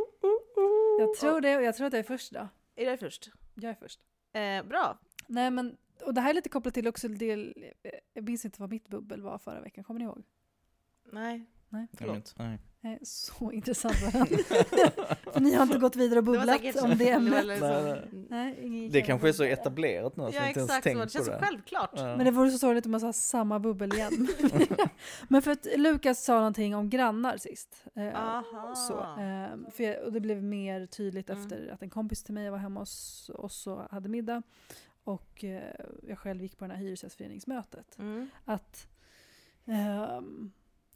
Jag 0.99 1.13
tror 1.15 1.41
det 1.41 1.57
och 1.57 1.63
jag 1.63 1.76
tror 1.76 1.88
att 1.88 1.93
jag 1.93 1.99
är 1.99 2.03
först 2.03 2.32
idag. 2.32 2.47
Är 2.76 2.86
det 2.86 2.97
först? 2.97 3.32
Jag 3.55 3.72
är 3.72 3.76
först. 3.76 3.99
Eh, 4.34 4.63
bra. 4.70 4.99
Nej 5.28 5.51
men, 5.51 5.78
och 6.05 6.13
det 6.13 6.22
här 6.22 6.30
är 6.30 6.34
lite 6.34 6.49
kopplat 6.49 6.74
till 6.74 6.88
också 6.88 7.07
det, 7.07 7.53
jag 8.13 8.24
minns 8.24 8.45
inte 8.45 8.61
vad 8.61 8.70
mitt 8.70 8.88
bubbel 8.88 9.22
var 9.22 9.38
förra 9.38 9.61
veckan, 9.61 9.84
kommer 9.84 9.99
ni 9.99 10.05
ihåg? 10.05 10.24
Nej. 11.12 11.45
Nej. 11.70 11.88
Vet, 11.99 12.34
nej. 12.38 12.60
Nej, 12.82 12.99
så 13.03 13.51
intressant 13.51 13.95
var 14.01 14.12
det. 14.30 14.38
För 15.34 15.39
ni 15.39 15.53
har 15.53 15.64
inte 15.64 15.78
gått 15.78 15.95
vidare 15.95 16.20
och 16.20 16.26
Det 16.26 16.32
bubblat 16.32 16.62
säkert- 16.62 16.82
om 16.84 16.97
det 16.97 17.10
ämnet. 17.10 17.45
liksom- 17.45 17.70
Nej, 17.70 18.26
Nej, 18.30 18.60
ingen 18.62 18.91
Det 18.91 19.01
kanske 19.01 19.28
är 19.30 19.34
så 19.34 19.43
etablerat 19.43 20.16
nu 20.18 20.24
så 20.24 20.30
Ja 20.38 20.47
inte 20.47 20.60
ens 20.60 20.70
exakt 20.70 20.84
så, 20.84 20.89
tänkt 20.89 21.03
det 21.03 21.10
känns 21.10 21.28
på 21.28 21.34
så 21.34 21.39
det. 21.39 21.45
självklart. 21.45 21.91
Ja. 21.95 22.03
Men 22.18 22.26
det 22.26 22.32
vore 22.32 22.51
så 22.51 22.57
sorgligt 22.57 22.86
om 22.86 22.91
man 22.91 22.99
sa 23.01 23.14
samma 23.14 23.60
bubbel 23.60 23.93
igen. 23.93 24.28
Men 25.28 25.41
för 25.41 25.51
att 25.51 25.68
Lukas 25.78 26.24
sa 26.24 26.36
någonting 26.38 26.76
om 26.76 26.89
grannar 26.89 27.38
sist. 27.38 27.86
Eh, 27.95 28.16
Aha. 28.16 28.76
så, 28.76 28.99
eh, 28.99 29.72
för 29.72 29.84
jag, 29.84 30.03
och 30.03 30.12
det 30.12 30.20
blev 30.20 30.43
mer 30.43 30.86
tydligt 30.86 31.30
Mm. 31.30 31.41
efter 31.43 31.70
att 31.74 31.82
en 31.84 31.89
kompis 31.89 32.24
till 32.24 32.34
mig 32.34 32.49
var 32.49 32.57
hemma 32.57 32.80
hos 32.80 33.30
oss 33.34 33.68
och 33.68 33.82
hade 33.91 34.10
middag. 34.10 34.41
Och 35.03 35.43
eh, 35.43 35.74
jag 36.07 36.18
själv 36.20 36.41
gick 36.41 36.57
på 36.57 36.68
det 36.68 36.74
här 36.74 36.80
hyresgästföreningsmötet. 36.82 37.97
Mm. 37.99 38.30
Att 38.45 38.88
ehm, 39.66 40.51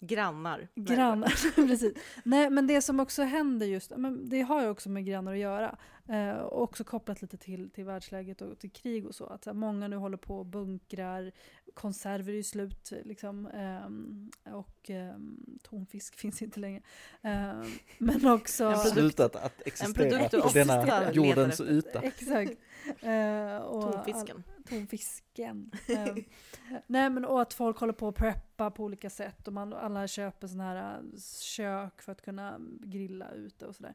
Grannar. 0.08 0.68
Grannar, 0.76 1.56
precis. 1.68 1.94
Nej, 2.24 2.50
men 2.50 2.68
det 2.68 2.82
som 2.82 3.00
också 3.00 3.24
händer 3.24 3.66
just, 3.66 3.92
men 3.98 4.30
det 4.30 4.42
har 4.42 4.62
ju 4.62 4.70
också 4.70 4.90
med 4.90 5.06
grannar 5.06 5.34
att 5.34 5.40
göra. 5.40 5.76
Eh, 6.10 6.36
och 6.38 6.62
också 6.62 6.84
kopplat 6.84 7.22
lite 7.22 7.38
till, 7.38 7.70
till 7.70 7.86
världsläget 7.86 8.42
och 8.42 8.60
till 8.60 8.72
krig 8.72 9.06
och 9.08 9.16
så. 9.16 9.26
Att 9.26 9.44
så 9.44 9.50
här, 9.50 9.56
många 9.56 9.88
nu 9.88 9.96
håller 9.96 10.18
på 10.18 10.38
och 10.38 10.46
bunkrar, 10.46 11.32
konserver 11.74 12.32
är 12.32 12.36
ju 12.36 12.44
slut 12.44 12.94
liksom. 13.04 13.48
ehm, 13.48 14.32
och 14.54 14.90
ehm, 14.90 15.58
tonfisk 15.64 16.16
finns 16.20 16.42
inte 16.42 16.60
längre. 16.60 16.82
Ehm, 17.22 17.66
men 17.98 18.28
också... 18.28 18.64
En 18.64 18.74
produkt- 18.74 18.94
Slutat 18.94 19.36
att 19.36 19.62
existera 19.66 20.10
på 20.46 20.54
denna 20.54 21.12
jordens 21.12 21.62
yta. 21.62 22.02
Exakt. 22.02 22.52
Eh, 23.02 23.58
och 23.58 23.94
Tonfisken. 23.94 24.44
tonfisken. 24.70 25.72
Eh, 25.88 26.16
nej 26.88 27.10
men 27.10 27.26
och 27.26 27.42
att 27.42 27.54
folk 27.54 27.78
håller 27.78 27.94
på 27.94 28.08
att 28.08 28.16
preppa 28.16 28.72
på 28.72 28.84
olika 28.84 29.10
sätt 29.10 29.48
och 29.48 29.54
man, 29.54 29.74
alla 29.74 30.08
köper 30.08 30.48
sådana 30.48 30.64
här 30.64 30.98
eh, 30.98 31.20
kök 31.42 32.02
för 32.02 32.12
att 32.12 32.22
kunna 32.22 32.60
grilla 32.82 33.32
ute 33.32 33.66
och 33.66 33.76
sådär. 33.76 33.94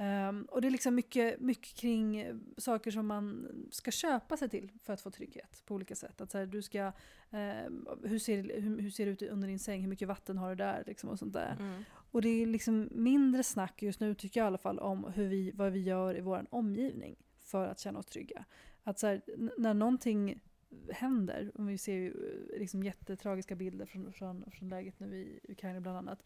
Ehm, 0.00 0.44
och 0.50 0.60
det 0.60 0.68
är 0.68 0.70
liksom 0.70 0.94
mycket, 0.94 1.40
mycket 1.40 1.74
kring 1.74 2.40
saker 2.56 2.90
som 2.90 3.06
man 3.06 3.48
ska 3.70 3.90
köpa 3.90 4.36
sig 4.36 4.48
till 4.48 4.70
för 4.82 4.92
att 4.92 5.00
få 5.00 5.10
trygghet 5.10 5.62
på 5.66 5.74
olika 5.74 5.94
sätt. 5.94 6.20
Att 6.20 6.30
så 6.30 6.38
här, 6.38 6.46
du 6.46 6.62
ska, 6.62 6.92
ehm, 7.30 7.88
hur, 8.04 8.18
ser, 8.18 8.60
hur, 8.60 8.80
hur 8.80 8.90
ser 8.90 9.06
det 9.06 9.12
ut 9.12 9.22
under 9.22 9.48
din 9.48 9.58
säng, 9.58 9.80
hur 9.80 9.88
mycket 9.88 10.08
vatten 10.08 10.38
har 10.38 10.48
du 10.48 10.54
där 10.54 10.84
liksom 10.86 11.10
och 11.10 11.18
sånt 11.18 11.32
där. 11.32 11.56
Mm. 11.60 11.82
Och 11.92 12.22
det 12.22 12.28
är 12.28 12.46
liksom 12.46 12.88
mindre 12.92 13.42
snack 13.42 13.82
just 13.82 14.00
nu 14.00 14.14
tycker 14.14 14.40
jag 14.40 14.44
i 14.44 14.46
alla 14.46 14.58
fall 14.58 14.78
om 14.78 15.12
hur 15.14 15.28
vi, 15.28 15.50
vad 15.54 15.72
vi 15.72 15.80
gör 15.80 16.16
i 16.16 16.20
vår 16.20 16.46
omgivning 16.50 17.16
för 17.38 17.68
att 17.68 17.78
känna 17.78 17.98
oss 17.98 18.06
trygga. 18.06 18.44
Att 18.82 18.98
så 18.98 19.06
här, 19.06 19.22
när 19.58 19.74
någonting 19.74 20.40
händer, 20.90 21.50
och 21.54 21.68
vi 21.68 21.78
ser 21.78 21.94
ju 21.94 22.08
eh, 22.08 22.58
liksom 22.58 22.82
jättetragiska 22.82 23.54
bilder 23.54 23.86
från, 23.86 24.12
från, 24.12 24.50
från 24.50 24.68
läget 24.68 25.00
nu 25.00 25.16
i 25.16 25.40
Ukraina 25.52 25.80
bland 25.80 25.98
annat, 25.98 26.22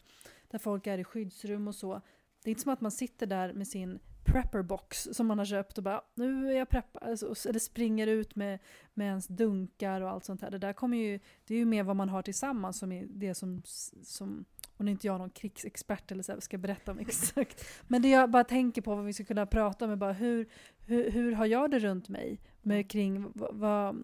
där 0.47 0.59
folk 0.59 0.87
är 0.87 0.97
i 0.97 1.03
skyddsrum 1.03 1.67
och 1.67 1.75
så. 1.75 2.01
Det 2.45 2.49
är 2.49 2.51
inte 2.51 2.61
som 2.61 2.73
att 2.73 2.81
man 2.81 2.91
sitter 2.91 3.25
där 3.25 3.53
med 3.53 3.67
sin 3.67 3.99
prepperbox 4.23 5.07
som 5.11 5.27
man 5.27 5.37
har 5.37 5.45
köpt 5.45 5.77
och 5.77 5.83
bara 5.83 6.01
nu 6.15 6.51
är 6.51 6.57
jag 6.57 6.69
preppad, 6.69 7.03
alltså, 7.03 7.49
eller 7.49 7.59
springer 7.59 8.07
ut 8.07 8.35
med, 8.35 8.59
med 8.93 9.07
ens 9.07 9.27
dunkar 9.27 10.01
och 10.01 10.09
allt 10.09 10.25
sånt 10.25 10.41
här. 10.41 10.51
Det 10.51 10.57
där 10.57 10.73
kommer 10.73 10.97
ju, 10.97 11.19
det 11.47 11.53
är 11.53 11.57
ju 11.57 11.65
mer 11.65 11.83
vad 11.83 11.95
man 11.95 12.09
har 12.09 12.21
tillsammans 12.21 12.77
som 12.77 12.91
är 12.91 13.05
det 13.09 13.35
som, 13.35 13.61
som 14.03 14.45
och 14.77 14.85
nu 14.85 14.91
är 14.91 14.93
inte 14.93 15.07
jag 15.07 15.19
någon 15.19 15.29
krigsexpert 15.29 16.11
eller 16.11 16.23
så 16.23 16.31
här, 16.31 16.39
ska 16.39 16.57
berätta 16.57 16.91
om 16.91 16.99
exakt. 16.99 17.65
Men 17.87 18.01
det 18.01 18.09
jag 18.09 18.29
bara 18.29 18.43
tänker 18.43 18.81
på 18.81 18.95
vad 18.95 19.05
vi 19.05 19.13
ska 19.13 19.23
kunna 19.23 19.45
prata 19.45 19.85
om 19.85 19.91
är 19.91 19.95
bara 19.95 20.13
hur, 20.13 20.49
hur, 20.79 21.11
hur 21.11 21.31
har 21.31 21.45
jag 21.45 21.71
det 21.71 21.79
runt 21.79 22.09
mig? 22.09 22.39
Med 22.61 22.91
kring 22.91 23.31
vad, 23.33 23.55
vad 23.55 23.95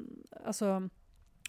alltså, 0.46 0.90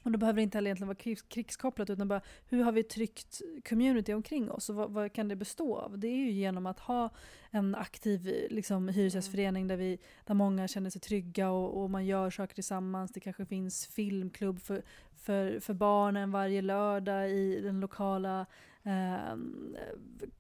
och 0.03 0.13
det 0.13 0.19
behöver 0.19 0.43
inte 0.43 0.59
heller 0.59 0.69
egentligen 0.69 0.89
vara 0.89 0.97
krigs, 0.97 1.23
krigskopplat 1.23 1.91
utan 1.91 2.09
bara 2.09 2.21
hur 2.49 2.63
har 2.63 2.73
vi 2.73 2.83
tryckt 2.83 3.41
community 3.69 4.15
omkring 4.15 4.51
oss 4.51 4.69
och 4.69 4.77
vad, 4.77 4.91
vad 4.91 5.13
kan 5.13 5.29
det 5.29 5.37
bestå 5.37 5.77
av? 5.77 5.99
Det 5.99 6.09
är 6.09 6.17
ju 6.17 6.31
genom 6.31 6.67
att 6.67 6.81
ha 6.81 7.11
en 7.51 7.75
aktiv 7.75 8.47
liksom, 8.51 8.89
hyresgästförening 8.89 9.69
där, 9.69 9.77
vi, 9.77 9.99
där 10.25 10.35
många 10.35 10.69
känner 10.69 10.91
sig 10.91 11.01
trygga 11.01 11.51
och, 11.51 11.83
och 11.83 11.91
man 11.91 12.07
gör 12.07 12.31
saker 12.31 12.55
tillsammans. 12.55 13.13
Det 13.13 13.21
kanske 13.21 13.47
finns 13.47 13.87
filmklubb 13.87 14.61
för, 14.61 14.83
för, 15.17 15.61
för 15.61 15.75
barnen 15.75 16.31
varje 16.31 16.63
lördag 16.63 17.31
i 17.31 17.61
den 17.61 17.81
lokala 17.81 18.47
eh, 18.83 19.37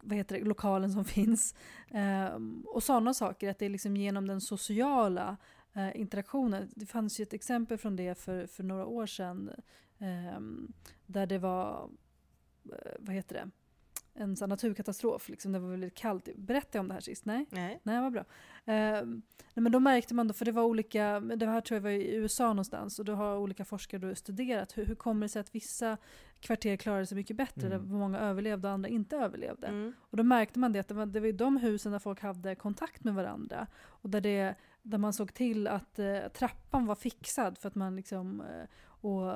vad 0.00 0.16
heter 0.16 0.38
det, 0.38 0.44
lokalen 0.44 0.92
som 0.92 1.04
finns. 1.18 1.54
Eh, 1.90 2.38
och 2.66 2.82
sådana 2.82 3.14
saker, 3.14 3.50
att 3.50 3.58
det 3.58 3.66
är 3.66 3.70
liksom 3.70 3.96
genom 3.96 4.26
den 4.26 4.40
sociala 4.40 5.36
eh, 5.74 6.00
interaktionen. 6.00 6.68
Det 6.74 6.86
fanns 6.86 7.20
ju 7.20 7.22
ett 7.22 7.32
exempel 7.32 7.78
från 7.78 7.96
det 7.96 8.18
för, 8.18 8.46
för 8.46 8.62
några 8.62 8.86
år 8.86 9.06
sedan 9.06 9.50
ehm, 9.98 10.72
där 11.06 11.26
det 11.26 11.38
var, 11.38 11.90
eh, 12.64 12.92
vad 12.98 13.14
heter 13.14 13.34
det, 13.34 13.50
en 14.14 14.36
sån 14.36 14.48
naturkatastrof. 14.48 15.28
Liksom, 15.28 15.52
det 15.52 15.58
var 15.58 15.70
väldigt 15.70 15.94
kallt. 15.94 16.28
Berättade 16.36 16.78
jag 16.78 16.80
om 16.80 16.88
det 16.88 16.94
här 16.94 17.00
sist? 17.00 17.24
Nej? 17.24 17.46
Nej. 17.50 17.80
Nej, 17.82 18.00
vad 18.00 18.12
bra. 18.12 18.24
Nej, 18.64 19.04
men 19.54 19.72
då 19.72 19.80
märkte 19.80 20.14
man 20.14 20.28
då, 20.28 20.34
för 20.34 20.44
det 20.44 20.52
var 20.52 20.62
olika, 20.62 21.20
det 21.20 21.46
här 21.46 21.60
tror 21.60 21.76
jag 21.76 21.82
var 21.82 21.90
i 21.90 22.14
USA 22.14 22.46
någonstans, 22.46 22.98
och 22.98 23.04
då 23.04 23.14
har 23.14 23.36
olika 23.36 23.64
forskare 23.64 24.00
då 24.00 24.14
studerat 24.14 24.78
hur, 24.78 24.86
hur 24.86 24.94
kommer 24.94 25.26
det 25.26 25.28
sig 25.28 25.40
att 25.40 25.54
vissa 25.54 25.98
kvarter 26.42 26.76
klarade 26.76 27.06
sig 27.06 27.16
mycket 27.16 27.36
bättre, 27.36 27.66
Mm. 27.66 27.88
där 27.88 27.94
många 27.96 28.18
överlevde 28.18 28.68
och 28.68 28.74
andra 28.74 28.88
inte 28.88 29.16
överlevde. 29.16 29.66
Mm. 29.66 29.92
Och 30.00 30.16
då 30.16 30.22
märkte 30.22 30.58
man 30.58 30.72
det 30.72 30.78
att 30.80 30.88
det 30.88 30.94
var, 30.94 31.06
det 31.06 31.20
var 31.20 31.26
i 31.26 31.32
de 31.32 31.56
husen 31.56 31.92
där 31.92 31.98
folk 31.98 32.20
hade 32.20 32.54
kontakt 32.54 33.04
med 33.04 33.14
varandra 33.14 33.66
och 33.84 34.10
där, 34.10 34.20
det, 34.20 34.54
där 34.82 34.98
man 34.98 35.12
såg 35.12 35.34
till 35.34 35.66
att 35.66 35.98
eh, 35.98 36.18
trappan 36.34 36.86
var 36.86 36.94
fixad 36.94 37.58
för 37.58 37.68
att 37.68 37.74
man 37.74 37.96
liksom 37.96 38.40
eh, 38.40 38.64
och, 39.04 39.32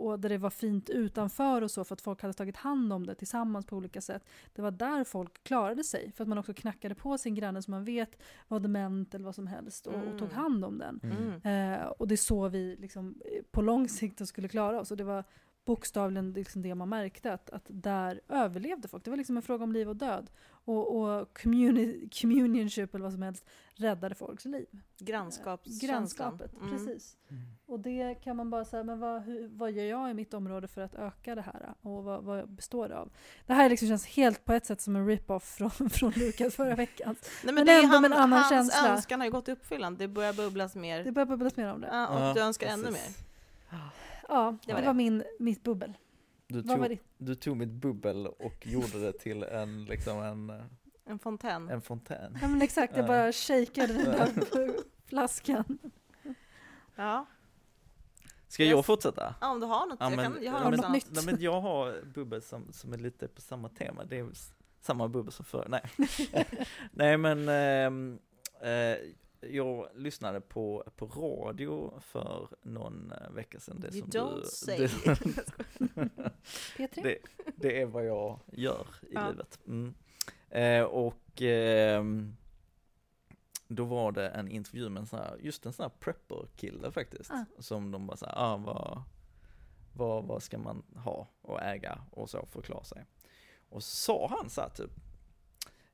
och 0.00 0.20
där 0.20 0.28
det 0.28 0.38
var 0.38 0.50
fint 0.50 0.90
utanför 0.90 1.62
och 1.62 1.70
så 1.70 1.84
för 1.84 1.94
att 1.94 2.00
folk 2.00 2.22
hade 2.22 2.34
tagit 2.34 2.56
hand 2.56 2.92
om 2.92 3.06
det 3.06 3.14
tillsammans 3.14 3.66
på 3.66 3.76
olika 3.76 4.00
sätt. 4.00 4.24
Det 4.54 4.62
var 4.62 4.70
där 4.70 5.04
folk 5.04 5.42
klarade 5.44 5.84
sig 5.84 6.12
för 6.12 6.24
att 6.24 6.28
man 6.28 6.38
också 6.38 6.54
knackade 6.54 6.94
på 6.94 7.18
sin 7.18 7.34
granne 7.34 7.62
som 7.62 7.70
man 7.72 7.84
vet 7.84 8.22
var 8.48 8.60
dement 8.60 9.14
eller 9.14 9.24
vad 9.24 9.34
som 9.34 9.46
helst 9.46 9.86
och, 9.86 9.94
och 9.94 10.18
tog 10.18 10.28
Mm. 10.28 10.34
hand 10.34 10.64
om 10.64 10.78
den. 10.78 11.00
Mm. 11.02 11.72
Eh, 11.74 11.86
och 11.86 12.08
det 12.08 12.14
är 12.14 12.16
så 12.16 12.48
vi 12.48 12.76
liksom, 12.76 13.20
eh, 13.24 13.42
på 13.50 13.62
lång 13.62 13.88
sikt 13.88 14.28
skulle 14.28 14.48
klara 14.48 14.80
oss. 14.80 14.90
Och 14.90 14.96
det 14.96 15.04
var 15.04 15.24
bokstavligen 15.68 16.32
liksom 16.32 16.62
det 16.62 16.74
man 16.74 16.88
märkte, 16.88 17.32
att, 17.32 17.50
att 17.50 17.62
där 17.68 18.20
överlevde 18.28 18.88
folk. 18.88 19.04
Det 19.04 19.10
var 19.10 19.16
liksom 19.16 19.36
en 19.36 19.42
fråga 19.42 19.64
om 19.64 19.72
liv 19.72 19.88
och 19.88 19.96
död. 19.96 20.30
Och, 20.64 20.96
och 20.96 21.38
communi- 21.38 22.20
communionship 22.20 22.94
eller 22.94 23.02
vad 23.02 23.12
som 23.12 23.22
helst 23.22 23.44
räddade 23.74 24.14
folks 24.14 24.44
liv. 24.44 24.66
Grannskapskänslan. 24.98 25.88
Grannskapet, 25.90 26.52
Mm. 26.60 26.70
precis. 26.70 27.16
Mm. 27.30 27.42
Och 27.66 27.80
det 27.80 28.14
kan 28.14 28.36
man 28.36 28.50
bara 28.50 28.64
säga, 28.64 28.84
men 28.84 28.98
vad, 29.00 29.22
hur, 29.22 29.48
vad 29.48 29.72
gör 29.72 29.84
jag 29.84 30.10
i 30.10 30.14
mitt 30.14 30.34
område 30.34 30.68
för 30.68 30.80
att 30.82 30.94
öka 30.94 31.34
det 31.34 31.42
här? 31.42 31.74
Och 31.82 32.04
vad, 32.04 32.24
vad 32.24 32.48
består 32.50 32.88
det 32.88 32.98
av? 32.98 33.10
Det 33.46 33.52
här 33.54 33.68
liksom 33.70 33.88
känns 33.88 34.06
helt 34.06 34.44
på 34.44 34.52
ett 34.52 34.66
sätt 34.66 34.80
som 34.80 34.96
en 34.96 35.06
rip-off 35.06 35.44
från, 35.56 35.70
från 35.90 36.12
Lukas 36.16 36.54
förra 36.54 36.74
veckan. 36.74 37.16
Nej, 37.22 37.30
men, 37.44 37.54
Men 37.54 37.66
det 37.66 37.72
är 37.72 37.76
ändå 37.82 37.92
han, 37.92 38.02
med 38.02 38.10
en 38.12 38.16
annan 38.18 38.32
hans 38.38 38.48
känsla. 38.50 38.88
önskan 38.88 39.20
har 39.20 39.26
ju 39.26 39.32
gått 39.32 39.48
i 39.48 39.52
uppfyllande. 39.52 40.04
Det 40.04 40.08
börjar 40.08 40.32
bubblas 40.32 40.74
mer. 40.74 41.04
Det 41.04 41.12
börjar 41.12 41.26
bubblas 41.26 41.56
mer 41.56 41.72
om 41.72 41.80
det. 41.80 41.88
Ja, 41.92 42.06
och 42.08 42.20
Ja, 42.20 42.34
du 42.34 42.40
önskar 42.40 42.66
precis. 42.66 42.84
ännu 42.84 42.92
mer. 42.92 43.08
Ja, 44.28 44.50
det 44.50 44.66
Det 44.66 44.72
var, 44.74 44.80
var 44.82 44.88
det. 44.88 44.94
min, 44.96 45.24
mitt 45.38 45.62
bubbel. 45.62 45.92
Du, 46.46 46.60
Vad 46.60 46.78
var 46.78 46.86
tog, 46.88 46.96
ditt? 46.96 47.02
du 47.18 47.34
tog 47.34 47.56
mitt 47.56 47.68
bubbel 47.68 48.26
och 48.26 48.66
gjorde 48.66 49.00
det 49.00 49.12
till 49.12 49.42
en, 49.42 49.84
liksom 49.84 50.22
en, 50.22 50.50
eh, 50.50 50.64
En 51.04 51.18
fontän. 51.18 51.68
en 51.68 51.80
fontän. 51.82 52.38
Ja 52.42 52.48
men 52.48 52.62
exakt, 52.62 52.96
jag 52.96 53.04
Ja. 53.04 53.08
bara 53.08 53.32
shakade 53.32 53.92
den 53.92 54.04
där 54.04 54.28
flaskan. 55.06 55.78
Ja. 56.96 57.26
Ska 58.48 58.64
jag 58.64 58.86
fortsätta? 58.86 59.34
ja, 59.40 59.50
om 59.50 59.60
du 59.60 59.66
har 59.66 59.86
något. 59.86 59.96
Ja, 60.00 60.10
jag, 60.10 60.16
men, 60.16 60.32
kan, 60.32 60.42
jag 60.44 60.52
har 60.52 60.60
ja, 60.64 60.70
något 60.70 60.80
men, 60.80 60.92
nytt? 60.92 61.08
nej, 61.10 61.24
men 61.26 61.36
jag 61.40 61.60
har 61.60 62.02
bubbel 62.14 62.42
som, 62.42 62.72
som 62.72 62.92
är 62.92 62.98
lite 62.98 63.28
på 63.28 63.40
samma 63.40 63.68
tema, 63.68 64.04
det 64.04 64.18
är 64.18 64.28
samma 64.80 65.08
bubbel 65.08 65.32
som 65.32 65.44
förr, 65.44 65.66
nej. 65.68 65.82
nej 66.92 67.16
men, 67.16 67.48
ehm, 67.48 68.18
eh, 68.60 68.98
jag 69.40 69.88
lyssnade 69.94 70.40
på, 70.40 70.84
på 70.96 71.06
radio 71.06 72.00
för 72.00 72.48
någon 72.62 73.12
eh, 73.12 73.30
vecka 73.30 73.60
sedan. 73.60 73.80
Det 73.80 73.94
You 73.94 74.10
som 74.10 74.10
don't 74.10 74.40
du, 74.40 74.46
say. 74.46 74.78
Det, 74.78 74.88
P3? 76.76 77.02
det, 77.02 77.18
det 77.56 77.80
är 77.80 77.86
vad 77.86 78.06
jag 78.06 78.40
gör 78.46 78.86
i 79.02 79.06
Ja. 79.14 79.28
livet. 79.30 79.58
Mm. 79.66 79.94
Eh, 80.50 80.82
och 80.82 81.42
ehm, 81.42 82.36
då 83.68 83.84
var 83.84 84.12
det 84.12 84.28
en 84.28 84.48
intervju 84.48 84.88
med 84.88 85.00
en 85.00 85.06
sån 85.06 85.18
här, 85.18 85.36
just 85.40 85.66
en 85.66 85.72
sån 85.72 85.82
här 85.82 85.92
prepper-kille 86.00 86.90
faktiskt. 86.92 87.30
Ah. 87.30 87.44
Som 87.58 87.90
de 87.90 88.06
bara 88.06 88.16
såhär, 88.16 88.34
ah, 88.36 88.56
vad, 88.56 89.02
vad, 89.94 90.24
vad 90.24 90.42
ska 90.42 90.58
man 90.58 90.82
ha 90.94 91.28
och 91.42 91.62
äga 91.62 91.98
och 92.10 92.30
så 92.30 92.46
för 92.46 92.58
att 92.60 92.64
klara 92.66 92.84
sig. 92.84 93.04
Och 93.68 93.82
så 93.82 93.96
sa 93.96 94.36
han 94.38 94.50
så 94.50 94.60
här 94.60 94.68
typ, 94.68 94.90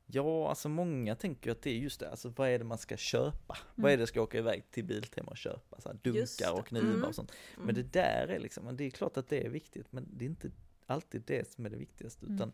ja 0.07 0.49
alltså 0.49 0.69
många 0.69 1.15
tänker 1.17 1.51
att 1.51 1.63
det 1.63 1.71
är 1.71 1.75
just 1.79 2.01
det, 2.01 2.11
alltså 2.11 2.29
vad 2.29 2.49
är 2.49 2.59
det 2.59 2.65
man 2.65 2.79
ska 2.79 2.97
köpa? 2.97 3.57
Vad 3.75 3.93
är 3.93 3.97
det 3.97 4.01
jag 4.01 4.09
ska 4.09 4.23
åka 4.23 4.39
iväg 4.39 4.71
till 4.71 4.85
Biltema 4.85 5.31
och 5.31 5.37
köpa? 5.37 5.81
Så 5.81 5.89
här, 5.89 5.99
dunkar 6.03 6.59
och 6.61 6.67
knivar 6.67 6.89
Mm. 6.91 7.05
och 7.05 7.15
sånt. 7.15 7.33
Mm. 7.55 7.67
Men 7.67 7.75
det 7.75 7.83
där 7.83 8.29
är 8.29 8.39
liksom, 8.39 8.77
det 8.77 8.85
är 8.85 8.91
klart 8.91 9.17
att 9.17 9.29
det 9.29 9.47
är 9.47 9.51
viktigt, 9.51 9.93
men 9.93 10.09
det 10.11 10.25
är 10.25 10.27
inte 10.27 10.51
alltid 10.87 11.23
det 11.27 11.53
som 11.53 11.67
är 11.67 11.71
det 11.71 11.77
viktigaste, 11.77 12.25
Mm. 12.27 12.35
utan 12.37 12.53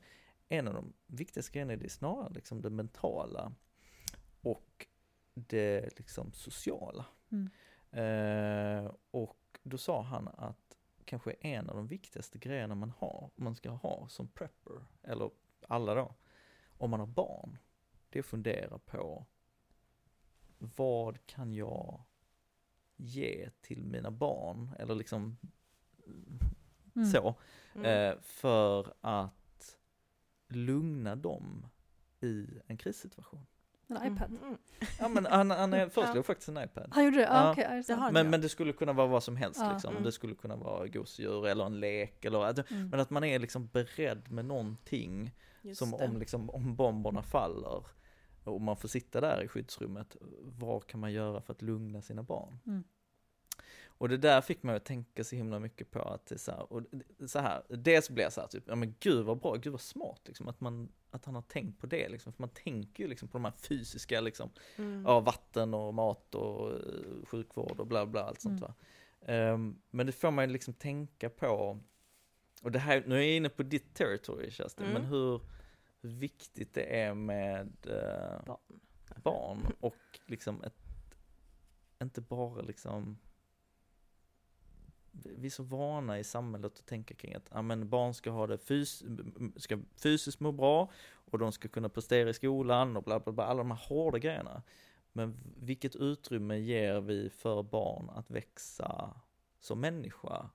en 0.49 0.69
av 0.69 0.75
de 0.75 0.93
viktigaste 1.07 1.53
grejerna 1.53 1.73
är 1.73 1.77
det 1.77 1.89
snarare 1.89 2.33
liksom 2.33 2.61
det 2.63 2.71
mentala 2.71 3.53
och 4.41 4.87
det 5.35 5.99
liksom 5.99 6.33
sociala. 6.33 7.07
Mm. 7.31 7.51
Eh, 7.93 8.93
och 9.11 9.37
då 9.63 9.79
sa 9.79 10.03
han 10.03 10.29
att 10.29 10.77
kanske 11.05 11.31
en 11.33 11.71
av 11.71 11.77
de 11.77 11.87
viktigaste 11.87 12.39
grejerna 12.39 12.75
man 12.75 12.91
har, 12.99 13.31
man 13.37 13.55
ska 13.55 13.71
ha 13.71 14.09
som 14.09 14.29
prepper, 14.29 14.73
eller 15.03 15.31
alla 15.69 15.95
då, 15.95 16.15
om 16.81 16.91
man 16.91 17.01
har 17.01 17.07
barn, 17.07 17.59
det 18.11 18.19
är 18.19 18.21
att 18.21 18.27
fundera 18.27 18.79
på 18.79 19.27
vad 20.59 21.27
kan 21.27 21.53
jag 21.53 22.03
ge 22.97 23.51
till 23.61 23.85
mina 23.85 24.11
barn, 24.11 24.71
eller 24.79 24.95
liksom 24.95 25.37
Mm. 26.97 27.11
så, 27.11 27.35
Mm. 27.75 27.85
eh, 27.87 28.21
för 28.21 28.95
att 29.01 29.79
lugna 30.49 31.17
dem 31.17 31.67
i 32.21 32.61
en 32.67 32.77
krissituation. 32.77 33.47
En 33.91 34.13
iPad? 34.13 34.31
Mm. 34.43 34.57
Ja 34.99 35.09
men 35.09 35.27
han, 35.27 35.51
han 35.51 35.73
är- 35.75 35.89
föreslog 35.89 36.27
faktiskt 36.27 36.49
en 36.49 36.59
iPad. 36.65 36.89
Han 36.93 37.05
gjorde 37.05 37.17
det? 37.17 37.23
Ja, 37.23 37.45
Ja. 37.45 37.53
okej. 37.53 37.83
ja, 37.89 37.95
det 38.07 38.13
Men, 38.13 38.31
men 38.31 38.41
det 38.41 38.49
skulle 38.49 38.73
kunna 38.73 38.93
vara 38.93 39.07
vad 39.07 39.23
som 39.23 39.37
helst 39.37 39.61
Ja. 39.63 39.73
liksom. 39.73 39.91
Mm. 39.91 40.03
Det 40.03 40.13
skulle 40.13 40.35
kunna 40.35 40.57
vara 40.57 40.87
gosedjur 40.87 41.47
eller 41.47 41.65
en 41.67 41.81
lek 41.81 42.25
eller, 42.25 42.45
att- 42.45 42.71
Mm. 42.71 42.89
men 42.89 43.01
att 43.01 43.11
man 43.11 43.25
är 43.25 43.39
liksom 43.39 43.67
beredd 43.67 44.31
med 44.31 44.45
någonting 44.45 45.35
Just 45.63 45.79
som 45.79 45.91
det. 45.91 45.97
om 46.05 46.17
liksom, 46.17 46.51
om 46.51 46.77
bomberna 46.77 47.23
faller 47.23 47.85
och 48.45 48.61
man 48.61 48.77
får 48.77 48.89
sitta 48.89 49.21
där 49.21 49.43
i 49.43 49.49
skyddsrummet, 49.49 50.17
vad 50.59 50.87
kan 50.87 51.01
man 51.01 51.13
göra 51.13 51.41
för 51.43 51.53
att 51.53 51.63
lugna 51.63 52.03
sina 52.03 52.23
barn? 52.23 52.59
Och 54.01 54.09
det 54.09 54.17
där 54.17 54.41
fick 54.41 54.63
mig 54.63 54.77
att 54.77 54.85
tänka 54.85 55.25
så 55.25 55.37
himla 55.37 55.59
mycket 55.59 55.91
på 55.91 56.03
att 56.03 56.27
det 56.27 56.35
är 56.35 56.39
så 56.39 56.51
här, 56.53 56.73
och 56.73 56.83
det- 57.19 57.29
så 57.29 57.39
här, 57.39 57.63
dels 57.69 58.11
blev 58.11 58.23
jag 58.23 58.33
så 58.33 58.41
här 58.41 58.49
typ, 58.49 58.65
ja 58.67 58.75
men 58.75 58.95
gud 59.01 59.25
vad 59.25 59.39
bra, 59.41 59.55
gud 59.55 59.73
vad 59.73 59.81
smart 59.81 60.21
liksom, 60.25 60.49
att 60.49 60.61
man, 60.61 60.93
att 61.11 61.25
han 61.25 61.35
har 61.35 61.43
tänkt 61.43 61.81
på 61.81 61.87
det 61.87 62.09
liksom, 62.09 62.33
för 62.33 62.43
man 62.43 62.49
tänker 62.51 63.03
ju 63.05 63.09
liksom 63.09 63.29
på 63.29 63.39
de 63.39 63.45
här 63.45 63.53
fysiska 63.53 64.21
liksom, 64.21 64.51
Mm. 64.77 65.03
ja 65.07 65.21
vatten 65.21 65.75
och 65.75 65.95
mat 65.95 66.35
och 66.35 66.73
eh, 66.73 67.25
sjukvård 67.27 67.81
och 67.81 67.87
bla 67.87 68.07
bla 68.07 68.23
allt 68.23 68.41
sånt 68.41 68.61
Mm. 68.61 68.69
va. 68.71 68.75
Ehm, 69.33 69.81
men 69.91 70.07
det 70.07 70.13
får 70.13 70.31
man 70.31 70.45
ju 70.45 70.53
liksom 70.53 70.75
tänka 70.75 71.31
på, 71.31 71.79
och 72.63 72.73
det 72.73 72.79
här, 72.79 73.05
nu 73.07 73.15
är 73.15 73.19
jag 73.21 73.37
inne 73.37 73.49
på 73.49 73.63
ditt 73.63 73.95
territory 73.95 74.51
Kerstin, 74.51 74.87
Mm. 74.87 75.03
men 75.03 75.11
hur, 75.11 75.41
viktigt 76.01 76.75
det 76.75 77.01
är 77.01 77.15
med 77.15 77.73
eh, 77.87 78.45
Barn. 78.47 78.59
barn 79.23 79.73
och 79.81 79.97
liksom 80.27 80.63
ett, 80.65 80.75
inte 82.03 82.21
bara 82.21 82.63
liksom 82.63 83.19
vi 85.13 85.47
är 85.47 85.51
så 85.51 85.63
vana 85.63 86.19
i 86.19 86.25
samhället 86.25 86.79
att 86.79 86.87
tänka 86.87 87.15
kring 87.15 87.35
att 87.35 87.51
ja, 87.53 87.63
men 87.63 87.89
barn 87.89 88.15
ska 88.15 88.31
ha 88.31 88.47
det 88.47 88.59
fys 88.59 89.05
ska 89.57 89.79
fysiskt 89.97 90.41
må 90.41 90.53
bra 90.53 90.91
och 91.31 91.39
de 91.39 91.53
ska 91.53 91.69
kunna 91.69 91.89
prestera 91.89 92.31
i 92.31 92.35
skolan 92.35 92.97
och 92.97 93.03
bla 93.03 93.21
bla 93.21 93.33
bla, 93.33 93.45
alla 93.45 93.59
de 93.59 93.71
här 93.71 93.87
hårda 93.89 94.19
grejerna. 94.19 94.63
Men 95.13 95.37
vilket 95.57 95.97
utrymme 95.97 96.59
ger 96.59 97.01
vi 97.01 97.31
för 97.31 97.63
barn 97.63 98.11
att 98.11 98.31
växa 98.31 99.21
som 99.61 99.81
människa 99.81 100.51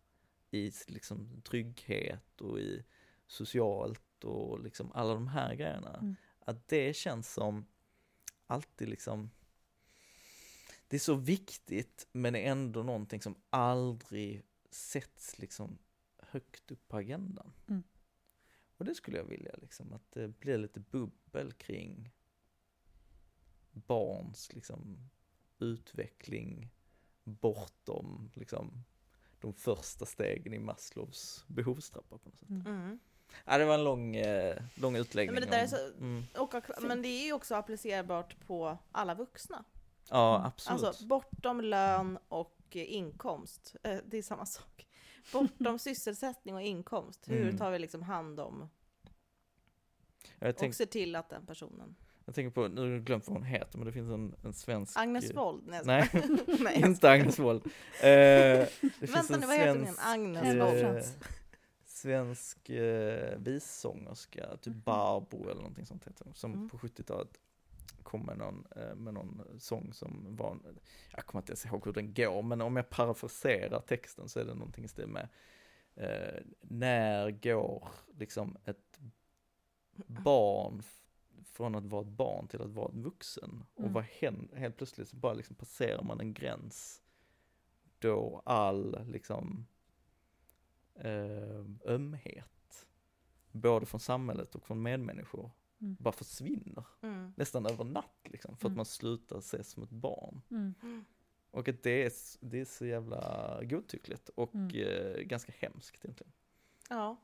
i 0.51 0.71
liksom 0.87 1.41
trygghet 1.41 2.41
och 2.41 2.59
i 2.59 2.83
socialt 3.27 4.23
och 4.23 4.59
liksom 4.59 4.91
alla 4.91 5.13
de 5.13 5.27
här 5.27 5.55
grejerna. 5.55 5.97
Mm. 5.97 6.15
Att 6.39 6.67
det 6.67 6.95
känns 6.95 7.33
som 7.33 7.65
alltid 8.47 8.89
liksom 8.89 9.29
det 10.87 10.95
är 10.95 10.99
så 10.99 11.15
viktigt 11.15 12.07
men 12.11 12.33
det 12.33 12.39
är 12.47 12.51
ändå 12.51 12.83
någonting 12.83 13.21
som 13.21 13.35
aldrig 13.49 14.41
sätts 14.69 15.39
liksom 15.39 15.77
högt 16.19 16.71
upp 16.71 16.87
på 16.87 16.97
agendan. 16.97 17.53
Mm. 17.67 17.83
Och 18.77 18.85
det 18.85 18.95
skulle 18.95 19.17
jag 19.17 19.23
vilja 19.25 19.51
liksom 19.61 19.93
att 19.93 20.11
det 20.11 20.27
blir 20.27 20.57
lite 20.57 20.79
bubbel 20.79 21.53
kring 21.53 22.11
barns 23.71 24.53
liksom 24.53 25.09
utveckling 25.59 26.71
bortom 27.23 28.31
liksom 28.33 28.83
de 29.41 29.53
första 29.53 30.05
stegen 30.05 30.53
i 30.53 30.59
Maslows 30.59 31.43
behovstrappa 31.47 32.17
på 32.17 32.29
något 32.29 32.39
sätt. 32.39 32.49
Mm. 32.49 32.67
Mm. 32.67 32.99
Ja, 33.45 33.57
det 33.57 33.65
var 33.65 33.73
en 33.73 33.83
lång, 33.83 34.15
eh, 34.15 34.61
lång 34.75 34.95
utläggning. 34.95 35.33
men 35.33 35.43
det 35.43 35.49
där 35.49 35.59
är 35.59 35.63
om- 35.63 35.69
så- 35.69 35.97
mm. 35.97 36.23
Och, 36.37 36.53
men 36.81 37.01
det 37.01 37.07
är 37.07 37.25
ju 37.25 37.33
också 37.33 37.55
applicerbart 37.55 38.39
på 38.47 38.77
alla 38.91 39.15
vuxna. 39.15 39.63
Ja, 40.09 40.35
Mm. 40.35 40.47
absolut. 40.47 40.83
Alltså 40.83 41.05
bortom 41.05 41.61
lön 41.61 42.19
och 42.27 42.57
eh, 42.71 42.93
inkomst. 42.93 43.75
Eh, 43.83 43.97
Det 44.05 44.17
är 44.17 44.21
samma 44.21 44.45
sak. 44.45 44.87
Bortom 45.33 45.79
sysselsättning 45.79 46.55
och 46.55 46.61
inkomst. 46.61 47.23
Hur 47.29 47.41
Mm. 47.41 47.57
tar 47.57 47.71
vi 47.71 47.79
liksom 47.79 48.03
hand 48.03 48.39
om 48.39 48.69
Jag, 50.39 50.49
Och 50.49 50.57
tänk, 50.57 50.75
ser 50.75 50.85
till 50.85 51.15
att 51.15 51.29
den 51.29 51.45
personen... 51.45 51.95
jag 52.25 52.35
tänker 52.35 52.49
på, 52.51 52.67
nu 52.67 52.81
har 52.81 52.87
jag 52.87 53.03
glömt 53.03 53.27
vad 53.27 53.37
hon 53.37 53.43
heter, 53.45 53.77
men 53.77 53.85
det 53.85 53.91
finns 53.91 54.09
en, 54.11 54.35
en 54.43 54.53
svensk... 54.53 54.97
Agnes 54.97 55.29
eh, 55.29 55.35
Wold? 55.35 55.63
Nej, 55.67 56.09
Nej, 56.59 56.75
inte 56.85 57.09
Agnes 57.11 57.39
Wold. 57.39 57.65
Eh, 57.65 57.71
det 58.01 58.69
Vänta 58.99 59.37
nu, 59.37 59.47
vad 59.47 59.55
heter 59.57 59.79
hon? 59.79 59.95
Agnes 59.99 60.43
Emma 60.43 60.65
Wold. 60.65 60.85
eh, 60.97 61.03
svensk 61.85 62.69
eh, 62.69 63.37
vissångerska, 63.39 64.57
typ 64.57 64.73
Barbro 64.85 65.43
eller 65.43 65.55
någonting 65.61 65.85
sånt 65.85 66.07
heter 66.07 66.25
hon, 66.25 66.33
som 66.35 66.53
Mm. 66.53 66.69
på 66.69 66.77
70-talet 66.77 67.37
kom 68.05 68.21
med 68.25 68.37
någon, 68.37 68.65
eh, 68.75 68.95
med 68.95 69.13
någon 69.13 69.59
sång 69.59 69.93
som 69.93 70.35
var, 70.35 70.59
jag 71.15 71.25
kommer 71.25 71.41
inte 71.41 71.51
ens 71.51 71.65
ihåg 71.65 71.85
hur 71.85 71.93
den 71.93 72.13
går, 72.13 72.41
men 72.43 72.61
om 72.61 72.75
jag 72.75 72.89
parafraserar 72.89 73.79
texten 73.79 74.29
så 74.29 74.39
är 74.39 74.45
det 74.45 74.53
någonting 74.53 74.85
i 74.85 74.87
stil 74.87 75.07
med 75.07 75.29
eh, 75.95 76.43
när 76.61 77.31
går 77.31 77.87
liksom 78.17 78.57
ett 78.65 78.99
barn 80.07 80.83
från 81.45 81.75
att 81.75 81.85
vara 81.85 82.01
ett 82.01 82.07
barn 82.07 82.47
till 82.47 82.61
att 82.61 82.71
vara 82.71 82.91
en 82.91 83.03
vuxen? 83.03 83.63
Och 83.73 83.79
Mm. 83.81 83.93
vad 83.93 84.03
händer, 84.03 84.57
helt 84.57 84.77
plötsligt 84.77 85.09
så 85.09 85.15
bara 85.15 85.33
liksom 85.33 85.55
passerar 85.55 86.03
man 86.03 86.19
en 86.19 86.33
gräns 86.33 87.01
då 87.99 88.41
all 88.45 89.05
liksom 89.07 89.67
eh, 90.95 91.65
ömhet, 91.85 92.87
både 93.51 93.85
från 93.85 93.99
samhället 93.99 94.55
och 94.55 94.63
från 94.63 94.81
medmänniskor, 94.81 95.51
Mm. 95.81 95.95
bara 95.99 96.11
försvinner. 96.11 96.85
Mm. 97.01 97.33
Nästan 97.37 97.65
över 97.65 97.83
natt 97.83 98.19
liksom, 98.23 98.57
för 98.57 98.67
att 98.67 98.71
Mm. 98.71 98.77
man 98.77 98.85
slutar 98.85 99.37
ses 99.37 99.69
som 99.69 99.83
ett 99.83 99.89
barn. 99.89 100.41
Mm. 100.51 101.05
Och 101.51 101.67
att 101.69 101.83
det 101.83 102.03
är, 102.05 102.11
det 102.39 102.59
är 102.59 102.65
så 102.65 102.85
jävla 102.85 103.59
godtyckligt 103.63 104.29
och 104.29 104.55
Mm. 104.55 104.69
eh, 104.75 105.21
ganska 105.21 105.53
hemskt 105.59 106.05
egentligen. 106.05 106.31
Ja. 106.89 107.17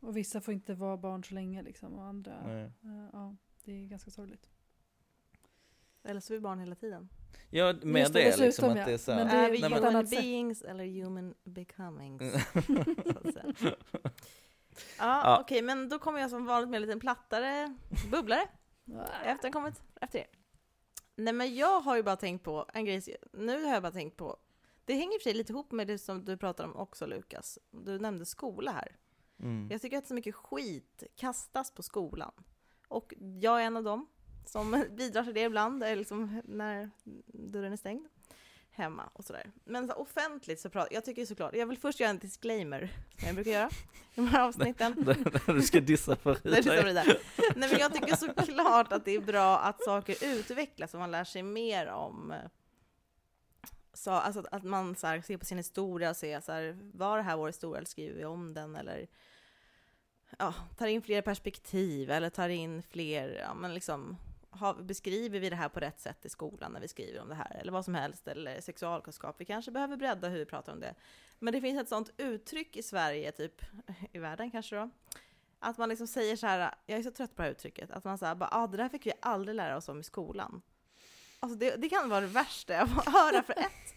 Och 0.00 0.16
vissa 0.16 0.40
får 0.40 0.54
inte 0.54 0.74
vara 0.74 0.96
barn 0.96 1.24
så 1.24 1.34
länge 1.34 1.62
liksom 1.62 1.92
och 1.94 2.04
andra, 2.04 2.62
eh, 2.62 2.70
ja, 3.12 3.36
det 3.64 3.72
är 3.72 3.86
ganska 3.86 4.10
sorgligt. 4.10 4.50
Eller 6.02 6.20
så 6.20 6.32
är 6.32 6.36
vi 6.36 6.40
barn 6.40 6.58
hela 6.58 6.74
tiden. 6.74 7.08
Ja, 7.50 7.74
med 7.82 8.00
Just 8.00 8.12
det, 8.12 8.30
det, 8.30 8.36
liksom 8.36 8.68
att 8.70 8.74
det 8.86 8.92
är 8.92 8.98
så 8.98 9.14
Men 9.14 9.26
här, 9.28 9.40
det 9.42 9.46
är 9.48 9.52
vi 9.52 9.60
men- 9.60 9.84
human 9.84 10.06
beings 10.10 10.62
eller 10.62 10.84
human 10.86 11.34
becomings? 11.44 12.22
Ja. 14.98 15.20
Ja, 15.24 15.40
okej, 15.40 15.62
men 15.62 15.88
då 15.88 15.98
kommer 15.98 16.20
jag 16.20 16.30
som 16.30 16.46
vanligt 16.46 16.70
med 16.70 16.76
en 16.76 16.82
liten 16.82 17.00
plattare 17.00 17.76
bubblare. 18.10 18.48
Efter 19.24 19.50
kommit 19.50 19.82
efter 20.00 20.18
er. 20.18 20.26
Nej 21.16 21.32
men 21.34 21.54
jag 21.54 21.80
har 21.80 21.96
ju 21.96 22.02
bara 22.02 22.16
tänkt 22.16 22.44
på 22.44 22.66
en 22.74 22.84
grej, 22.84 23.16
nu 23.32 23.64
har 23.64 23.72
jag 23.72 23.82
bara 23.82 23.92
tänkt 23.92 24.16
på, 24.16 24.36
det 24.84 24.94
hänger 24.94 25.14
i 25.14 25.18
och 25.18 25.22
för 25.22 25.30
sig 25.30 25.34
lite 25.34 25.52
ihop 25.52 25.72
med 25.72 25.86
det 25.86 25.98
som 25.98 26.24
du 26.24 26.36
pratade 26.36 26.68
om 26.68 26.76
också 26.76 27.06
Lukas. 27.06 27.58
Du 27.70 27.98
nämnde 27.98 28.26
skola 28.26 28.72
här. 28.72 28.96
mm. 29.38 29.68
Jag 29.70 29.80
tycker 29.80 29.98
att 29.98 30.06
så 30.06 30.14
mycket 30.14 30.34
skit 30.34 31.02
kastas 31.16 31.70
på 31.70 31.82
skolan. 31.82 32.32
Och 32.88 33.14
jag 33.40 33.62
är 33.62 33.66
en 33.66 33.76
av 33.76 33.82
dem 33.82 34.06
som 34.46 34.84
bidrar 34.90 35.24
till 35.24 35.34
det 35.34 35.42
ibland, 35.42 35.82
eller 35.82 35.96
liksom 35.96 36.42
när 36.44 36.90
dörren 37.26 37.72
är 37.72 37.76
stängd 37.76 38.08
hemma 38.74 39.10
och 39.12 39.24
sådär. 39.24 39.50
Men 39.64 39.88
så 39.88 39.94
offentligt 39.94 40.60
så 40.60 40.70
pratar 40.70 40.94
jag 40.94 41.04
tycker 41.04 41.26
såklart, 41.26 41.54
jag 41.54 41.66
vill 41.66 41.78
först 41.78 42.00
göra 42.00 42.10
en 42.10 42.18
disclaimer, 42.18 42.88
som 43.18 43.26
jag 43.26 43.34
brukar 43.34 43.50
göra 43.50 43.68
i 43.70 44.14
de 44.14 44.26
här 44.28 44.42
avsnitten. 44.48 44.94
Där 45.04 45.52
du 45.54 45.62
ska 45.62 45.80
dissa 45.80 46.14
där. 46.24 47.18
Nej 47.56 47.68
men 47.70 47.78
jag 47.78 47.94
tycker 47.94 48.16
såklart 48.16 48.92
att 48.92 49.04
det 49.04 49.10
är 49.14 49.20
bra 49.20 49.58
att 49.58 49.84
saker 49.84 50.16
utvecklas 50.24 50.94
och 50.94 51.00
man 51.00 51.10
lär 51.10 51.24
sig 51.24 51.42
mer 51.42 51.86
om 51.86 52.34
så, 53.92 54.10
alltså 54.10 54.40
att- 54.40 54.52
att 54.52 54.62
man 54.64 54.96
så 54.96 55.06
här, 55.06 55.20
ser 55.20 55.36
på 55.36 55.44
sin 55.44 55.58
historia 55.58 56.10
och 56.10 56.16
ser 56.16 56.40
så 56.40 56.52
här, 56.52 56.78
var 56.94 57.16
det 57.16 57.22
här 57.22 57.36
vår 57.36 57.46
historia 57.46 57.76
eller 57.78 57.86
skriver 57.88 58.16
vi 58.18 58.24
om 58.24 58.54
den 58.54 58.76
eller 58.76 59.06
ja, 60.38 60.54
tar 60.78 60.86
in 60.86 61.02
fler 61.02 61.22
perspektiv 61.22 62.10
eller 62.10 62.30
tar 62.30 62.48
in 62.48 62.82
fler, 62.82 63.28
ja 63.40 63.54
men 63.54 63.74
liksom 63.74 64.16
har, 64.58 64.74
beskriver 64.74 65.40
vi 65.40 65.50
det 65.50 65.56
här 65.56 65.68
på 65.68 65.80
rätt 65.80 66.00
sätt 66.00 66.24
i 66.24 66.28
skolan 66.28 66.72
när 66.72 66.80
vi 66.80 66.88
skriver 66.88 67.20
om 67.20 67.28
det 67.28 67.34
här 67.34 67.56
eller 67.60 67.72
vad 67.72 67.84
som 67.84 67.94
helst 67.94 68.28
eller 68.28 68.60
sexualkunskap. 68.60 69.36
Vi 69.38 69.44
kanske 69.44 69.70
behöver 69.70 69.96
bredda 69.96 70.28
hur 70.28 70.38
vi 70.38 70.44
pratar 70.44 70.72
om 70.72 70.80
det. 70.80 70.94
Men 71.38 71.52
det 71.52 71.60
finns 71.60 71.80
ett 71.80 71.88
sånt 71.88 72.10
uttryck 72.16 72.76
i 72.76 72.82
Sverige, 72.82 73.32
typ 73.32 73.62
i 74.12 74.18
världen 74.18 74.50
kanske 74.50 74.76
då, 74.76 74.90
att 75.58 75.78
man 75.78 75.88
liksom 75.88 76.06
säger 76.06 76.36
så 76.36 76.46
här, 76.46 76.74
jag 76.86 76.98
är 76.98 77.02
så 77.02 77.10
trött 77.10 77.36
på 77.36 77.42
det 77.42 77.46
här 77.46 77.52
uttrycket, 77.52 77.90
att 77.90 78.04
man 78.04 78.18
säger 78.18 78.34
bara, 78.34 78.50
ah, 78.52 78.66
det 78.66 78.76
där 78.76 78.88
fick 78.88 79.06
vi 79.06 79.12
aldrig 79.22 79.56
lära 79.56 79.76
oss 79.76 79.88
om 79.88 80.00
i 80.00 80.02
skolan. 80.02 80.62
Alltså 81.40 81.58
det, 81.58 81.76
det 81.76 81.88
kan 81.88 82.08
vara 82.08 82.20
det 82.20 82.26
värsta 82.26 82.72
jag 82.72 82.88
får 82.88 83.10
höra, 83.10 83.42
för 83.42 83.52
ett, 83.52 83.94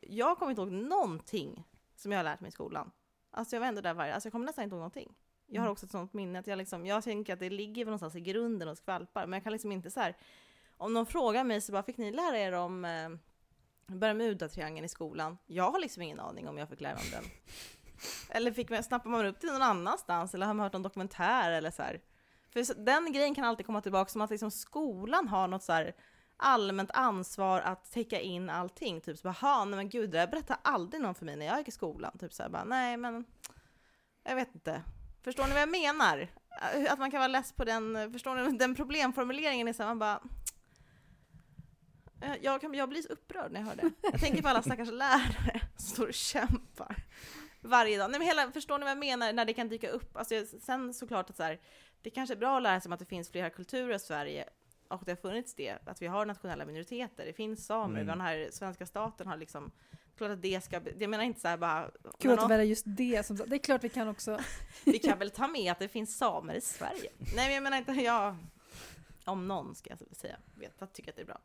jag 0.00 0.38
kommer 0.38 0.50
inte 0.50 0.62
ihåg 0.62 0.72
någonting 0.72 1.64
som 1.96 2.12
jag 2.12 2.18
har 2.18 2.24
lärt 2.24 2.40
mig 2.40 2.48
i 2.48 2.52
skolan. 2.52 2.90
Alltså 3.30 3.56
jag 3.56 3.60
var 3.60 3.66
ändå 3.66 3.80
där 3.80 3.94
varje, 3.94 4.14
alltså 4.14 4.26
jag 4.26 4.32
kommer 4.32 4.46
nästan 4.46 4.64
inte 4.64 4.74
ihåg 4.74 4.80
någonting. 4.80 5.14
Jag 5.50 5.60
har 5.60 5.66
Mm. 5.66 5.72
också 5.72 5.86
ett 5.86 5.92
sånt 5.92 6.12
minne 6.12 6.38
att 6.38 6.46
jag 6.46 6.56
liksom, 6.58 6.86
jag 6.86 7.04
tänker 7.04 7.32
att 7.32 7.40
det 7.40 7.50
ligger 7.50 7.84
någonstans 7.84 8.16
i 8.16 8.20
grunden 8.20 8.68
och 8.68 8.76
skvalpar, 8.76 9.26
men 9.26 9.32
jag 9.36 9.42
kan 9.44 9.52
liksom 9.52 9.72
inte 9.72 9.90
så 9.90 10.00
här. 10.00 10.16
om 10.76 10.94
någon 10.94 11.06
frågar 11.06 11.44
mig 11.44 11.60
så 11.60 11.72
bara, 11.72 11.82
fick 11.82 11.96
ni 11.96 12.10
lära 12.10 12.38
er 12.38 12.52
om 12.52 12.84
eh, 12.84 13.08
Bermuda-triangeln 13.86 14.84
i 14.84 14.88
skolan? 14.88 15.38
Jag 15.46 15.70
har 15.70 15.78
liksom 15.78 16.02
ingen 16.02 16.20
aning 16.20 16.48
om 16.48 16.58
jag 16.58 16.68
fick 16.68 16.80
lära 16.80 16.94
om 16.96 17.10
den. 17.12 17.24
Eller 18.30 18.52
fick 18.52 18.70
man, 18.70 18.82
snappar 18.82 19.10
man 19.10 19.26
upp 19.26 19.40
till 19.40 19.52
någon 19.52 19.62
annanstans, 19.62 20.34
eller 20.34 20.46
har 20.46 20.54
man 20.54 20.64
hört 20.64 20.72
någon 20.72 20.82
dokumentär 20.82 21.50
eller 21.50 21.70
så 21.70 21.82
här. 21.82 22.00
För 22.52 22.62
så, 22.64 22.74
den 22.74 23.12
grejen 23.12 23.34
kan 23.34 23.44
alltid 23.44 23.66
komma 23.66 23.80
tillbaka 23.80 24.08
som 24.10 24.20
att 24.20 24.30
liksom 24.30 24.50
skolan 24.50 25.28
har 25.28 25.48
något 25.48 25.62
så 25.62 25.72
här 25.72 25.94
allmänt 26.36 26.90
ansvar 26.94 27.60
att 27.60 27.90
täcka 27.92 28.20
in 28.20 28.50
allting. 28.50 29.00
Typ 29.00 29.18
så 29.18 29.22
bara, 29.22 29.32
"Ha, 29.32 29.64
nej 29.64 29.76
men 29.76 29.88
gud, 29.88 30.10
det 30.10 30.26
berättade 30.30 30.60
aldrig 30.62 31.02
någon 31.02 31.14
för 31.14 31.24
mig 31.24 31.36
när 31.36 31.46
jag 31.46 31.58
gick 31.58 31.68
i 31.68 31.70
skolan. 31.70 32.18
Typ 32.18 32.32
så 32.32 32.42
här, 32.42 32.50
bara, 32.50 32.64
nej 32.64 32.96
men, 32.96 33.24
jag 34.24 34.34
vet 34.34 34.54
inte. 34.54 34.82
Förstår 35.22 35.44
ni 35.46 35.52
vad 35.52 35.62
jag 35.62 35.68
menar? 35.68 36.28
Att 36.88 36.98
man 36.98 37.10
kan 37.10 37.18
vara 37.20 37.28
less 37.28 37.52
på 37.52 37.64
den, 37.64 38.12
förstår 38.12 38.34
ni, 38.50 38.58
den 38.58 38.74
problemformuleringen 38.74 39.68
är 39.68 39.72
så 39.72 39.82
här, 39.82 39.90
man 39.90 39.98
bara, 39.98 40.20
Eh, 42.22 42.32
jag, 42.42 42.60
kan, 42.60 42.74
jag 42.74 42.88
blir 42.88 43.02
så 43.02 43.08
upprörd 43.08 43.52
när 43.52 43.60
jag 43.60 43.66
hör 43.66 43.76
det. 43.76 43.90
Jag 44.02 44.20
tänker 44.20 44.42
på 44.42 44.48
alla 44.48 44.62
stackars 44.62 44.90
lärare 44.90 45.60
som 45.76 45.86
står 45.88 46.06
och 46.08 46.14
kämpar 46.14 46.96
varje 47.60 47.98
dag. 47.98 48.10
Nej, 48.10 48.18
men 48.20 48.28
hela, 48.28 48.50
förstår 48.52 48.78
ni 48.78 48.84
vad 48.84 48.90
jag 48.90 48.98
menar 48.98 49.32
när 49.32 49.44
det 49.44 49.52
kan 49.54 49.68
dyka 49.68 49.88
upp? 49.88 50.16
Alltså, 50.16 50.34
jag- 50.34 50.46
sen 50.46 50.94
såklart 50.94 51.30
att 51.30 51.36
så 51.36 51.42
här, 51.42 51.60
det 52.02 52.10
kanske 52.10 52.34
är 52.34 52.38
bra 52.38 52.56
att 52.56 52.62
lära 52.62 52.80
sig 52.80 52.88
om 52.88 52.92
att 52.92 52.98
det 52.98 53.04
finns 53.04 53.30
flera 53.30 53.50
kulturer 53.50 53.94
i 53.94 53.98
Sverige 53.98 54.48
och 54.88 55.02
det 55.04 55.10
har 55.10 55.16
funnits 55.16 55.54
det, 55.54 55.78
att 55.86 56.02
vi 56.02 56.06
har 56.06 56.26
nationella 56.26 56.64
minoriteter. 56.66 57.26
Det 57.26 57.32
finns 57.32 57.66
samer, 57.66 57.94
Mm. 58.00 58.06
den 58.06 58.20
här 58.20 58.48
svenska 58.52 58.86
staten 58.86 59.26
har 59.26 59.36
liksom, 59.36 59.70
klart 60.18 60.30
att 60.30 60.42
det 60.42 60.64
ska, 60.64 60.80
jag 60.98 61.10
menar 61.10 61.24
inte 61.24 61.40
så 61.40 61.48
här 61.48 61.56
bara, 61.56 61.90
Kul 62.18 62.38
att 62.38 62.50
väljer 62.50 62.66
just 62.66 62.84
det 62.86 63.26
som 63.26 63.36
Det 63.36 63.54
är 63.56 63.58
klart 63.58 63.84
vi 63.84 63.88
kan 63.88 64.08
också. 64.08 64.38
vi 64.84 64.98
kan 64.98 65.18
väl 65.18 65.30
ta 65.30 65.48
med 65.48 65.72
att 65.72 65.78
det 65.78 65.88
finns 65.88 66.16
samer 66.18 66.54
i 66.54 66.60
Sverige? 66.60 67.10
Nej, 67.18 67.46
men 67.46 67.54
jag 67.54 67.62
menar 67.62 67.78
inte, 67.78 67.92
jag, 67.92 68.36
om 69.24 69.48
någon 69.48 69.74
ska 69.74 69.90
jag 69.90 70.16
säga, 70.16 70.36
vet 70.54 70.82
att 70.82 70.94
tycker 70.94 71.10
att 71.10 71.16
det 71.16 71.22
är 71.22 71.26
bra. 71.26 71.40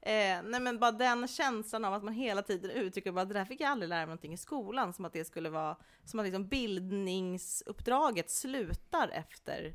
Eh, 0.00 0.42
nej 0.44 0.60
men 0.60 0.78
bara 0.78 0.92
den 0.92 1.28
känslan 1.28 1.84
av 1.84 1.94
att 1.94 2.04
man 2.04 2.14
hela 2.14 2.42
tiden 2.42 2.70
uttrycker 2.70 3.12
bara 3.12 3.24
det 3.24 3.34
där 3.34 3.44
fick 3.44 3.60
jag 3.60 3.70
aldrig 3.70 3.88
lära 3.88 3.98
mig 4.00 4.06
någonting 4.06 4.32
i 4.32 4.36
skolan, 4.36 4.92
som 4.92 5.04
att 5.04 5.12
det 5.12 5.24
skulle 5.24 5.50
vara, 5.50 5.76
som 6.04 6.20
att 6.20 6.26
liksom 6.26 6.48
bildningsuppdraget 6.48 8.30
slutar 8.30 9.08
efter 9.08 9.74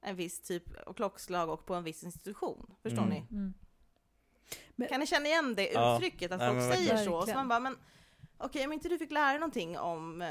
en 0.00 0.16
viss 0.16 0.40
typ 0.40 0.64
av 0.86 0.92
klockslag 0.92 1.48
och 1.50 1.66
på 1.66 1.74
en 1.74 1.84
viss 1.84 2.04
institution. 2.04 2.74
Förstår 2.82 3.02
Mm. 3.02 3.10
ni? 3.14 3.26
Mm. 3.30 3.54
Men- 4.76 4.88
Kan 4.88 5.00
ni 5.00 5.06
känna 5.06 5.26
igen 5.26 5.54
det 5.54 5.70
Ja. 5.72 5.96
uttrycket? 5.96 6.32
Att 6.32 6.38
Nej, 6.38 6.48
folk 6.48 6.60
säger 6.62 6.76
verkligen. 6.76 6.98
så, 7.04 7.10
så 7.10 7.16
Verkligen. 7.18 7.36
man 7.38 7.48
bara, 7.48 7.60
men 7.60 7.76
okej 8.38 8.64
om 8.66 8.72
inte 8.72 8.88
du 8.88 8.98
fick 8.98 9.10
lära 9.10 9.28
dig 9.30 9.38
någonting 9.38 9.78
om 9.78 10.22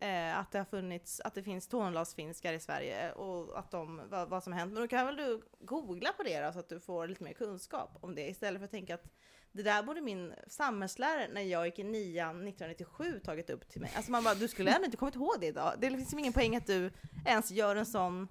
eh, 0.00 0.38
att 0.38 0.52
det 0.52 0.58
har 0.58 0.64
funnits, 0.64 1.20
att 1.20 1.34
det 1.34 1.42
finns 1.42 1.68
tornedalsfinskar 1.68 2.52
i 2.52 2.60
Sverige 2.60 3.12
och 3.12 3.58
att 3.58 3.70
de, 3.70 4.02
vad, 4.10 4.28
vad 4.28 4.42
som 4.42 4.52
har 4.52 4.60
hänt, 4.60 4.72
men 4.72 4.82
då 4.82 4.88
kan 4.88 5.06
väl 5.06 5.16
du 5.16 5.42
googla 5.60 6.12
på 6.12 6.22
det 6.22 6.40
då, 6.40 6.52
så 6.52 6.58
att 6.58 6.68
du 6.68 6.80
får 6.80 7.08
lite 7.08 7.24
mer 7.24 7.32
kunskap 7.32 7.98
om 8.00 8.14
det 8.14 8.28
istället 8.28 8.60
för 8.60 8.64
att 8.64 8.70
tänka 8.70 8.94
att 8.94 9.04
det 9.52 9.62
där 9.62 9.82
borde 9.82 10.00
min 10.00 10.32
samhällslärare 10.46 11.28
när 11.32 11.42
jag 11.42 11.66
gick 11.66 11.78
i 11.78 11.84
nian 11.84 12.30
1997 12.48 13.20
tagit 13.24 13.50
upp 13.50 13.68
till 13.68 13.80
mig. 13.80 13.92
Alltså 13.96 14.10
man 14.10 14.24
bara, 14.24 14.34
du 14.34 14.48
skulle 14.48 14.70
ändå 14.74 14.84
inte 14.84 14.96
kommit 14.96 15.14
ihåg 15.14 15.34
det 15.40 15.46
idag. 15.46 15.74
Det 15.78 15.86
finns 15.88 16.00
liksom 16.00 16.18
ingen 16.18 16.32
poäng 16.32 16.56
att 16.56 16.66
du 16.66 16.90
ens 17.26 17.50
gör 17.50 17.76
en 17.76 17.86
sån 17.86 18.28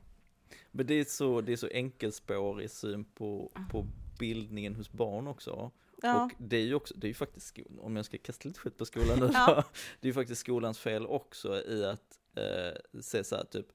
Men 0.72 0.86
det 0.88 0.94
är 0.94 1.04
så, 1.06 1.42
det 1.42 1.52
är 1.54 1.58
så 1.58 1.68
enkelspårig 1.68 2.72
syn 2.72 3.06
på, 3.06 3.52
på 3.72 3.88
bildningen 4.22 4.76
hos 4.76 4.92
barn 4.92 5.28
också. 5.28 5.72
Ja. 6.02 6.26
Och 6.26 6.32
det 6.38 6.58
är 6.58 6.62
ju 6.66 6.74
också, 6.76 6.94
det 6.98 7.08
är 7.08 7.10
ju 7.10 7.14
faktiskt, 7.14 7.48
skolan, 7.48 7.80
om 7.80 7.96
jag 7.96 8.06
ska 8.06 8.18
kasta 8.18 8.48
lite 8.48 8.60
skit 8.60 8.78
på 8.78 8.86
skolan 8.86 9.20
nu 9.20 9.30
Ja. 9.34 9.64
det 10.00 10.06
är 10.08 10.10
ju 10.10 10.14
faktiskt 10.14 10.42
skolans 10.42 10.80
fel 10.80 11.06
också 11.06 11.62
i 11.68 11.86
att 11.86 12.20
eh, 12.36 13.02
se 13.02 13.24
så 13.24 13.36
här 13.36 13.44
typ, 13.44 13.68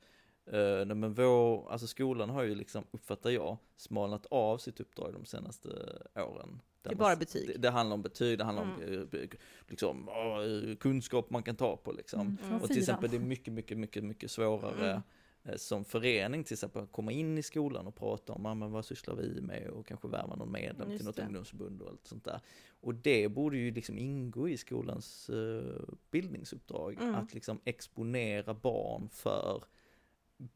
eh, 0.47 0.85
men 0.95 1.15
vår, 1.15 1.71
alltså 1.73 1.87
skolan 1.87 2.31
har 2.31 2.43
ju 2.43 2.55
liksom, 2.55 2.85
uppfattar 2.91 3.31
jag, 3.31 3.57
smalnat 3.77 4.27
av 4.31 4.59
sitt 4.59 4.81
uppdrag 4.81 5.13
de 5.13 5.25
senaste 5.25 5.69
åren. 6.15 6.61
Det 6.83 6.91
är 6.93 6.97
bara 6.97 7.17
betyg. 7.17 7.47
Det, 7.49 7.59
det 7.59 7.71
handlar 7.71 7.95
om 7.95 8.03
betyg, 8.03 8.39
det 8.39 8.45
handlar 8.45 8.63
om 8.63 8.83
Mm. 8.83 9.09
eh, 9.13 9.29
liksom, 9.69 10.09
eh, 10.09 10.77
kunskap 10.77 11.31
man 11.31 11.43
kan 11.43 11.57
ta 11.57 11.77
på 11.77 11.93
liksom. 11.93 12.21
Mm, 12.21 12.37
från 12.37 12.61
Och 12.61 12.69
till 12.69 12.79
exempel 12.79 13.11
det 13.11 13.17
är 13.17 13.21
mycket, 13.21 13.53
mycket, 13.53 13.79
mycket, 13.79 14.05
mycket 14.05 14.31
svårare 14.31 14.91
Mm. 14.91 15.03
Eh, 15.49 15.57
som 15.57 15.85
förening 15.85 16.45
till 16.45 16.55
exempel 16.55 16.83
att 16.83 16.93
komma 16.93 17.13
in 17.13 17.39
i 17.39 17.43
skolan 17.43 17.87
och 17.87 17.95
prata 17.95 18.33
om, 18.33 18.47
"Ah, 18.47 18.55
men 18.55 18.73
vad 18.73 18.85
sysslar 18.85 19.15
vi 19.15 19.41
med 19.41 19.69
och 19.69 19.87
kanske 19.87 20.09
värva 20.09 20.37
någon 20.37 20.53
medlem 20.53 20.89
Just 20.91 20.99
till 20.99 21.07
något 21.07 21.17
det. 21.17 21.23
ungdomsförbund 21.23 21.83
och 21.83 21.89
allt 21.89 22.07
sånt 22.07 22.25
där. 22.25 22.41
Och 22.81 22.95
det 22.95 23.29
borde 23.29 23.57
ju 23.59 23.71
liksom 23.71 23.99
ingå 23.99 24.49
i 24.49 24.57
skolans 24.57 25.29
eh, 25.31 25.81
bildningsuppdrag, 26.11 26.95
Mm. 27.01 27.15
att 27.15 27.35
liksom 27.35 27.61
exponera 27.65 28.55
barn 28.55 29.09
för 29.09 29.65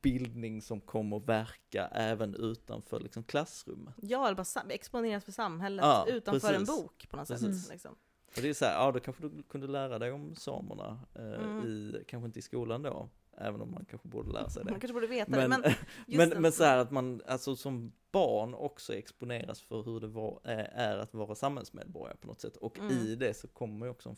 bildning 0.02 0.62
som 0.62 0.80
kommer 0.80 1.18
verka 1.20 1.86
även 1.92 2.34
utanför 2.34 3.00
liksom 3.00 3.22
klassrummet. 3.24 3.94
Ja, 4.02 4.26
eller 4.26 4.36
bara 4.36 4.72
exponeras 4.74 5.24
för 5.24 5.32
samhället 5.32 5.84
Ja, 5.84 6.04
utanför 6.08 6.48
en 6.52 6.60
precis. 6.60 6.82
bok 6.82 7.06
på 7.10 7.16
något 7.16 7.28
sätt. 7.28 7.70
Liksom. 7.70 7.96
Och 8.36 8.42
det 8.42 8.48
är 8.48 8.54
så 8.54 8.64
här, 8.64 8.72
ja 8.84 8.92
då 8.92 9.00
kanske 9.00 9.22
du 9.28 9.42
kunde 9.42 9.66
lära 9.66 9.98
dig 9.98 10.12
om 10.12 10.34
samerna, 10.34 11.00
eh, 11.14 11.24
Mm. 11.24 11.66
i, 11.66 12.04
kanske 12.08 12.26
inte 12.26 12.38
i 12.38 12.42
skolan 12.42 12.82
då, 12.82 13.08
även 13.40 13.60
om 13.60 13.70
man 13.70 13.84
kanske 13.84 14.08
borde 14.08 14.32
lära 14.32 14.48
sig 14.50 14.64
det. 14.64 14.70
Man 14.70 14.80
kanske 14.80 14.94
borde 14.94 15.06
veta 15.06 15.30
Men, 15.30 15.50
det, 15.50 15.58
men 15.58 15.62
just 16.06 16.18
men, 16.18 16.30
det. 16.30 16.40
men 16.40 16.52
så 16.52 16.64
här 16.64 16.78
att 16.78 16.90
man, 16.90 17.22
alltså 17.26 17.56
som 17.56 17.92
barn 18.12 18.54
också 18.54 18.94
exponeras 18.94 19.60
för 19.62 19.82
hur 19.82 20.00
det 20.00 20.06
var, 20.06 20.40
eh, 20.44 20.78
är 20.80 20.96
att 20.98 21.14
vara 21.14 21.34
samhällsmedborgare 21.34 22.16
på 22.16 22.26
något 22.26 22.40
sätt. 22.40 22.56
Och 22.56 22.78
Mm. 22.78 22.92
i 22.92 23.14
det 23.14 23.34
så 23.34 23.48
kommer 23.48 23.86
ju 23.86 23.90
också 23.90 24.08
en, 24.08 24.16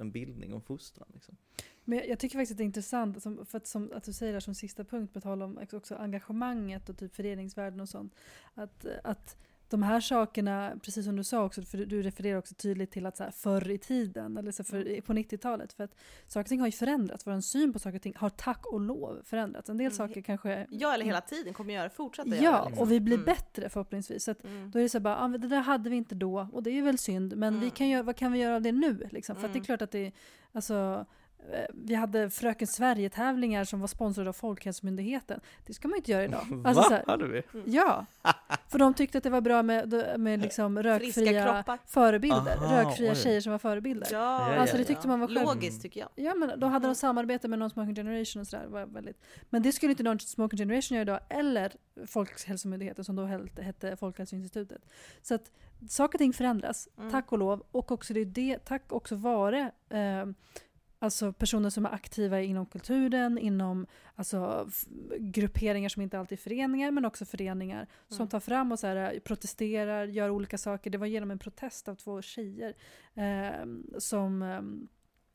en 0.00 0.10
bildning 0.12 0.54
och 0.54 0.64
fostran. 0.64 1.08
Liksom. 1.14 1.36
Men 1.84 2.02
jag, 2.08 2.18
tycker 2.18 2.38
faktiskt 2.38 2.52
att 2.52 2.58
det 2.58 2.62
är 2.62 2.66
intressant, 2.66 3.22
som, 3.22 3.46
för 3.46 3.56
att, 3.58 3.66
som, 3.66 3.92
att 3.94 4.04
du 4.04 4.12
säger 4.12 4.32
där 4.32 4.40
som 4.40 4.54
sista 4.54 4.84
punkt, 4.84 5.12
på 5.14 5.20
tal 5.20 5.42
om 5.42 5.58
också- 5.62 5.76
också 5.76 5.94
engagemanget 5.94 6.88
och 6.88 6.98
typ 6.98 7.14
föreningsvärlden 7.14 7.80
och 7.80 7.88
sånt. 7.88 8.14
Att, 8.54 8.86
att 9.04 9.36
de 9.70 9.82
här 9.82 10.00
sakerna, 10.00 10.72
precis 10.82 11.04
som 11.04 11.16
du 11.16 11.24
sa 11.24 11.44
också, 11.44 11.62
för 11.62 11.78
du, 11.78 12.02
refererar 12.02 12.38
också 12.38 12.54
tydligt 12.54 12.90
till 12.90 13.06
att 13.06 13.16
så 13.16 13.24
här, 13.24 13.30
förr 13.30 13.70
i 13.70 13.78
tiden, 13.78 14.36
eller 14.36 14.52
så 14.52 14.64
för, 14.64 15.00
på 15.00 15.12
90-talet, 15.12 15.72
för 15.72 15.84
att 15.84 15.94
saker 16.26 16.40
och 16.40 16.48
ting 16.48 16.60
har 16.60 16.66
ju 16.66 16.72
förändrats. 16.72 17.26
Vår 17.26 17.40
syn 17.40 17.72
på 17.72 17.78
saker 17.78 17.96
och 17.96 18.02
ting 18.02 18.14
har 18.16 18.30
tack 18.30 18.66
och 18.66 18.80
lov 18.80 19.20
förändrats. 19.24 19.68
En 19.70 19.76
del 19.76 19.86
Mm. 19.86 19.96
saker 19.96 20.20
kanske... 20.22 20.66
ja, 20.70 20.94
eller 20.94 21.04
hela 21.04 21.20
tiden 21.20 21.54
kommer 21.54 21.74
göra, 21.74 21.90
fortsätta 21.90 22.28
göra. 22.28 22.42
Ja, 22.44 22.64
liksom. 22.68 22.82
och 22.82 22.92
vi 22.92 23.00
blir 23.00 23.14
Mm. 23.16 23.24
bättre 23.24 23.68
förhoppningsvis. 23.68 24.24
Så 24.24 24.30
att 24.30 24.44
Mm. 24.44 24.70
då 24.70 24.78
är 24.78 24.82
det 24.82 24.88
så 24.88 24.98
här 24.98 25.02
bara, 25.02 25.18
ah, 25.24 25.28
det 25.28 25.48
där 25.48 25.60
hade 25.60 25.90
vi 25.90 25.96
inte 25.96 26.14
då 26.14 26.48
och 26.52 26.62
det 26.62 26.70
är 26.70 26.74
ju 26.74 26.82
väl 26.82 26.98
synd, 26.98 27.36
men 27.36 27.52
vi 27.54 27.58
Mm. 27.58 27.70
kan 27.70 27.88
göra, 27.88 28.02
vad 28.02 28.16
kan 28.16 28.32
vi 28.32 28.38
göra 28.38 28.54
av 28.56 28.62
det 28.62 28.72
nu? 28.72 29.08
Liksom? 29.10 29.36
För 29.36 29.46
att 29.46 29.52
det 29.52 29.56
är 29.56 29.60
Mm. 29.60 29.64
klart 29.66 29.82
att 29.82 29.90
det 29.90 30.06
är, 30.06 30.12
alltså, 30.52 31.06
vi 31.74 31.94
hade 31.94 32.30
Fröken 32.30 32.66
Sverige-tävlingar 32.66 33.64
som 33.64 33.80
var 33.80 33.86
sponsrade 33.86 34.28
av 34.28 34.32
Folkhälsomyndigheten. 34.32 35.40
Det 35.66 35.74
ska 35.74 35.88
man 35.88 35.92
ju 35.94 35.98
inte 35.98 36.10
göra 36.10 36.24
idag. 36.24 36.40
Alltså, 36.64 36.82
Va? 36.82 36.88
så 36.88 36.94
här, 36.94 37.04
Hade 37.06 37.26
vi? 37.28 37.42
ja, 37.64 38.06
för 38.68 38.78
de 38.78 38.94
tyckte 38.94 39.18
att 39.18 39.24
det 39.24 39.30
var 39.30 39.40
bra 39.40 39.62
med, 39.62 39.94
med 40.20 40.40
liksom 40.40 40.82
rökfria 40.82 41.64
förebilder. 41.86 42.56
Aha, 42.56 42.80
rökfria 42.82 43.10
oj. 43.12 43.16
tjejer 43.16 43.40
som 43.40 43.52
var 43.52 43.58
förebilder. 43.58 44.08
Ja, 44.12 44.54
Alltså, 44.56 44.76
det 44.76 44.84
tyckte 44.84 45.08
man 45.08 45.20
var 45.20 45.26
skönt. 45.28 45.46
Logiskt 45.46 45.82
tycker 45.82 46.00
jag. 46.00 46.08
Ja 46.14 46.34
men 46.34 46.60
då 46.60 46.66
hade 46.66 46.86
de 46.86 46.94
samarbete 46.94 47.48
med 47.48 47.58
någon 47.58 47.70
Smoking 47.70 47.94
Generation 47.94 48.40
och 48.40 48.46
sådär. 48.46 48.66
Var 48.66 48.86
väldigt. 48.86 49.22
Men 49.50 49.62
det 49.62 49.72
skulle 49.72 49.90
inte 49.92 50.02
någon 50.02 50.18
Smoking 50.20 50.58
Generation 50.58 50.96
göra 50.96 51.02
idag, 51.02 51.20
eller 51.28 51.72
Folkhälsomyndigheten 52.06 53.04
som 53.04 53.16
då 53.16 53.24
hette, 53.24 53.62
hette 53.62 53.96
Folkhälsoinstitutet. 53.96 54.82
Så 55.22 55.34
att 55.34 55.50
saker 55.88 56.14
och 56.14 56.18
ting 56.18 56.32
förändras, 56.32 56.88
Mm. 56.98 57.10
tack 57.10 57.32
och 57.32 57.38
lov. 57.38 57.62
Och 57.70 57.92
också 57.92 58.14
det, 58.14 58.20
är 58.20 58.24
det 58.24 58.58
tack 58.64 58.92
också 58.92 59.14
vare 59.16 59.70
eh, 59.88 60.26
alltså 61.02 61.32
personer 61.32 61.70
som 61.70 61.86
är 61.86 61.90
aktiva 61.94 62.40
inom 62.40 62.66
kulturen, 62.66 63.38
inom 63.38 63.86
alltså, 64.14 64.70
grupperingar 65.18 65.88
som 65.88 66.02
inte 66.02 66.18
alltid 66.18 66.38
är 66.38 66.42
föreningar, 66.42 66.90
men 66.90 67.04
också 67.04 67.24
föreningar 67.24 67.86
som 68.08 68.16
Mm. 68.16 68.28
tar 68.28 68.40
fram 68.40 68.72
och 68.72 68.78
så 68.78 68.86
här, 68.86 69.20
protesterar, 69.24 70.06
gör 70.06 70.30
olika 70.30 70.58
saker. 70.58 70.90
Det 70.90 70.98
var 70.98 71.06
genom 71.06 71.30
en 71.30 71.38
protest 71.38 71.88
av 71.88 71.94
två 71.94 72.22
tjejer 72.22 72.74
eh, 73.14 73.66
som 73.98 74.42
eh, 74.42 74.60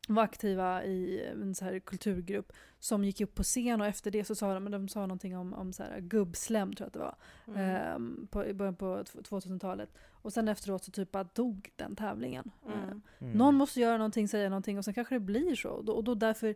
var 0.07 0.23
aktiva 0.23 0.83
i 0.83 1.25
en 1.27 1.55
så 1.55 1.65
här 1.65 1.79
kulturgrupp 1.79 2.53
som 2.85 3.03
gick 3.03 3.21
upp 3.21 3.35
på 3.35 3.43
scen 3.43 3.81
och 3.81 3.87
efter 3.87 4.11
det 4.11 4.23
så 4.25 4.35
sa 4.35 4.53
de, 4.53 4.63
men 4.63 4.71
de 4.71 4.87
sa 4.87 4.99
någonting 5.01 5.37
om, 5.37 5.53
om 5.53 5.73
så 5.73 5.83
här 5.83 5.99
gubbslem 5.99 6.73
tror 6.73 6.85
jag 6.85 6.87
att 6.87 6.93
det 6.93 6.99
var, 6.99 7.15
Mm. 7.47 7.75
ehm, 7.75 8.27
på, 8.31 8.45
i 8.45 8.53
början 8.53 8.75
på 8.75 9.03
2000-talet. 9.03 9.89
Och 10.21 10.33
sen 10.33 10.47
efteråt 10.47 10.83
så 10.83 10.91
typ 10.91 11.11
bara 11.11 11.23
dog 11.23 11.71
den 11.75 11.95
tävlingen. 11.95 12.51
Mm. 12.65 12.79
Ehm, 12.79 13.01
Mm. 13.19 13.37
någon 13.37 13.55
måste 13.55 13.79
göra 13.79 13.97
någonting, 13.97 14.27
säga 14.27 14.49
någonting 14.49 14.77
och 14.77 14.85
sen 14.85 14.93
kanske 14.93 15.15
det 15.15 15.19
blir 15.19 15.55
så. 15.55 15.69
Och 15.69 15.85
då, 15.85 15.93
och 15.93 16.03
då 16.03 16.15
därför, 16.15 16.55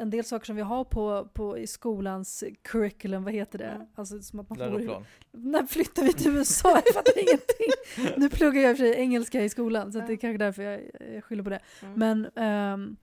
en 0.00 0.10
del 0.10 0.24
saker 0.24 0.46
som 0.46 0.56
vi 0.56 0.62
har 0.62 0.84
på, 0.84 1.28
på 1.34 1.58
i 1.58 1.66
skolans 1.66 2.44
curriculum, 2.62 3.24
vad 3.24 3.32
heter 3.32 3.58
det? 3.58 3.64
Mm. 3.64 3.86
Alltså 3.94 4.20
som 4.22 4.40
att 4.40 4.48
man 4.48 4.58
får 4.58 4.64
när 5.32 5.66
flyttar 5.66 6.02
vi 6.02 6.12
till 6.12 6.36
USA? 6.36 6.82
Jag 6.84 6.94
fattar 6.94 7.18
ingenting. 7.18 8.16
Nu 8.20 8.28
pluggar 8.30 8.62
jag 8.62 8.76
för 8.76 8.84
sig 8.84 8.94
engelska 9.00 9.44
i 9.44 9.48
skolan 9.48 9.92
så 9.92 9.98
det 9.98 10.12
är 10.12 10.16
kanske 10.16 10.38
därför 10.38 10.62
jag, 10.62 10.80
jag 11.14 11.24
skyller 11.24 11.42
på 11.42 11.50
det. 11.50 11.60
Mm. 11.82 11.98
Men 11.98 12.30
ehm, 12.36 12.96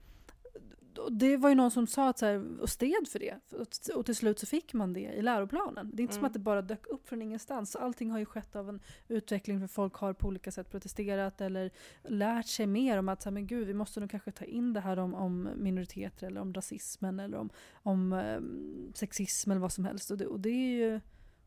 det 1.10 1.36
var 1.36 1.48
ju 1.48 1.54
någon 1.54 1.70
som 1.70 1.86
sa 1.86 2.08
att 2.08 2.18
så 2.18 2.26
här, 2.26 2.60
och 2.60 2.68
stred 2.68 3.08
för 3.08 3.18
det. 3.18 3.34
Och- 3.94 4.06
till 4.06 4.16
slut 4.16 4.38
så 4.38 4.46
fick 4.46 4.72
man 4.72 4.92
det 4.92 5.00
i 5.00 5.22
läroplanen. 5.22 5.90
Det 5.94 6.00
är 6.00 6.02
inte 6.02 6.14
som 6.14 6.20
Mm. 6.20 6.26
att 6.26 6.32
det 6.32 6.38
bara 6.38 6.62
dök 6.62 6.86
upp 6.86 7.08
från 7.08 7.22
ingenstans. 7.22 7.76
Allting 7.76 8.10
har 8.10 8.18
ju 8.18 8.24
skett 8.24 8.56
av 8.56 8.68
en 8.68 8.80
utveckling 9.08 9.60
för 9.60 9.66
folk 9.66 9.94
har 9.94 10.12
på 10.12 10.26
olika 10.26 10.50
sätt 10.50 10.70
protesterat 10.70 11.40
eller 11.40 11.70
lärt 12.04 12.46
sig 12.46 12.66
mer 12.66 12.98
om 12.98 13.08
att 13.08 13.22
så 13.22 13.28
här, 13.28 13.34
men 13.34 13.46
gud, 13.46 13.66
vi 13.66 13.74
måste 13.74 14.00
nog 14.00 14.10
kanske 14.10 14.30
ta 14.32 14.44
in 14.44 14.72
det 14.72 14.80
här 14.80 14.98
om, 14.98 15.14
om 15.14 15.48
minoriteter 15.56 16.26
eller 16.26 16.40
om 16.40 16.54
rasismen 16.54 17.20
eller 17.20 17.38
om, 17.38 17.50
om 17.72 18.12
ehm, 18.12 18.92
sexism 18.94 19.50
eller 19.50 19.60
vad 19.60 19.72
som 19.72 19.84
helst. 19.84 20.10
Och 20.10 20.18
det, 20.18 20.26
och 20.26 20.40
det 20.40 20.50
är 20.50 20.76
ju 20.76 21.00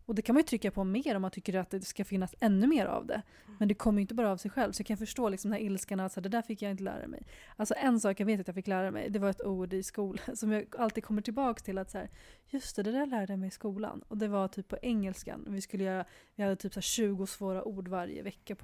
och 0.06 0.16
det 0.16 0.22
kan 0.22 0.36
man 0.36 0.40
ju 0.40 0.44
trycka 0.48 0.72
på 0.72 0.84
mer 0.84 1.16
om 1.16 1.22
man 1.22 1.32
tycker 1.32 1.56
att 1.58 1.70
det 1.70 1.82
ska 1.82 2.06
finnas 2.06 2.36
ännu 2.40 2.68
mer 2.68 2.86
av 2.86 3.06
det. 3.06 3.22
Men 3.60 3.68
det 3.68 3.74
kommer 3.74 4.00
ju 4.00 4.02
inte 4.02 4.14
bara 4.14 4.32
av 4.32 4.38
sig 4.38 4.52
själv. 4.52 4.72
Så 4.72 4.82
jag 4.82 4.88
kan 4.88 4.98
förstå 4.98 5.30
liksom 5.30 5.52
den 5.52 5.60
här 5.60 5.66
ilskan 5.66 6.00
att 6.00 6.16
det 6.16 6.30
där 6.30 6.42
fick 6.42 6.62
jag 6.62 6.72
inte 6.72 6.84
lära 6.84 7.08
mig. 7.08 7.28
Alltså 7.56 7.74
en 7.78 8.00
sak 8.00 8.20
jag 8.20 8.26
vet 8.26 8.40
att 8.40 8.48
jag 8.48 8.56
fick 8.56 8.68
lära 8.68 8.92
mig, 8.92 9.10
det 9.10 9.20
var 9.20 9.30
ett 9.30 9.42
ord 9.46 9.74
i 9.74 9.84
skolan 9.84 10.36
som 10.36 10.52
jag 10.52 10.76
alltid 10.78 11.04
kommer 11.04 11.22
tillbaka 11.22 11.60
till 11.64 11.78
att 11.78 11.92
så 11.92 11.98
här, 11.98 12.10
just 12.50 12.76
det, 12.76 12.84
det 12.84 12.92
där 12.92 13.06
lärde 13.06 13.34
jag 13.34 13.40
mig 13.40 13.48
i 13.48 13.52
skolan. 13.52 14.04
Och 14.08 14.18
det 14.18 14.28
var 14.28 14.48
typ 14.48 14.68
på 14.68 14.78
engelskan. 14.82 15.46
Vi, 15.50 15.62
skulle 15.62 15.84
göra, 15.84 16.06
vi 16.36 16.44
hade 16.44 16.56
typ 16.56 16.74
så 16.74 16.78
här 16.78 16.82
20 16.82 17.26
svåra 17.28 17.64
ord 17.64 17.88
varje 17.88 18.22
vecka 18.24 18.56
på, 18.56 18.64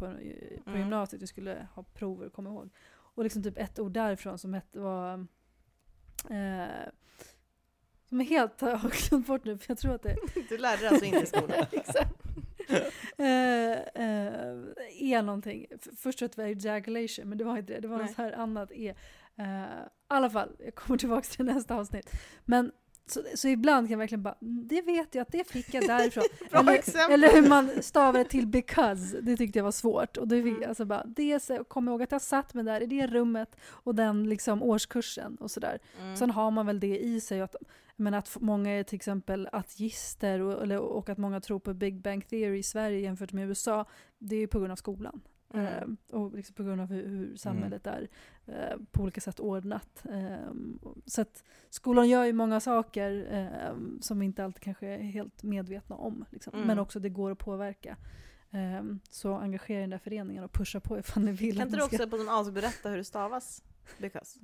på 0.64 0.70
Mm. 0.70 0.80
gymnasiet. 0.80 1.22
Vi 1.22 1.28
skulle 1.28 1.68
ha 1.76 1.84
prover 1.84 2.26
och 2.26 2.34
komma 2.34 2.50
ihåg. 2.50 2.70
Och 2.92 3.24
liksom 3.24 3.44
typ 3.44 3.58
ett 3.58 3.80
ord 3.80 3.92
därifrån 3.92 4.38
som 4.40 4.54
hette 4.54 4.80
var 4.80 5.28
eh, 6.30 6.88
som 8.10 8.22
är 8.22 8.26
helt 8.26 8.62
har 8.62 8.70
jag 8.70 8.92
glömt 8.92 9.28
bort 9.28 9.46
nu 9.46 9.58
för 9.58 9.66
jag 9.68 9.78
tror 9.78 9.96
att 9.96 10.04
det 10.04 10.16
Du 10.50 10.58
lärde 10.58 10.82
dig 10.82 10.88
alltså 10.88 11.06
inte 11.06 11.20
i 11.20 11.26
skolan? 11.26 11.66
Exakt. 11.72 12.14
Eh, 13.18 13.72
eh, 13.72 14.58
e 15.00 15.22
någonting. 15.22 15.66
Först 15.98 16.22
jag 16.22 16.26
att 16.26 16.36
det 16.36 16.42
var 16.42 16.50
ejaculation, 16.50 17.30
men 17.30 17.38
det 17.38 17.44
var 17.44 17.58
inte 17.58 17.74
det. 17.74 17.80
Det 17.80 17.88
var 17.88 17.98
Nej. 17.98 18.06
något 18.06 18.16
så 18.16 18.22
här 18.22 18.32
annat 18.32 18.72
e. 18.72 18.76
I 18.76 18.94
alla 20.08 20.30
fall, 20.30 20.50
jag 20.60 20.76
kommer 20.76 20.98
tillbaka 20.98 21.22
till 21.22 21.46
nästa 21.46 21.76
avsnitt. 21.76 22.12
Men 22.46 22.72
så, 23.12 23.24
så 23.36 23.48
ibland 23.48 23.88
kan 23.88 23.92
jag 23.92 23.98
verkligen 23.98 24.24
bara, 24.24 24.36
"Mm, 24.42 24.68
det 24.68 24.82
vet 24.82 25.16
jag 25.16 25.22
att 25.22 25.32
det 25.32 25.48
fick 25.48 25.74
jag 25.74 25.88
därifrån. 25.88 26.24
Eller, 26.52 27.14
eller 27.14 27.32
hur 27.42 27.50
man 27.50 27.70
stavar 27.82 28.20
det 28.20 28.26
till 28.30 28.48
because, 28.48 29.22
det 29.22 29.38
tyckte 29.38 29.60
jag 29.60 29.64
var 29.64 29.72
svårt. 29.72 30.18
Och 30.18 30.28
det 30.28 30.44
fick, 30.44 30.58
Mm. 30.58 30.70
alltså 30.70 30.86
bara, 30.86 31.04
det, 31.06 31.40
så- 31.44 31.64
kom 31.64 31.88
ihåg 31.88 32.02
att 32.04 32.12
jag 32.12 32.22
satt 32.22 32.54
mig 32.54 32.64
där 32.64 32.82
i 32.82 32.86
det 32.86 33.08
rummet 33.08 33.56
och 33.66 33.96
den 33.96 34.30
liksom 34.30 34.64
årskursen 34.64 35.36
och 35.36 35.52
sådär. 35.52 35.80
Mm. 36.02 36.16
Sen 36.16 36.30
har 36.32 36.52
man 36.52 36.66
väl 36.66 36.80
det 36.80 36.98
i 37.00 37.22
sig. 37.22 37.42
Att, 37.42 37.56
men 37.96 38.14
att 38.14 38.38
många 38.40 38.72
är 38.72 38.84
till 38.84 38.96
exempel 38.96 39.50
ateister 39.52 40.40
och, 40.40 40.82
och 40.98 41.10
att 41.10 41.18
många 41.18 41.42
tror 41.42 41.60
på 41.60 41.74
Big 41.74 42.02
Bang 42.02 42.28
Theory 42.28 42.58
i 42.58 42.64
Sverige 42.64 43.00
jämfört 43.00 43.34
med 43.34 43.48
USA. 43.50 43.86
Det 44.18 44.36
är 44.36 44.40
ju 44.40 44.48
på 44.48 44.60
grund 44.60 44.72
av 44.72 44.76
skolan. 44.76 45.22
Mm. 45.54 45.98
Och 46.08 46.36
liksom 46.36 46.56
på 46.56 46.64
grund 46.64 46.82
av 46.82 46.88
hur, 46.88 47.08
hur 47.08 47.36
samhället 47.36 47.88
är 47.88 48.08
eh, 48.46 48.78
på 48.92 49.04
olika 49.04 49.22
sätt 49.22 49.40
ordnat. 49.40 50.06
Eh, 50.10 50.54
så 51.06 51.22
att 51.22 51.44
skolan 51.70 52.10
gör 52.10 52.26
ju 52.26 52.34
många 52.34 52.60
saker 52.60 53.28
som 54.02 54.20
vi 54.20 54.26
inte 54.26 54.44
alltid 54.44 54.64
kanske 54.64 54.88
är 54.88 54.98
helt 54.98 55.44
medvetna 55.44 55.96
om. 55.96 56.26
Liksom. 56.32 56.54
Mm. 56.54 56.68
Men 56.68 56.80
också 56.80 57.00
det 57.00 57.10
går 57.10 57.32
att 57.32 57.38
påverka. 57.38 57.98
Så 59.10 59.36
engagera 59.36 59.78
i 59.78 59.82
den 59.82 59.90
där 59.90 59.98
föreningen 59.98 60.44
och 60.44 60.54
pusha 60.54 60.80
på 60.80 61.00
ifall 61.00 61.24
ni 61.24 61.32
vill. 61.32 61.58
Kan 61.58 61.68
inte 61.68 61.78
du 61.78 61.84
också 61.84 62.10
på 62.10 62.18
någon 62.18 62.30
avsnitt 62.30 62.56
berätta 62.56 62.90
hur 62.90 62.98
det 62.98 63.04
stavas? 63.04 63.64
Because. 63.98 64.40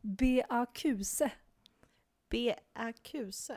B-A-Q-C. 0.00 1.30
B-A-Q-C. 2.28 3.56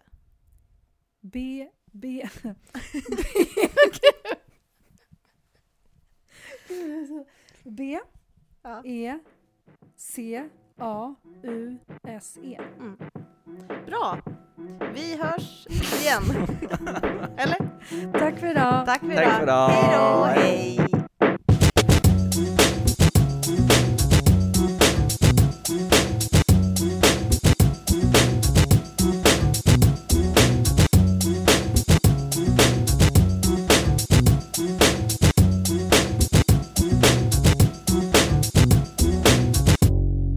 B, 1.22 1.70
B, 1.92 2.30
B, 2.44 2.56
Ja. 8.64 8.82
E, 8.86 9.20
C, 9.98 10.44
A, 10.80 11.16
U, 11.44 11.78
S, 12.08 12.38
E. 12.44 12.58
Bra! 13.86 14.18
Vi 14.94 15.18
hörs 15.18 15.68
igen. 16.02 16.24
Eller? 17.38 17.58
Tack 18.20 18.40
för 18.40 18.48
idag. 18.48 18.86
Tack 18.86 19.00
för 19.00 19.16
Tack 19.16 19.34
för 19.38 19.44
idag. 19.44 19.44
idag. 19.44 19.68
Hej 19.70 19.98
då! 19.98 20.24
Hej! 20.42 20.91